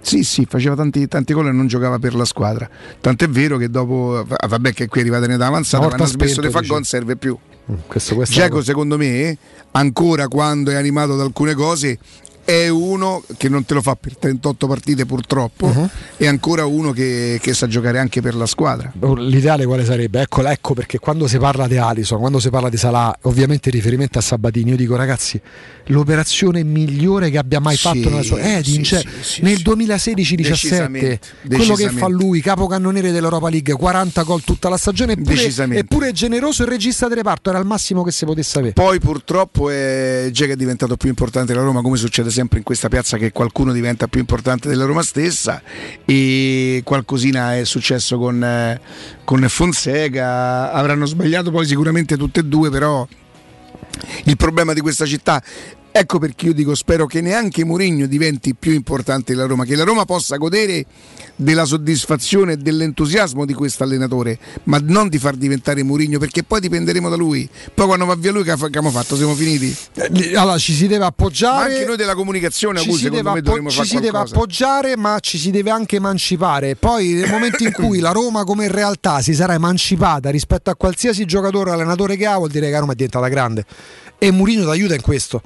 [0.00, 2.68] Sì, sì, faceva tanti, tanti gol e non giocava per la squadra.
[3.00, 6.06] Tant'è vero che dopo, ah, vabbè, che qui è arrivata in età avanzata, ma hanno
[6.06, 6.74] smesso di fare dice.
[6.74, 7.36] gol, serve più.
[7.70, 9.36] Mm, questo, questo Geco, secondo me,
[9.72, 11.98] ancora quando è animato da alcune cose,
[12.44, 15.88] è uno che non te lo fa per 38 partite purtroppo, Uh-huh.
[16.16, 18.92] è ancora uno che, che sa giocare anche per la squadra.
[19.16, 20.20] L'ideale quale sarebbe?
[20.20, 23.74] Ecco, ecco perché quando si parla di Alison, quando si parla di Salah, ovviamente in
[23.76, 25.40] riferimento a Sabatini, io dico ragazzi,
[25.86, 29.62] l'operazione migliore che abbia mai Sì, fatto nella sua eh, sì, sì, sì, nel sì.
[29.62, 35.76] 2016-17, Decisamente, quello che fa lui, capocannoniere dell'Europa League, 40 gol tutta la stagione, eppure,
[35.76, 38.74] eppure generoso e regista di reparto, era il massimo che si potesse avere.
[38.74, 42.88] Poi purtroppo è Geco è diventato più importante della Roma, come succede sempre in questa
[42.88, 45.62] piazza che qualcuno diventa più importante della Roma stessa
[46.04, 48.80] e qualcosina è successo con, eh,
[49.24, 53.06] con Fonseca, avranno sbagliato poi sicuramente tutte e due, però
[54.24, 55.42] il problema di questa città
[55.94, 59.84] Ecco perché io dico spero che neanche Mourinho diventi più importante della Roma, che la
[59.84, 60.86] Roma possa godere
[61.36, 66.60] della soddisfazione e dell'entusiasmo di questo allenatore, ma non di far diventare Mourinho perché poi
[66.60, 67.46] dipenderemo da lui.
[67.74, 69.16] Poi quando va via lui che, abbiamo fatto?
[69.16, 69.76] Siamo finiti?
[69.94, 71.68] Eh, Allora ci si deve appoggiare.
[71.68, 73.94] Ma anche noi della comunicazione, ci Agu, si, secondo deve, me dovremmo ci fare si
[73.96, 74.34] deve qualcosa.
[74.34, 76.74] appoggiare, ma ci si deve anche emancipare.
[76.74, 81.26] Poi, nel momento in cui la Roma, come realtà, si sarà emancipata rispetto a qualsiasi
[81.26, 83.66] giocatore o allenatore che ha, vuol dire che la Roma è diventata grande.
[84.18, 85.42] E Mourinho ti aiuta in questo.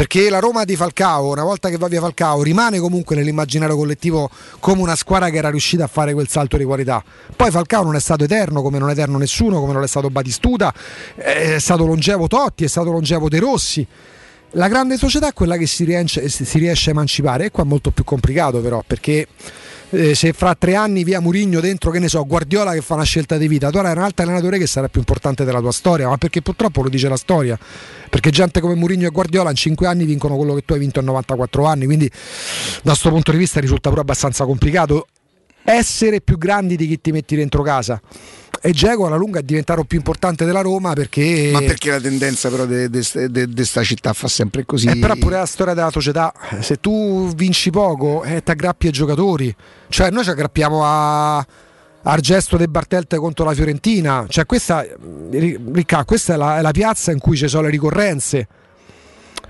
[0.00, 4.30] Perché la Roma di Falcao, una volta che va via Falcao, rimane comunque nell'immaginario collettivo
[4.58, 7.04] come una squadra che era riuscita a fare quel salto di qualità.
[7.36, 10.08] Poi Falcao non è stato eterno, come non è eterno nessuno, come non è stato
[10.08, 10.72] Batistuta,
[11.16, 13.86] è stato longevo Totti, è stato longevo De Rossi.
[14.52, 17.66] La grande società è quella che si riesce, si riesce a emancipare, e qua è
[17.66, 19.26] molto più complicato però, perché
[19.90, 23.04] eh, se fra tre anni via Murigno dentro, che ne so, Guardiola che fa una
[23.04, 26.08] scelta di vita, tu hai un altro allenatore che sarà più importante della tua storia,
[26.08, 27.58] ma perché purtroppo lo dice la storia,
[28.08, 31.00] perché gente come Murigno e Guardiola in cinque anni vincono quello che tu hai vinto
[31.00, 35.06] in 94 anni, quindi da questo punto di vista risulta pure abbastanza complicato
[35.64, 38.00] essere più grandi di chi ti metti dentro casa.
[38.62, 41.48] E Geco alla lunga è diventato più importante della Roma perché...
[41.50, 42.90] Ma perché la tendenza però di
[43.54, 44.86] questa città fa sempre così?
[44.88, 46.30] Eh, però pure la storia della società,
[46.60, 49.54] se tu vinci poco eh, ti aggrappi ai giocatori,
[49.88, 54.86] cioè noi ci aggrappiamo a, al gesto del Bartelte contro la Fiorentina, cioè questa,
[55.30, 58.46] Ricca, questa è, la, è la piazza in cui ci sono le ricorrenze,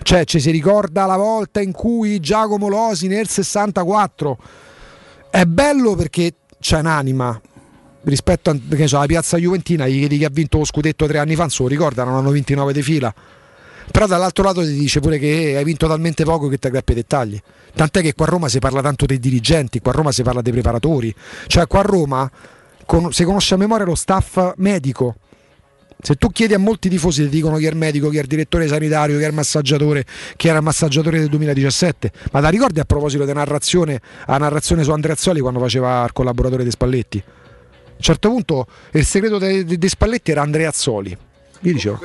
[0.04, 4.38] cioè ci si ricorda la volta in cui Giacomo Losi nel 64,
[5.30, 7.40] è bello perché c'è un'anima,
[8.04, 11.34] rispetto a, che so, alla piazza Juventina, chiedi chi ha vinto lo scudetto tre anni
[11.34, 13.14] fa, non lo ricordano, hanno 29 di fila.
[13.90, 16.98] Però dall'altro lato ti dice pure che hai vinto talmente poco che ti aggrappi ai
[16.98, 17.40] dettagli.
[17.74, 20.42] Tant'è che qua a Roma si parla tanto dei dirigenti, qua a Roma si parla
[20.42, 21.12] dei preparatori.
[21.46, 22.30] Cioè qua a Roma
[22.86, 25.16] con- si conosce a memoria lo staff medico.
[26.02, 28.26] Se tu chiedi a molti tifosi ti dicono chi è il medico, chi è il
[28.26, 30.06] direttore sanitario, chi è il massaggiatore,
[30.36, 32.12] chi era il massaggiatore del 2017.
[32.32, 36.70] Ma la ricordi a proposito della narrazione, narrazione su Andreazzoli quando faceva il collaboratore di
[36.70, 37.22] Spalletti?
[38.00, 41.10] A un certo punto il segreto di Spalletti era Andreazzoli.
[41.60, 42.00] Io dicevo.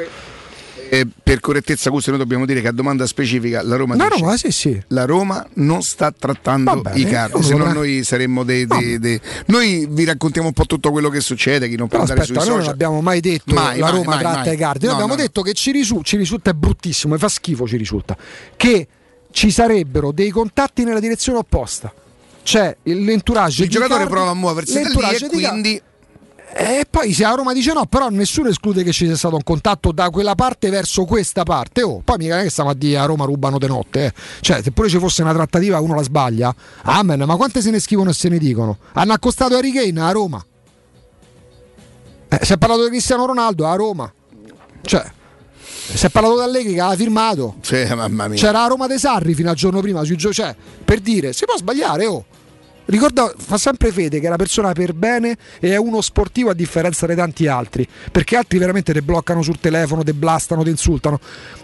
[0.90, 4.20] Eh, per correttezza, Gusto, noi dobbiamo dire che a domanda specifica la Roma, La dice,
[4.20, 4.84] Roma, sì, sì.
[4.90, 9.20] la Roma non sta trattando bene, i cardi, se no noi saremmo dei, dei- dei-
[9.48, 12.40] Noi vi raccontiamo un po' tutto quello che succede, chi non può Però andare aspetta,
[12.42, 12.74] sui noi non social.
[12.74, 14.86] abbiamo mai detto Mai, la mai, Roma mai, tratta i cardi.
[14.86, 15.26] Noi No, abbiamo no, no.
[15.26, 18.16] detto che ci, risu- ci risulta è bruttissimo, mi fa schifo ci risulta,
[18.58, 18.88] che
[19.32, 21.92] ci sarebbero dei contatti nella direzione opposta.
[22.84, 25.82] Il- l'entourage Il giocatore Icardi- prova a muoversi da lì e quindi
[26.58, 29.44] E poi se la Roma dice no, però nessuno esclude che ci sia stato un
[29.44, 31.82] contatto da quella parte verso questa parte.
[31.82, 34.06] Oh, poi mica non è che stiamo a dire a Roma rubano de notte.
[34.06, 34.14] eh.
[34.40, 37.80] Cioè, se pure ci fosse una trattativa uno la sbaglia, amen, ma quante se ne
[37.82, 38.78] scrivono e se ne dicono?
[38.94, 40.46] Hanno accostato Harry Kane a Roma.
[42.30, 44.14] Eh, si è parlato di Cristiano Ronaldo a Roma.
[44.82, 45.04] Cioè,
[45.94, 47.56] si è parlato di Allegri che aveva firmato.
[47.62, 48.38] Cioè, mamma mia.
[48.38, 51.58] C'era la Roma dei Sarri fino al giorno prima sui cioè, per dire, si può
[51.58, 52.26] sbagliare, oh.
[52.88, 56.54] Ricorda, fa sempre fede che è una persona per bene e è uno sportivo a
[56.54, 61.20] differenza di tanti altri, perché altri veramente te bloccano sul telefono, te blastano, te insultano.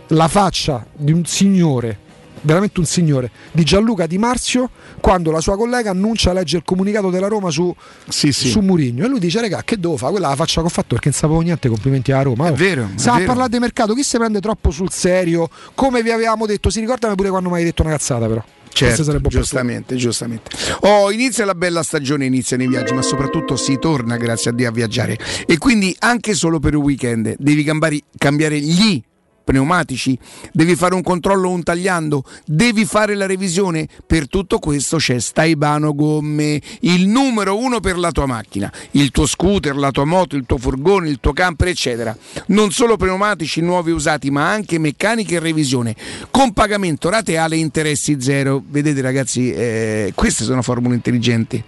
[0.07, 1.97] La faccia di un signore,
[2.41, 7.11] veramente un signore, di Gianluca Di Marzio, quando la sua collega annuncia legge il comunicato
[7.11, 7.73] della Roma su,
[8.09, 10.13] su Murigno e lui dice regà che devo fare?
[10.13, 12.47] Quella è la faccia che ho fatto perché non sapevo niente, complimenti alla Roma.
[12.47, 12.55] È Oh.
[12.55, 13.25] vero, è Sa vero.
[13.27, 15.47] parlare di mercato, chi si prende troppo sul serio?
[15.75, 18.43] Come vi avevamo detto, si ricordami pure quando mi hai detto una cazzata però.
[18.73, 20.49] Certo, sarebbe giustamente, giustamente.
[20.81, 24.69] Oh, inizia la bella stagione, iniziano i viaggi, ma soprattutto si torna, grazie a Dio,
[24.69, 25.17] a viaggiare.
[25.45, 29.01] E quindi anche solo per un weekend devi cambiare, cambiare gli
[29.43, 30.17] pneumatici,
[30.51, 33.87] devi fare un controllo un tagliando, devi fare la revisione.
[34.05, 39.25] Per tutto questo c'è Staibano Gomme, il numero uno per la tua macchina, il tuo
[39.25, 42.15] scooter, la tua moto, il tuo furgone, il tuo camper, eccetera.
[42.47, 45.95] Non solo pneumatici nuovi usati, ma anche meccanica e revisione,
[46.29, 48.63] con pagamento rateale e interessi zero.
[48.67, 51.63] Vedete ragazzi, eh, queste sono formule intelligenti.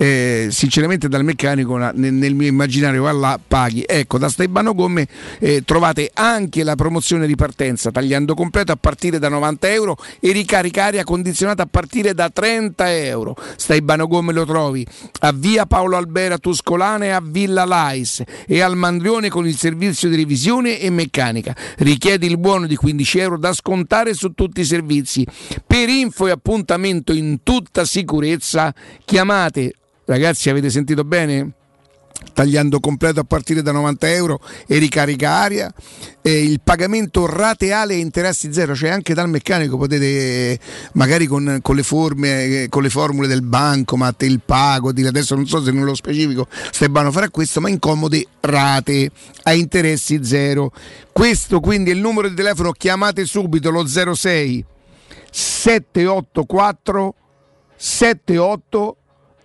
[0.00, 3.84] Eh, sinceramente dal meccanico nel, nel mio immaginario va là paghi.
[3.84, 5.08] Ecco da Staibano Gomme
[5.40, 10.30] eh, trovate anche la promozione di partenza tagliando completo a partire da 90 euro e
[10.30, 13.34] ricarica aria condizionata a partire da 30 euro.
[13.56, 14.86] Staibano Gomme lo trovi
[15.20, 20.08] a via Paolo Albera Tuscolana e a Villa Lais e al Mandrione con il servizio
[20.08, 21.56] di revisione e meccanica.
[21.78, 25.26] Richiedi il buono di 15 euro da scontare su tutti i servizi.
[25.66, 28.72] Per info e appuntamento in tutta sicurezza
[29.04, 29.72] chiamate
[30.08, 31.50] Ragazzi, avete sentito bene?
[32.32, 35.70] Tagliando completo a partire da 90 euro e ricarica aria.
[36.22, 40.58] E il pagamento rateale e interessi zero, cioè anche dal meccanico potete
[40.92, 45.46] magari con, con le forme, con le formule del bancomat, il pago, dire adesso non
[45.46, 49.10] so se nello specifico Stebano farà questo, ma incomode rate
[49.42, 50.72] a interessi zero.
[51.12, 54.64] Questo quindi è il numero di telefono, chiamate subito lo 06
[55.30, 57.14] 784
[57.76, 58.96] 78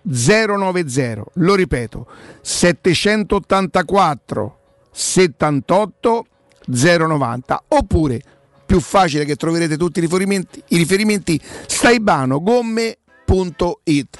[0.06, 2.06] 090 lo ripeto
[2.40, 4.58] 784
[4.90, 6.26] 78
[6.66, 8.20] 090 oppure
[8.66, 14.18] più facile che troverete tutti i riferimenti, i riferimenti staibanogomme.it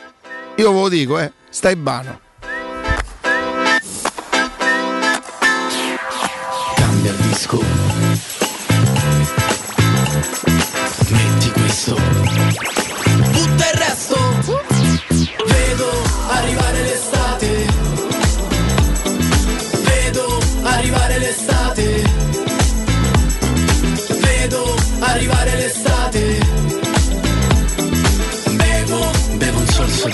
[0.57, 2.21] io ve lo dico eh staibano
[6.77, 7.61] Cambia il disco.
[11.09, 12.74] Metti questo.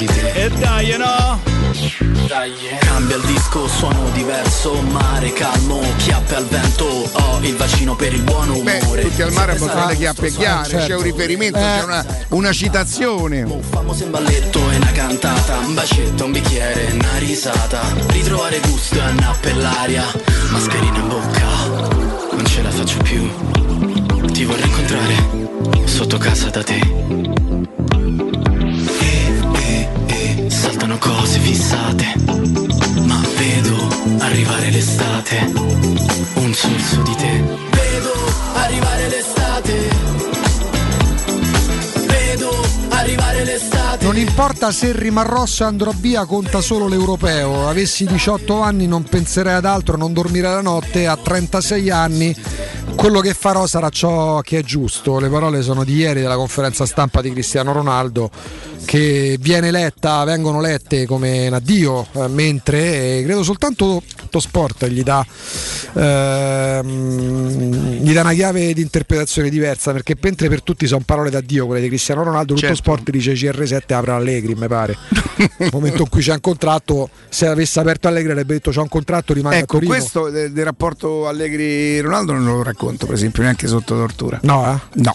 [0.01, 0.33] Di te.
[0.33, 1.39] E dai no
[2.27, 8.13] Dai, Cambia il disco, suono diverso, mare calmo, chiappe al vento, ho il vaccino per
[8.15, 9.03] il buon umore.
[9.03, 10.97] Beh, tutti al mare hanno le chiappe Esatto, chiare, c'è certo.
[10.97, 13.47] un riferimento, c'è una, una citazione.
[13.69, 18.99] Famoso in balletto e una cantata, un bacetto, un bicchiere, una risata, ritrovare gusto
[19.43, 20.05] e l'aria,
[20.51, 21.47] mascherina in bocca,
[22.33, 23.29] non ce la faccio più,
[24.33, 25.49] ti vorrei incontrare
[25.85, 27.90] sotto casa da te.
[31.01, 32.15] Cose fissate,
[33.03, 33.77] ma vedo
[34.19, 35.51] arrivare l'estate,
[36.35, 37.43] un sorso di te.
[37.71, 38.13] Vedo
[38.55, 39.89] arrivare l'estate
[42.07, 42.51] Vedo
[42.91, 47.69] arrivare l'estate Non importa se rimarrò se andrò via, conta solo l'europeo.
[47.69, 51.07] Avessi 18 anni non penserei ad altro, non dormirei la notte.
[51.07, 52.37] A 36 anni
[52.95, 55.19] quello che farò sarà ciò che è giusto.
[55.19, 58.31] Le parole sono di ieri della conferenza stampa di Cristiano Ronaldo
[58.85, 64.87] che viene letta, vengono lette come un addio, eh, mentre eh, credo soltanto tutto sport
[64.87, 65.25] gli dà,
[65.95, 71.67] ehm, gli dà una chiave di interpretazione diversa perché mentre per tutti sono parole d'addio
[71.67, 72.83] quelle di Cristiano Ronaldo, tutto Certo.
[72.83, 74.97] sport dice CR7 apre Allegri, mi pare.
[75.59, 78.89] Nel momento in cui c'è un contratto, se avesse aperto Allegri avrebbe detto c'è un
[78.89, 83.67] contratto, rimane a Ecco, questo de- del rapporto Allegri-Ronaldo non lo racconto, per esempio, neanche
[83.67, 84.39] sotto tortura.
[84.43, 85.01] No, eh?
[85.01, 85.15] No.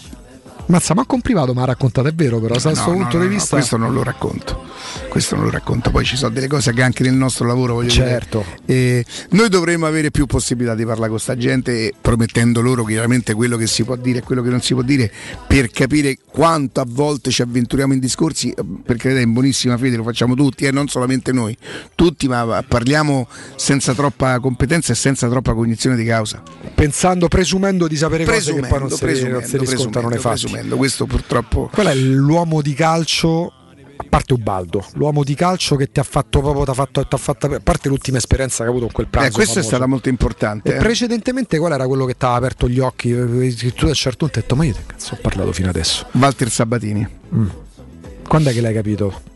[0.68, 3.16] Mazza, ma con privato mi ha raccontato, è vero, però, da No, questo no, punto
[3.18, 3.56] no, di vista.
[3.56, 4.64] questo non lo racconto.
[5.08, 5.90] Questo non lo racconto.
[5.90, 8.44] Poi ci sono delle cose che anche nel nostro lavoro voglio Certo.
[8.64, 8.78] dire.
[8.98, 13.56] eh, noi dovremmo avere più possibilità di parlare con sta gente, promettendo loro chiaramente quello
[13.56, 15.10] che si può dire e quello che non si può dire,
[15.46, 19.96] per capire quanto a volte ci avventuriamo in discorsi, eh, perché è in buonissima fede,
[19.96, 21.56] lo facciamo tutti, e non solamente noi,
[21.94, 26.42] tutti, ma parliamo senza troppa competenza e senza troppa cognizione di causa.
[26.74, 30.48] Pensando, presumendo di sapere cose che poi non si, presumendo, non si riscontrano nei presumendo,
[30.48, 30.55] fatti.
[30.56, 30.76] Presumendo.
[30.76, 33.52] Questo purtroppo Qual è l'uomo di calcio?
[33.98, 37.14] A parte Ubaldo, l'uomo di calcio che ti ha fatto proprio, ti ha fatto, ti
[37.14, 39.28] ha fatto- a parte l'ultima esperienza che ha avuto con quel pranzo.
[39.30, 39.74] Eh, questa è famoso.
[39.74, 40.74] stata molto importante.
[40.74, 40.78] Eh.
[40.78, 43.08] precedentemente qual era quello che ti ha aperto gli occhi?
[43.10, 45.70] Che tu a un certo punto hai detto, ma io che cazzo ho parlato fino
[45.70, 46.06] adesso?
[46.12, 47.08] Walter Sabatini.
[48.28, 49.34] Quando è che l'hai capito?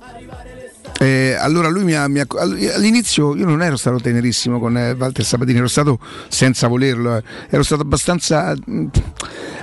[1.03, 2.27] Eh, allora lui mi ha, mi ha-
[2.75, 5.99] all'inizio io non ero stato tenerissimo con eh, Walter Sabatini, ero stato
[6.29, 8.85] senza volerlo, eh, ero stato abbastanza mh,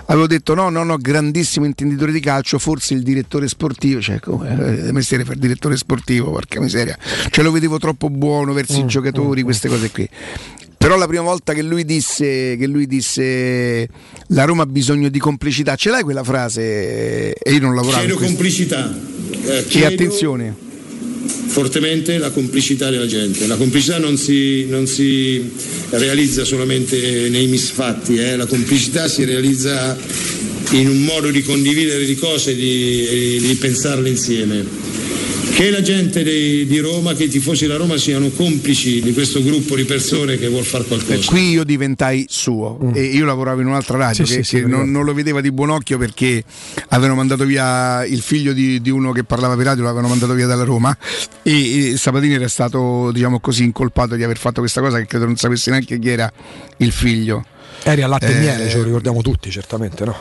[0.06, 4.88] avevo detto no, no, no, grandissimo intenditore di calcio, forse il direttore sportivo, cioè come
[4.88, 6.98] eh, mestiere per direttore sportivo, porca miseria.
[7.30, 10.10] Cioè lo vedevo troppo buono verso i giocatori, queste cose qui.
[10.76, 13.88] Però la prima volta che lui disse che lui disse
[14.30, 17.34] la Roma ha bisogno di complicità, ce l'hai quella frase?
[17.34, 18.04] E io non lavoravo.
[18.06, 18.92] Chiedo complicità.
[19.44, 20.66] Eh, E chiedo attenzione.
[21.48, 23.48] Fortemente la complicità della gente.
[23.48, 25.50] La complicità non si, non si
[25.90, 28.36] realizza solamente nei misfatti, eh.
[28.36, 29.98] la complicità si realizza
[30.72, 34.66] in un modo di condividere le cose e di, di pensarle insieme.
[35.58, 39.42] Che la gente dei- di Roma, che i tifosi della Roma siano complici di questo
[39.42, 41.32] gruppo di persone che vuol fare Eh, qualcosa.
[41.32, 44.68] qui io diventai suo e io lavoravo in un'altra radio Sì, che, sì, sì, che
[44.68, 46.44] non, non lo vedeva di buon occhio perché
[46.90, 50.46] avevano mandato via il figlio di, di uno che parlava per radio, l'avevano mandato via
[50.46, 50.96] dalla Roma
[51.42, 55.26] e, e Sabatini era stato diciamo così incolpato di aver fatto questa cosa che credo
[55.26, 56.32] non sapesse neanche chi era
[56.78, 57.44] il figlio.
[57.84, 60.16] Eri a latte e Eh, miele, ce lo ricordiamo tutti, certamente, no?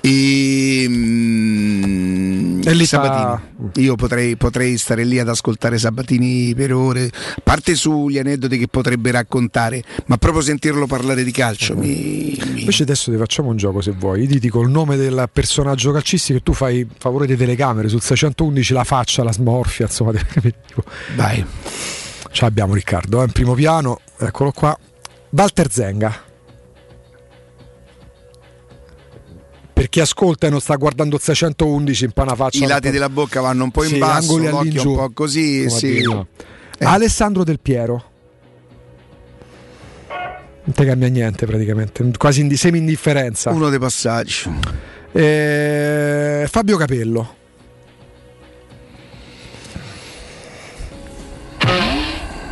[0.00, 2.27] E, mm, E
[2.72, 3.72] lì Sabatini.
[3.84, 8.68] Io potrei, potrei stare lì ad ascoltare Sabatini per ore, a parte sugli aneddoti che
[8.68, 13.56] potrebbe raccontare, ma proprio sentirlo parlare di calcio mi, mi- Invece adesso ti facciamo un
[13.56, 14.22] gioco se vuoi.
[14.22, 18.02] Io ti dico il nome del personaggio calcistico e tu fai favore di telecamere sul
[18.02, 20.12] 611 la faccia, la smorfia, insomma.
[21.16, 21.44] Dai.
[22.30, 24.78] Ce l'abbiamo Riccardo, eh, in primo piano, eccolo qua.
[25.30, 26.26] Walter Zenga.
[29.88, 32.62] Per chi ascolta e non sta guardando il 611 in pana faccia.
[32.62, 35.86] I lati della bocca vanno un po' in Sì, basso, l'occhio un po' così, sì.
[35.86, 36.26] addirittura.
[36.80, 38.04] Alessandro Del Piero.
[40.64, 43.48] Non ti cambia niente praticamente, quasi in semi indifferenza.
[43.48, 44.50] Uno dei passaggi.
[45.10, 47.36] Eh, Fabio Capello.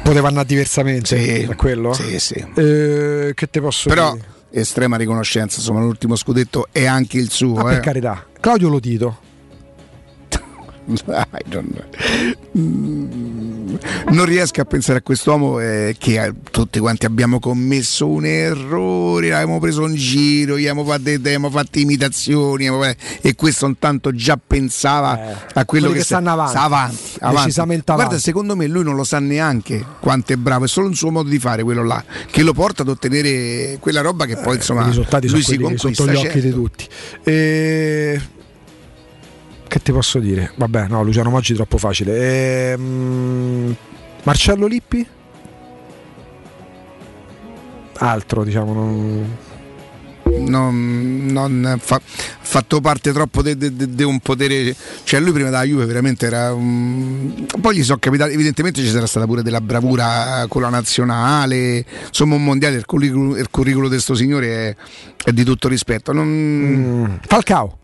[0.02, 1.92] Poteva andare diversamente, è quello?
[1.92, 2.42] Sì, sì.
[2.54, 4.35] Eh, che te posso Però dire?
[4.60, 7.56] Estrema riconoscenza, insomma, l'ultimo scudetto è anche il suo.
[7.56, 7.74] Ah, eh.
[7.74, 8.24] per carità.
[8.40, 9.24] Claudio Lotito.
[11.46, 11.68] Non...
[12.58, 13.74] Mm,
[14.10, 19.32] non riesco a pensare a quest'uomo eh, che eh, tutti quanti abbiamo commesso un errore,
[19.34, 21.10] abbiamo preso un giro, gli abbiamo fatto,
[21.50, 26.50] fatto imitazioni fatto- e questo intanto già pensava a quello Eh, che, che stanno avanti.
[26.52, 27.52] sta avanti, avanti.
[27.84, 28.18] Guarda, avanti.
[28.20, 31.28] secondo me lui non lo sa neanche quanto è bravo, è solo un suo modo
[31.28, 34.86] di fare quello là, che lo porta ad ottenere quella roba che poi insomma I
[34.86, 36.02] risultati lui sono si conquista.
[36.02, 36.46] sotto gli occhi certo.
[36.46, 36.86] di tutti.
[37.24, 38.20] Eh,
[39.76, 40.52] che ti posso dire?
[40.56, 42.72] Vabbè, no, Luciano Moggi è troppo facile.
[42.72, 43.76] Ehm,
[44.22, 45.06] Marcello Lippi?
[47.98, 49.36] Altro, diciamo, non...
[50.24, 54.74] non, non fa, fatto parte troppo di un potere
[55.04, 57.46] cioè lui prima della Juve veramente era un...
[57.60, 62.34] poi gli sono capitati evidentemente ci sarà stata pure della bravura con la nazionale insomma
[62.34, 64.76] un mondiale il curriculum, il curriculum di questo signore è,
[65.24, 67.20] è di tutto rispetto non...
[67.26, 67.78] Falcao.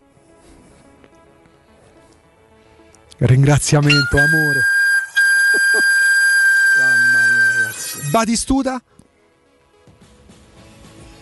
[3.25, 4.59] Ringraziamento, amore.
[8.11, 8.81] Batistuta?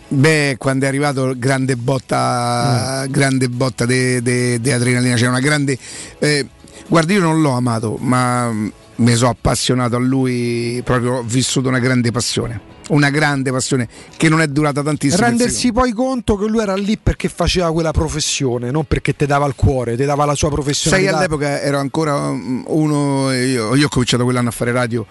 [0.08, 5.78] Beh, quando è arrivato grande botta, grande botta di adrenalina, c'è una grande.
[6.18, 6.48] Eh,
[6.88, 11.68] guarda, io non l'ho amato, ma mm, mi sono appassionato a lui, proprio ho vissuto
[11.68, 12.71] una grande passione.
[12.88, 15.22] Una grande passione che non è durata tantissimo.
[15.24, 19.46] Rendersi poi conto che lui era lì perché faceva quella professione, non perché ti dava
[19.46, 21.16] il cuore, ti dava la sua Sai, professionalità.
[21.16, 25.06] all'epoca ero ancora um, uno, io, io ho cominciato quell'anno a fare radio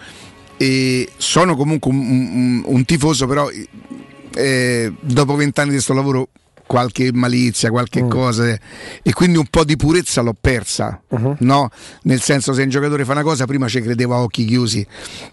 [0.57, 3.49] e sono comunque un, un- un tifoso, però
[4.33, 6.27] eh, dopo vent'anni di questo lavoro
[6.71, 8.47] qualche malizia, qualche cosa
[9.03, 11.01] e quindi un po' di purezza l'ho persa,
[11.39, 11.69] no?
[12.03, 14.87] Nel senso se un giocatore fa una cosa prima ci credevo a occhi chiusi.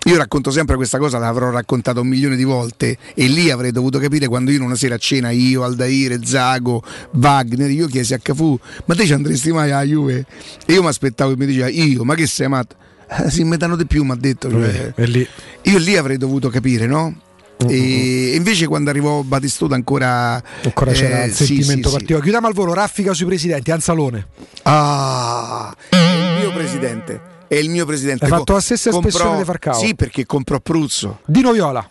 [0.07, 4.01] Io racconto sempre questa cosa, l'avrò raccontata un milione di volte e lì avrei dovuto
[4.01, 8.59] capire quando io una sera a cena, io, Aldair, Zago, Wagner, io chiesi a Cafu,
[8.87, 10.27] ma te ci andresti mai alla Juve?
[10.67, 12.75] E io mi aspettavo e mi diceva, io, ma che sei matto?
[13.09, 14.51] Eh, si metano di più, mi ha detto.
[14.51, 14.93] cioè.
[15.07, 15.25] Lì.
[15.63, 17.15] Io lì avrei dovuto capire, no?
[17.67, 21.91] E invece quando arrivò Batistuta ancora, Ancora c'era eh, il sì, sentimento sì, sì.
[21.91, 22.23] particolare.
[22.23, 24.27] Chiudiamo al volo, raffica sui presidenti, Anzalone.
[24.63, 27.21] Ah, è il mio presidente.
[27.49, 28.29] È il mio presidente.
[28.29, 29.75] Co- fatto la stessa comprò- espressione di Falcao.
[29.79, 31.21] Sì, perché comprò Pruzzo.
[31.27, 31.89] Dino Viola.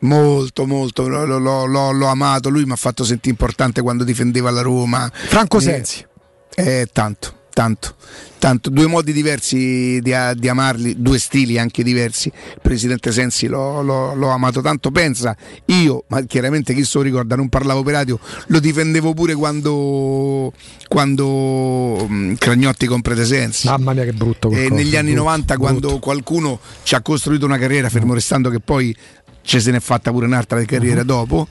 [0.00, 2.48] Molto, molto, l'ho amato.
[2.48, 5.10] Lui mi ha fatto sentire importante quando difendeva la Roma.
[5.12, 6.06] Franco Eh, Sensi.
[6.54, 7.96] Eh, tanto, tanto,
[8.38, 8.70] tanto.
[8.70, 12.28] Due modi diversi di, di amarli, due stili anche diversi.
[12.28, 17.48] Il presidente Sensi l'ho, amato tanto, pensa, io, ma chiaramente chi se lo ricorda, non
[17.48, 20.52] parlavo per radio, lo difendevo pure quando,
[20.86, 23.66] quando mh, Cragnotti compra Sensi.
[23.66, 25.60] Mamma mia che brutto quel E coso, negli anni brutto, 90 brutto.
[25.60, 28.96] quando qualcuno ci ha costruito una carriera, fermo restando che poi
[29.42, 31.48] ci se n'è fatta pure un'altra carriera dopo.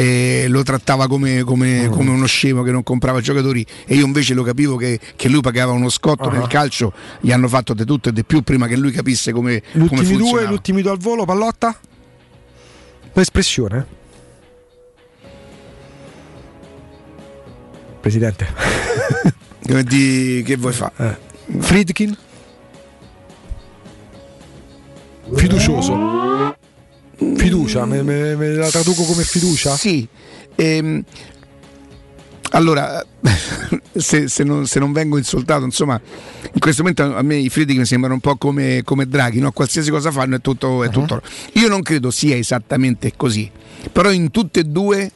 [0.00, 4.32] E lo trattava come, come- come uno scemo che non comprava giocatori e io invece
[4.32, 6.32] lo capivo che, che lui pagava uno scotto Ah.
[6.32, 9.60] nel calcio gli hanno fatto di tutto e di più prima che lui capisse come,
[9.72, 11.78] Gli come due, funzionava gli ultimi due al volo, pallotta?
[13.12, 13.86] L'espressione?
[18.00, 18.46] Presidente.
[19.84, 21.18] Di- che vuoi fare?
[21.58, 22.16] Friedkin?
[25.34, 26.56] Fiducioso?
[27.36, 29.76] Fiducia, me, me- me la traduco come fiducia?
[29.76, 30.06] Sì.
[30.54, 31.04] Ehm,
[32.52, 33.04] allora,
[33.94, 36.00] se, se non, se non vengo insultato, insomma,
[36.52, 39.52] in questo momento a me i Friedrich mi sembrano un po' come, come Draghi, no?
[39.52, 41.20] qualsiasi cosa fanno è tutto, è tutto.
[41.54, 43.50] Io non credo sia esattamente così,
[43.92, 45.10] però in tutte e due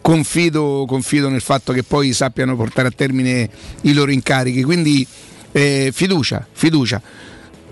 [0.00, 3.48] confido, confido nel fatto che poi sappiano portare a termine
[3.82, 5.06] i loro incarichi, quindi
[5.52, 7.00] eh, fiducia, fiducia.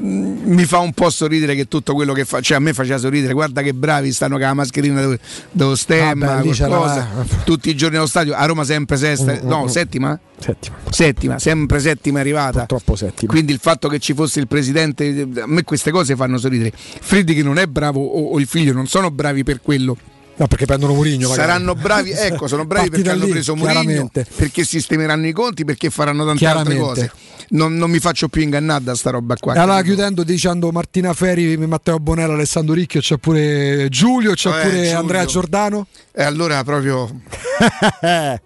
[0.03, 2.99] Mm, Mi fa un po' sorridere che tutto quello che fa, cioè a me faceva
[2.99, 5.19] sorridere, guarda che bravi stanno con la mascherina
[5.53, 7.09] dello, stemma, c'era- qualcosa,
[7.45, 10.19] tutti i giorni allo stadio, a Roma sempre sesta, Mm, no mm, settima?
[10.39, 10.77] Settima.
[10.91, 12.65] Settima, sempre settima arrivata.
[12.67, 13.31] Troppo settima.
[13.31, 16.73] Quindi il fatto che ci fosse il presidente, a me queste cose fanno sorridere.
[16.75, 19.97] Freddi che non è bravo o, o il figlio non sono bravi per quello.
[20.35, 21.29] No, perché prendono Murigno.
[21.29, 21.47] magari.
[21.49, 24.27] Saranno bravi, ecco, sono bravi Parti perché hanno lì, preso chiaramente.
[24.35, 27.13] perché sistemeranno i conti, perché faranno tante altre cose.
[27.53, 29.55] Non, non mi faccio più ingannare da sta roba qua.
[29.55, 34.63] E allora chiudendo dicendo Martina Ferri, Matteo Bonello, Alessandro Ricchio, c'è pure Giulio, c'è Eh,
[34.63, 34.99] pure Giulio.
[34.99, 35.87] Andrea Giordano.
[36.13, 37.11] E allora proprio.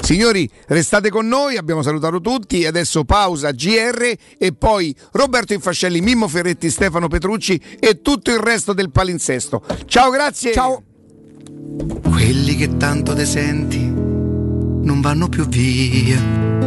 [0.00, 6.28] Signori, restate con noi, abbiamo salutato tutti, adesso pausa GR e poi Roberto Infascelli, Mimmo
[6.28, 9.60] Ferretti, Stefano Petrucci e tutto il resto del palinsesto.
[9.86, 10.52] Ciao, grazie.
[10.52, 10.82] Ciao.
[12.02, 16.57] Quelli che tanto te senti non vanno più via.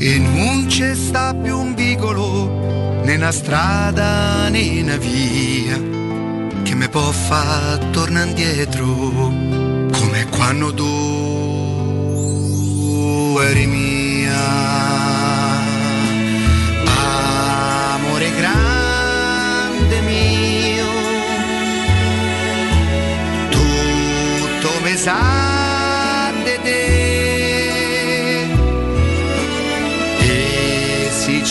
[0.00, 5.76] E non c'è sta più un vicolo né una strada né una via
[6.62, 10.96] che mi può far tornare indietro come quando tu
[13.42, 14.36] eri mia.
[17.94, 20.86] Amore grande mio
[23.50, 26.97] tutto mi sa di te